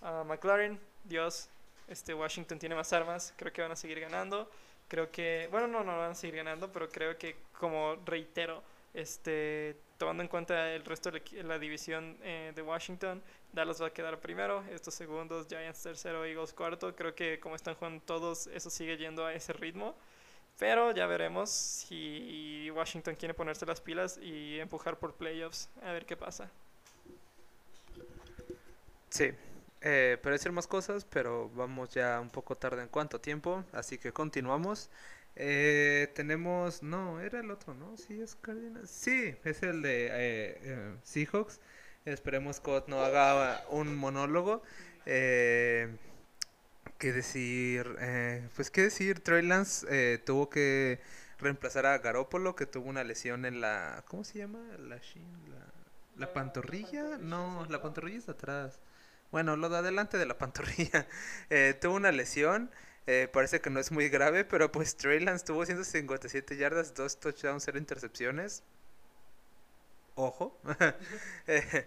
uh, 0.00 0.24
McLaren, 0.24 0.80
Dios, 1.04 1.50
este 1.86 2.14
Washington 2.14 2.58
tiene 2.58 2.74
más 2.74 2.92
armas, 2.94 3.34
creo 3.36 3.52
que 3.52 3.62
van 3.62 3.72
a 3.72 3.76
seguir 3.76 4.00
ganando. 4.00 4.50
Creo 4.88 5.10
que, 5.10 5.48
bueno, 5.50 5.66
no, 5.66 5.82
no 5.82 5.98
van 5.98 6.12
a 6.12 6.14
seguir 6.14 6.36
ganando, 6.36 6.70
pero 6.70 6.88
creo 6.88 7.18
que, 7.18 7.36
como 7.58 7.96
reitero, 8.04 8.62
este 8.94 9.76
tomando 9.98 10.22
en 10.22 10.28
cuenta 10.28 10.72
el 10.74 10.84
resto 10.84 11.10
de 11.10 11.22
la 11.42 11.58
división 11.58 12.18
eh, 12.22 12.52
de 12.54 12.62
Washington, 12.62 13.22
Dallas 13.52 13.80
va 13.80 13.86
a 13.86 13.92
quedar 13.92 14.20
primero, 14.20 14.62
estos 14.70 14.94
segundos, 14.94 15.46
Giants 15.48 15.82
tercero, 15.82 16.24
Eagles 16.24 16.52
cuarto. 16.52 16.94
Creo 16.94 17.14
que 17.14 17.40
como 17.40 17.56
están 17.56 17.74
jugando 17.74 18.02
todos, 18.04 18.46
eso 18.48 18.68
sigue 18.68 18.96
yendo 18.98 19.24
a 19.24 19.32
ese 19.32 19.52
ritmo. 19.52 19.94
Pero 20.58 20.90
ya 20.92 21.06
veremos 21.06 21.50
si 21.50 22.70
Washington 22.70 23.14
quiere 23.14 23.34
ponerse 23.34 23.66
las 23.66 23.80
pilas 23.80 24.18
y 24.18 24.58
empujar 24.58 24.98
por 24.98 25.14
playoffs. 25.14 25.68
A 25.82 25.92
ver 25.92 26.06
qué 26.06 26.16
pasa. 26.16 26.50
Sí, 29.10 29.32
eh, 29.82 30.18
decir 30.22 30.52
más 30.52 30.66
cosas, 30.66 31.04
pero 31.04 31.50
vamos 31.54 31.90
ya 31.90 32.20
un 32.20 32.30
poco 32.30 32.56
tarde 32.56 32.82
en 32.82 32.88
cuánto 32.88 33.20
tiempo, 33.20 33.64
así 33.72 33.98
que 33.98 34.12
continuamos. 34.12 34.90
Eh, 35.38 36.10
tenemos, 36.14 36.82
no, 36.82 37.20
era 37.20 37.40
el 37.40 37.50
otro, 37.50 37.74
¿no? 37.74 37.96
Sí, 37.98 38.20
es 38.20 38.34
Cardinals. 38.36 38.90
Sí, 38.90 39.36
es 39.44 39.62
el 39.62 39.82
de 39.82 40.06
eh, 40.06 40.58
eh 40.62 40.94
Seahawks. 41.02 41.60
Esperemos 42.06 42.60
que 42.60 42.82
no 42.86 43.00
haga 43.00 43.62
un 43.70 43.96
monólogo. 43.96 44.62
Eh, 45.04 45.94
¿Qué 46.98 47.12
decir? 47.12 47.96
Eh, 48.00 48.48
pues 48.56 48.70
qué 48.70 48.82
decir, 48.82 49.20
Trey 49.20 49.42
Lance 49.42 50.18
tuvo 50.24 50.48
que 50.48 51.00
reemplazar 51.38 51.84
a 51.84 51.98
Garópolo, 51.98 52.56
que 52.56 52.64
tuvo 52.64 52.88
una 52.88 53.04
lesión 53.04 53.44
en 53.44 53.60
la... 53.60 54.04
¿Cómo 54.08 54.24
se 54.24 54.38
llama? 54.38 54.60
La, 54.78 54.98
la, 56.16 56.32
pantorrilla. 56.32 57.18
No, 57.18 57.66
la 57.68 57.82
pantorrilla 57.82 58.18
está 58.18 58.32
atrás. 58.32 58.80
Bueno, 59.30 59.56
lo 59.56 59.68
de 59.68 59.76
adelante 59.76 60.16
de 60.16 60.24
la 60.24 60.38
pantorrilla. 60.38 61.06
Tuvo 61.80 61.96
una 61.96 62.12
lesión. 62.12 62.70
Eh, 63.06 63.28
parece 63.32 63.60
que 63.60 63.70
no 63.70 63.80
es 63.80 63.92
muy 63.92 64.08
grave, 64.08 64.44
pero 64.44 64.72
pues 64.72 64.96
Trey 64.96 65.20
Lance 65.20 65.44
tuvo 65.44 65.64
157 65.64 66.56
yardas, 66.56 66.94
2 66.94 67.20
touchdowns, 67.20 67.64
0 67.64 67.78
intercepciones. 67.78 68.62
Ojo. 70.14 70.58
Eh, 71.46 71.86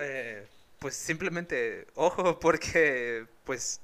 eh, 0.00 0.46
pues 0.80 0.96
simplemente 0.96 1.86
ojo 1.94 2.38
porque 2.40 3.26
pues 3.44 3.80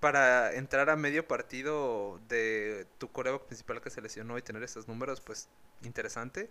para 0.00 0.54
entrar 0.54 0.90
a 0.90 0.96
medio 0.96 1.28
partido 1.28 2.20
de 2.28 2.86
tu 2.98 3.12
coreback 3.12 3.44
principal 3.44 3.80
que 3.82 3.90
se 3.90 4.00
lesionó 4.00 4.38
y 4.38 4.42
tener 4.42 4.62
esos 4.62 4.88
números, 4.88 5.20
pues 5.20 5.48
interesante. 5.82 6.48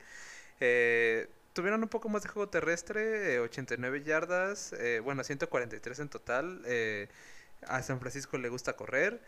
Eh, 0.60 1.28
tuvieron 1.54 1.82
un 1.84 1.90
poco 1.90 2.10
más 2.10 2.24
de 2.24 2.30
juego 2.30 2.50
terrestre, 2.50 3.40
89 3.40 3.98
eh, 3.98 4.04
yardas, 4.04 4.74
eh, 4.74 5.02
bueno, 5.04 5.24
143 5.24 6.00
en 6.00 6.10
total. 6.10 6.62
A 7.68 7.82
San 7.84 8.00
Francisco 8.00 8.38
le 8.38 8.50
gusta 8.50 8.74
correr. 8.74 9.22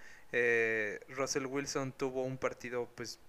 Russell 1.09 1.45
Wilson 1.45 1.91
tuvo 1.91 2.23
un 2.23 2.37
partido, 2.37 2.89
pues, 2.95 3.19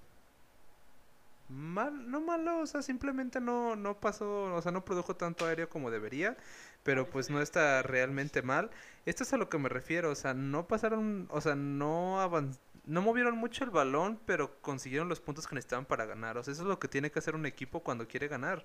mal, 1.48 2.10
no 2.10 2.20
malo, 2.20 2.60
o 2.60 2.66
sea, 2.66 2.82
simplemente 2.82 3.40
no, 3.40 3.76
no 3.76 4.00
pasó, 4.00 4.54
o 4.54 4.62
sea, 4.62 4.72
no 4.72 4.84
produjo 4.84 5.16
tanto 5.16 5.46
aéreo 5.46 5.68
como 5.68 5.90
debería 5.90 6.36
pero 6.82 7.08
pues 7.08 7.30
no 7.30 7.40
está 7.40 7.82
realmente 7.82 8.42
mal. 8.42 8.70
Esto 9.06 9.22
es 9.24 9.32
a 9.32 9.36
lo 9.36 9.48
que 9.48 9.58
me 9.58 9.68
refiero, 9.68 10.10
o 10.10 10.14
sea, 10.14 10.34
no 10.34 10.66
pasaron, 10.66 11.28
o 11.30 11.40
sea, 11.40 11.54
no 11.54 12.20
avan 12.20 12.56
no 12.84 13.00
movieron 13.00 13.36
mucho 13.38 13.62
el 13.62 13.70
balón, 13.70 14.18
pero 14.26 14.60
consiguieron 14.60 15.08
los 15.08 15.20
puntos 15.20 15.46
que 15.46 15.54
necesitaban 15.54 15.84
para 15.84 16.04
ganar. 16.04 16.36
O 16.36 16.42
sea, 16.42 16.52
eso 16.52 16.62
es 16.62 16.68
lo 16.68 16.80
que 16.80 16.88
tiene 16.88 17.12
que 17.12 17.20
hacer 17.20 17.36
un 17.36 17.46
equipo 17.46 17.84
cuando 17.84 18.08
quiere 18.08 18.26
ganar. 18.26 18.64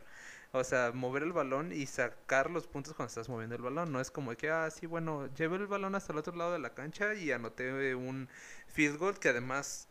O 0.53 0.63
sea, 0.63 0.91
mover 0.93 1.23
el 1.23 1.33
balón 1.33 1.71
y 1.71 1.85
sacar 1.85 2.49
los 2.49 2.67
puntos 2.67 2.93
cuando 2.93 3.09
estás 3.09 3.29
moviendo 3.29 3.55
el 3.55 3.61
balón. 3.61 3.91
No 3.91 3.99
es 3.99 4.11
como 4.11 4.35
que, 4.35 4.49
ah, 4.49 4.69
sí, 4.71 4.85
bueno, 4.85 5.27
llevé 5.35 5.57
el 5.57 5.67
balón 5.67 5.95
hasta 5.95 6.13
el 6.13 6.19
otro 6.19 6.35
lado 6.35 6.53
de 6.53 6.59
la 6.59 6.73
cancha 6.73 7.13
y 7.13 7.31
anoté 7.31 7.95
un 7.95 8.29
field 8.67 8.97
goal 8.97 9.19
que 9.19 9.29
además 9.29 9.87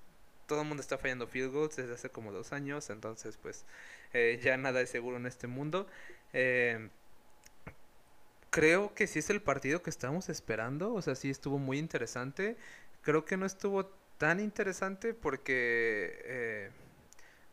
todo 0.46 0.62
el 0.62 0.68
mundo 0.68 0.80
está 0.80 0.98
fallando 0.98 1.26
field 1.26 1.52
goals 1.52 1.76
desde 1.76 1.94
hace 1.94 2.10
como 2.10 2.32
dos 2.32 2.52
años. 2.52 2.90
Entonces, 2.90 3.38
pues, 3.40 3.64
eh, 4.12 4.40
ya 4.42 4.56
nada 4.56 4.80
es 4.80 4.90
seguro 4.90 5.16
en 5.18 5.26
este 5.26 5.46
mundo. 5.46 5.86
Eh, 6.32 6.88
creo 8.50 8.94
que 8.94 9.06
sí 9.06 9.18
es 9.18 9.30
el 9.30 9.42
partido 9.42 9.82
que 9.82 9.90
estábamos 9.90 10.28
esperando. 10.28 10.94
O 10.94 11.02
sea, 11.02 11.14
sí 11.14 11.30
estuvo 11.30 11.58
muy 11.58 11.78
interesante. 11.78 12.56
Creo 13.02 13.24
que 13.24 13.36
no 13.36 13.46
estuvo 13.46 13.86
tan 14.18 14.40
interesante 14.40 15.14
porque... 15.14 16.22
Eh, 16.24 16.70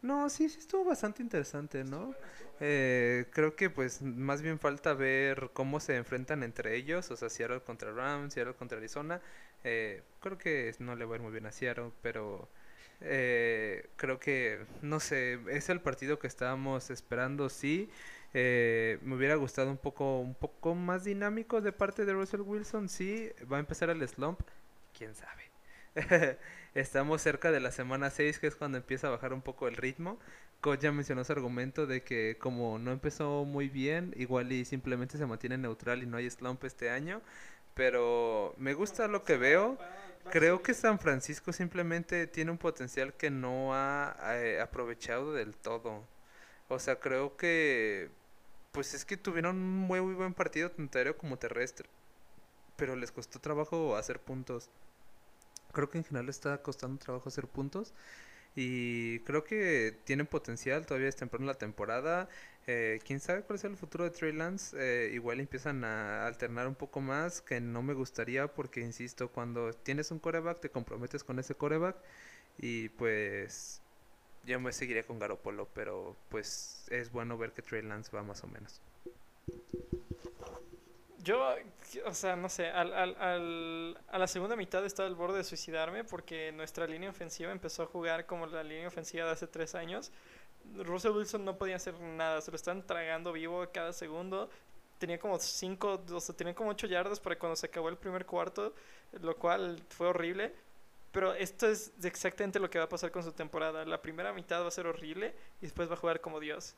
no, 0.03 0.29
sí, 0.29 0.49
sí 0.49 0.59
estuvo 0.59 0.85
bastante 0.85 1.23
interesante, 1.23 1.83
¿no? 1.83 2.15
Eh, 2.59 3.25
creo 3.31 3.55
que 3.55 3.69
pues 3.69 4.01
más 4.01 4.41
bien 4.41 4.59
falta 4.59 4.93
ver 4.93 5.49
cómo 5.53 5.79
se 5.79 5.95
enfrentan 5.97 6.43
entre 6.43 6.75
ellos, 6.75 7.09
o 7.11 7.17
sea, 7.17 7.29
Seattle 7.29 7.61
contra 7.61 7.91
Rams, 7.91 8.33
Seattle 8.33 8.53
contra 8.55 8.77
Arizona. 8.77 9.21
Eh, 9.63 10.03
creo 10.21 10.37
que 10.37 10.75
no 10.79 10.95
le 10.95 11.05
va 11.05 11.15
a 11.15 11.17
ir 11.17 11.23
muy 11.23 11.31
bien 11.31 11.45
a 11.47 11.51
Seattle, 11.51 11.91
pero 12.01 12.49
creo 13.97 14.19
que, 14.19 14.65
no 14.81 14.99
sé, 14.99 15.39
es 15.49 15.69
el 15.69 15.81
partido 15.81 16.19
que 16.19 16.27
estábamos 16.27 16.89
esperando, 16.89 17.49
sí. 17.49 17.89
Eh, 18.33 18.97
me 19.03 19.15
hubiera 19.15 19.35
gustado 19.35 19.69
un 19.69 19.77
poco, 19.77 20.19
un 20.19 20.33
poco 20.35 20.73
más 20.75 21.03
dinámico 21.03 21.61
de 21.61 21.71
parte 21.71 22.05
de 22.05 22.13
Russell 22.13 22.41
Wilson. 22.41 22.89
Sí, 22.89 23.31
va 23.51 23.57
a 23.57 23.59
empezar 23.59 23.89
el 23.89 24.07
slump. 24.07 24.41
Quién 24.97 25.13
sabe. 25.15 25.51
Estamos 26.75 27.21
cerca 27.21 27.51
de 27.51 27.59
la 27.59 27.71
semana 27.71 28.09
6, 28.09 28.39
que 28.39 28.47
es 28.47 28.55
cuando 28.55 28.79
empieza 28.79 29.07
a 29.07 29.11
bajar 29.11 29.31
un 29.33 29.41
poco 29.43 29.67
el 29.67 29.75
ritmo. 29.75 30.17
Coach 30.59 30.79
ya 30.81 30.91
mencionó 30.91 31.23
su 31.23 31.31
argumento 31.31 31.85
de 31.85 32.01
que 32.03 32.37
como 32.39 32.79
no 32.79 32.91
empezó 32.91 33.45
muy 33.45 33.69
bien, 33.69 34.13
igual 34.17 34.51
y 34.51 34.65
simplemente 34.65 35.17
se 35.19 35.25
mantiene 35.27 35.57
neutral 35.59 36.01
y 36.01 36.07
no 36.07 36.17
hay 36.17 36.27
slump 36.29 36.63
este 36.63 36.89
año. 36.89 37.21
Pero 37.75 38.55
me 38.57 38.73
gusta 38.73 39.07
lo 39.07 39.23
que 39.23 39.37
veo. 39.37 39.77
Creo 40.31 40.63
que 40.63 40.73
San 40.73 40.99
Francisco 40.99 41.53
simplemente 41.53 42.27
tiene 42.27 42.51
un 42.51 42.57
potencial 42.57 43.13
que 43.13 43.29
no 43.29 43.75
ha 43.75 44.15
eh, 44.35 44.59
aprovechado 44.61 45.33
del 45.33 45.55
todo. 45.55 46.03
O 46.69 46.79
sea, 46.79 46.99
creo 46.99 47.37
que 47.37 48.09
pues 48.71 48.95
es 48.95 49.05
que 49.05 49.17
tuvieron 49.17 49.57
un 49.57 49.77
muy, 49.79 50.01
muy 50.01 50.15
buen 50.15 50.33
partido 50.33 50.71
tanto 50.71 50.97
aéreo 50.97 51.17
como 51.17 51.37
terrestre. 51.37 51.87
Pero 52.77 52.95
les 52.95 53.11
costó 53.11 53.39
trabajo 53.39 53.95
hacer 53.95 54.19
puntos. 54.19 54.69
Creo 55.73 55.89
que 55.89 55.97
en 55.97 56.05
general 56.05 56.29
está 56.29 56.61
costando 56.61 56.97
trabajo 56.99 57.29
hacer 57.29 57.47
puntos. 57.47 57.93
Y 58.55 59.19
creo 59.21 59.43
que 59.43 59.97
tienen 60.05 60.27
potencial, 60.27 60.85
todavía 60.85 61.09
es 61.09 61.15
temprano 61.15 61.45
la 61.47 61.55
temporada. 61.55 62.29
Eh, 62.67 62.99
Quién 63.05 63.19
sabe 63.19 63.41
cuál 63.43 63.57
es 63.57 63.63
el 63.65 63.75
futuro 63.77 64.03
de 64.03 64.11
Trey 64.11 64.31
Lance. 64.31 64.75
Eh, 64.79 65.11
igual 65.13 65.39
empiezan 65.39 65.83
a 65.83 66.25
alternar 66.27 66.67
un 66.67 66.75
poco 66.75 67.01
más, 67.01 67.41
que 67.41 67.59
no 67.59 67.81
me 67.81 67.93
gustaría, 67.93 68.47
porque 68.47 68.81
insisto, 68.81 69.29
cuando 69.29 69.73
tienes 69.73 70.11
un 70.11 70.19
coreback, 70.19 70.59
te 70.61 70.69
comprometes 70.69 71.23
con 71.23 71.39
ese 71.39 71.55
coreback. 71.55 71.97
Y 72.57 72.89
pues 72.89 73.81
yo 74.45 74.59
me 74.59 74.71
seguiría 74.73 75.05
con 75.05 75.19
Garopolo, 75.19 75.67
pero 75.73 76.15
pues 76.29 76.85
es 76.89 77.11
bueno 77.11 77.37
ver 77.37 77.53
que 77.53 77.61
Trey 77.63 77.81
Lance 77.81 78.11
va 78.15 78.23
más 78.23 78.43
o 78.43 78.47
menos. 78.47 78.81
Yo, 81.23 81.55
o 82.05 82.13
sea, 82.13 82.35
no 82.35 82.49
sé, 82.49 82.67
al, 82.67 82.93
al, 82.93 83.15
al, 83.15 83.97
a 84.09 84.17
la 84.17 84.27
segunda 84.27 84.57
mitad 84.57 84.85
estaba 84.85 85.07
al 85.07 85.15
borde 85.15 85.37
de 85.37 85.43
suicidarme 85.45 86.03
porque 86.03 86.51
nuestra 86.51 86.85
línea 86.85 87.09
ofensiva 87.09 87.51
empezó 87.51 87.83
a 87.83 87.85
jugar 87.85 88.25
como 88.25 88.45
la 88.47 88.61
línea 88.61 88.87
ofensiva 88.89 89.25
de 89.25 89.31
hace 89.31 89.47
tres 89.47 89.73
años. 89.73 90.11
Russell 90.75 91.11
Wilson 91.11 91.45
no 91.45 91.57
podía 91.57 91.77
hacer 91.77 91.97
nada, 91.99 92.41
se 92.41 92.51
lo 92.51 92.55
están 92.55 92.85
tragando 92.85 93.31
vivo 93.31 93.65
cada 93.73 93.93
segundo. 93.93 94.49
Tenía 94.97 95.17
como 95.17 95.39
cinco, 95.39 96.01
o 96.11 96.19
sea, 96.19 96.35
tenía 96.35 96.55
como 96.55 96.71
ocho 96.71 96.87
yardas 96.87 97.19
para 97.19 97.37
cuando 97.37 97.55
se 97.55 97.67
acabó 97.67 97.89
el 97.89 97.97
primer 97.97 98.25
cuarto, 98.25 98.73
lo 99.21 99.37
cual 99.37 99.81
fue 99.89 100.07
horrible. 100.07 100.53
Pero 101.13 101.33
esto 101.35 101.67
es 101.67 101.93
exactamente 102.03 102.59
lo 102.59 102.69
que 102.69 102.79
va 102.79 102.85
a 102.85 102.89
pasar 102.89 103.11
con 103.11 103.23
su 103.23 103.31
temporada. 103.31 103.85
La 103.85 104.01
primera 104.01 104.33
mitad 104.33 104.61
va 104.63 104.67
a 104.67 104.71
ser 104.71 104.87
horrible 104.87 105.33
y 105.61 105.65
después 105.67 105.89
va 105.89 105.93
a 105.93 105.97
jugar 105.97 106.21
como 106.21 106.39
Dios. 106.39 106.75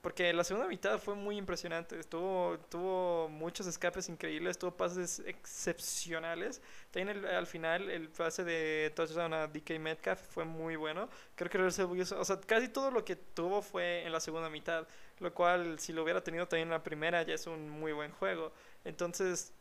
Porque 0.00 0.32
la 0.32 0.44
segunda 0.44 0.66
mitad 0.66 0.98
fue 0.98 1.14
muy 1.14 1.36
impresionante. 1.36 1.98
Estuvo, 1.98 2.58
tuvo 2.70 3.28
muchos 3.28 3.66
escapes 3.66 4.08
increíbles, 4.08 4.58
tuvo 4.58 4.70
pases 4.70 5.20
excepcionales. 5.26 6.62
También 6.90 7.24
al 7.26 7.46
final 7.46 7.90
el 7.90 8.08
pase 8.08 8.42
de 8.42 8.92
touchdown 8.96 9.34
a 9.34 9.46
DK 9.46 9.78
Metcalf 9.78 10.20
fue 10.20 10.46
muy 10.46 10.76
bueno. 10.76 11.10
Creo 11.34 11.50
que 11.50 11.58
o 11.58 12.24
sea, 12.24 12.40
casi 12.46 12.68
todo 12.68 12.90
lo 12.90 13.04
que 13.04 13.16
tuvo 13.16 13.60
fue 13.60 14.04
en 14.06 14.12
la 14.12 14.20
segunda 14.20 14.48
mitad. 14.48 14.86
Lo 15.18 15.34
cual, 15.34 15.78
si 15.78 15.92
lo 15.92 16.02
hubiera 16.02 16.22
tenido 16.22 16.48
también 16.48 16.68
en 16.68 16.72
la 16.72 16.82
primera, 16.82 17.22
ya 17.22 17.34
es 17.34 17.46
un 17.46 17.68
muy 17.68 17.92
buen 17.92 18.10
juego. 18.12 18.52
Entonces, 18.84 19.52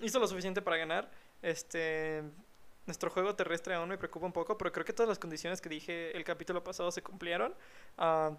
hizo 0.00 0.18
lo 0.18 0.26
suficiente 0.26 0.62
para 0.62 0.78
ganar. 0.78 1.10
Este, 1.42 2.22
nuestro 2.86 3.10
juego 3.10 3.34
terrestre 3.34 3.74
aún 3.74 3.88
me 3.90 3.98
preocupa 3.98 4.24
un 4.24 4.32
poco, 4.32 4.56
pero 4.56 4.72
creo 4.72 4.86
que 4.86 4.92
todas 4.92 5.08
las 5.08 5.18
condiciones 5.18 5.60
que 5.60 5.68
dije 5.68 6.16
el 6.16 6.24
capítulo 6.24 6.64
pasado 6.64 6.90
se 6.90 7.02
cumplieron. 7.02 7.54
Uh, 7.98 8.34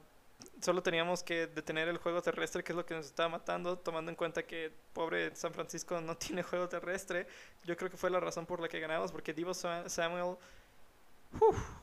solo 0.62 0.84
teníamos 0.84 1.24
que 1.24 1.48
detener 1.48 1.88
el 1.88 1.98
juego 1.98 2.22
terrestre, 2.22 2.64
que 2.64 2.72
es 2.72 2.76
lo 2.76 2.86
que 2.86 2.94
nos 2.94 3.06
estaba 3.06 3.30
matando, 3.30 3.78
tomando 3.78 4.12
en 4.12 4.16
cuenta 4.16 4.44
que 4.44 4.72
pobre 4.94 5.36
San 5.36 5.54
Francisco 5.54 6.00
no 6.02 6.18
tiene 6.18 6.44
juego 6.44 6.68
terrestre. 6.70 7.28
Yo 7.64 7.76
creo 7.78 7.90
que 7.90 7.98
fue 7.98 8.10
la 8.10 8.20
razón 8.20 8.46
por 8.46 8.60
la 8.60 8.68
que 8.68 8.80
ganamos, 8.80 9.12
porque 9.12 9.34
Divo 9.34 9.54
Samuel 9.54 10.38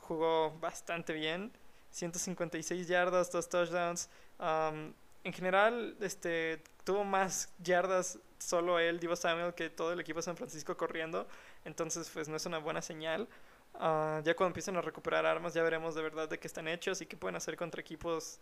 jugó 0.03 0.53
bastante 0.61 1.13
bien. 1.13 1.53
156 1.91 2.87
yardas, 2.87 3.31
dos 3.31 3.49
touchdowns. 3.49 4.09
Um, 4.39 4.93
en 5.25 5.33
general, 5.33 5.97
este, 6.01 6.63
tuvo 6.85 7.05
más 7.05 7.53
yardas 7.59 8.19
solo 8.39 8.79
él, 8.79 9.01
Divo 9.01 9.17
Samuel, 9.17 9.55
que 9.55 9.71
todo 9.71 9.93
el 9.93 10.01
equipo 10.01 10.19
de 10.19 10.23
San 10.23 10.37
Francisco 10.37 10.77
corriendo. 10.77 11.27
Entonces, 11.65 12.09
pues 12.13 12.29
no 12.29 12.37
es 12.37 12.47
una 12.47 12.59
buena 12.59 12.81
señal. 12.81 13.29
Uh, 13.75 14.21
ya 14.23 14.35
cuando 14.35 14.49
empiecen 14.49 14.77
a 14.77 14.81
recuperar 14.83 15.25
armas, 15.25 15.55
ya 15.55 15.63
veremos 15.63 15.95
de 15.95 16.03
verdad 16.03 16.29
de 16.29 16.39
qué 16.39 16.47
están 16.47 16.69
hechos 16.69 17.01
y 17.01 17.07
qué 17.07 17.17
pueden 17.17 17.37
hacer 17.37 17.57
contra 17.57 17.81
equipos 17.81 18.39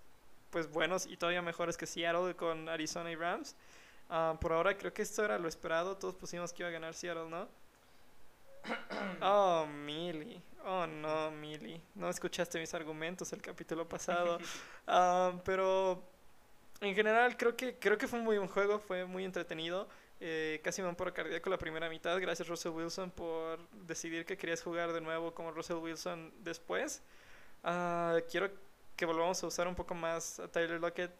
pues 0.50 0.70
buenos 0.70 1.06
y 1.06 1.16
todavía 1.16 1.42
mejores 1.42 1.76
que 1.76 1.86
Seattle 1.86 2.34
con 2.34 2.68
Arizona 2.68 3.10
y 3.10 3.16
Rams. 3.16 3.54
Ah, 4.10 4.36
por 4.40 4.52
ahora 4.52 4.76
creo 4.76 4.92
que 4.92 5.02
esto 5.02 5.24
era 5.24 5.38
lo 5.38 5.48
esperado. 5.48 5.96
Todos 5.96 6.14
pusimos 6.14 6.52
que 6.52 6.62
iba 6.62 6.68
a 6.68 6.72
ganar 6.72 6.94
Seattle, 6.94 7.28
¿no? 7.28 7.48
Oh, 9.22 9.66
Millie. 9.66 10.40
Oh, 10.64 10.86
no, 10.86 11.30
Millie. 11.30 11.80
No 11.94 12.08
escuchaste 12.08 12.58
mis 12.58 12.72
argumentos 12.74 13.32
el 13.32 13.42
capítulo 13.42 13.88
pasado. 13.88 14.38
Ah, 14.90 15.34
pero 15.44 16.02
en 16.80 16.94
general 16.94 17.36
creo 17.36 17.54
que, 17.54 17.78
creo 17.78 17.98
que 17.98 18.08
fue 18.08 18.18
un 18.18 18.24
muy 18.24 18.38
buen 18.38 18.48
juego. 18.48 18.78
Fue 18.78 19.04
muy 19.04 19.22
entretenido. 19.26 19.86
Eh, 20.20 20.60
casi 20.64 20.82
me 20.82 20.92
paro 20.94 21.14
cardíaco 21.14 21.48
la 21.50 21.58
primera 21.58 21.88
mitad. 21.88 22.20
Gracias, 22.20 22.48
Russell 22.48 22.72
Wilson, 22.72 23.10
por 23.10 23.58
decidir 23.86 24.24
que 24.26 24.36
querías 24.36 24.62
jugar 24.62 24.92
de 24.92 25.00
nuevo 25.00 25.32
como 25.34 25.52
Russell 25.52 25.76
Wilson 25.76 26.32
después. 26.40 27.02
Ah, 27.62 28.18
quiero 28.30 28.50
que 28.96 29.06
volvamos 29.06 29.42
a 29.42 29.46
usar 29.46 29.68
un 29.68 29.74
poco 29.74 29.94
más 29.94 30.40
a 30.40 30.48
Tyler 30.48 30.80
Lockett 30.80 31.12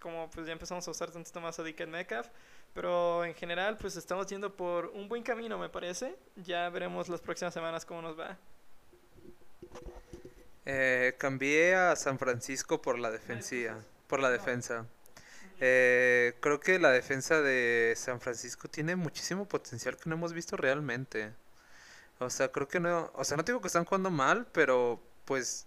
como 0.00 0.30
pues 0.30 0.46
ya 0.46 0.52
empezamos 0.52 0.86
a 0.86 0.90
usar 0.90 1.10
tantito 1.10 1.40
más 1.40 1.58
a 1.58 1.62
DK 1.62 1.86
Metcalf. 1.86 2.28
Pero 2.74 3.24
en 3.24 3.34
general, 3.34 3.78
pues 3.78 3.96
estamos 3.96 4.26
yendo 4.26 4.54
por 4.54 4.86
un 4.86 5.08
buen 5.08 5.22
camino, 5.22 5.56
me 5.56 5.68
parece. 5.68 6.14
Ya 6.36 6.68
veremos 6.68 7.08
las 7.08 7.22
próximas 7.22 7.54
semanas 7.54 7.86
cómo 7.86 8.02
nos 8.02 8.18
va. 8.18 8.36
Eh, 10.66 11.14
cambié 11.16 11.74
a 11.74 11.96
San 11.96 12.18
Francisco 12.18 12.82
por 12.82 12.98
la 12.98 13.10
defensiva, 13.10 13.78
por 14.08 14.20
la 14.20 14.30
defensa. 14.30 14.86
Eh, 15.60 16.34
creo 16.40 16.60
que 16.60 16.78
la 16.78 16.90
defensa 16.90 17.40
de 17.40 17.94
San 17.96 18.20
Francisco 18.20 18.68
tiene 18.68 18.96
muchísimo 18.96 19.48
potencial 19.48 19.96
que 19.96 20.08
no 20.10 20.16
hemos 20.16 20.32
visto 20.32 20.56
realmente. 20.56 21.32
O 22.18 22.30
sea, 22.30 22.50
creo 22.52 22.68
que 22.68 22.80
no, 22.80 23.10
o 23.14 23.24
sea, 23.24 23.36
no 23.36 23.42
digo 23.42 23.60
que 23.60 23.68
están 23.68 23.84
jugando 23.84 24.10
mal, 24.10 24.46
pero 24.52 25.00
pues 25.24 25.66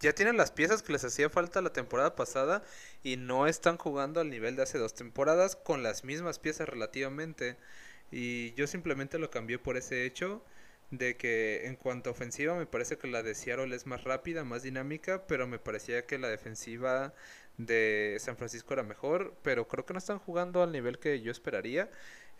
ya 0.00 0.12
tienen 0.14 0.36
las 0.36 0.50
piezas 0.52 0.82
que 0.82 0.92
les 0.92 1.04
hacía 1.04 1.30
falta 1.30 1.62
la 1.62 1.72
temporada 1.72 2.14
pasada 2.16 2.62
y 3.02 3.16
no 3.16 3.46
están 3.46 3.78
jugando 3.78 4.20
al 4.20 4.30
nivel 4.30 4.56
de 4.56 4.62
hace 4.62 4.78
dos 4.78 4.94
temporadas 4.94 5.56
con 5.56 5.82
las 5.82 6.04
mismas 6.04 6.38
piezas 6.38 6.68
relativamente. 6.68 7.56
Y 8.10 8.52
yo 8.54 8.66
simplemente 8.66 9.18
lo 9.18 9.30
cambié 9.30 9.58
por 9.58 9.76
ese 9.76 10.04
hecho 10.04 10.42
de 10.90 11.16
que 11.16 11.66
en 11.66 11.76
cuanto 11.76 12.10
a 12.10 12.12
ofensiva 12.12 12.54
me 12.54 12.66
parece 12.66 12.98
que 12.98 13.08
la 13.08 13.22
de 13.22 13.34
Seattle 13.34 13.74
es 13.74 13.86
más 13.86 14.04
rápida, 14.04 14.44
más 14.44 14.62
dinámica, 14.62 15.26
pero 15.26 15.46
me 15.46 15.58
parecía 15.58 16.06
que 16.06 16.18
la 16.18 16.28
defensiva 16.28 17.12
de 17.58 18.16
San 18.20 18.36
Francisco 18.36 18.74
era 18.74 18.82
mejor, 18.82 19.34
pero 19.42 19.66
creo 19.68 19.86
que 19.86 19.92
no 19.94 19.98
están 19.98 20.18
jugando 20.18 20.62
al 20.62 20.72
nivel 20.72 20.98
que 20.98 21.20
yo 21.20 21.30
esperaría. 21.32 21.88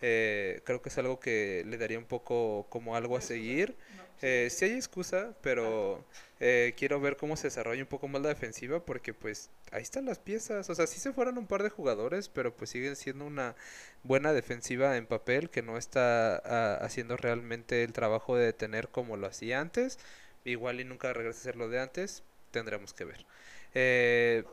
Eh, 0.02 0.60
creo 0.64 0.82
que 0.82 0.90
es 0.90 0.98
algo 0.98 1.18
que 1.20 1.64
le 1.66 1.78
daría 1.78 1.98
un 1.98 2.05
poco 2.05 2.66
como 2.68 2.97
algo 2.97 3.16
a 3.16 3.20
seguir. 3.20 3.76
Eh, 4.22 4.48
sí 4.51 4.66
hay 4.66 4.72
excusa, 4.72 5.34
pero 5.43 6.05
eh, 6.40 6.74
quiero 6.76 7.01
ver 7.01 7.16
cómo 7.16 7.36
se 7.36 7.48
desarrolla 7.48 7.82
un 7.82 7.88
poco 7.88 8.09
más 8.09 8.22
la 8.22 8.28
defensiva 8.28 8.84
porque 8.84 9.12
pues 9.12 9.51
ahí 9.72 9.82
están 9.82 10.06
las 10.06 10.18
piezas. 10.18 10.68
O 10.70 10.74
sea, 10.74 10.86
sí 10.86 11.01
se 11.01 11.12
fueron 11.12 11.38
un 11.38 11.47
par 11.47 11.62
de 11.62 11.70
jugadores, 11.70 12.28
pero 12.28 12.55
pues 12.55 12.70
siguen 12.70 12.97
siendo 12.97 13.24
una 13.26 13.55
buena 14.02 14.32
defensiva 14.32 14.97
en 14.97 15.06
papel 15.06 15.51
que 15.51 15.62
no 15.62 15.76
está 15.78 16.36
ah, 16.44 16.78
haciendo 16.82 17.16
realmente 17.16 17.82
el 17.84 17.93
trabajo 17.93 18.36
de 18.36 18.47
detener 18.47 18.88
como 18.88 19.16
lo 19.16 19.26
hacía 19.26 19.60
antes. 19.60 19.98
Igual 20.44 20.80
y 20.80 20.84
nunca 20.84 21.12
regresa 21.12 21.40
a 21.40 21.43
ser 21.43 21.56
lo 21.56 21.68
de 21.68 21.80
antes, 21.80 22.22
tendremos 22.52 22.94
que 22.94 23.05
ver. 23.05 23.26
Eh, 23.74 24.44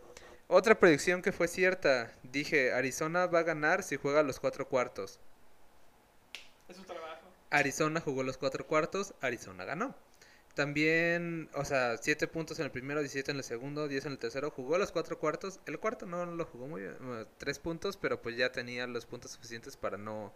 otra 0.47 0.79
predicción 0.79 1.21
que 1.21 1.31
fue 1.31 1.47
cierta, 1.47 2.11
dije, 2.23 2.73
Arizona 2.73 3.25
va 3.27 3.39
a 3.39 3.43
ganar 3.43 3.83
si 3.83 3.97
juega 3.97 4.23
los 4.23 4.39
cuatro 4.39 4.67
cuartos. 4.67 5.19
Es 6.67 6.77
su 6.77 6.83
trabajo. 6.83 7.27
Arizona 7.49 7.99
jugó 7.99 8.23
los 8.23 8.37
cuatro 8.37 8.65
cuartos, 8.67 9.13
Arizona 9.21 9.65
ganó. 9.65 9.95
También, 10.53 11.49
o 11.55 11.65
sea, 11.65 11.97
7 11.97 12.27
puntos 12.27 12.59
en 12.59 12.65
el 12.65 12.71
primero, 12.71 12.99
17 12.99 13.31
en 13.31 13.37
el 13.37 13.43
segundo, 13.43 13.87
10 13.87 14.05
en 14.05 14.11
el 14.13 14.17
tercero. 14.19 14.51
Jugó 14.51 14.77
los 14.77 14.91
cuatro 14.91 15.17
cuartos. 15.17 15.59
El 15.65 15.79
cuarto 15.79 16.05
no, 16.05 16.25
lo 16.25 16.45
jugó 16.45 16.67
muy 16.67 16.81
bien, 16.81 16.95
3 17.39 17.59
puntos, 17.59 17.97
pero 17.97 18.21
pues 18.21 18.37
ya 18.37 18.51
tenía 18.51 18.85
los 18.85 19.05
puntos 19.05 19.31
suficientes 19.31 19.77
para 19.77 19.97
no 19.97 20.33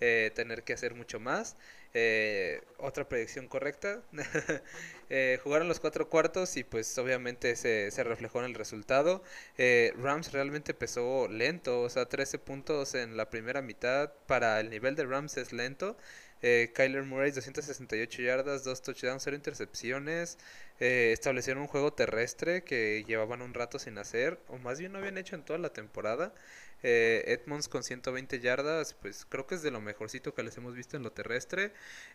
eh, 0.00 0.30
tener 0.34 0.62
que 0.62 0.72
hacer 0.74 0.94
mucho 0.94 1.18
más. 1.18 1.56
Eh, 1.94 2.60
otra 2.78 3.08
predicción 3.08 3.48
correcta. 3.48 4.02
eh, 5.10 5.40
jugaron 5.42 5.66
los 5.66 5.80
cuatro 5.80 6.08
cuartos 6.10 6.56
y 6.58 6.64
pues 6.64 6.96
obviamente 6.98 7.56
se, 7.56 7.90
se 7.90 8.04
reflejó 8.04 8.40
en 8.40 8.46
el 8.46 8.54
resultado. 8.54 9.22
Eh, 9.56 9.94
Rams 9.98 10.32
realmente 10.32 10.72
empezó 10.72 11.26
lento, 11.28 11.80
o 11.80 11.88
sea, 11.88 12.06
13 12.06 12.38
puntos 12.38 12.94
en 12.94 13.16
la 13.16 13.30
primera 13.30 13.62
mitad. 13.62 14.12
Para 14.26 14.60
el 14.60 14.70
nivel 14.70 14.94
de 14.94 15.06
Rams 15.06 15.36
es 15.38 15.52
lento. 15.52 15.96
Eh, 16.42 16.72
Kyler 16.74 17.02
Murray 17.02 17.30
268 17.30 18.22
yardas, 18.22 18.64
2 18.64 18.82
touchdowns, 18.82 19.22
0 19.22 19.36
intercepciones. 19.36 20.38
Eh, 20.80 21.12
establecieron 21.12 21.62
un 21.62 21.68
juego 21.68 21.92
terrestre 21.92 22.62
que 22.62 23.04
llevaban 23.06 23.42
un 23.42 23.54
rato 23.54 23.78
sin 23.78 23.98
hacer, 23.98 24.38
o 24.48 24.58
más 24.58 24.78
bien 24.78 24.92
no 24.92 24.98
habían 24.98 25.18
hecho 25.18 25.34
en 25.34 25.44
toda 25.44 25.58
la 25.58 25.70
temporada. 25.70 26.34
Eh, 26.82 27.24
Edmonds 27.26 27.68
con 27.68 27.82
120 27.82 28.38
yardas, 28.40 28.94
pues 28.94 29.24
creo 29.28 29.46
que 29.46 29.54
es 29.54 29.62
de 29.62 29.70
lo 29.70 29.80
mejorcito 29.80 30.34
que 30.34 30.42
les 30.42 30.56
hemos 30.58 30.74
visto 30.74 30.96
en 30.96 31.02
lo 31.02 31.10
terrestre. 31.12 31.72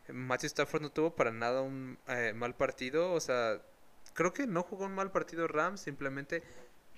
Matthew 0.08 0.48
Stafford 0.48 0.82
no 0.82 0.92
tuvo 0.92 1.16
para 1.16 1.32
nada 1.32 1.62
un 1.62 1.98
eh, 2.08 2.34
mal 2.36 2.56
partido, 2.56 3.12
o 3.14 3.20
sea, 3.20 3.62
creo 4.14 4.34
que 4.34 4.48
no 4.48 4.64
jugó 4.64 4.86
un 4.86 4.96
mal 4.96 5.12
partido 5.12 5.48
Rams, 5.48 5.82
simplemente 5.82 6.44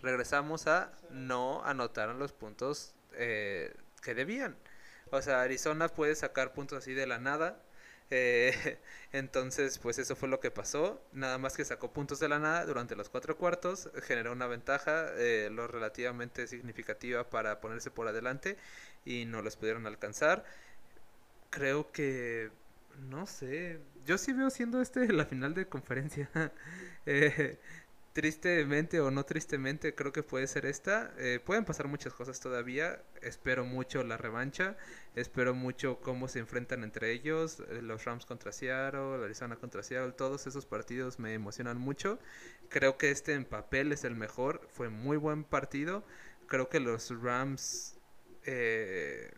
regresamos 0.02 0.68
a 0.68 0.92
no 1.10 1.64
anotar 1.66 2.14
los 2.16 2.34
puntos 2.34 2.94
eh, 3.14 3.74
que 4.02 4.14
debían. 4.14 4.56
O 5.14 5.22
sea, 5.22 5.44
Arizona 5.44 5.90
puede 5.90 6.16
sacar 6.16 6.54
puntos 6.54 6.80
así 6.80 6.94
de 6.96 7.06
la 7.06 7.20
nada. 7.20 7.62
Eh, 8.10 8.80
entonces, 9.14 9.78
pues 9.78 10.00
eso 10.00 10.16
fue 10.16 10.28
lo 10.28 10.40
que 10.40 10.50
pasó. 10.50 11.00
Nada 11.14 11.38
más 11.38 11.56
que 11.56 11.64
sacó 11.66 11.94
puntos 11.94 12.20
de 12.20 12.30
la 12.30 12.40
nada 12.40 12.66
durante 12.66 12.96
los 12.96 13.10
cuatro 13.10 13.38
cuartos. 13.38 13.92
Generó 14.08 14.32
una 14.32 14.48
ventaja 14.48 15.06
eh, 15.18 15.50
lo 15.52 15.68
relativamente 15.68 16.48
significativa 16.48 17.30
para 17.30 17.62
ponerse 17.62 17.92
por 17.92 18.08
adelante. 18.08 18.58
Y 19.06 19.26
no 19.26 19.44
los 19.44 19.56
pudieron 19.56 19.86
alcanzar. 19.86 20.46
Creo 21.52 21.92
que... 21.92 22.50
No 23.10 23.28
sé. 23.28 23.80
Yo 24.06 24.18
sí 24.18 24.34
veo 24.34 24.50
siendo 24.50 24.82
este 24.82 25.08
la 25.14 25.26
final 25.26 25.54
de 25.54 25.68
conferencia. 25.68 26.30
eh, 27.06 27.60
tristemente 28.14 29.02
o 29.02 29.10
no 29.12 29.26
tristemente 29.26 29.96
creo 29.96 30.12
que 30.14 30.24
puede 30.24 30.48
ser 30.48 30.66
esta. 30.66 31.14
Eh, 31.18 31.40
pueden 31.44 31.66
pasar 31.66 31.88
muchas 31.88 32.14
cosas 32.14 32.40
todavía. 32.40 33.02
Espero 33.22 33.66
mucho 33.66 34.04
la 34.04 34.18
revancha. 34.18 34.78
Espero 35.16 35.54
mucho 35.56 36.00
cómo 36.00 36.28
se 36.28 36.40
enfrentan 36.40 36.84
entre 36.84 37.12
ellos. 37.12 37.60
Eh, 37.70 37.82
los 37.82 38.06
Rams 38.06 38.26
contra 38.26 38.52
Seattle, 38.52 39.24
Arizona 39.26 39.56
contra 39.58 39.84
Seattle. 39.84 40.14
Todos 40.14 40.48
esos 40.48 40.66
partidos 40.66 41.20
me 41.20 41.34
emocionan 41.34 41.78
mucho. 41.80 42.20
Creo 42.70 42.98
que 42.98 43.12
este 43.12 43.34
en 43.34 43.46
papel 43.46 43.92
es 43.92 44.04
el 44.04 44.16
mejor. 44.16 44.62
Fue 44.72 44.90
muy 44.90 45.18
buen 45.18 45.44
partido. 45.44 46.04
Creo 46.48 46.70
que 46.70 46.80
los 46.80 47.10
Rams... 47.22 47.98
Eh, 48.46 49.32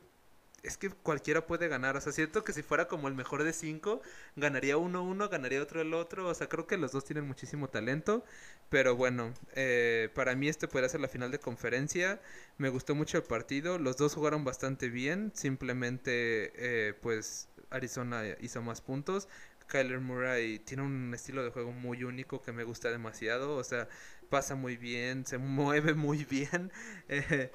es 0.66 0.78
que 0.78 0.90
cualquiera 0.90 1.46
puede 1.46 1.68
ganar. 1.68 1.96
O 1.96 2.02
sea, 2.02 2.12
siento 2.12 2.44
que 2.44 2.54
si 2.54 2.64
fuera 2.64 2.88
como 2.88 3.08
el 3.08 3.14
mejor 3.14 3.44
de 3.44 3.54
cinco, 3.54 4.02
ganaría 4.36 4.78
uno 4.78 5.04
uno, 5.04 5.30
ganaría 5.30 5.62
otro 5.62 5.82
el 5.82 5.94
otro. 5.94 6.28
O 6.28 6.34
sea, 6.34 6.50
creo 6.50 6.68
que 6.68 6.78
los 6.78 6.92
dos 6.92 7.06
tienen 7.06 7.26
muchísimo 7.28 7.68
talento. 7.70 8.24
Pero 8.70 8.96
bueno, 8.96 9.34
eh, 9.54 10.10
para 10.16 10.36
mí 10.36 10.50
este 10.50 10.68
podría 10.68 10.90
ser 10.90 11.02
la 11.02 11.08
final 11.08 11.32
de 11.32 11.40
conferencia. 11.40 12.22
Me 12.58 12.70
gustó 12.70 12.96
mucho 12.96 13.18
el 13.18 13.24
partido. 13.24 13.78
Los 13.80 13.98
dos 13.98 14.16
jugaron 14.16 14.44
bastante 14.44 14.90
bien. 14.90 15.32
Simplemente, 15.36 16.52
eh, 16.56 16.94
pues, 17.02 17.48
Arizona 17.70 18.24
hizo 18.42 18.62
más 18.62 18.82
puntos. 18.82 19.28
Kyler 19.68 20.00
Murray 20.00 20.60
tiene 20.60 20.84
un 20.84 21.14
estilo 21.14 21.44
de 21.44 21.50
juego 21.52 21.72
muy 21.72 22.04
único 22.04 22.42
que 22.42 22.52
me 22.52 22.64
gusta 22.64 22.92
demasiado. 22.92 23.56
O 23.56 23.64
sea, 23.64 23.88
pasa 24.30 24.56
muy 24.56 24.78
bien, 24.78 25.26
se 25.26 25.38
mueve 25.40 25.94
muy 25.94 26.26
bien. 26.26 26.72
Eh, 27.10 27.52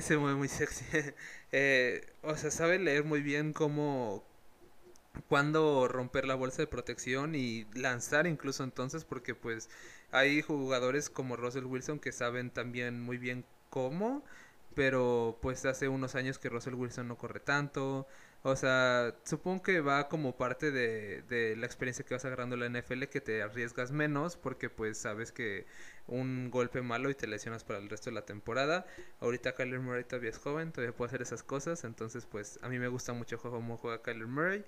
se 0.00 0.16
mueve 0.16 0.36
muy 0.36 0.48
sexy. 0.48 0.84
Eh, 1.50 2.04
o 2.20 2.36
sea, 2.36 2.50
sabe 2.50 2.78
leer 2.78 3.04
muy 3.04 3.22
bien 3.22 3.54
cómo, 3.54 4.22
cuándo 5.28 5.88
romper 5.88 6.26
la 6.26 6.34
bolsa 6.34 6.60
de 6.60 6.66
protección 6.66 7.34
y 7.34 7.66
lanzar 7.72 8.26
incluso 8.26 8.64
entonces, 8.64 9.06
porque 9.06 9.34
pues 9.34 9.70
hay 10.10 10.42
jugadores 10.42 11.10
como 11.10 11.36
Russell 11.36 11.64
Wilson 11.64 11.98
que 11.98 12.12
saben 12.12 12.50
también 12.50 13.00
muy 13.00 13.18
bien 13.18 13.44
cómo, 13.70 14.24
pero 14.74 15.38
pues 15.42 15.64
hace 15.66 15.88
unos 15.88 16.14
años 16.14 16.38
que 16.38 16.48
Russell 16.48 16.74
Wilson 16.74 17.08
no 17.08 17.18
corre 17.18 17.40
tanto. 17.40 18.06
O 18.42 18.54
sea, 18.56 19.16
supongo 19.24 19.62
que 19.62 19.80
va 19.80 20.08
como 20.08 20.36
parte 20.36 20.70
de, 20.70 21.22
de 21.22 21.56
la 21.56 21.66
experiencia 21.66 22.04
que 22.04 22.14
vas 22.14 22.24
agarrando 22.24 22.56
la 22.56 22.66
NFL 22.68 23.04
que 23.04 23.20
te 23.20 23.42
arriesgas 23.42 23.90
menos 23.90 24.36
porque 24.36 24.70
pues 24.70 24.98
sabes 24.98 25.32
que 25.32 25.66
un 26.06 26.50
golpe 26.50 26.80
malo 26.82 27.10
y 27.10 27.14
te 27.14 27.26
lesionas 27.26 27.64
para 27.64 27.78
el 27.80 27.88
resto 27.90 28.10
de 28.10 28.14
la 28.14 28.24
temporada. 28.24 28.86
Ahorita 29.20 29.54
Kyler 29.54 29.80
Murray 29.80 30.04
todavía 30.04 30.30
es 30.30 30.38
joven, 30.38 30.72
todavía 30.72 30.96
puede 30.96 31.08
hacer 31.08 31.22
esas 31.22 31.42
cosas, 31.42 31.84
entonces 31.84 32.26
pues 32.26 32.58
a 32.62 32.68
mí 32.68 32.78
me 32.78 32.88
gusta 32.88 33.12
mucho 33.12 33.38
cómo 33.38 33.76
juega 33.76 34.02
Kyler 34.02 34.26
Murray. 34.26 34.64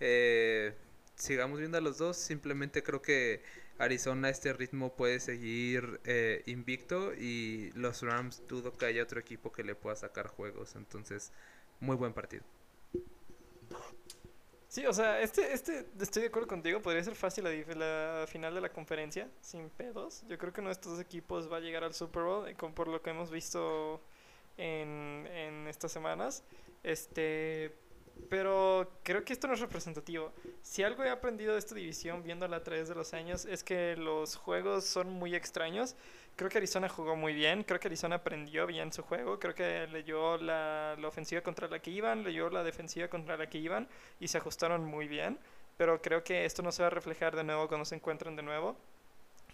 Eh, 0.00 0.74
sigamos 1.16 1.58
viendo 1.58 1.78
a 1.78 1.80
los 1.80 1.98
dos, 1.98 2.16
simplemente 2.16 2.82
creo 2.82 3.02
que 3.02 3.42
Arizona 3.78 4.28
este 4.28 4.52
ritmo 4.52 4.94
puede 4.94 5.20
seguir 5.20 6.00
eh, 6.04 6.42
invicto 6.46 7.12
y 7.14 7.72
los 7.74 8.02
Rams 8.02 8.46
dudo 8.46 8.76
que 8.76 8.86
haya 8.86 9.02
otro 9.02 9.20
equipo 9.20 9.52
que 9.52 9.64
le 9.64 9.74
pueda 9.74 9.96
sacar 9.96 10.28
juegos, 10.28 10.76
entonces 10.76 11.32
muy 11.80 11.96
buen 11.96 12.12
partido. 12.12 12.44
Sí, 14.68 14.84
o 14.86 14.92
sea, 14.92 15.20
este, 15.20 15.52
este, 15.52 15.86
estoy 16.00 16.22
de 16.22 16.28
acuerdo 16.28 16.48
contigo, 16.48 16.82
podría 16.82 17.04
ser 17.04 17.14
fácil 17.14 17.44
la, 17.44 18.26
final 18.26 18.54
de 18.54 18.60
la 18.60 18.70
conferencia, 18.70 19.28
sin 19.40 19.70
pedos. 19.70 20.24
Yo 20.26 20.36
creo 20.36 20.52
que 20.52 20.60
uno 20.60 20.70
de 20.70 20.74
estos 20.74 20.98
equipos 20.98 21.50
va 21.50 21.58
a 21.58 21.60
llegar 21.60 21.84
al 21.84 21.94
Super 21.94 22.24
Bowl, 22.24 22.48
eh, 22.48 22.56
con, 22.56 22.74
por 22.74 22.88
lo 22.88 23.00
que 23.00 23.10
hemos 23.10 23.30
visto 23.30 24.00
en, 24.56 25.28
en 25.32 25.68
estas 25.68 25.92
semanas. 25.92 26.42
Este, 26.82 27.72
pero 28.28 28.90
creo 29.02 29.24
que 29.24 29.32
esto 29.32 29.46
no 29.46 29.54
es 29.54 29.60
representativo. 29.60 30.32
Si 30.62 30.82
algo 30.82 31.04
he 31.04 31.10
aprendido 31.10 31.52
de 31.52 31.58
esta 31.58 31.74
división 31.74 32.22
viéndola 32.22 32.56
a 32.56 32.62
través 32.62 32.88
de 32.88 32.94
los 32.94 33.14
años 33.14 33.44
es 33.44 33.62
que 33.62 33.96
los 33.96 34.36
juegos 34.36 34.84
son 34.84 35.10
muy 35.10 35.34
extraños. 35.34 35.96
Creo 36.36 36.50
que 36.50 36.58
Arizona 36.58 36.88
jugó 36.88 37.16
muy 37.16 37.32
bien, 37.32 37.62
creo 37.62 37.78
que 37.78 37.88
Arizona 37.88 38.16
aprendió 38.16 38.66
bien 38.66 38.92
su 38.92 39.02
juego, 39.02 39.38
creo 39.38 39.54
que 39.54 39.86
leyó 39.86 40.36
la, 40.38 40.96
la 40.98 41.08
ofensiva 41.08 41.42
contra 41.42 41.68
la 41.68 41.78
que 41.78 41.90
iban, 41.90 42.24
leyó 42.24 42.50
la 42.50 42.64
defensiva 42.64 43.08
contra 43.08 43.36
la 43.36 43.48
que 43.48 43.58
iban 43.58 43.88
y 44.18 44.28
se 44.28 44.38
ajustaron 44.38 44.84
muy 44.84 45.06
bien. 45.06 45.38
Pero 45.76 46.00
creo 46.00 46.22
que 46.22 46.44
esto 46.44 46.62
no 46.62 46.72
se 46.72 46.82
va 46.82 46.88
a 46.88 46.90
reflejar 46.90 47.34
de 47.36 47.44
nuevo 47.44 47.68
cuando 47.68 47.84
se 47.84 47.94
encuentren 47.94 48.36
de 48.36 48.42
nuevo. 48.42 48.76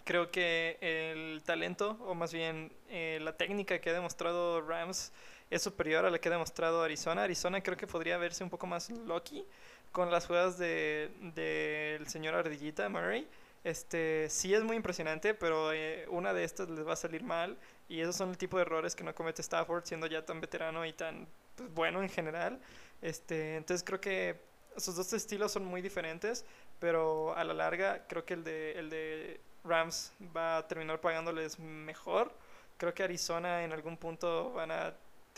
Creo 0.05 0.31
que 0.31 0.79
el 0.81 1.43
talento, 1.45 1.99
o 2.01 2.15
más 2.15 2.33
bien 2.33 2.73
eh, 2.89 3.19
la 3.23 3.37
técnica 3.37 3.81
que 3.81 3.91
ha 3.91 3.93
demostrado 3.93 4.61
Rams 4.61 5.13
es 5.51 5.63
superior 5.63 6.05
a 6.05 6.11
la 6.11 6.19
que 6.19 6.29
ha 6.29 6.33
demostrado 6.33 6.83
Arizona. 6.83 7.25
Arizona 7.25 7.63
creo 7.63 7.77
que 7.77 7.87
podría 7.87 8.17
verse 8.19 8.45
un 8.45 8.51
poco 8.51 8.67
más 8.67 8.89
lucky 8.91 9.45
con 9.93 10.11
las 10.11 10.27
jugadas 10.27 10.59
de 10.59 11.11
del 11.35 12.07
señor 12.07 12.35
Ardillita 12.35 12.89
Murray. 12.89 13.29
Este 13.65 14.31
sí 14.31 14.55
es 14.55 14.63
muy 14.63 14.77
impresionante, 14.77 15.35
pero 15.35 15.73
eh, 15.73 16.07
una 16.09 16.33
de 16.33 16.45
estas 16.45 16.71
les 16.71 16.87
va 16.87 16.95
a 16.95 16.97
salir 16.97 17.23
mal 17.23 17.59
y 17.89 18.01
esos 18.01 18.17
son 18.17 18.31
el 18.31 18.39
tipo 18.39 18.57
de 18.57 18.63
errores 18.63 18.95
que 18.95 19.05
no 19.05 19.15
comete 19.15 19.43
Stafford 19.43 19.85
siendo 19.85 20.07
ya 20.07 20.25
tan 20.25 20.41
veterano 20.41 20.87
y 20.87 20.93
tan 20.93 21.27
pues, 21.57 21.75
bueno 21.75 22.03
en 22.03 22.09
general. 22.09 22.59
Este, 23.03 23.57
entonces 23.57 23.85
creo 23.85 24.01
que 24.01 24.41
sus 24.77 24.95
dos 24.97 25.13
estilos 25.13 25.53
son 25.53 25.65
muy 25.65 25.83
diferentes, 25.83 26.45
pero 26.79 27.37
a 27.37 27.45
la 27.45 27.53
larga 27.53 28.07
creo 28.07 28.25
que 28.25 28.35
el 28.35 28.45
de 28.45 28.73
el 28.79 28.89
de 28.89 29.41
Rams 29.65 30.13
va 30.35 30.59
a 30.59 30.69
terminar 30.69 31.01
pagándoles 31.01 31.59
mejor. 31.59 32.33
Creo 32.79 32.95
que 32.95 33.03
Arizona 33.03 33.65
en 33.65 33.73
algún 33.73 33.97
punto 33.99 34.53
van 34.53 34.71
a 34.71 34.95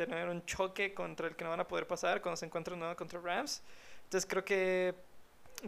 tener 0.06 0.28
un 0.28 0.44
choque 0.44 0.94
contra 0.94 1.28
el 1.28 1.36
que 1.36 1.44
no 1.44 1.50
van 1.50 1.60
a 1.60 1.68
poder 1.68 1.86
pasar 1.86 2.20
cuando 2.20 2.36
se 2.36 2.46
encuentren 2.46 2.76
de 2.76 2.80
nuevo 2.80 2.96
contra 2.96 3.20
Rams. 3.20 3.62
Entonces 4.04 4.28
creo 4.28 4.44
que 4.44 4.94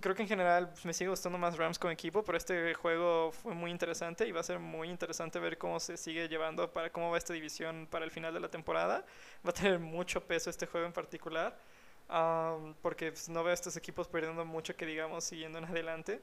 creo 0.01 0.15
que 0.15 0.23
en 0.23 0.29
general 0.29 0.73
me 0.85 0.93
sigue 0.93 1.11
gustando 1.11 1.39
más 1.39 1.57
Rams 1.57 1.79
como 1.79 1.93
equipo, 1.93 2.25
pero 2.25 2.37
este 2.39 2.75
juego 2.75 3.33
fue 3.33 3.55
muy 3.55 3.71
interesante 3.71 4.27
y 4.27 4.33
va 4.33 4.41
a 4.41 4.45
ser 4.45 4.59
muy 4.59 4.89
interesante 4.89 5.39
ver 5.39 5.59
cómo 5.59 5.79
se 5.81 5.97
sigue 5.97 6.29
llevando 6.29 6.73
para 6.73 6.91
cómo 6.91 7.11
va 7.11 7.19
esta 7.19 7.33
división 7.33 7.87
para 7.91 8.05
el 8.05 8.11
final 8.11 8.35
de 8.35 8.41
la 8.41 8.49
temporada. 8.49 9.05
Va 9.47 9.51
a 9.51 9.53
tener 9.53 9.79
mucho 9.79 10.23
peso 10.23 10.51
este 10.51 10.67
juego 10.67 10.87
en 10.87 10.93
particular, 10.93 11.57
um, 12.11 12.75
porque 12.83 13.13
pues, 13.13 13.29
no 13.29 13.43
veo 13.45 13.51
a 13.51 13.55
estos 13.55 13.77
equipos 13.77 14.09
perdiendo 14.09 14.45
mucho 14.45 14.77
que 14.77 14.87
digamos 14.87 15.25
siguiendo 15.25 15.59
en 15.59 15.65
adelante. 15.67 16.21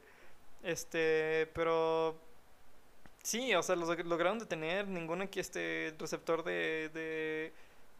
Este, 0.62 1.50
pero 1.54 2.16
sí, 3.22 3.54
o 3.54 3.62
sea, 3.62 3.76
los 3.76 3.96
lograron 4.04 4.38
detener. 4.38 4.86
Ningún 4.86 5.22
aquí 5.22 5.40
este 5.40 5.94
receptor 5.98 6.44
de, 6.44 6.90
de, 6.92 7.52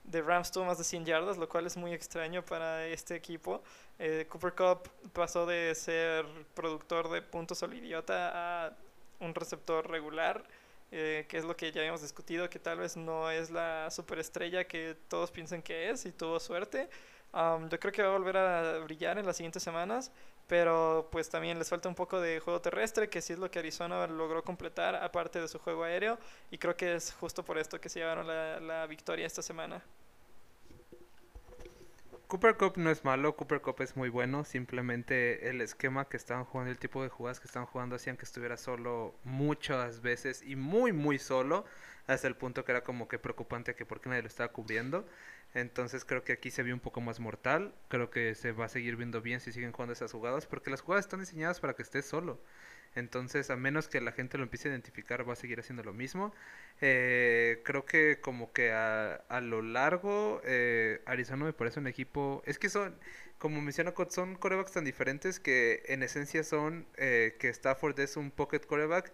de 0.05 0.23
Rams 0.23 0.51
tuvo 0.51 0.65
más 0.65 0.79
de 0.79 0.85
100 0.85 1.05
yardas, 1.05 1.37
lo 1.37 1.49
cual 1.49 1.67
es 1.67 1.77
muy 1.77 1.93
extraño 1.93 2.45
para 2.45 2.87
este 2.87 3.15
equipo. 3.15 3.63
Eh, 3.99 4.27
Cooper 4.29 4.55
Cup 4.55 4.91
pasó 5.13 5.47
de 5.47 5.75
ser 5.75 6.27
productor 6.55 7.09
de 7.11 7.23
puntos 7.23 7.63
al 7.63 7.75
idiota 7.75 8.67
a 8.67 8.77
un 9.21 9.35
receptor 9.35 9.89
regular, 9.89 10.45
eh, 10.91 11.27
que 11.29 11.39
es 11.39 11.45
lo 11.45 11.57
que 11.57 11.71
ya 11.73 11.81
habíamos 11.81 12.03
discutido, 12.03 12.51
que 12.51 12.59
tal 12.59 12.79
vez 12.79 12.97
no 12.97 13.31
es 13.31 13.51
la 13.51 13.91
superestrella 13.91 14.65
que 14.65 14.97
todos 15.09 15.31
piensan 15.31 15.63
que 15.63 15.91
es 15.91 16.05
y 16.05 16.13
tuvo 16.13 16.41
suerte. 16.41 16.89
Yo 17.35 17.81
creo 17.81 17.93
que 17.93 18.03
va 18.03 18.09
a 18.09 18.19
volver 18.19 18.37
a 18.37 18.79
brillar 18.81 19.19
en 19.19 19.25
las 19.25 19.37
siguientes 19.37 19.63
semanas, 19.63 20.13
pero 20.53 21.09
pues 21.11 21.31
también 21.31 21.59
les 21.59 21.71
falta 21.71 21.89
un 21.89 21.95
poco 21.95 22.21
de 22.21 22.39
juego 22.39 22.61
terrestre, 22.61 23.09
que 23.09 23.23
sí 23.23 23.33
es 23.33 23.39
lo 23.39 23.51
que 23.51 23.59
Arizona 23.59 24.07
logró 24.07 24.45
completar, 24.45 24.95
aparte 24.97 25.41
de 25.41 25.49
su 25.49 25.59
juego 25.59 25.83
aéreo, 25.83 26.19
y 26.51 26.59
creo 26.59 26.77
que 26.77 26.95
es 26.95 27.11
justo 27.15 27.43
por 27.43 27.57
esto 27.57 27.81
que 27.81 27.89
se 27.89 28.01
llevaron 28.01 28.27
la, 28.27 28.61
la 28.61 28.87
victoria 28.87 29.27
esta 29.27 29.41
semana. 29.41 29.83
Cooper 32.27 32.59
Cup 32.59 32.75
no 32.77 32.91
es 32.91 33.03
malo, 33.03 33.35
Cooper 33.35 33.63
Cup 33.63 33.81
es 33.81 33.97
muy 33.97 34.11
bueno, 34.11 34.45
simplemente 34.45 35.49
el 35.49 35.63
esquema 35.63 36.07
que 36.07 36.19
estaban 36.19 36.45
jugando, 36.45 36.71
el 36.71 36.79
tipo 36.79 37.03
de 37.03 37.09
jugadas 37.09 37.41
que 37.41 37.47
estaban 37.47 37.67
jugando 37.67 37.97
hacían 37.97 38.19
que 38.19 38.27
estuviera 38.27 38.59
solo 38.59 39.15
muchas 39.25 40.03
veces 40.03 40.43
y 40.43 40.55
muy 40.55 40.93
muy 40.93 41.19
solo, 41.19 41.65
hasta 42.07 42.29
el 42.29 42.37
punto 42.37 42.67
que 42.67 42.73
era 42.73 42.85
como 42.85 43.09
que 43.09 43.19
preocupante 43.19 43.75
que 43.75 43.87
por 43.87 44.03
qué 44.03 44.11
nadie 44.11 44.21
lo 44.21 44.29
estaba 44.29 44.53
cubriendo. 44.53 45.07
Entonces 45.55 46.05
creo 46.05 46.25
que 46.25 46.33
aquí 46.33 46.51
se 46.51 46.63
vio 46.63 46.75
un 46.75 46.81
poco 46.81 47.01
más 47.01 47.21
mortal, 47.21 47.75
creo 47.89 48.11
que 48.11 48.35
se 48.35 48.53
va 48.53 48.67
a 48.67 48.69
seguir 48.69 48.97
viendo 48.97 49.21
bien 49.21 49.41
si 49.41 49.53
siguen 49.53 49.73
jugando 49.73 49.93
esas 49.93 50.13
jugadas, 50.13 50.47
porque 50.47 50.71
las 50.71 50.81
jugadas 50.81 51.05
están 51.05 51.21
diseñadas 51.21 51.61
para 51.61 51.75
que 51.75 51.83
estés 51.83 52.07
solo. 52.07 52.41
Entonces, 52.95 53.51
a 53.51 53.57
menos 53.57 53.89
que 53.89 54.01
la 54.01 54.13
gente 54.13 54.37
lo 54.37 54.45
empiece 54.45 54.69
a 54.69 54.73
identificar, 54.73 55.27
va 55.29 55.33
a 55.33 55.37
seguir 55.37 55.59
haciendo 55.61 55.83
lo 55.83 55.93
mismo. 55.95 56.35
Eh, 56.81 57.63
creo 57.65 57.87
que 57.87 58.21
como 58.21 58.53
que 58.53 58.73
a, 58.73 59.15
a 59.15 59.41
lo 59.41 59.63
largo, 59.63 60.41
eh, 60.45 61.01
Arizona 61.07 61.45
me 61.47 61.53
parece 61.53 61.81
un 61.81 61.87
equipo... 61.87 62.43
Es 62.45 62.59
que 62.59 62.69
son, 62.69 62.95
como 63.39 63.61
menciona 63.63 63.93
Cot, 63.93 64.11
son 64.11 64.37
corebacks 64.37 64.73
tan 64.73 64.85
diferentes 64.85 65.41
que 65.41 65.83
en 65.87 66.03
esencia 66.03 66.45
son 66.45 66.87
eh, 66.97 67.37
que 67.41 67.49
Stafford 67.49 67.99
es 68.01 68.17
un 68.17 68.31
pocket 68.31 68.61
coreback 68.61 69.13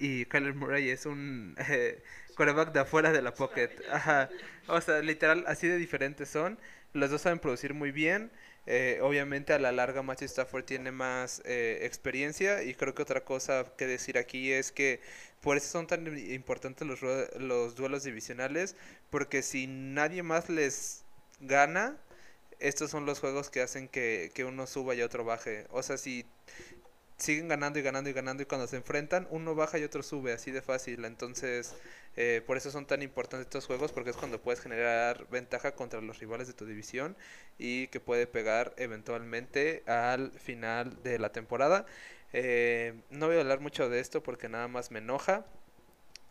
y 0.00 0.24
Kyler 0.24 0.54
Murray 0.54 0.90
es 0.90 1.06
un 1.06 1.54
eh, 1.68 2.02
de 2.72 2.80
afuera 2.80 3.12
de 3.12 3.22
la 3.22 3.34
pocket. 3.34 3.70
O 4.66 4.80
sea, 4.80 5.00
literal, 5.00 5.44
así 5.46 5.68
de 5.68 5.76
diferentes 5.76 6.28
son. 6.28 6.58
Los 6.92 7.10
dos 7.10 7.20
saben 7.22 7.38
producir 7.38 7.74
muy 7.74 7.92
bien. 7.92 8.30
Eh, 8.66 8.98
obviamente 9.02 9.52
a 9.52 9.58
la 9.58 9.72
larga 9.72 10.02
Matthew 10.02 10.26
Stafford 10.26 10.64
tiene 10.64 10.92
más 10.92 11.42
eh, 11.44 11.80
experiencia 11.82 12.62
y 12.62 12.74
creo 12.74 12.94
que 12.94 13.02
otra 13.02 13.24
cosa 13.24 13.64
que 13.76 13.86
decir 13.86 14.18
aquí 14.18 14.52
es 14.52 14.70
que 14.70 15.00
por 15.40 15.56
eso 15.56 15.66
son 15.66 15.86
tan 15.86 16.06
importantes 16.30 16.86
los, 16.86 17.00
los 17.40 17.74
duelos 17.74 18.04
divisionales 18.04 18.76
porque 19.08 19.42
si 19.42 19.66
nadie 19.66 20.22
más 20.22 20.50
les 20.50 21.04
gana, 21.40 21.96
estos 22.60 22.90
son 22.90 23.06
los 23.06 23.18
juegos 23.18 23.50
que 23.50 23.62
hacen 23.62 23.88
que, 23.88 24.30
que 24.34 24.44
uno 24.44 24.66
suba 24.66 24.94
y 24.94 25.02
otro 25.02 25.24
baje. 25.24 25.66
O 25.70 25.82
sea, 25.82 25.96
si 25.96 26.26
siguen 27.20 27.48
ganando 27.48 27.78
y 27.78 27.82
ganando 27.82 28.10
y 28.10 28.12
ganando 28.12 28.42
y 28.42 28.46
cuando 28.46 28.66
se 28.66 28.76
enfrentan 28.76 29.28
uno 29.30 29.54
baja 29.54 29.78
y 29.78 29.84
otro 29.84 30.02
sube, 30.02 30.32
así 30.32 30.50
de 30.50 30.62
fácil. 30.62 31.04
Entonces, 31.04 31.74
eh, 32.16 32.42
por 32.46 32.56
eso 32.56 32.70
son 32.70 32.86
tan 32.86 33.02
importantes 33.02 33.46
estos 33.46 33.66
juegos 33.66 33.92
porque 33.92 34.10
es 34.10 34.16
cuando 34.16 34.40
puedes 34.40 34.60
generar 34.60 35.26
ventaja 35.30 35.72
contra 35.74 36.00
los 36.00 36.18
rivales 36.18 36.48
de 36.48 36.54
tu 36.54 36.66
división 36.66 37.16
y 37.58 37.88
que 37.88 38.00
puede 38.00 38.26
pegar 38.26 38.74
eventualmente 38.78 39.82
al 39.86 40.32
final 40.32 41.02
de 41.02 41.18
la 41.18 41.30
temporada. 41.32 41.86
Eh, 42.32 42.94
no 43.10 43.26
voy 43.26 43.36
a 43.36 43.40
hablar 43.40 43.60
mucho 43.60 43.88
de 43.88 44.00
esto 44.00 44.22
porque 44.22 44.48
nada 44.48 44.68
más 44.68 44.90
me 44.90 44.98
enoja. 45.00 45.46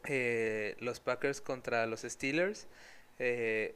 Eh, 0.06 0.76
los 0.80 1.00
Packers 1.00 1.42
contra 1.42 1.86
los 1.86 2.02
Steelers. 2.02 2.68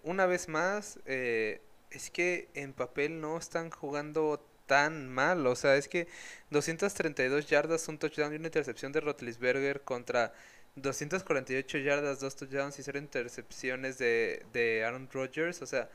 Una 0.03 0.25
vez 0.25 0.47
más, 0.47 0.99
es 1.05 2.09
que 2.11 2.49
en 2.53 2.73
papel 2.73 3.21
no 3.21 3.37
están 3.37 3.69
jugando 3.69 4.43
tan 4.73 5.07
mal. 5.07 5.45
O 5.45 5.55
sea, 5.55 5.75
es 5.75 5.87
que 5.87 6.07
232 6.49 7.45
yardas, 7.47 7.87
un 7.87 7.99
touchdown 7.99 8.33
y 8.33 8.37
una 8.37 8.47
intercepción 8.47 8.91
de 8.91 9.01
Rotlisberger 9.01 9.81
contra 9.81 10.33
248 10.77 11.77
yardas, 11.77 12.19
dos 12.19 12.35
touchdowns 12.35 12.79
y 12.79 12.83
cero 12.83 12.97
intercepciones 12.97 13.99
de, 13.99 14.43
de 14.51 14.83
Aaron 14.83 15.07
Rodgers. 15.13 15.61
O 15.61 15.67
sea, 15.67 15.89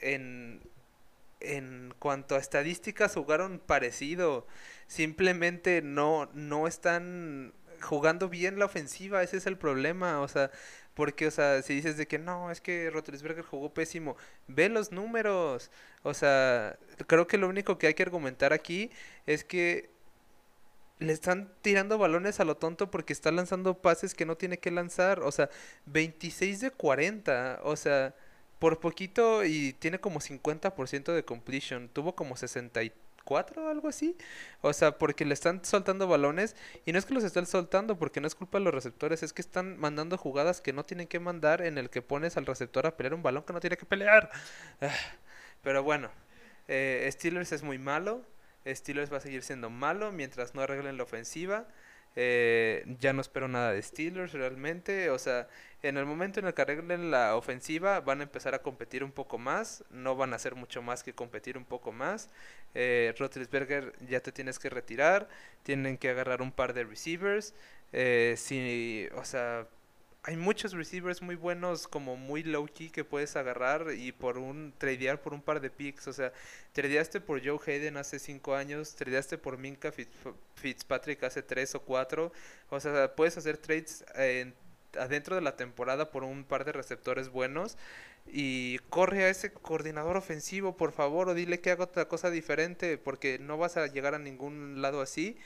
en, 0.00 0.60
en 1.38 1.94
cuanto 2.00 2.34
a 2.34 2.38
estadísticas 2.38 3.14
jugaron 3.14 3.60
parecido. 3.60 4.44
Simplemente 4.88 5.80
no, 5.80 6.28
no 6.34 6.66
están 6.66 7.52
jugando 7.80 8.28
bien 8.28 8.58
la 8.58 8.64
ofensiva, 8.64 9.22
ese 9.22 9.36
es 9.36 9.46
el 9.46 9.56
problema, 9.56 10.20
o 10.20 10.28
sea, 10.28 10.50
porque, 10.94 11.26
o 11.26 11.30
sea, 11.30 11.62
si 11.62 11.74
dices 11.74 11.96
de 11.96 12.06
que 12.06 12.18
no, 12.18 12.50
es 12.50 12.60
que 12.60 12.90
Rotlisberger 12.90 13.44
jugó 13.44 13.72
pésimo, 13.72 14.16
ve 14.48 14.68
los 14.68 14.92
números, 14.92 15.70
o 16.02 16.14
sea, 16.14 16.78
creo 17.06 17.26
que 17.26 17.38
lo 17.38 17.48
único 17.48 17.78
que 17.78 17.86
hay 17.88 17.94
que 17.94 18.02
argumentar 18.02 18.52
aquí 18.52 18.90
es 19.26 19.44
que 19.44 19.90
le 20.98 21.12
están 21.12 21.50
tirando 21.62 21.98
balones 21.98 22.40
a 22.40 22.44
lo 22.44 22.56
tonto 22.56 22.90
porque 22.90 23.12
está 23.12 23.30
lanzando 23.32 23.80
pases 23.80 24.14
que 24.14 24.26
no 24.26 24.36
tiene 24.36 24.58
que 24.58 24.70
lanzar, 24.70 25.20
o 25.20 25.32
sea, 25.32 25.48
26 25.86 26.60
de 26.60 26.70
40, 26.70 27.60
o 27.64 27.76
sea, 27.76 28.14
por 28.58 28.80
poquito 28.80 29.44
y 29.44 29.72
tiene 29.74 29.98
como 30.00 30.20
50% 30.20 31.14
de 31.14 31.24
completion, 31.24 31.88
tuvo 31.88 32.14
como 32.14 32.36
64 33.20 33.68
algo 33.68 33.88
así, 33.88 34.16
o 34.60 34.72
sea, 34.72 34.98
porque 34.98 35.24
le 35.24 35.34
están 35.34 35.64
soltando 35.64 36.08
balones 36.08 36.56
y 36.84 36.92
no 36.92 36.98
es 36.98 37.04
que 37.04 37.14
los 37.14 37.24
estén 37.24 37.46
soltando 37.46 37.98
porque 37.98 38.20
no 38.20 38.26
es 38.26 38.34
culpa 38.34 38.58
de 38.58 38.64
los 38.64 38.74
receptores, 38.74 39.22
es 39.22 39.32
que 39.32 39.42
están 39.42 39.78
mandando 39.78 40.18
jugadas 40.18 40.60
que 40.60 40.72
no 40.72 40.84
tienen 40.84 41.06
que 41.06 41.20
mandar 41.20 41.62
en 41.62 41.78
el 41.78 41.90
que 41.90 42.02
pones 42.02 42.36
al 42.36 42.46
receptor 42.46 42.86
a 42.86 42.96
pelear 42.96 43.14
un 43.14 43.22
balón 43.22 43.44
que 43.44 43.52
no 43.52 43.60
tiene 43.60 43.76
que 43.76 43.86
pelear. 43.86 44.30
Ah, 44.80 44.88
Pero 45.62 45.82
bueno, 45.82 46.10
eh, 46.68 47.08
Steelers 47.12 47.52
es 47.52 47.62
muy 47.62 47.78
malo. 47.78 48.22
Steelers 48.66 49.12
va 49.12 49.18
a 49.18 49.20
seguir 49.20 49.42
siendo 49.42 49.70
malo 49.70 50.12
mientras 50.12 50.54
no 50.54 50.62
arreglen 50.62 50.96
la 50.96 51.02
ofensiva. 51.04 51.66
Eh, 52.16 52.84
ya 52.98 53.12
no 53.12 53.20
espero 53.20 53.48
nada 53.48 53.72
de 53.72 53.82
Steelers 53.82 54.32
realmente. 54.32 55.10
O 55.10 55.18
sea, 55.18 55.48
en 55.82 55.96
el 55.96 56.06
momento 56.06 56.40
en 56.40 56.46
el 56.46 56.54
que 56.54 56.62
arreglen 56.62 57.10
la 57.10 57.36
ofensiva, 57.36 58.00
van 58.00 58.20
a 58.20 58.24
empezar 58.24 58.54
a 58.54 58.62
competir 58.62 59.04
un 59.04 59.12
poco 59.12 59.38
más. 59.38 59.84
No 59.90 60.16
van 60.16 60.32
a 60.32 60.36
hacer 60.36 60.54
mucho 60.54 60.82
más 60.82 61.02
que 61.02 61.14
competir 61.14 61.56
un 61.56 61.64
poco 61.64 61.92
más. 61.92 62.30
Eh, 62.74 63.14
Rotlisberger 63.18 63.94
ya 64.08 64.20
te 64.20 64.32
tienes 64.32 64.58
que 64.58 64.70
retirar. 64.70 65.28
Tienen 65.62 65.98
que 65.98 66.10
agarrar 66.10 66.42
un 66.42 66.52
par 66.52 66.74
de 66.74 66.84
receivers. 66.84 67.54
Eh, 67.92 68.34
si, 68.36 69.08
o 69.16 69.24
sea, 69.24 69.66
hay 70.22 70.36
muchos 70.36 70.72
receivers 70.72 71.22
muy 71.22 71.34
buenos, 71.34 71.88
como 71.88 72.16
muy 72.16 72.42
low 72.42 72.66
key 72.66 72.90
que 72.90 73.04
puedes 73.04 73.36
agarrar 73.36 73.86
y 73.96 74.12
por 74.12 74.36
un 74.36 74.74
tradear 74.76 75.22
por 75.22 75.32
un 75.32 75.40
par 75.40 75.60
de 75.60 75.70
picks. 75.70 76.08
O 76.08 76.12
sea, 76.12 76.32
tradeaste 76.72 77.20
por 77.20 77.44
Joe 77.44 77.58
Hayden 77.66 77.96
hace 77.96 78.18
5 78.18 78.54
años, 78.54 78.94
tradeaste 78.94 79.38
por 79.38 79.56
Minka 79.56 79.92
Fitzpatrick 80.56 81.22
hace 81.24 81.42
3 81.42 81.74
o 81.76 81.80
4. 81.82 82.32
O 82.68 82.80
sea, 82.80 83.14
puedes 83.14 83.38
hacer 83.38 83.56
trades 83.56 84.04
adentro 84.98 85.36
de 85.36 85.42
la 85.42 85.56
temporada 85.56 86.10
por 86.10 86.24
un 86.24 86.44
par 86.44 86.64
de 86.64 86.72
receptores 86.72 87.30
buenos 87.30 87.78
y 88.26 88.78
corre 88.90 89.24
a 89.24 89.30
ese 89.30 89.52
coordinador 89.52 90.16
ofensivo, 90.18 90.76
por 90.76 90.92
favor, 90.92 91.30
o 91.30 91.34
dile 91.34 91.60
que 91.60 91.70
haga 91.70 91.84
otra 91.84 92.08
cosa 92.08 92.30
diferente, 92.30 92.98
porque 92.98 93.38
no 93.38 93.56
vas 93.56 93.78
a 93.78 93.86
llegar 93.86 94.14
a 94.14 94.18
ningún 94.18 94.82
lado 94.82 95.00
así. 95.00 95.38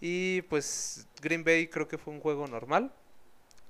Y 0.00 0.42
pues 0.42 1.08
Green 1.20 1.44
Bay 1.44 1.66
creo 1.66 1.88
que 1.88 1.98
fue 1.98 2.14
un 2.14 2.20
juego 2.20 2.46
normal 2.46 2.92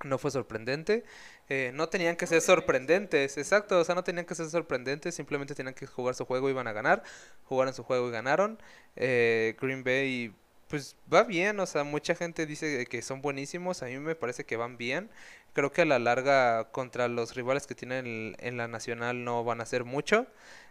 no 0.04 0.18
fue 0.18 0.30
sorprendente. 0.30 1.04
Eh, 1.48 1.72
no 1.74 1.88
tenían 1.88 2.16
que 2.16 2.26
ser 2.26 2.40
sorprendentes, 2.40 3.36
exacto, 3.36 3.80
o 3.80 3.84
sea, 3.84 3.94
no 3.94 4.04
tenían 4.04 4.24
que 4.26 4.34
ser 4.34 4.48
sorprendentes, 4.48 5.14
simplemente 5.14 5.54
tenían 5.54 5.74
que 5.74 5.86
jugar 5.86 6.14
su 6.14 6.24
juego 6.24 6.48
y 6.48 6.52
iban 6.52 6.66
a 6.68 6.72
ganar. 6.72 7.02
Jugaron 7.44 7.74
su 7.74 7.82
juego 7.82 8.08
y 8.08 8.12
ganaron. 8.12 8.58
Eh, 8.96 9.56
Green 9.60 9.84
Bay, 9.84 10.34
pues 10.68 10.96
va 11.12 11.24
bien, 11.24 11.58
o 11.60 11.66
sea, 11.66 11.84
mucha 11.84 12.14
gente 12.14 12.46
dice 12.46 12.86
que 12.86 13.02
son 13.02 13.22
buenísimos, 13.22 13.82
a 13.82 13.86
mí 13.86 13.98
me 13.98 14.14
parece 14.14 14.44
que 14.44 14.56
van 14.56 14.76
bien. 14.76 15.10
Creo 15.52 15.72
que 15.72 15.82
a 15.82 15.84
la 15.84 15.98
larga 15.98 16.70
contra 16.70 17.08
los 17.08 17.34
rivales 17.34 17.66
que 17.66 17.74
tienen 17.74 18.36
en 18.38 18.56
la 18.56 18.68
nacional 18.68 19.24
no 19.24 19.42
van 19.42 19.60
a 19.60 19.66
ser 19.66 19.84
mucho. 19.84 20.26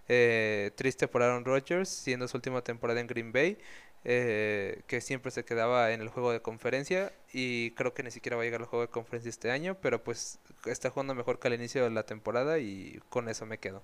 Eh, 0.07 0.72
triste 0.76 1.07
por 1.07 1.22
Aaron 1.22 1.45
Rodgers, 1.45 1.89
siendo 1.89 2.27
su 2.27 2.38
última 2.38 2.64
temporada 2.64 2.99
en 2.99 3.07
Green 3.07 3.31
Bay 3.31 3.60
eh, 4.05 4.81
que 4.88 5.01
siempre 5.01 5.31
se 5.31 5.43
quedaba 5.43 5.91
en 5.91 6.01
el 6.01 6.09
juego 6.09 6.31
de 6.31 6.41
conferencia 6.41 7.11
y 7.34 7.71
creo 7.71 7.93
que 7.93 8.03
ni 8.03 8.11
siquiera 8.11 8.38
va 8.38 8.43
a 8.43 8.45
llegar 8.45 8.61
al 8.61 8.67
juego 8.67 8.85
de 8.85 8.91
conferencia 8.91 9.30
este 9.30 9.51
año, 9.51 9.77
pero 9.81 10.03
pues 10.03 10.39
está 10.65 10.89
jugando 10.89 11.15
mejor 11.15 11.39
que 11.39 11.47
al 11.47 11.53
inicio 11.53 11.84
de 11.84 11.89
la 11.89 12.03
temporada 12.05 12.59
y 12.59 12.99
con 13.09 13.27
eso 13.30 13.45
me 13.45 13.57
quedo. 13.57 13.84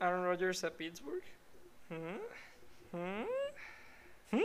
Aaron 0.00 0.24
Rodgers 0.24 0.64
a 0.64 0.70
Pittsburgh. 0.70 1.22
¿Mm? 1.88 2.96
¿Mm? 2.96 3.26
¿Mm? 4.32 4.42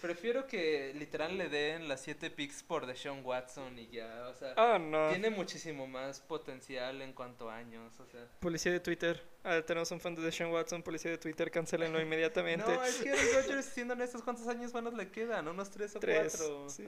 Prefiero 0.00 0.46
que 0.46 0.94
literal 0.94 1.36
le 1.36 1.48
den 1.48 1.86
las 1.86 2.00
7 2.00 2.30
picks 2.30 2.62
por 2.62 2.86
Deshaun 2.86 3.24
Watson 3.24 3.78
y 3.78 3.88
ya, 3.88 4.28
o 4.28 4.34
sea, 4.34 4.54
oh, 4.56 4.78
no. 4.78 5.10
tiene 5.10 5.28
muchísimo 5.28 5.86
más 5.86 6.20
potencial 6.20 7.02
en 7.02 7.12
cuanto 7.12 7.50
a 7.50 7.56
años, 7.56 8.00
o 8.00 8.06
sea. 8.06 8.26
Policía 8.40 8.72
de 8.72 8.80
Twitter, 8.80 9.22
ah, 9.44 9.60
tenemos 9.66 9.90
un 9.90 10.00
fan 10.00 10.14
de 10.14 10.22
Deshaun 10.22 10.52
Watson, 10.52 10.82
policía 10.82 11.10
de 11.10 11.18
Twitter, 11.18 11.50
cancelenlo 11.50 12.00
inmediatamente. 12.02 12.66
no, 12.66 12.82
es 12.82 12.96
que 12.96 13.10
Aaron 13.10 13.24
Rodgers, 13.34 13.66
siendo 13.66 13.94
honestos, 13.94 14.22
¿cuántos 14.22 14.46
años 14.48 14.72
buenos 14.72 14.94
le 14.94 15.10
quedan? 15.10 15.46
Unos 15.46 15.70
3 15.70 15.96
o 15.96 16.00
4. 16.00 16.68
Sí. 16.70 16.86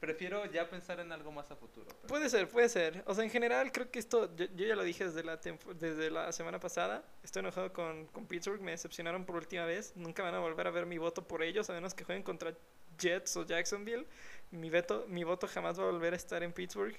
Prefiero 0.00 0.44
ya 0.46 0.68
pensar 0.68 1.00
en 1.00 1.10
algo 1.12 1.32
más 1.32 1.50
a 1.50 1.56
futuro. 1.56 1.86
Puede 2.06 2.28
ser, 2.28 2.48
puede 2.48 2.68
ser. 2.68 3.02
O 3.06 3.14
sea, 3.14 3.24
en 3.24 3.30
general 3.30 3.72
creo 3.72 3.90
que 3.90 3.98
esto, 3.98 4.34
yo, 4.36 4.46
ya 4.54 4.76
lo 4.76 4.82
dije 4.82 5.04
desde 5.06 5.24
la, 5.24 5.36
desde 5.36 6.10
la 6.10 6.30
semana 6.32 6.60
pasada, 6.60 7.04
estoy 7.22 7.40
enojado 7.40 7.72
con, 7.72 8.06
con 8.08 8.26
Pittsburgh, 8.26 8.60
me 8.60 8.72
decepcionaron 8.72 9.24
por 9.24 9.36
última 9.36 9.64
vez, 9.64 9.92
nunca 9.96 10.22
van 10.22 10.34
a 10.34 10.40
volver 10.40 10.66
a 10.66 10.70
ver 10.70 10.84
mi 10.84 10.98
voto 10.98 11.26
por 11.26 11.42
ellos, 11.42 11.70
a 11.70 11.72
menos 11.72 11.94
que 11.94 12.04
jueguen 12.04 12.22
con 12.22 12.34
contra 12.34 12.56
Jets 12.98 13.36
o 13.36 13.44
Jacksonville, 13.44 14.06
mi, 14.50 14.70
veto, 14.70 15.06
mi 15.08 15.24
voto 15.24 15.46
jamás 15.46 15.78
va 15.78 15.84
a 15.84 15.86
volver 15.90 16.12
a 16.12 16.16
estar 16.16 16.42
en 16.42 16.52
Pittsburgh. 16.52 16.96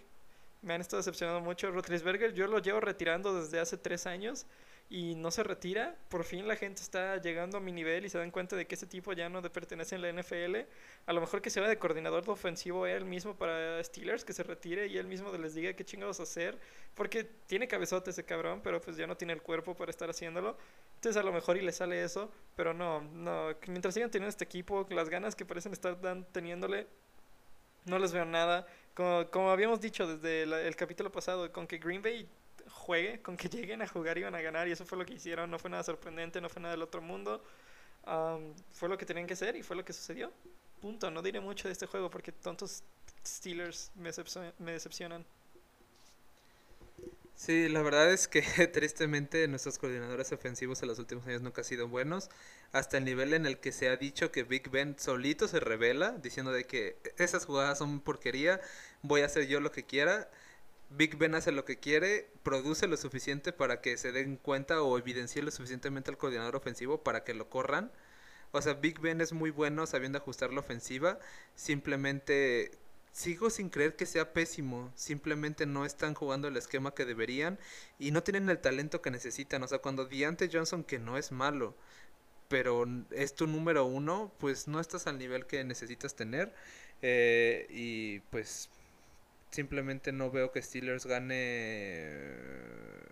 Me 0.62 0.74
han 0.74 0.82
estado 0.82 0.98
decepcionando 0.99 1.41
mucho. 1.41 1.70
Rotlisberger, 1.70 2.34
yo 2.34 2.48
lo 2.48 2.60
llevo 2.60 2.80
retirando 2.80 3.40
desde 3.40 3.60
hace 3.60 3.78
tres 3.78 4.07
años 4.07 4.45
y 4.90 5.16
no 5.16 5.32
se 5.32 5.44
retira. 5.44 5.95
Por 6.10 6.24
fin 6.24 6.48
la 6.48 6.56
gente 6.56 6.82
está 6.82 7.18
llegando 7.18 7.57
a 7.57 7.60
mi 7.60 7.72
nivel 7.72 8.06
y 8.06 8.10
se 8.10 8.18
dan 8.18 8.32
cuenta 8.32 8.56
de 8.56 8.68
que 8.68 8.76
ese 8.76 8.86
tipo 8.86 9.14
ya 9.14 9.30
no 9.30 9.41
pertenece 9.41 9.95
en 9.95 10.02
la 10.02 10.12
NFL. 10.12 10.57
A 11.07 11.14
lo 11.14 11.22
mejor 11.22 11.41
que 11.41 11.49
se 11.49 11.60
va 11.60 11.68
de 11.68 11.78
coordinador 11.78 12.24
de 12.24 12.32
ofensivo 12.32 12.86
él 12.86 13.06
mismo 13.06 13.36
para 13.36 13.84
Steelers, 13.84 14.24
que 14.24 14.34
se 14.34 14.44
retire 14.44 14.88
y 14.88 14.98
él 14.98 15.07
mismo 15.07 15.36
les 15.38 15.56
diga 15.56 15.74
qué 15.74 15.84
chingados 15.84 16.20
hacer. 16.20 16.60
Porque 16.94 17.24
tiene 17.24 17.68
cabezote 17.68 18.12
ese 18.12 18.24
cabrón, 18.24 18.62
pero 18.64 18.80
pues 18.80 18.95
ya 18.98 19.07
no 19.07 19.18
tiene 19.18 19.34
el 19.34 19.41
cuerpo 19.41 19.76
para 19.76 19.90
estar 19.90 20.10
haciéndolo. 20.10 20.57
Entonces 20.95 21.20
a 21.20 21.26
lo 21.26 21.34
mejor 21.34 21.57
y 21.57 21.62
le 21.62 21.72
sale 21.72 22.03
eso, 22.03 22.32
pero 22.56 22.74
no, 22.74 23.02
no. 23.02 23.56
Mientras 23.68 23.94
sigan 23.94 24.12
teniendo 24.12 24.30
este 24.30 24.45
equipo, 24.45 24.86
las 24.91 25.10
ganas 25.10 25.36
que 25.36 25.45
parecen 25.45 25.74
estar 25.74 25.98
teniéndole, 26.32 26.88
no 27.86 27.98
les 27.99 28.14
veo 28.14 28.26
nada. 28.26 28.68
Como, 28.94 29.30
como 29.30 29.52
habíamos 29.52 29.82
dicho 29.82 30.07
desde 30.07 30.44
el 30.68 30.76
capítulo 30.76 31.12
pasado, 31.12 31.52
con 31.52 31.68
que 31.68 31.80
Green 31.80 32.02
Bay 32.02 32.30
juegue, 32.86 33.22
con 33.22 33.36
que 33.36 33.49
lleguen 33.49 33.82
a 33.82 33.88
jugar 33.88 34.18
y 34.18 34.24
van 34.24 34.36
a 34.36 34.41
ganar 34.41 34.68
y 34.68 34.72
eso 34.72 34.86
fue 34.86 34.98
lo 34.98 35.06
que 35.06 35.14
hicieron, 35.14 35.49
no 35.49 35.60
fue 35.60 35.70
nada 35.70 35.84
sorprendente, 35.84 36.40
no 36.40 36.49
fue 36.49 36.62
nada 36.62 36.74
del 36.74 36.84
otro 36.84 37.02
mundo, 37.02 37.44
fue 38.72 38.88
lo 38.88 38.98
que 38.98 39.06
tenían 39.06 39.26
que 39.26 39.34
hacer 39.34 39.56
y 39.56 39.64
fue 39.64 39.76
lo 39.76 39.84
que 39.84 39.94
sucedió. 39.94 40.32
Punto, 40.82 41.10
no 41.10 41.22
diré 41.24 41.40
mucho 41.40 41.68
de 41.68 41.72
este 41.72 41.88
juego 41.88 42.10
porque 42.10 42.32
tontos 42.32 42.84
Steelers 43.26 43.91
me, 43.95 44.12
decepcionan. 44.72 45.26
Sí, 47.36 47.68
la 47.70 47.82
verdad 47.82 48.12
es 48.14 48.28
que 48.28 48.41
tristemente 48.74 49.48
nuestros 49.48 49.80
coordinadores 49.80 50.32
ofensivos 50.32 50.82
en 50.84 50.90
los 50.90 50.99
últimos 50.99 51.26
años 51.26 51.41
nunca 51.41 51.62
han 51.62 51.66
sido 51.66 51.88
buenos, 51.88 52.30
hasta 52.72 52.98
el 52.98 53.06
nivel 53.06 53.34
en 53.34 53.48
el 53.48 53.57
que 53.57 53.72
se 53.72 53.90
ha 53.90 53.98
dicho 53.98 54.32
que 54.32 54.44
Big 54.44 54.70
Ben 54.70 54.95
solito 54.99 55.48
se 55.48 55.60
revela, 55.60 56.12
diciendo 56.12 56.52
de 56.52 56.66
que 56.66 56.98
esas 57.18 57.45
jugadas 57.45 57.80
son 57.80 57.99
porquería, 57.99 58.62
voy 59.02 59.22
a 59.22 59.26
hacer 59.26 59.48
yo 59.48 59.60
lo 59.60 59.72
que 59.72 59.84
quiera. 59.84 60.30
Big 60.90 61.18
Ben 61.18 61.36
hace 61.36 61.52
lo 61.52 61.66
que 61.66 61.80
quiere, 61.80 62.30
produce 62.44 62.88
lo 62.88 62.98
suficiente 62.98 63.52
para 63.52 63.82
que 63.82 63.98
se 63.98 64.12
den 64.12 64.38
cuenta 64.38 64.82
o 64.82 64.98
evidencie 64.98 65.41
lo 65.41 65.52
suficientemente 65.52 66.12
al 66.12 66.18
coordinador 66.18 66.56
ofensivo 66.56 67.03
para 67.03 67.24
que 67.24 67.34
lo 67.34 67.49
corran. 67.49 67.91
O 68.52 68.62
sea, 68.62 68.74
Big 68.76 68.99
Ben 69.02 69.20
es 69.22 69.34
muy 69.34 69.52
bueno 69.52 69.86
sabiendo 69.88 70.18
ajustar 70.18 70.53
la 70.53 70.62
ofensiva. 70.62 71.20
Simplemente 71.56 72.72
sigo 73.12 73.49
sin 73.49 73.70
creer 73.70 73.95
que 73.95 74.06
sea 74.06 74.34
pésimo. 74.34 74.91
Simplemente 74.95 75.66
no 75.66 75.86
están 75.86 76.14
jugando 76.14 76.48
el 76.48 76.57
esquema 76.57 76.94
que 76.94 77.06
deberían 77.06 77.60
y 77.99 78.12
no 78.12 78.24
tienen 78.24 78.49
el 78.49 78.60
talento 78.60 79.02
que 79.02 79.12
necesitan. 79.12 79.64
O 79.64 79.68
sea, 79.68 79.80
cuando 79.80 80.06
Deante 80.06 80.49
Johnson, 80.52 80.84
que 80.84 80.99
no 80.99 81.18
es 81.18 81.32
malo, 81.32 81.76
pero 82.48 82.86
es 83.12 83.36
tu 83.36 83.48
número 83.48 83.86
uno, 83.86 84.32
pues 84.40 84.68
no 84.68 84.80
estás 84.80 85.07
al 85.07 85.18
nivel 85.18 85.45
que 85.48 85.64
necesitas 85.64 86.16
tener. 86.16 86.53
Eh, 87.02 87.68
y 87.70 88.20
pues 88.32 88.70
Simplemente 89.51 90.11
no 90.11 90.31
veo 90.31 90.51
que 90.51 90.61
Steelers 90.61 91.05
gane 91.05 91.35
eh, 91.38 93.05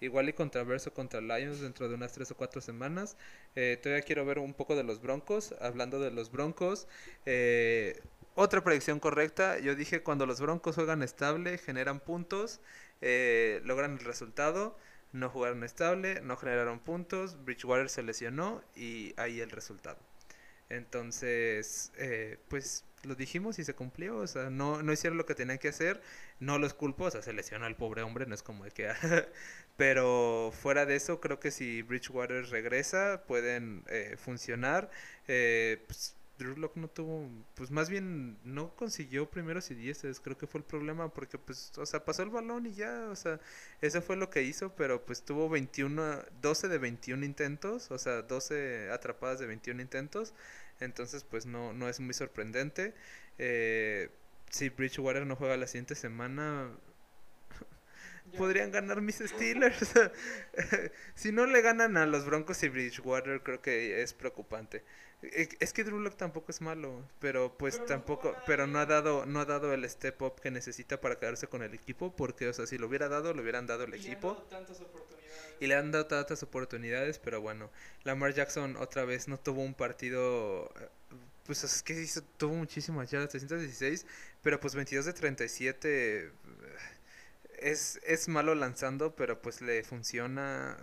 igual 0.00 0.28
y 0.28 0.32
controverso 0.32 0.92
contra 0.92 1.20
Lions 1.20 1.60
dentro 1.60 1.88
de 1.88 1.94
unas 1.94 2.12
3 2.12 2.30
o 2.32 2.36
4 2.36 2.60
semanas. 2.60 3.16
Eh, 3.54 3.78
todavía 3.80 4.02
quiero 4.02 4.24
ver 4.24 4.40
un 4.40 4.54
poco 4.54 4.74
de 4.74 4.82
los 4.82 5.00
Broncos. 5.00 5.54
Hablando 5.60 6.00
de 6.00 6.10
los 6.10 6.32
Broncos, 6.32 6.88
eh, 7.26 8.00
otra 8.34 8.64
predicción 8.64 8.98
correcta. 8.98 9.58
Yo 9.60 9.74
dije 9.76 10.02
cuando 10.02 10.26
los 10.26 10.40
Broncos 10.40 10.74
juegan 10.74 11.02
estable, 11.02 11.58
generan 11.58 12.00
puntos, 12.00 12.60
logran 13.00 13.92
el 13.92 14.04
resultado. 14.04 14.76
No 15.12 15.30
jugaron 15.30 15.64
estable, 15.64 16.20
no 16.22 16.36
generaron 16.36 16.80
puntos. 16.80 17.44
Bridgewater 17.44 17.88
se 17.88 18.02
lesionó 18.02 18.62
y 18.74 19.14
ahí 19.16 19.40
el 19.40 19.50
resultado. 19.50 19.98
Entonces, 20.68 21.92
pues 22.48 22.84
lo 23.04 23.14
dijimos 23.14 23.58
y 23.58 23.64
se 23.64 23.74
cumplió, 23.74 24.16
o 24.18 24.26
sea, 24.26 24.50
no, 24.50 24.82
no 24.82 24.92
hicieron 24.92 25.18
lo 25.18 25.26
que 25.26 25.34
tenían 25.34 25.58
que 25.58 25.68
hacer, 25.68 26.00
no 26.40 26.58
los 26.58 26.74
culpo, 26.74 27.04
o 27.04 27.10
sea, 27.10 27.22
se 27.22 27.32
lesionó 27.32 27.66
al 27.66 27.76
pobre 27.76 28.02
hombre, 28.02 28.26
no 28.26 28.34
es 28.34 28.42
como 28.42 28.64
de 28.64 28.70
que... 28.70 28.88
pero 29.76 30.52
fuera 30.60 30.86
de 30.86 30.96
eso, 30.96 31.20
creo 31.20 31.38
que 31.38 31.50
si 31.50 31.82
Bridgewater 31.82 32.46
regresa, 32.46 33.22
pueden 33.26 33.84
eh, 33.88 34.16
funcionar. 34.18 34.90
Eh, 35.28 35.84
pues, 35.86 36.16
Drew 36.38 36.56
Lock 36.56 36.76
no 36.76 36.88
tuvo, 36.88 37.28
pues 37.54 37.70
más 37.70 37.90
bien 37.90 38.38
no 38.44 38.74
consiguió 38.76 39.28
primeros 39.28 39.70
y 39.70 39.74
dieces, 39.74 40.20
creo 40.20 40.38
que 40.38 40.46
fue 40.46 40.60
el 40.60 40.64
problema 40.64 41.12
porque 41.12 41.36
pues, 41.36 41.72
o 41.76 41.84
sea, 41.84 42.04
pasó 42.04 42.22
el 42.22 42.30
balón 42.30 42.66
y 42.66 42.74
ya, 42.74 43.08
o 43.10 43.16
sea, 43.16 43.40
eso 43.80 44.00
fue 44.00 44.16
lo 44.16 44.30
que 44.30 44.42
hizo, 44.42 44.74
pero 44.76 45.04
pues 45.04 45.22
tuvo 45.22 45.48
21, 45.48 46.22
12 46.40 46.68
de 46.68 46.78
21 46.78 47.24
intentos, 47.24 47.90
o 47.90 47.98
sea, 47.98 48.22
12 48.22 48.90
atrapadas 48.92 49.40
de 49.40 49.46
21 49.46 49.82
intentos, 49.82 50.32
entonces, 50.80 51.24
pues 51.24 51.46
no, 51.46 51.72
no 51.72 51.88
es 51.88 52.00
muy 52.00 52.14
sorprendente. 52.14 52.94
Eh, 53.38 54.10
si 54.50 54.68
Bridgewater 54.68 55.26
no 55.26 55.36
juega 55.36 55.56
la 55.56 55.66
siguiente 55.66 55.94
semana, 55.94 56.70
podrían 58.38 58.70
ganar 58.70 59.00
mis 59.00 59.16
Steelers. 59.24 59.92
si 61.14 61.32
no 61.32 61.46
le 61.46 61.60
ganan 61.62 61.96
a 61.96 62.06
los 62.06 62.24
Broncos 62.26 62.62
y 62.62 62.68
Bridgewater, 62.68 63.42
creo 63.42 63.60
que 63.60 64.02
es 64.02 64.14
preocupante. 64.14 64.84
E, 65.22 65.48
es 65.60 65.72
que 65.72 65.84
Drew 65.84 65.98
Lock 65.98 66.16
tampoco 66.16 66.50
es 66.50 66.60
malo, 66.60 67.02
pero 67.18 67.56
pues 67.56 67.84
tampoco, 67.86 68.34
pero 68.46 68.66
no 68.66 68.78
ha 68.78 68.86
dado, 68.86 69.26
no 69.26 69.40
ha 69.40 69.44
dado 69.44 69.72
el 69.72 69.88
step 69.88 70.22
up 70.22 70.40
que 70.40 70.50
necesita 70.50 71.00
para 71.00 71.18
quedarse 71.18 71.46
con 71.46 71.62
el 71.62 71.74
equipo, 71.74 72.14
porque 72.14 72.48
o 72.48 72.52
sea, 72.52 72.66
si 72.66 72.78
lo 72.78 72.86
hubiera 72.86 73.08
dado, 73.08 73.34
lo 73.34 73.42
hubieran 73.42 73.66
dado 73.66 73.84
el 73.84 73.94
equipo. 73.94 74.42
Y 75.60 75.66
le 75.66 75.74
han 75.74 75.90
dado 75.90 76.06
tantas 76.06 76.42
oportunidades, 76.44 77.18
pero 77.18 77.40
bueno, 77.40 77.70
Lamar 78.04 78.32
Jackson 78.32 78.76
otra 78.76 79.04
vez 79.04 79.26
no 79.26 79.40
tuvo 79.40 79.62
un 79.62 79.74
partido 79.74 80.72
pues 81.48 81.64
es 81.64 81.82
que 81.82 81.94
hizo, 81.94 82.20
tuvo 82.36 82.54
muchísimas 82.54 83.10
yardas, 83.10 83.30
316, 83.30 84.04
pero 84.42 84.60
pues 84.60 84.74
22 84.74 85.06
de 85.06 85.14
37 85.14 86.32
es, 87.58 87.98
es 88.04 88.28
malo 88.28 88.54
lanzando, 88.54 89.16
pero 89.16 89.40
pues 89.40 89.62
le 89.62 89.82
funciona. 89.82 90.76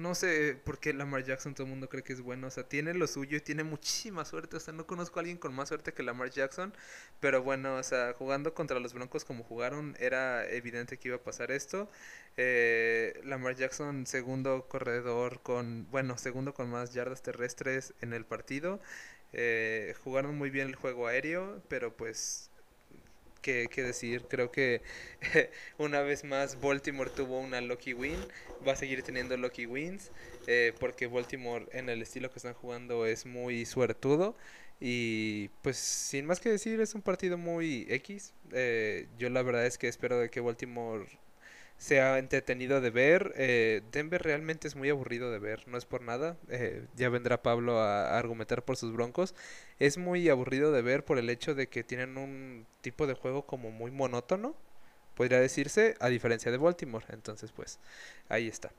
No 0.00 0.14
sé 0.14 0.56
por 0.64 0.78
qué 0.78 0.92
Lamar 0.92 1.24
Jackson 1.24 1.54
todo 1.54 1.64
el 1.64 1.70
mundo 1.70 1.88
cree 1.88 2.02
que 2.02 2.12
es 2.12 2.20
bueno. 2.22 2.46
O 2.48 2.50
sea, 2.50 2.64
tiene 2.68 2.94
lo 2.94 3.06
suyo 3.06 3.36
y 3.36 3.40
tiene 3.40 3.64
muchísima 3.64 4.24
suerte. 4.24 4.56
O 4.56 4.60
sea, 4.60 4.72
no 4.74 4.86
conozco 4.86 5.18
a 5.18 5.22
alguien 5.22 5.38
con 5.38 5.54
más 5.54 5.68
suerte 5.68 5.92
que 5.92 6.02
Lamar 6.02 6.30
Jackson. 6.30 6.72
Pero 7.20 7.42
bueno, 7.42 7.76
o 7.76 7.82
sea, 7.82 8.14
jugando 8.14 8.54
contra 8.54 8.80
los 8.80 8.94
Broncos 8.94 9.24
como 9.24 9.44
jugaron, 9.44 9.96
era 10.00 10.48
evidente 10.50 10.98
que 10.98 11.08
iba 11.08 11.16
a 11.18 11.22
pasar 11.22 11.50
esto. 11.50 11.90
Eh, 12.36 13.20
Lamar 13.24 13.56
Jackson, 13.56 14.06
segundo 14.06 14.66
corredor 14.68 15.42
con, 15.42 15.86
bueno, 15.90 16.16
segundo 16.18 16.54
con 16.54 16.70
más 16.70 16.94
yardas 16.94 17.22
terrestres 17.22 17.94
en 18.00 18.12
el 18.12 18.24
partido. 18.24 18.80
Eh, 19.32 19.94
jugaron 20.02 20.36
muy 20.36 20.50
bien 20.50 20.68
el 20.68 20.74
juego 20.76 21.06
aéreo, 21.06 21.62
pero 21.68 21.96
pues 21.96 22.49
que, 23.40 23.68
decir. 23.76 24.22
Creo 24.28 24.50
que 24.50 24.82
una 25.78 26.00
vez 26.00 26.24
más 26.24 26.60
Baltimore 26.60 27.10
tuvo 27.10 27.38
una 27.40 27.60
lucky 27.60 27.94
win. 27.94 28.18
Va 28.66 28.72
a 28.72 28.76
seguir 28.76 29.02
teniendo 29.02 29.36
lucky 29.36 29.66
wins. 29.66 30.10
Eh, 30.46 30.72
porque 30.78 31.06
Baltimore 31.06 31.66
en 31.72 31.88
el 31.88 32.02
estilo 32.02 32.30
que 32.30 32.38
están 32.38 32.54
jugando 32.54 33.06
es 33.06 33.26
muy 33.26 33.66
suertudo. 33.66 34.36
Y 34.80 35.48
pues 35.62 35.76
sin 35.76 36.24
más 36.26 36.40
que 36.40 36.48
decir 36.48 36.80
es 36.80 36.94
un 36.94 37.02
partido 37.02 37.36
muy 37.36 37.86
X. 37.90 38.32
Eh, 38.52 39.08
yo 39.18 39.28
la 39.28 39.42
verdad 39.42 39.66
es 39.66 39.76
que 39.76 39.88
espero 39.88 40.18
de 40.18 40.30
que 40.30 40.40
Baltimore 40.40 41.06
sea 41.80 42.18
entretenido 42.18 42.82
de 42.82 42.90
ver. 42.90 43.32
Eh, 43.36 43.80
Denver 43.90 44.22
realmente 44.22 44.68
es 44.68 44.76
muy 44.76 44.90
aburrido 44.90 45.32
de 45.32 45.38
ver, 45.38 45.66
no 45.66 45.78
es 45.78 45.86
por 45.86 46.02
nada. 46.02 46.36
Eh, 46.50 46.86
ya 46.94 47.08
vendrá 47.08 47.42
Pablo 47.42 47.80
a, 47.80 48.18
argumentar 48.18 48.62
por 48.62 48.76
sus 48.76 48.92
broncos. 48.92 49.34
Es 49.78 49.96
muy 49.96 50.28
aburrido 50.28 50.72
de 50.72 50.82
ver 50.82 51.06
por 51.06 51.18
el 51.18 51.30
hecho 51.30 51.54
de 51.54 51.68
que 51.68 51.82
tienen 51.82 52.18
un 52.18 52.66
tipo 52.82 53.06
de 53.06 53.14
juego 53.14 53.46
como 53.46 53.70
muy 53.70 53.90
monótono, 53.90 54.54
podría 55.14 55.40
decirse, 55.40 55.96
a 56.00 56.08
diferencia 56.08 56.52
de 56.52 56.58
Baltimore. 56.58 57.06
Entonces, 57.08 57.50
pues, 57.50 57.80
ahí 58.28 58.46
está. 58.46 58.70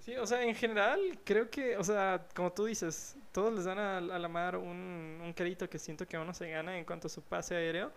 Sí, 0.00 0.16
o 0.16 0.26
sea, 0.26 0.42
en 0.42 0.54
general, 0.54 1.20
creo 1.24 1.50
que, 1.50 1.76
o 1.76 1.84
sea, 1.84 2.26
como 2.34 2.54
tú 2.54 2.64
dices, 2.64 3.16
todos 3.32 3.52
les 3.52 3.66
dan 3.66 3.78
a, 3.78 4.00
la 4.00 4.28
mar 4.28 4.56
un, 4.56 5.20
un 5.22 5.34
crédito 5.34 5.68
que 5.68 5.78
siento 5.78 6.06
que 6.06 6.16
uno 6.16 6.32
se 6.32 6.48
gana 6.48 6.78
en 6.78 6.86
cuanto 6.86 7.08
a 7.08 7.10
su 7.10 7.20
pase 7.20 7.54
aéreo 7.54 7.92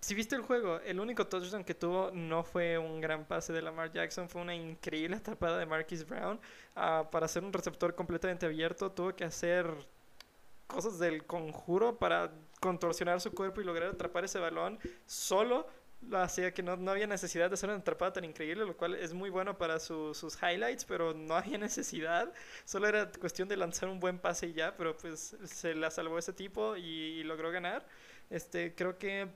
si 0.00 0.14
viste 0.14 0.34
el 0.34 0.42
juego, 0.42 0.80
el 0.80 0.98
único 0.98 1.26
touchdown 1.26 1.62
que 1.62 1.74
tuvo 1.74 2.10
no 2.10 2.42
fue 2.42 2.78
un 2.78 3.02
gran 3.02 3.26
pase 3.26 3.52
de 3.52 3.60
Lamar 3.60 3.92
Jackson, 3.92 4.30
fue 4.30 4.40
una 4.40 4.54
increíble 4.54 5.16
atrapada 5.16 5.58
de 5.58 5.66
Marquis 5.66 6.06
Brown. 6.06 6.40
Ah, 6.74 7.08
para 7.10 7.28
ser 7.28 7.44
un 7.44 7.52
receptor 7.52 7.94
completamente 7.94 8.46
abierto, 8.46 8.90
tuvo 8.90 9.14
que 9.14 9.24
hacer 9.24 9.70
cosas 10.66 10.98
del 10.98 11.26
conjuro 11.26 11.98
para 11.98 12.32
contorsionar 12.60 13.20
su 13.20 13.32
cuerpo 13.32 13.60
y 13.60 13.64
lograr 13.64 13.90
atrapar 13.90 14.24
ese 14.24 14.38
balón 14.38 14.78
solo. 15.04 15.68
Lo 16.08 16.18
hacía 16.18 16.54
que 16.54 16.62
no, 16.62 16.76
no, 16.76 16.92
había 16.92 17.06
necesidad 17.06 17.50
de 17.50 17.54
hacer 17.54 17.68
una 17.68 17.78
atrapada 17.78 18.14
tan 18.14 18.24
increíble, 18.24 18.64
lo 18.64 18.74
cual 18.74 18.94
es 18.94 19.12
muy 19.12 19.28
bueno 19.28 19.58
para 19.58 19.78
sus 19.78 20.38
highlights, 20.42 20.86
pero 20.86 21.12
no 21.12 21.34
había 21.36 21.58
necesidad. 21.58 22.32
Solo 22.64 22.88
era 22.88 23.12
cuestión 23.12 23.48
de 23.48 23.58
lanzar 23.58 23.90
un 23.90 24.00
buen 24.00 24.18
pase 24.18 24.46
y 24.46 24.54
ya, 24.54 24.74
pero 24.78 24.96
pues 24.96 25.36
se 25.44 25.74
la 25.74 25.90
salvó 25.90 26.18
ese 26.18 26.32
tipo 26.32 26.74
y, 26.78 26.80
y 27.20 27.22
logró 27.22 27.50
ganar. 27.50 27.84
Este, 28.30 28.74
creo 28.74 28.96
que 28.96 29.28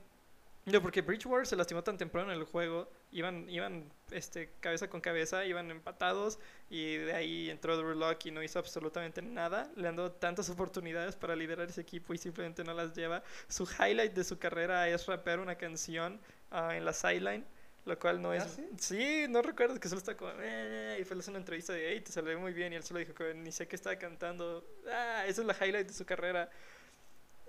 no, 0.66 0.80
porque 0.80 1.02
Bridgewater 1.02 1.46
se 1.46 1.56
lastimó 1.56 1.84
tan 1.84 1.98
temprano 1.98 2.32
en 2.32 2.38
el 2.38 2.44
juego. 2.44 2.88
Iban, 3.12 3.48
iban 3.50 3.92
este, 4.10 4.50
cabeza 4.60 4.88
con 4.88 5.02
cabeza, 5.02 5.44
iban 5.44 5.70
empatados. 5.70 6.38
Y 6.70 6.96
de 6.96 7.12
ahí 7.12 7.50
entró 7.50 7.76
Drew 7.76 7.94
Lock 7.94 8.24
y 8.26 8.30
no 8.30 8.42
hizo 8.42 8.58
absolutamente 8.58 9.20
nada. 9.20 9.70
Le 9.76 9.88
han 9.88 9.96
dado 9.96 10.12
tantas 10.12 10.48
oportunidades 10.48 11.16
para 11.16 11.36
liderar 11.36 11.68
ese 11.68 11.82
equipo 11.82 12.14
y 12.14 12.18
simplemente 12.18 12.64
no 12.64 12.72
las 12.72 12.94
lleva. 12.94 13.22
Su 13.46 13.64
highlight 13.64 14.14
de 14.14 14.24
su 14.24 14.38
carrera 14.38 14.88
es 14.88 15.04
rapear 15.04 15.38
una 15.38 15.56
canción 15.56 16.18
ah, 16.50 16.74
en 16.74 16.84
la 16.86 16.94
sideline. 16.94 17.44
Lo 17.84 17.98
cual 17.98 18.22
no 18.22 18.30
¿Ah, 18.30 18.36
es. 18.36 18.58
sí? 18.78 19.26
no 19.28 19.42
recuerdo 19.42 19.78
que 19.78 19.90
solo 19.90 19.98
está 19.98 20.16
como. 20.16 20.32
Eh", 20.40 20.96
y 20.98 21.04
fue 21.04 21.18
una 21.28 21.38
entrevista 21.38 21.74
de, 21.74 21.92
hey, 21.92 22.00
te 22.00 22.10
salió 22.10 22.40
muy 22.40 22.54
bien. 22.54 22.72
Y 22.72 22.76
él 22.76 22.82
solo 22.82 23.00
dijo 23.00 23.12
que 23.12 23.34
ni 23.34 23.52
sé 23.52 23.68
qué 23.68 23.76
estaba 23.76 23.96
cantando. 23.96 24.66
Ah, 24.90 25.26
esa 25.26 25.42
es 25.42 25.46
la 25.46 25.54
highlight 25.60 25.88
de 25.88 25.92
su 25.92 26.06
carrera. 26.06 26.48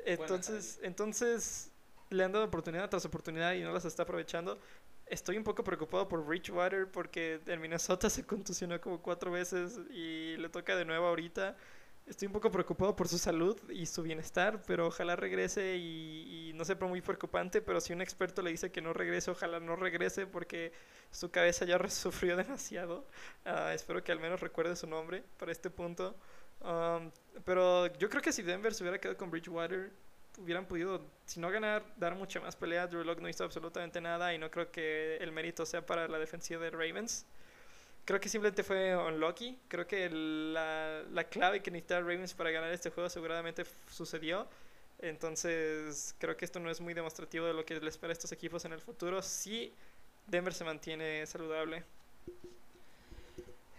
Entonces, 0.05 0.79
entonces 0.83 1.71
le 2.09 2.23
han 2.23 2.31
dado 2.31 2.45
oportunidad 2.45 2.89
tras 2.89 3.05
oportunidad 3.05 3.53
y 3.53 3.61
no 3.61 3.71
las 3.71 3.85
está 3.85 4.03
aprovechando. 4.03 4.59
Estoy 5.05 5.37
un 5.37 5.43
poco 5.43 5.63
preocupado 5.63 6.07
por 6.07 6.25
Bridgewater 6.25 6.89
porque 6.89 7.39
en 7.45 7.61
Minnesota 7.61 8.09
se 8.09 8.25
contusionó 8.25 8.79
como 8.81 9.01
cuatro 9.01 9.31
veces 9.31 9.79
y 9.91 10.35
le 10.37 10.49
toca 10.49 10.75
de 10.75 10.85
nuevo 10.85 11.05
ahorita. 11.07 11.55
Estoy 12.07 12.27
un 12.27 12.33
poco 12.33 12.51
preocupado 12.51 12.95
por 12.95 13.07
su 13.07 13.17
salud 13.17 13.59
y 13.71 13.87
su 13.87 14.03
bienestar, 14.03 14.61
pero 14.67 14.87
ojalá 14.87 15.15
regrese 15.15 15.77
y, 15.77 16.51
no 16.53 16.63
sea 16.63 16.75
muy 16.75 17.01
preocupante, 17.01 17.61
pero 17.61 17.81
si 17.81 17.93
un 17.93 18.01
experto 18.01 18.41
le 18.41 18.51
dice 18.51 18.71
que 18.71 18.81
no 18.81 18.93
regrese, 18.93 19.31
ojalá 19.31 19.59
no 19.59 19.75
regrese 19.75 20.27
porque 20.27 20.71
su 21.11 21.31
cabeza 21.31 21.65
ya 21.65 21.79
sufrió 21.89 22.37
demasiado. 22.37 23.07
Ah, 23.43 23.73
espero 23.73 24.03
que 24.03 24.11
al 24.11 24.19
menos 24.19 24.39
recuerde 24.39 24.75
su 24.75 24.87
nombre 24.87 25.23
para 25.37 25.51
este 25.51 25.69
punto. 25.69 26.15
Um, 26.61 27.11
pero 27.43 27.87
yo 27.97 28.09
creo 28.09 28.21
que 28.21 28.31
si 28.31 28.43
Denver 28.43 28.73
se 28.73 28.83
hubiera 28.83 28.99
quedado 28.99 29.17
con 29.17 29.31
Bridgewater, 29.31 29.91
hubieran 30.37 30.65
podido, 30.65 31.01
si 31.25 31.39
no 31.39 31.49
ganar, 31.49 31.83
dar 31.97 32.15
mucha 32.15 32.39
más 32.39 32.55
pelea. 32.55 32.87
Drew 32.87 33.03
Lock 33.03 33.19
no 33.19 33.29
hizo 33.29 33.43
absolutamente 33.43 34.01
nada 34.01 34.33
y 34.33 34.37
no 34.37 34.51
creo 34.51 34.71
que 34.71 35.17
el 35.17 35.31
mérito 35.31 35.65
sea 35.65 35.85
para 35.85 36.07
la 36.07 36.19
defensiva 36.19 36.61
de 36.61 36.71
Ravens. 36.71 37.25
Creo 38.05 38.19
que 38.19 38.29
simplemente 38.29 38.63
fue 38.63 38.95
unlucky. 38.95 39.59
Creo 39.67 39.87
que 39.87 40.09
la, 40.09 41.03
la 41.11 41.23
clave 41.25 41.61
que 41.61 41.71
necesitaba 41.71 42.01
Ravens 42.01 42.33
para 42.33 42.51
ganar 42.51 42.71
este 42.71 42.89
juego 42.91 43.09
seguramente 43.09 43.63
sucedió. 43.89 44.47
Entonces, 44.99 46.15
creo 46.19 46.37
que 46.37 46.45
esto 46.45 46.59
no 46.59 46.69
es 46.69 46.79
muy 46.81 46.93
demostrativo 46.93 47.45
de 47.45 47.53
lo 47.53 47.65
que 47.65 47.79
le 47.79 47.89
espera 47.89 48.11
a 48.11 48.13
estos 48.13 48.31
equipos 48.31 48.63
en 48.65 48.73
el 48.73 48.79
futuro 48.79 49.21
si 49.21 49.73
Denver 50.27 50.53
se 50.53 50.63
mantiene 50.63 51.25
saludable. 51.25 51.83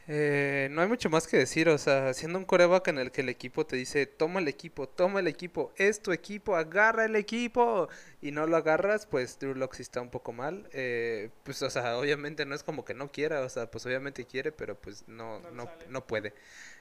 Eh, 0.08 0.68
no 0.70 0.82
hay 0.82 0.88
mucho 0.88 1.10
más 1.10 1.26
que 1.26 1.36
decir, 1.36 1.68
o 1.68 1.78
sea, 1.78 2.14
siendo 2.14 2.38
un 2.38 2.44
coreback 2.44 2.88
en 2.88 2.98
el 2.98 3.10
que 3.10 3.22
el 3.22 3.28
equipo 3.28 3.66
te 3.66 3.74
dice, 3.74 4.06
toma 4.06 4.38
el 4.38 4.46
equipo, 4.46 4.88
toma 4.88 5.18
el 5.18 5.26
equipo, 5.26 5.72
es 5.76 6.00
tu 6.00 6.12
equipo, 6.12 6.54
agarra 6.54 7.06
el 7.06 7.16
equipo, 7.16 7.88
y 8.22 8.30
no 8.30 8.46
lo 8.46 8.56
agarras, 8.56 9.06
pues 9.06 9.36
Drew 9.40 9.54
Locke 9.56 9.80
está 9.80 10.00
un 10.00 10.10
poco 10.10 10.32
mal. 10.32 10.68
Eh, 10.72 11.30
pues, 11.42 11.60
o 11.62 11.70
sea, 11.70 11.98
obviamente 11.98 12.46
no 12.46 12.54
es 12.54 12.62
como 12.62 12.84
que 12.84 12.94
no 12.94 13.10
quiera, 13.10 13.40
o 13.42 13.48
sea, 13.48 13.68
pues 13.70 13.84
obviamente 13.86 14.26
quiere, 14.26 14.52
pero 14.52 14.76
pues 14.80 15.04
no, 15.08 15.40
no, 15.50 15.68
no 15.88 16.06
puede. 16.06 16.34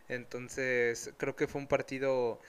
Entonces, 0.07 1.11
creo 1.17 1.35
que 1.35 1.47
fue 1.47 1.61
un 1.61 1.67
partido... 1.67 2.39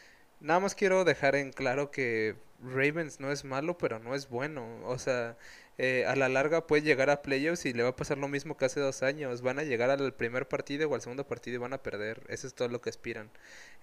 Nada 0.41 0.61
más 0.61 0.75
quiero 0.75 1.05
dejar 1.05 1.35
en 1.37 1.53
claro 1.53 1.91
que 1.91 2.37
Ravens 2.63 3.21
no 3.21 3.33
es 3.33 3.45
malo, 3.45 3.79
pero 3.79 3.99
no 3.99 4.15
es 4.15 4.29
bueno. 4.29 4.81
O 4.85 4.99
sea, 4.99 5.37
eh, 5.79 6.07
a 6.07 6.17
la 6.17 6.29
larga 6.31 6.67
puede 6.67 6.83
llegar 6.83 7.11
a 7.11 7.21
playoffs 7.21 7.67
y 7.67 7.75
le 7.75 7.83
va 7.83 7.91
a 7.91 7.97
pasar 7.97 8.17
lo 8.19 8.29
mismo 8.29 8.57
que 8.57 8.65
hace 8.65 8.81
dos 8.81 9.03
años. 9.03 9.43
Van 9.43 9.59
a 9.59 9.63
llegar 9.63 9.91
al 9.91 10.15
primer 10.15 10.49
partido 10.49 10.89
o 10.89 10.95
al 10.95 11.03
segundo 11.03 11.27
partido 11.27 11.57
y 11.57 11.59
van 11.59 11.75
a 11.75 11.83
perder. 11.83 12.23
Eso 12.29 12.47
es 12.47 12.55
todo 12.55 12.69
lo 12.69 12.81
que 12.81 12.91
aspiran. 12.91 13.31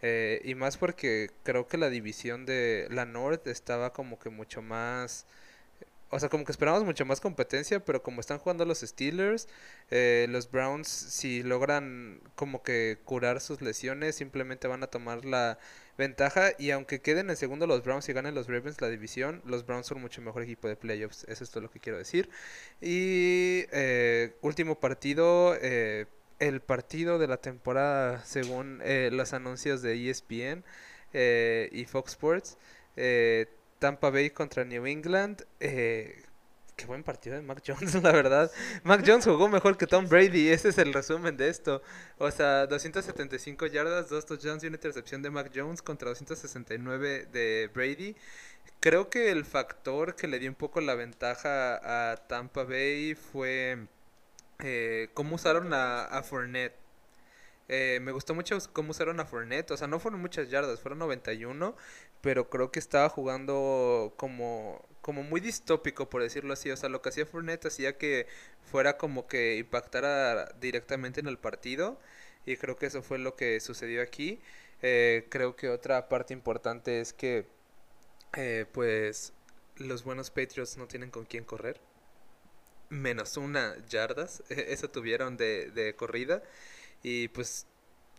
Eh, 0.01 0.41
y 0.43 0.55
más 0.55 0.77
porque 0.77 1.29
creo 1.43 1.67
que 1.67 1.77
la 1.77 1.89
división 1.89 2.45
de 2.45 2.87
la 2.91 3.05
North 3.05 3.47
estaba 3.47 3.93
como 3.93 4.19
que 4.19 4.29
mucho 4.29 4.61
más... 4.61 5.25
O 6.09 6.19
sea, 6.19 6.29
como 6.29 6.45
que 6.45 6.51
esperamos 6.51 6.83
mucho 6.83 7.05
más 7.05 7.19
competencia, 7.19 7.83
pero 7.83 8.03
como 8.03 8.21
están 8.21 8.37
jugando 8.37 8.65
los 8.65 8.81
Steelers, 8.81 9.47
eh, 9.89 10.27
los 10.29 10.51
Browns, 10.51 10.87
si 10.87 11.41
logran 11.41 12.21
como 12.35 12.61
que 12.61 12.99
curar 13.03 13.41
sus 13.41 13.61
lesiones, 13.61 14.15
simplemente 14.15 14.67
van 14.67 14.83
a 14.83 14.87
tomar 14.87 15.25
la 15.25 15.57
ventaja. 15.97 16.51
Y 16.57 16.71
aunque 16.71 17.01
queden 17.01 17.29
en 17.29 17.35
segundo 17.37 17.67
los 17.67 17.83
Browns 17.83 18.07
y 18.09 18.13
ganen 18.13 18.35
los 18.35 18.47
Ravens 18.47 18.81
la 18.81 18.89
división, 18.89 19.41
los 19.45 19.65
Browns 19.65 19.87
son 19.87 20.01
mucho 20.01 20.21
mejor 20.21 20.43
equipo 20.43 20.67
de 20.67 20.75
playoffs. 20.75 21.25
Eso 21.27 21.43
es 21.43 21.51
todo 21.51 21.61
lo 21.63 21.71
que 21.71 21.79
quiero 21.79 21.97
decir. 21.97 22.29
Y 22.81 23.65
eh, 23.71 24.35
último 24.41 24.79
partido. 24.79 25.55
Eh, 25.61 26.05
el 26.39 26.59
partido 26.59 27.19
de 27.19 27.27
la 27.27 27.37
temporada 27.37 28.25
según 28.25 28.81
eh, 28.83 29.09
los 29.13 29.33
anuncios 29.33 29.81
de 29.81 30.09
ESPN 30.09 30.65
y 31.71 31.85
Fox 31.85 32.11
Sports. 32.11 32.57
Tampa 33.79 34.09
Bay 34.09 34.29
contra 34.31 34.65
New 34.65 34.85
England. 34.85 35.45
Qué 36.75 36.85
buen 36.85 37.03
partido 37.03 37.35
de 37.35 37.41
Mac 37.41 37.61
Jones, 37.65 37.95
la 38.03 38.11
verdad. 38.11 38.51
Mac 38.83 39.03
Jones 39.05 39.25
jugó 39.25 39.47
mejor 39.47 39.77
que 39.77 39.87
Tom 39.87 40.07
Brady, 40.07 40.49
ese 40.49 40.69
es 40.69 40.77
el 40.77 40.93
resumen 40.93 41.37
de 41.37 41.49
esto. 41.49 41.81
O 42.17 42.29
sea, 42.31 42.67
275 42.67 43.67
yardas, 43.67 44.09
2 44.09 44.25
touchdowns 44.25 44.63
y 44.63 44.67
una 44.67 44.77
intercepción 44.77 45.21
de 45.21 45.29
Mac 45.29 45.51
Jones 45.53 45.81
contra 45.81 46.09
269 46.09 47.27
de 47.31 47.69
Brady. 47.73 48.15
Creo 48.79 49.09
que 49.09 49.31
el 49.31 49.45
factor 49.45 50.15
que 50.15 50.27
le 50.27 50.39
dio 50.39 50.49
un 50.49 50.55
poco 50.55 50.81
la 50.81 50.95
ventaja 50.95 52.11
a 52.11 52.17
Tampa 52.17 52.63
Bay 52.63 53.15
fue 53.15 53.87
eh, 54.59 55.09
cómo 55.13 55.35
usaron 55.35 55.73
a, 55.73 56.05
a 56.05 56.23
Fournette. 56.23 56.82
Eh, 57.69 57.99
me 58.01 58.11
gustó 58.11 58.35
mucho 58.35 58.57
cómo 58.73 58.91
usaron 58.91 59.19
a 59.19 59.25
Fournette. 59.25 59.71
O 59.71 59.77
sea, 59.77 59.87
no 59.87 59.99
fueron 59.99 60.21
muchas 60.21 60.49
yardas, 60.49 60.79
fueron 60.81 60.99
91. 60.99 61.75
Pero 62.21 62.49
creo 62.49 62.71
que 62.71 62.79
estaba 62.79 63.09
jugando 63.09 64.13
como, 64.17 64.85
como 65.01 65.23
muy 65.23 65.41
distópico, 65.41 66.09
por 66.09 66.21
decirlo 66.21 66.53
así. 66.53 66.71
O 66.71 66.77
sea, 66.77 66.89
lo 66.89 67.01
que 67.01 67.09
hacía 67.09 67.25
Fournette 67.25 67.65
hacía 67.67 67.97
que 67.97 68.27
fuera 68.61 68.97
como 68.97 69.27
que 69.27 69.57
impactara 69.57 70.53
directamente 70.59 71.19
en 71.19 71.27
el 71.27 71.37
partido. 71.37 71.99
Y 72.45 72.57
creo 72.57 72.75
que 72.77 72.87
eso 72.87 73.01
fue 73.03 73.19
lo 73.19 73.35
que 73.35 73.59
sucedió 73.59 74.01
aquí. 74.01 74.41
Eh, 74.81 75.27
creo 75.29 75.55
que 75.55 75.69
otra 75.69 76.09
parte 76.09 76.33
importante 76.33 76.99
es 77.01 77.13
que, 77.13 77.47
eh, 78.35 78.65
pues, 78.71 79.33
los 79.77 80.03
buenos 80.03 80.29
Patriots 80.31 80.77
no 80.77 80.87
tienen 80.87 81.11
con 81.11 81.25
quién 81.25 81.43
correr. 81.45 81.79
Menos 82.89 83.37
una 83.37 83.75
yardas. 83.87 84.43
Eso 84.49 84.89
tuvieron 84.89 85.37
de, 85.37 85.71
de 85.71 85.95
corrida. 85.95 86.43
Y 87.03 87.27
pues, 87.29 87.67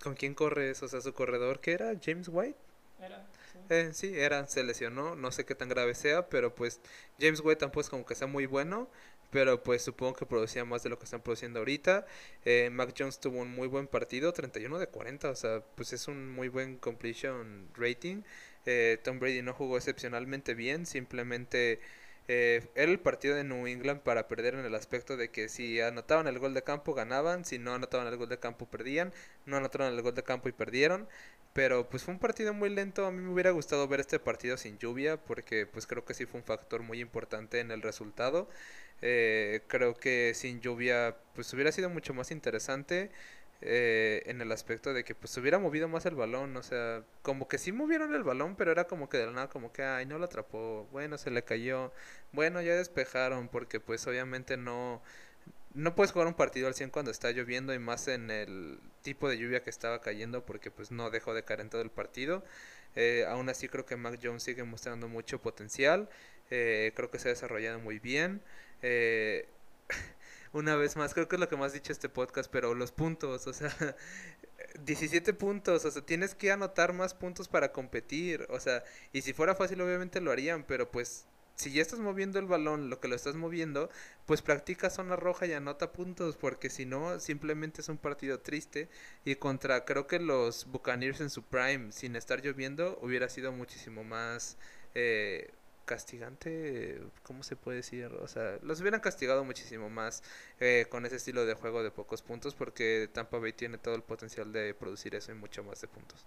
¿con 0.02 0.14
quién 0.14 0.34
corres? 0.34 0.82
O 0.82 0.88
sea, 0.88 1.00
su 1.00 1.12
corredor, 1.14 1.60
que 1.60 1.72
era? 1.72 1.92
¿James 2.02 2.28
White? 2.30 2.58
Era, 3.00 3.26
sí. 3.52 3.58
Eh, 3.70 3.90
sí, 3.92 4.12
era, 4.18 4.46
se 4.46 4.62
lesionó, 4.62 5.16
no 5.16 5.32
sé 5.32 5.44
qué 5.44 5.54
tan 5.54 5.68
grave 5.68 5.94
sea, 5.94 6.28
pero 6.28 6.54
pues 6.54 6.80
James 7.18 7.40
White 7.42 7.60
tampoco 7.60 7.80
es 7.80 7.90
como 7.90 8.06
que 8.06 8.14
sea 8.14 8.26
muy 8.26 8.46
bueno, 8.46 8.88
pero 9.30 9.62
pues 9.62 9.82
supongo 9.82 10.14
que 10.14 10.26
producía 10.26 10.64
más 10.64 10.82
de 10.82 10.90
lo 10.90 10.98
que 10.98 11.04
están 11.04 11.22
produciendo 11.22 11.58
ahorita. 11.60 12.06
Eh, 12.44 12.70
Mac 12.70 12.94
Jones 12.96 13.18
tuvo 13.20 13.40
un 13.40 13.50
muy 13.50 13.68
buen 13.68 13.86
partido, 13.88 14.32
31 14.32 14.78
de 14.78 14.86
40, 14.86 15.30
o 15.30 15.34
sea, 15.36 15.62
pues 15.76 15.92
es 15.92 16.08
un 16.08 16.30
muy 16.30 16.48
buen 16.48 16.76
completion 16.78 17.68
rating. 17.74 18.22
Eh, 18.66 18.98
Tom 19.02 19.18
Brady 19.18 19.42
no 19.42 19.52
jugó 19.54 19.76
excepcionalmente 19.76 20.54
bien, 20.54 20.86
simplemente 20.86 21.80
eh, 22.26 22.66
era 22.74 22.90
el 22.90 23.00
partido 23.00 23.34
de 23.34 23.44
New 23.44 23.66
England 23.66 24.00
para 24.00 24.28
perder 24.28 24.54
en 24.54 24.64
el 24.64 24.74
aspecto 24.74 25.16
de 25.16 25.30
que 25.30 25.48
si 25.48 25.80
anotaban 25.80 26.26
el 26.26 26.38
gol 26.38 26.54
de 26.54 26.62
campo 26.62 26.94
ganaban, 26.94 27.44
si 27.44 27.58
no 27.58 27.74
anotaban 27.74 28.06
el 28.06 28.16
gol 28.16 28.28
de 28.28 28.38
campo 28.38 28.66
perdían, 28.66 29.12
no 29.46 29.56
anotaron 29.56 29.92
el 29.92 30.02
gol 30.02 30.14
de 30.14 30.22
campo 30.22 30.48
y 30.48 30.52
perdieron. 30.52 31.08
Pero 31.52 31.88
pues 31.88 32.02
fue 32.02 32.14
un 32.14 32.20
partido 32.20 32.52
muy 32.52 32.68
lento, 32.70 33.06
a 33.06 33.12
mí 33.12 33.20
me 33.22 33.32
hubiera 33.32 33.50
gustado 33.52 33.86
ver 33.86 34.00
este 34.00 34.18
partido 34.18 34.56
sin 34.56 34.78
lluvia 34.78 35.16
porque 35.18 35.66
pues 35.66 35.86
creo 35.86 36.04
que 36.04 36.14
sí 36.14 36.26
fue 36.26 36.40
un 36.40 36.46
factor 36.46 36.82
muy 36.82 37.00
importante 37.00 37.60
en 37.60 37.70
el 37.70 37.82
resultado. 37.82 38.48
Eh, 39.02 39.60
creo 39.68 39.94
que 39.94 40.32
sin 40.34 40.60
lluvia 40.60 41.16
pues 41.34 41.52
hubiera 41.52 41.72
sido 41.72 41.90
mucho 41.90 42.14
más 42.14 42.30
interesante 42.30 43.10
eh, 43.62 44.22
en 44.26 44.40
el 44.40 44.52
aspecto 44.52 44.92
de 44.92 45.04
que 45.04 45.14
pues 45.14 45.36
hubiera 45.38 45.58
movido 45.58 45.88
más 45.88 46.06
el 46.06 46.14
balón, 46.14 46.56
o 46.56 46.62
sea, 46.62 47.02
como 47.22 47.48
que 47.48 47.58
sí 47.58 47.72
movieron 47.72 48.14
el 48.14 48.22
balón, 48.22 48.56
pero 48.56 48.72
era 48.72 48.84
como 48.86 49.08
que 49.08 49.18
de 49.18 49.26
la 49.26 49.32
nada 49.32 49.48
como 49.48 49.72
que 49.72 49.82
ay, 49.82 50.06
no 50.06 50.18
lo 50.18 50.26
atrapó, 50.26 50.86
bueno, 50.92 51.18
se 51.18 51.30
le 51.30 51.44
cayó, 51.44 51.92
bueno, 52.32 52.60
ya 52.62 52.74
despejaron 52.74 53.48
porque 53.48 53.80
pues 53.80 54.06
obviamente 54.06 54.56
no 54.56 55.02
no 55.74 55.94
puedes 55.94 56.12
jugar 56.12 56.28
un 56.28 56.34
partido 56.34 56.68
al 56.68 56.74
100 56.74 56.90
cuando 56.90 57.10
está 57.10 57.30
lloviendo 57.32 57.74
y 57.74 57.78
más 57.78 58.06
en 58.08 58.30
el 58.30 58.78
tipo 59.02 59.28
de 59.28 59.38
lluvia 59.38 59.62
que 59.62 59.70
estaba 59.70 60.00
cayendo 60.00 60.44
porque 60.46 60.70
pues 60.70 60.90
no 60.92 61.10
dejó 61.10 61.34
de 61.34 61.42
caer 61.44 61.60
en 61.60 61.70
todo 61.70 61.82
el 61.82 61.90
partido. 61.90 62.44
Eh, 62.96 63.24
aún 63.28 63.48
así 63.48 63.68
creo 63.68 63.84
que 63.84 63.96
Mac 63.96 64.20
Jones 64.22 64.44
sigue 64.44 64.62
mostrando 64.64 65.08
mucho 65.08 65.40
potencial, 65.40 66.08
eh, 66.50 66.92
creo 66.94 67.10
que 67.10 67.18
se 67.18 67.28
ha 67.28 67.32
desarrollado 67.32 67.80
muy 67.80 67.98
bien. 67.98 68.40
Eh, 68.82 69.48
una 70.54 70.76
vez 70.76 70.96
más, 70.96 71.12
creo 71.12 71.28
que 71.28 71.36
es 71.36 71.40
lo 71.40 71.48
que 71.48 71.56
más 71.56 71.72
dicho 71.72 71.92
este 71.92 72.08
podcast, 72.08 72.50
pero 72.50 72.74
los 72.74 72.92
puntos, 72.92 73.46
o 73.46 73.52
sea, 73.52 73.70
17 74.84 75.34
puntos, 75.34 75.84
o 75.84 75.90
sea, 75.90 76.02
tienes 76.02 76.34
que 76.34 76.52
anotar 76.52 76.92
más 76.94 77.12
puntos 77.12 77.48
para 77.48 77.72
competir, 77.72 78.46
o 78.50 78.60
sea, 78.60 78.84
y 79.12 79.22
si 79.22 79.32
fuera 79.32 79.54
fácil 79.54 79.80
obviamente 79.82 80.20
lo 80.20 80.30
harían, 80.30 80.64
pero 80.64 80.90
pues 80.90 81.26
si 81.56 81.72
ya 81.72 81.82
estás 81.82 82.00
moviendo 82.00 82.38
el 82.38 82.46
balón, 82.46 82.90
lo 82.90 83.00
que 83.00 83.08
lo 83.08 83.16
estás 83.16 83.34
moviendo, 83.36 83.90
pues 84.26 84.42
practica 84.42 84.90
zona 84.90 85.16
roja 85.16 85.46
y 85.46 85.52
anota 85.52 85.92
puntos, 85.92 86.36
porque 86.36 86.70
si 86.70 86.84
no, 86.86 87.20
simplemente 87.20 87.80
es 87.80 87.88
un 87.88 87.98
partido 87.98 88.40
triste. 88.40 88.88
Y 89.24 89.36
contra, 89.36 89.84
creo 89.84 90.06
que 90.08 90.18
los 90.18 90.66
Buccaneers 90.66 91.20
en 91.20 91.30
su 91.30 91.44
prime, 91.44 91.92
sin 91.92 92.16
estar 92.16 92.42
lloviendo, 92.42 92.98
hubiera 93.02 93.28
sido 93.28 93.52
muchísimo 93.52 94.02
más 94.02 94.56
eh, 94.94 95.52
castigante, 95.84 97.00
¿cómo 97.22 97.42
se 97.42 97.56
puede 97.56 97.78
decir? 97.78 98.06
O 98.06 98.28
sea, 98.28 98.58
los 98.62 98.80
hubieran 98.80 99.00
castigado 99.00 99.44
muchísimo 99.44 99.90
más 99.90 100.22
eh, 100.60 100.86
con 100.90 101.06
ese 101.06 101.16
estilo 101.16 101.46
de 101.46 101.54
juego 101.54 101.82
de 101.82 101.90
pocos 101.90 102.22
puntos, 102.22 102.54
porque 102.54 103.08
Tampa 103.12 103.38
Bay 103.38 103.52
tiene 103.52 103.78
todo 103.78 103.94
el 103.94 104.02
potencial 104.02 104.52
de 104.52 104.74
producir 104.74 105.14
eso 105.14 105.32
y 105.32 105.34
mucho 105.34 105.62
más 105.62 105.80
de 105.80 105.88
puntos. 105.88 106.24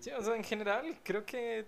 Sí, 0.00 0.10
o 0.10 0.22
sea, 0.22 0.36
en 0.36 0.44
general, 0.44 1.00
creo 1.02 1.24
que 1.24 1.66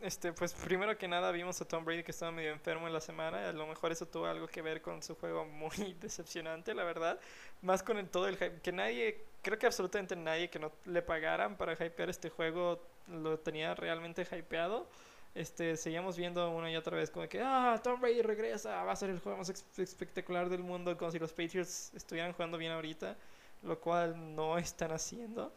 este, 0.00 0.32
pues 0.32 0.52
primero 0.54 0.96
que 0.96 1.08
nada 1.08 1.32
vimos 1.32 1.60
a 1.60 1.66
Tom 1.66 1.84
Brady 1.84 2.04
que 2.04 2.12
estaba 2.12 2.30
medio 2.30 2.52
enfermo 2.52 2.86
en 2.86 2.92
la 2.92 3.00
semana. 3.00 3.48
A 3.48 3.52
lo 3.52 3.66
mejor 3.66 3.90
eso 3.90 4.06
tuvo 4.06 4.26
algo 4.26 4.46
que 4.46 4.62
ver 4.62 4.80
con 4.80 5.02
su 5.02 5.16
juego 5.16 5.44
muy 5.44 5.94
decepcionante, 6.00 6.74
la 6.74 6.84
verdad. 6.84 7.18
Más 7.62 7.82
con 7.82 7.98
el, 7.98 8.08
todo 8.08 8.28
el 8.28 8.36
hype. 8.36 8.60
Que 8.60 8.72
nadie, 8.72 9.24
creo 9.42 9.58
que 9.58 9.66
absolutamente 9.66 10.14
nadie 10.14 10.50
que 10.50 10.58
no 10.60 10.72
le 10.84 11.02
pagaran 11.02 11.56
para 11.56 11.72
hypear 11.72 12.10
este 12.10 12.30
juego 12.30 12.80
lo 13.08 13.38
tenía 13.40 13.74
realmente 13.74 14.22
hypeado. 14.22 14.88
Este, 15.34 15.76
seguíamos 15.76 16.16
viendo 16.16 16.50
una 16.50 16.70
y 16.70 16.76
otra 16.76 16.96
vez 16.96 17.10
como 17.10 17.28
que, 17.28 17.40
ah, 17.40 17.80
Tom 17.82 18.00
Brady 18.00 18.22
regresa, 18.22 18.82
va 18.82 18.92
a 18.92 18.96
ser 18.96 19.10
el 19.10 19.20
juego 19.20 19.38
más 19.38 19.50
espectacular 19.78 20.48
del 20.48 20.62
mundo, 20.62 20.96
como 20.96 21.10
si 21.10 21.18
los 21.18 21.32
Patriots 21.32 21.92
estuvieran 21.94 22.32
jugando 22.32 22.58
bien 22.58 22.72
ahorita, 22.72 23.16
lo 23.62 23.78
cual 23.80 24.34
no 24.34 24.58
están 24.58 24.92
haciendo. 24.92 25.52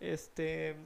Este, 0.00 0.76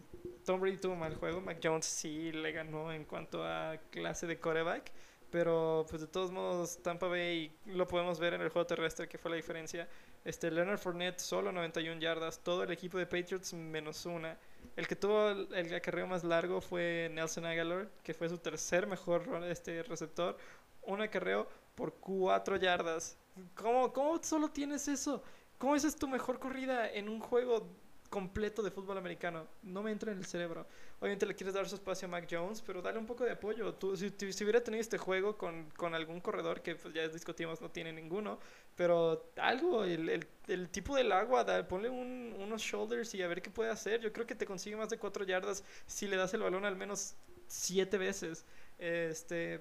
Tom 0.45 0.61
Brady 0.61 0.79
tuvo 0.79 0.97
mal 0.97 1.15
juego, 1.17 1.41
Mac 1.41 1.59
Jones 1.63 1.87
sí 1.87 2.33
le 2.33 2.53
ganó 2.53 2.93
en 2.93 3.05
cuanto 3.05 3.45
a 3.45 3.77
clase 3.91 4.27
de 4.27 4.39
coreback, 4.39 4.91
pero 5.31 5.87
pues 5.89 6.03
de 6.03 6.09
todos 6.09 6.31
modos 6.31 6.83
Tampa 6.83 7.07
Bay 7.09 7.53
lo 7.67 7.87
podemos 7.87 8.19
ver 8.21 8.35
en 8.35 8.41
el 8.41 8.51
juego 8.51 8.67
terrestre 8.67 9.09
que 9.09 9.19
fue 9.19 9.31
la 9.31 9.37
diferencia. 9.37 9.89
Este 10.25 10.51
Leonard 10.51 10.79
Fournette 10.79 11.19
solo 11.19 11.51
91 11.53 12.01
yardas, 12.01 12.41
todo 12.41 12.63
el 12.63 12.71
equipo 12.71 12.99
de 12.99 13.07
Patriots 13.07 13.53
menos 13.55 14.07
una. 14.07 14.37
El 14.77 14.87
que 14.87 14.97
tuvo 14.97 15.31
el 15.31 15.75
acarreo 15.75 16.07
más 16.07 16.25
largo 16.25 16.61
fue 16.61 17.11
Nelson 17.13 17.45
Aguilar, 17.45 17.89
que 18.03 18.15
fue 18.15 18.29
su 18.29 18.39
tercer 18.39 18.87
mejor 18.87 19.45
este 19.45 19.83
receptor, 19.83 20.37
un 20.83 21.01
acarreo 21.03 21.49
por 21.75 21.95
4 21.95 22.57
yardas. 22.57 23.17
¿Cómo, 23.55 23.93
¿Cómo 23.93 24.23
solo 24.23 24.49
tienes 24.49 24.89
eso? 24.89 25.23
¿Cómo 25.59 25.77
esa 25.77 25.89
es 25.89 25.97
tu 25.97 26.09
mejor 26.09 26.39
corrida 26.39 26.91
en 26.91 27.09
un 27.09 27.21
juego 27.21 27.67
completo 28.11 28.61
de 28.63 28.71
fútbol 28.71 28.99
americano. 28.99 29.47
No 29.63 29.83
me 29.83 29.93
entra 29.93 30.13
en 30.13 30.19
el 30.19 30.27
cerebro. 30.27 30.67
Obviamente 30.99 31.25
le 31.25 31.35
quieres 31.35 31.55
dar 31.55 31.67
su 31.69 31.77
espacio 31.77 32.07
a 32.09 32.11
Mac 32.11 32.27
Jones, 32.29 32.61
pero 32.61 32.83
dale 32.83 32.99
un 32.99 33.07
poco 33.07 33.25
de 33.25 33.31
apoyo. 33.31 33.73
Tú, 33.75 33.97
si, 33.97 34.11
si 34.11 34.45
hubiera 34.45 34.63
tenido 34.63 34.81
este 34.81 34.99
juego 34.99 35.39
con, 35.39 35.71
con 35.71 35.95
algún 35.95 36.21
corredor 36.21 36.61
que 36.61 36.75
pues, 36.75 36.93
ya 36.93 37.09
discutimos, 37.09 37.61
no 37.63 37.71
tiene 37.71 37.93
ninguno, 37.93 38.41
pero 38.77 39.33
algo, 39.37 39.85
el, 39.85 40.09
el, 40.09 40.27
el 40.49 40.69
tipo 40.71 40.97
del 40.97 41.13
agua, 41.13 41.45
da, 41.45 41.67
ponle 41.67 41.89
un, 41.89 42.35
unos 42.39 42.63
shoulders 42.63 43.15
y 43.15 43.23
a 43.23 43.29
ver 43.29 43.43
qué 43.43 43.51
puede 43.51 43.71
hacer. 43.71 44.01
Yo 44.01 44.13
creo 44.13 44.27
que 44.27 44.35
te 44.35 44.47
consigue 44.47 44.77
más 44.77 44.89
de 44.91 44.99
cuatro 44.99 45.25
yardas 45.25 45.65
si 45.87 46.07
le 46.07 46.17
das 46.17 46.33
el 46.35 46.43
balón 46.43 46.65
al 46.65 46.77
menos 46.77 47.15
siete 47.47 47.99
veces. 47.99 48.45
Este, 48.79 49.61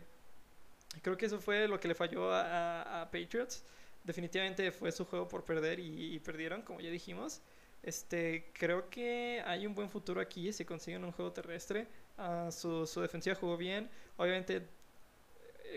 creo 1.01 1.17
que 1.17 1.25
eso 1.25 1.39
fue 1.39 1.67
lo 1.67 1.79
que 1.79 1.87
le 1.87 1.95
falló 1.95 2.31
a, 2.31 3.01
a, 3.01 3.11
Patriots. 3.11 3.63
Definitivamente 4.03 4.71
fue 4.71 4.91
su 4.91 5.05
juego 5.05 5.27
por 5.27 5.43
perder 5.43 5.79
y, 5.79 6.15
y 6.15 6.19
perdieron, 6.19 6.61
como 6.61 6.79
ya 6.79 6.89
dijimos. 6.89 7.41
Este, 7.81 8.51
creo 8.53 8.89
que 8.89 9.41
hay 9.45 9.65
un 9.65 9.73
buen 9.73 9.89
futuro 9.89 10.19
aquí 10.19 10.51
si 10.51 10.65
consiguen 10.65 11.03
un 11.03 11.11
juego 11.11 11.31
terrestre. 11.31 11.87
Uh, 12.17 12.51
su, 12.51 12.85
su, 12.85 13.01
defensiva 13.01 13.35
jugó 13.35 13.57
bien. 13.57 13.89
Obviamente, 14.17 14.67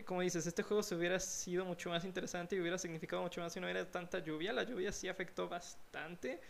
como 0.05 0.21
dices, 0.23 0.47
este 0.47 0.63
juego 0.63 0.83
se 0.83 0.95
hubiera 0.95 1.19
sido 1.19 1.65
mucho 1.65 1.91
más 1.91 2.05
interesante 2.05 2.57
y 2.57 2.61
hubiera 2.61 2.79
significado 2.79 3.23
mucho 3.23 3.41
más 3.41 3.53
si 3.53 3.61
no 3.61 3.67
hubiera 3.67 3.91
tanta 3.91 4.19
lluvia. 4.19 4.53
La 4.53 4.63
lluvia 4.63 4.93
sí 4.93 5.09
afectó 5.09 5.49
bastante. 5.49 6.41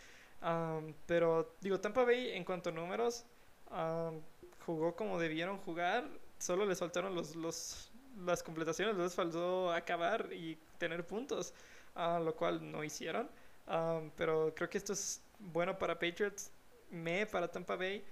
Um, 0.42 0.94
pero, 1.06 1.54
digo, 1.60 1.80
Tampa 1.80 2.04
Bay 2.04 2.30
en 2.30 2.44
cuanto 2.44 2.70
a 2.70 2.72
números, 2.72 3.24
um, 3.70 4.20
jugó 4.64 4.94
como 4.94 5.18
debieron 5.18 5.58
jugar. 5.58 6.04
Solo 6.38 6.66
les 6.66 6.78
faltaron 6.78 7.14
los, 7.14 7.36
los, 7.36 7.90
las 8.24 8.42
completaciones, 8.42 8.96
les 8.96 9.14
faltó 9.14 9.72
acabar 9.72 10.32
y 10.32 10.58
tener 10.78 11.06
puntos, 11.06 11.54
uh, 11.96 12.22
lo 12.22 12.34
cual 12.34 12.70
no 12.70 12.82
hicieron. 12.82 13.28
Um, 13.66 14.10
pero 14.16 14.52
creo 14.54 14.68
que 14.68 14.78
esto 14.78 14.92
es 14.92 15.20
bueno 15.38 15.78
para 15.78 15.94
Patriots, 15.98 16.50
me 16.90 17.26
para 17.26 17.48
Tampa 17.48 17.76
Bay. 17.76 18.04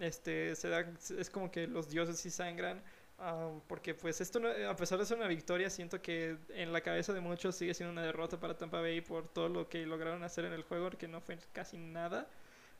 Este, 0.00 0.54
se 0.54 0.68
da, 0.68 0.86
es 1.18 1.30
como 1.30 1.50
que 1.50 1.66
los 1.66 1.88
dioses 1.88 2.20
sí 2.20 2.30
sangran. 2.30 2.82
Um, 3.18 3.60
porque 3.66 3.94
pues 3.94 4.20
esto, 4.20 4.40
a 4.68 4.76
pesar 4.76 4.98
de 4.98 5.04
ser 5.04 5.16
una 5.18 5.26
victoria, 5.26 5.68
siento 5.70 6.00
que 6.00 6.38
en 6.50 6.72
la 6.72 6.80
cabeza 6.82 7.12
de 7.12 7.20
muchos 7.20 7.56
sigue 7.56 7.74
siendo 7.74 7.92
una 7.92 8.02
derrota 8.02 8.38
para 8.38 8.56
Tampa 8.56 8.80
Bay 8.80 9.00
por 9.00 9.28
todo 9.28 9.48
lo 9.48 9.68
que 9.68 9.84
lograron 9.86 10.22
hacer 10.22 10.44
en 10.44 10.52
el 10.52 10.62
juego, 10.62 10.90
que 10.90 11.08
no 11.08 11.20
fue 11.20 11.38
casi 11.52 11.78
nada. 11.78 12.30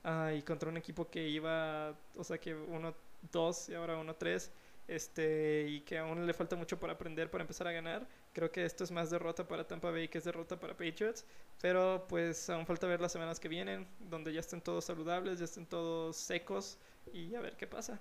Uh, 0.05 0.31
y 0.37 0.43
contra 0.43 0.69
un 0.69 0.77
equipo 0.77 1.11
que 1.11 1.29
iba, 1.29 1.99
o 2.15 2.23
sea 2.25 2.39
que 2.39 2.57
1-2 2.57 3.69
y 3.71 3.75
ahora 3.75 3.97
1-3. 3.99 4.53
este, 4.87 5.67
y 5.69 5.81
que 5.83 5.99
aún 5.99 6.27
le 6.27 6.33
falta 6.35 6.57
mucho 6.57 6.79
para 6.81 6.95
aprender 6.95 7.31
para 7.31 7.43
empezar 7.43 7.67
a 7.69 7.73
ganar. 7.73 8.09
Creo 8.33 8.51
que 8.53 8.65
esto 8.65 8.85
es 8.85 8.91
más 8.93 9.11
derrota 9.11 9.47
para 9.49 9.67
Tampa 9.67 9.91
Bay 9.91 10.09
que 10.09 10.19
es 10.19 10.25
derrota 10.25 10.59
para 10.59 10.75
Patriots, 10.77 11.27
pero 11.61 12.07
pues 12.09 12.49
aún 12.51 12.67
falta 12.67 12.87
ver 12.87 13.01
las 13.01 13.13
semanas 13.13 13.41
que 13.41 13.49
vienen, 13.49 13.87
donde 13.99 14.33
ya 14.33 14.41
estén 14.41 14.61
todos 14.63 14.85
saludables, 14.85 15.39
ya 15.41 15.45
estén 15.47 15.67
todos 15.67 16.17
secos 16.17 16.79
y 17.13 17.35
a 17.35 17.41
ver 17.41 17.57
qué 17.57 17.67
pasa. 17.67 18.01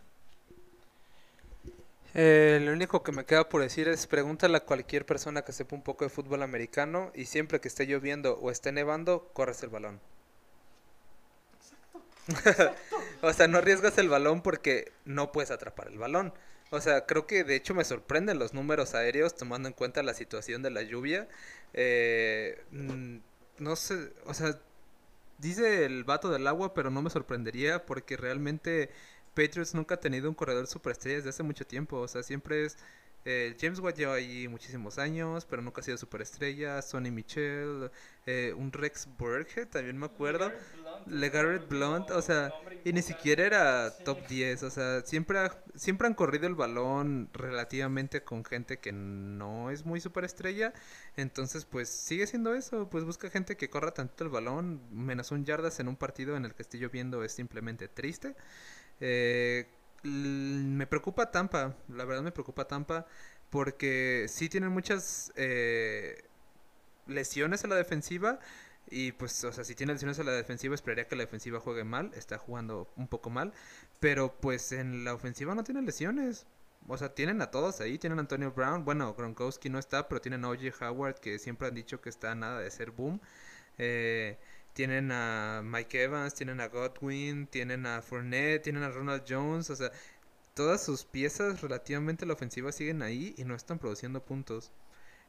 Eh, 2.20 2.60
lo 2.64 2.72
único 2.72 3.04
que 3.04 3.12
me 3.12 3.26
queda 3.26 3.48
por 3.48 3.62
decir 3.62 3.88
es 3.88 4.08
pregúntale 4.08 4.58
a 4.58 4.66
cualquier 4.66 5.06
persona 5.06 5.44
que 5.44 5.52
sepa 5.52 5.76
un 5.76 5.84
poco 5.84 6.04
de 6.04 6.10
fútbol 6.10 6.42
americano 6.42 7.12
y 7.14 7.26
siempre 7.26 7.62
que 7.62 7.68
esté 7.68 7.86
lloviendo 7.86 8.40
o 8.40 8.50
esté 8.50 8.72
nevando, 8.72 9.30
corres 9.34 9.62
el 9.62 9.70
balón. 9.70 10.02
o 13.22 13.32
sea, 13.34 13.48
no 13.48 13.60
arriesgas 13.60 14.00
el 14.00 14.10
balón 14.10 14.42
porque 14.42 14.92
no 15.06 15.32
puedes 15.32 15.52
atrapar 15.52 15.90
el 15.90 16.00
balón. 16.00 16.34
O 16.72 16.82
sea, 16.82 17.06
creo 17.06 17.28
que 17.28 17.44
de 17.44 17.56
hecho 17.56 17.76
me 17.76 17.84
sorprenden 17.86 18.40
los 18.40 18.52
números 18.52 18.96
aéreos 18.96 19.36
tomando 19.36 19.68
en 19.70 19.74
cuenta 19.76 20.02
la 20.02 20.16
situación 20.16 20.64
de 20.64 20.72
la 20.72 20.82
lluvia. 20.82 21.28
Eh, 21.74 22.64
mm, 22.72 23.18
no 23.60 23.76
sé, 23.76 24.12
o 24.26 24.34
sea, 24.34 24.60
dice 25.38 25.86
el 25.86 26.04
vato 26.04 26.30
del 26.30 26.48
agua, 26.48 26.74
pero 26.74 26.90
no 26.90 27.04
me 27.04 27.12
sorprendería 27.12 27.86
porque 27.86 28.18
realmente 28.18 28.90
Patriots 29.38 29.76
nunca 29.76 29.96
ha 29.96 30.00
tenido 30.00 30.28
un 30.28 30.34
corredor 30.34 30.66
superestrella 30.66 31.18
desde 31.18 31.30
hace 31.30 31.44
mucho 31.44 31.66
tiempo. 31.66 31.98
O 31.98 32.08
sea, 32.08 32.24
siempre 32.24 32.66
es 32.66 32.78
eh, 33.30 33.58
James 33.60 33.80
Watt 33.80 33.98
lleva 33.98 34.14
ahí 34.14 34.48
muchísimos 34.48 34.98
años, 34.98 35.46
pero 35.46 35.62
nunca 35.62 35.82
ha 35.82 35.84
sido 35.84 35.98
superestrella. 35.98 36.82
Sonny 36.82 37.12
Michel, 37.12 37.92
eh, 38.26 38.54
un 38.56 38.72
Rex 38.72 39.06
Burkhead, 39.18 39.68
también 39.68 39.98
me 39.98 40.06
acuerdo. 40.06 40.50
LeGarrette 41.08 41.68
Blunt, 41.68 42.10
o 42.12 42.22
sea, 42.22 42.54
y 42.86 42.94
ni 42.94 43.02
siquiera 43.02 43.46
era 43.46 43.92
top 44.06 44.26
10. 44.28 44.64
O 44.64 44.70
sea, 44.70 45.02
siempre, 45.02 45.40
siempre 45.76 46.08
han 46.08 46.14
corrido 46.14 46.48
el 46.48 46.56
balón 46.56 47.30
relativamente 47.34 48.24
con 48.24 48.46
gente 48.46 48.80
que 48.80 48.94
no 48.94 49.72
es 49.72 49.86
muy 49.86 50.00
superestrella. 50.00 50.72
Entonces, 51.18 51.66
pues 51.66 51.90
sigue 51.90 52.28
siendo 52.28 52.56
eso. 52.56 52.90
Pues 52.90 53.04
busca 53.04 53.30
gente 53.30 53.58
que 53.58 53.70
corra 53.70 53.92
tanto 53.94 54.24
el 54.24 54.30
balón. 54.30 54.82
Menos 54.90 55.32
un 55.32 55.44
yardas 55.44 55.82
en 55.82 55.90
un 55.90 55.98
partido 55.98 56.38
en 56.38 56.46
el 56.46 56.56
que 56.56 56.62
estoy 56.62 56.80
yo 56.80 56.90
viendo 56.90 57.22
es 57.26 57.34
simplemente 57.34 57.90
triste. 57.90 58.36
Eh, 59.00 59.68
me 60.04 60.88
preocupa 60.88 61.32
Tampa, 61.32 61.76
la 61.90 62.06
verdad 62.06 62.24
me 62.24 62.32
preocupa 62.32 62.66
Tampa 62.68 63.06
porque 63.50 64.26
sí 64.30 64.50
tienen 64.50 64.72
muchas 64.72 65.32
eh, 65.36 66.24
lesiones 67.08 67.64
a 67.64 67.68
la 67.68 67.76
defensiva 67.76 68.40
y 68.90 69.12
pues, 69.14 69.44
o 69.44 69.52
sea, 69.52 69.64
si 69.64 69.76
tiene 69.76 69.94
lesiones 69.94 70.20
a 70.20 70.24
la 70.24 70.32
defensiva 70.32 70.76
esperaría 70.76 71.08
que 71.08 71.16
la 71.16 71.24
defensiva 71.24 71.60
juegue 71.60 71.84
mal, 71.84 72.12
está 72.16 72.38
jugando 72.38 72.88
un 72.96 73.08
poco 73.08 73.30
mal, 73.30 73.54
pero 74.00 74.34
pues 74.40 74.72
en 74.72 75.04
la 75.04 75.14
ofensiva 75.14 75.56
no 75.56 75.64
tiene 75.64 75.82
lesiones. 75.82 76.46
O 76.88 76.98
sea, 76.98 77.14
tienen 77.14 77.42
a 77.42 77.52
todos 77.52 77.82
ahí, 77.82 77.98
tienen 77.98 78.20
a 78.20 78.22
Antonio 78.22 78.52
Brown, 78.54 78.86
bueno, 78.86 79.14
Gronkowski 79.14 79.70
no 79.70 79.78
está, 79.78 80.08
pero 80.08 80.22
tienen 80.22 80.46
a 80.46 80.50
O.J. 80.50 80.90
Howard 80.90 81.16
que 81.20 81.38
siempre 81.38 81.68
han 81.68 81.76
dicho 81.76 82.00
que 82.00 82.10
está 82.10 82.34
nada 82.36 82.60
de 82.62 82.72
ser 82.72 82.92
boom. 82.92 83.20
Eh, 83.78 84.38
tienen 84.78 85.12
a 85.12 85.64
Mike 85.64 86.04
Evans, 86.04 86.36
tienen 86.36 86.62
a 86.62 86.68
Godwin, 86.68 87.48
tienen 87.48 87.88
a 87.88 88.04
Fournette, 88.04 88.62
tienen 88.62 88.84
a 88.84 88.92
Ronald 88.92 89.24
Jones, 89.28 89.72
o 89.72 89.76
sea, 89.76 89.92
todas 90.54 90.84
sus 90.86 91.04
piezas 91.04 91.62
relativamente 91.62 92.26
a 92.26 92.28
la 92.28 92.36
ofensiva 92.36 92.72
siguen 92.72 93.02
ahí 93.02 93.34
y 93.40 93.44
no 93.44 93.56
están 93.56 93.80
produciendo 93.80 94.24
puntos. 94.24 94.72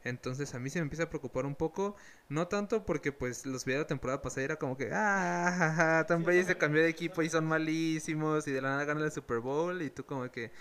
Entonces 0.04 0.54
a 0.54 0.58
mí 0.58 0.68
se 0.68 0.80
me 0.80 0.82
empieza 0.82 1.04
a 1.04 1.08
preocupar 1.08 1.46
un 1.46 1.54
poco, 1.54 1.96
no 2.28 2.46
tanto 2.48 2.84
porque 2.84 3.10
pues 3.10 3.46
los 3.46 3.64
vi 3.64 3.72
de 3.72 3.78
la 3.78 3.86
temporada 3.86 4.20
pasada 4.20 4.44
era 4.44 4.56
como 4.56 4.76
que, 4.76 4.90
ah, 4.92 5.54
jaja, 5.58 6.06
Tom 6.06 6.24
Brady 6.24 6.44
se 6.44 6.58
cambió 6.58 6.82
de 6.82 6.90
equipo 6.90 7.22
y 7.22 7.30
son 7.30 7.46
malísimos 7.46 8.46
y 8.48 8.52
de 8.52 8.60
la 8.60 8.70
nada 8.72 8.84
ganan 8.84 9.04
el 9.04 9.12
Super 9.12 9.38
Bowl 9.38 9.80
y 9.80 9.88
tú 9.88 10.04
como 10.04 10.30
que 10.30 10.52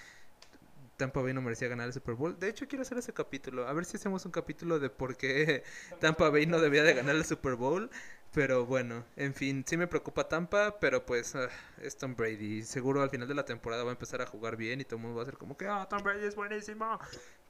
Tampa 0.98 1.22
Bay 1.22 1.34
no 1.34 1.41
merecía 1.41 1.68
ganar 1.68 1.88
el 1.88 1.94
Super 1.94 2.15
Bowl. 2.15 2.38
De 2.38 2.49
hecho 2.49 2.68
quiero 2.68 2.82
hacer 2.82 2.98
ese 2.98 3.14
capítulo, 3.14 3.68
a 3.68 3.74
ver 3.74 3.86
si 3.86 3.98
hacemos 3.98 4.26
un 4.26 4.32
capítulo 4.32 4.80
de 4.80 4.90
por 4.90 5.15
qué 5.15 5.64
Tampa 6.02 6.30
Bay 6.30 6.45
no 6.45 6.60
debía 6.60 6.84
de 6.84 6.94
ganar 6.94 7.15
el 7.15 7.24
Super 7.24 7.56
Bowl. 7.56 7.90
Pero 8.34 8.65
bueno, 8.65 9.06
en 9.15 9.34
fin, 9.34 9.64
sí 9.65 9.78
me 9.78 9.88
preocupa 9.88 10.28
Tampa, 10.28 10.80
pero 10.80 11.06
pues 11.06 11.34
uh, 11.34 11.48
es 11.82 11.98
Tom 11.98 12.15
Brady. 12.15 12.61
Seguro 12.64 13.02
al 13.02 13.10
final 13.10 13.28
de 13.28 13.34
la 13.34 13.45
temporada 13.45 13.84
va 13.84 13.91
a 13.91 13.94
empezar 13.94 14.22
a 14.22 14.26
jugar 14.26 14.57
bien 14.57 14.82
y 14.82 14.84
todo 14.84 14.98
el 14.98 15.02
mundo 15.03 15.18
va 15.18 15.24
a 15.24 15.26
ser 15.26 15.38
como 15.38 15.56
que, 15.57 15.65
ah, 15.68 15.88
Tom 15.90 16.03
Brady 16.03 16.26
es 16.26 16.36
buenísimo. 16.36 16.99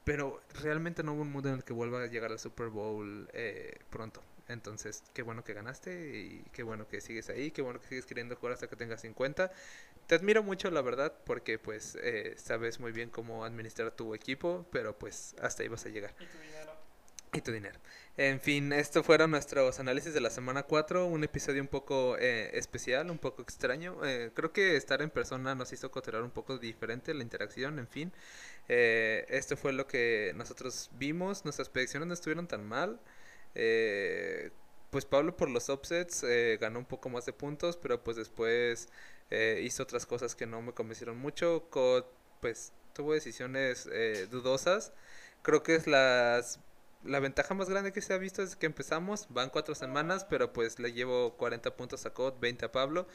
Pero 0.04 0.40
realmente 0.62 1.02
no 1.02 1.14
hubo 1.14 1.22
un 1.22 1.32
mundo 1.32 1.48
en 1.48 1.56
el 1.56 1.64
que 1.64 1.72
vuelva 1.72 2.02
a 2.02 2.06
llegar 2.06 2.30
al 2.30 2.38
Super 2.38 2.68
Bowl 2.68 3.28
eh, 3.32 3.76
pronto. 3.90 4.22
Entonces, 4.48 5.04
qué 5.12 5.22
bueno 5.22 5.44
que 5.44 5.52
ganaste 5.54 6.16
y 6.16 6.44
qué 6.52 6.62
bueno 6.62 6.88
que 6.88 7.00
sigues 7.00 7.28
ahí, 7.28 7.50
qué 7.50 7.62
bueno 7.62 7.80
que 7.80 7.86
sigues 7.86 8.06
queriendo 8.06 8.36
jugar 8.36 8.54
hasta 8.54 8.66
que 8.66 8.76
tengas 8.76 9.02
50. 9.02 9.52
Te 10.06 10.14
admiro 10.14 10.42
mucho, 10.42 10.70
la 10.70 10.80
verdad, 10.80 11.12
porque 11.24 11.58
pues 11.58 11.96
eh, 12.02 12.34
sabes 12.38 12.80
muy 12.80 12.92
bien 12.92 13.10
cómo 13.10 13.44
administrar 13.44 13.90
tu 13.90 14.14
equipo, 14.14 14.66
pero 14.72 14.98
pues 14.98 15.36
hasta 15.42 15.62
ahí 15.62 15.68
vas 15.68 15.84
a 15.84 15.90
llegar. 15.90 16.14
Y 16.18 16.26
tu 16.26 16.38
dinero. 16.38 16.72
Y 17.32 17.40
tu 17.42 17.52
dinero. 17.52 17.78
En 18.16 18.40
fin, 18.40 18.72
esto 18.72 19.04
fueron 19.04 19.30
nuestros 19.30 19.78
análisis 19.78 20.14
de 20.14 20.20
la 20.20 20.30
semana 20.30 20.62
4, 20.62 21.06
un 21.06 21.22
episodio 21.24 21.60
un 21.60 21.68
poco 21.68 22.16
eh, 22.18 22.50
especial, 22.54 23.10
un 23.10 23.18
poco 23.18 23.42
extraño. 23.42 24.04
Eh, 24.04 24.30
creo 24.34 24.52
que 24.52 24.76
estar 24.76 25.02
en 25.02 25.10
persona 25.10 25.54
nos 25.54 25.72
hizo 25.72 25.90
coterar 25.90 26.22
un 26.22 26.30
poco 26.30 26.58
diferente 26.58 27.12
la 27.12 27.22
interacción, 27.22 27.78
en 27.78 27.86
fin. 27.86 28.12
Eh, 28.68 29.26
esto 29.28 29.56
fue 29.56 29.72
lo 29.72 29.86
que 29.86 30.32
nosotros 30.36 30.90
vimos, 30.94 31.44
nuestras 31.44 31.68
predicciones 31.68 32.08
no 32.08 32.14
estuvieron 32.14 32.48
tan 32.48 32.66
mal. 32.66 32.98
Pues 33.54 35.04
Pablo 35.04 35.36
por 35.36 35.50
los 35.50 35.68
upsets 35.68 36.24
ganó 36.60 36.78
un 36.78 36.86
poco 36.86 37.08
más 37.08 37.26
de 37.26 37.32
puntos, 37.32 37.76
pero 37.76 38.02
pues 38.02 38.16
después 38.16 38.88
hizo 39.60 39.82
otras 39.82 40.06
cosas 40.06 40.34
que 40.34 40.46
no 40.46 40.62
me 40.62 40.72
convencieron 40.72 41.18
mucho. 41.18 41.68
pues 42.40 42.72
tuvo 42.94 43.12
decisiones 43.14 43.88
dudosas. 44.30 44.92
Creo 45.42 45.62
que 45.62 45.74
es 45.76 45.86
las 45.86 46.60
la 47.04 47.20
ventaja 47.20 47.54
más 47.54 47.68
grande 47.70 47.92
que 47.92 48.02
se 48.02 48.12
ha 48.12 48.18
visto 48.18 48.42
es 48.42 48.56
que 48.56 48.66
empezamos, 48.66 49.26
van 49.30 49.50
cuatro 49.50 49.74
semanas, 49.76 50.24
pero 50.28 50.52
pues 50.52 50.80
le 50.80 50.92
llevo 50.92 51.36
40 51.36 51.76
puntos 51.76 52.04
a 52.06 52.10
Code, 52.12 52.36
20 52.40 52.64
a 52.66 52.72
Pablo. 52.72 53.06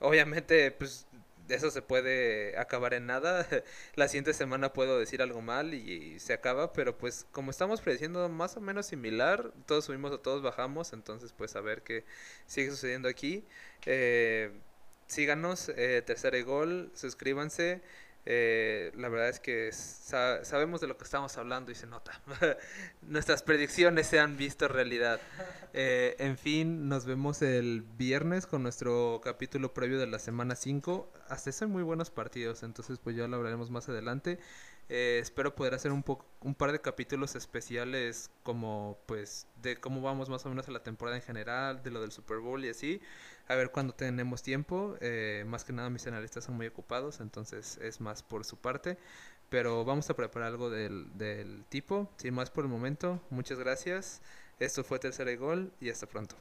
Obviamente, 0.00 0.70
pues 0.72 1.06
eso 1.50 1.70
se 1.70 1.82
puede 1.82 2.58
acabar 2.58 2.94
en 2.94 3.06
nada. 3.06 3.46
La 3.94 4.08
siguiente 4.08 4.34
semana 4.34 4.72
puedo 4.72 4.98
decir 4.98 5.22
algo 5.22 5.40
mal 5.42 5.74
y, 5.74 6.18
se 6.20 6.32
acaba, 6.32 6.72
pero 6.72 6.96
pues 6.98 7.26
como 7.32 7.50
estamos 7.50 7.80
prediciendo 7.80 8.28
más 8.28 8.56
o 8.56 8.60
menos 8.60 8.86
similar, 8.86 9.52
todos 9.66 9.84
subimos 9.86 10.12
o 10.12 10.20
todos 10.20 10.42
bajamos, 10.42 10.92
entonces 10.92 11.32
pues 11.36 11.56
a 11.56 11.60
ver 11.60 11.82
qué 11.82 12.04
sigue 12.46 12.70
sucediendo 12.70 13.08
aquí. 13.08 13.44
Eh, 13.86 14.50
síganos, 15.06 15.70
eh, 15.76 16.02
tercer 16.04 16.42
gol, 16.44 16.90
suscríbanse. 16.94 17.82
Eh, 18.26 18.92
la 18.96 19.08
verdad 19.08 19.28
es 19.28 19.40
que 19.40 19.70
sabemos 19.72 20.80
de 20.80 20.86
lo 20.86 20.96
que 20.96 21.04
estamos 21.04 21.36
hablando 21.38 21.72
y 21.72 21.74
se 21.74 21.86
nota. 21.86 22.20
Nuestras 23.02 23.42
predicciones 23.42 24.06
se 24.06 24.20
han 24.20 24.36
visto 24.36 24.68
realidad. 24.68 25.20
Eh, 25.72 26.16
en 26.18 26.36
fin, 26.36 26.88
nos 26.88 27.06
vemos 27.06 27.42
el 27.42 27.82
viernes 27.96 28.46
con 28.46 28.62
nuestro 28.62 29.20
capítulo 29.22 29.72
previo 29.72 29.98
de 29.98 30.06
la 30.06 30.18
semana 30.18 30.54
5. 30.54 31.12
Hasta 31.28 31.50
eso 31.50 31.64
hay 31.64 31.70
muy 31.70 31.82
buenos 31.82 32.10
partidos, 32.10 32.62
entonces 32.62 32.98
pues 32.98 33.16
ya 33.16 33.26
lo 33.26 33.36
hablaremos 33.36 33.70
más 33.70 33.88
adelante. 33.88 34.38
Eh, 34.92 35.20
espero 35.22 35.54
poder 35.54 35.72
hacer 35.74 35.92
un, 35.92 36.02
poco, 36.02 36.26
un 36.40 36.52
par 36.56 36.72
de 36.72 36.80
capítulos 36.80 37.36
especiales 37.36 38.28
como 38.42 38.98
pues 39.06 39.46
de 39.62 39.76
cómo 39.76 40.02
vamos 40.02 40.28
más 40.28 40.44
o 40.44 40.48
menos 40.48 40.66
a 40.66 40.72
la 40.72 40.82
temporada 40.82 41.16
en 41.16 41.22
general, 41.22 41.80
de 41.84 41.92
lo 41.92 42.00
del 42.00 42.10
Super 42.10 42.38
Bowl 42.38 42.64
y 42.64 42.70
así. 42.70 43.00
A 43.46 43.54
ver 43.54 43.70
cuando 43.70 43.94
tenemos 43.94 44.42
tiempo. 44.42 44.96
Eh, 45.00 45.44
más 45.46 45.64
que 45.64 45.72
nada 45.72 45.90
mis 45.90 46.06
analistas 46.08 46.44
son 46.44 46.56
muy 46.56 46.66
ocupados, 46.66 47.20
entonces 47.20 47.78
es 47.80 48.00
más 48.00 48.24
por 48.24 48.44
su 48.44 48.56
parte. 48.56 48.98
Pero 49.48 49.84
vamos 49.84 50.10
a 50.10 50.16
preparar 50.16 50.48
algo 50.48 50.70
del, 50.70 51.16
del 51.16 51.64
tipo. 51.68 52.10
Sin 52.16 52.34
más 52.34 52.50
por 52.50 52.64
el 52.64 52.70
momento, 52.70 53.20
muchas 53.30 53.60
gracias. 53.60 54.22
Esto 54.58 54.82
fue 54.82 54.98
Tercera 54.98 55.32
Gol 55.36 55.72
y 55.80 55.90
hasta 55.90 56.06
pronto. 56.06 56.34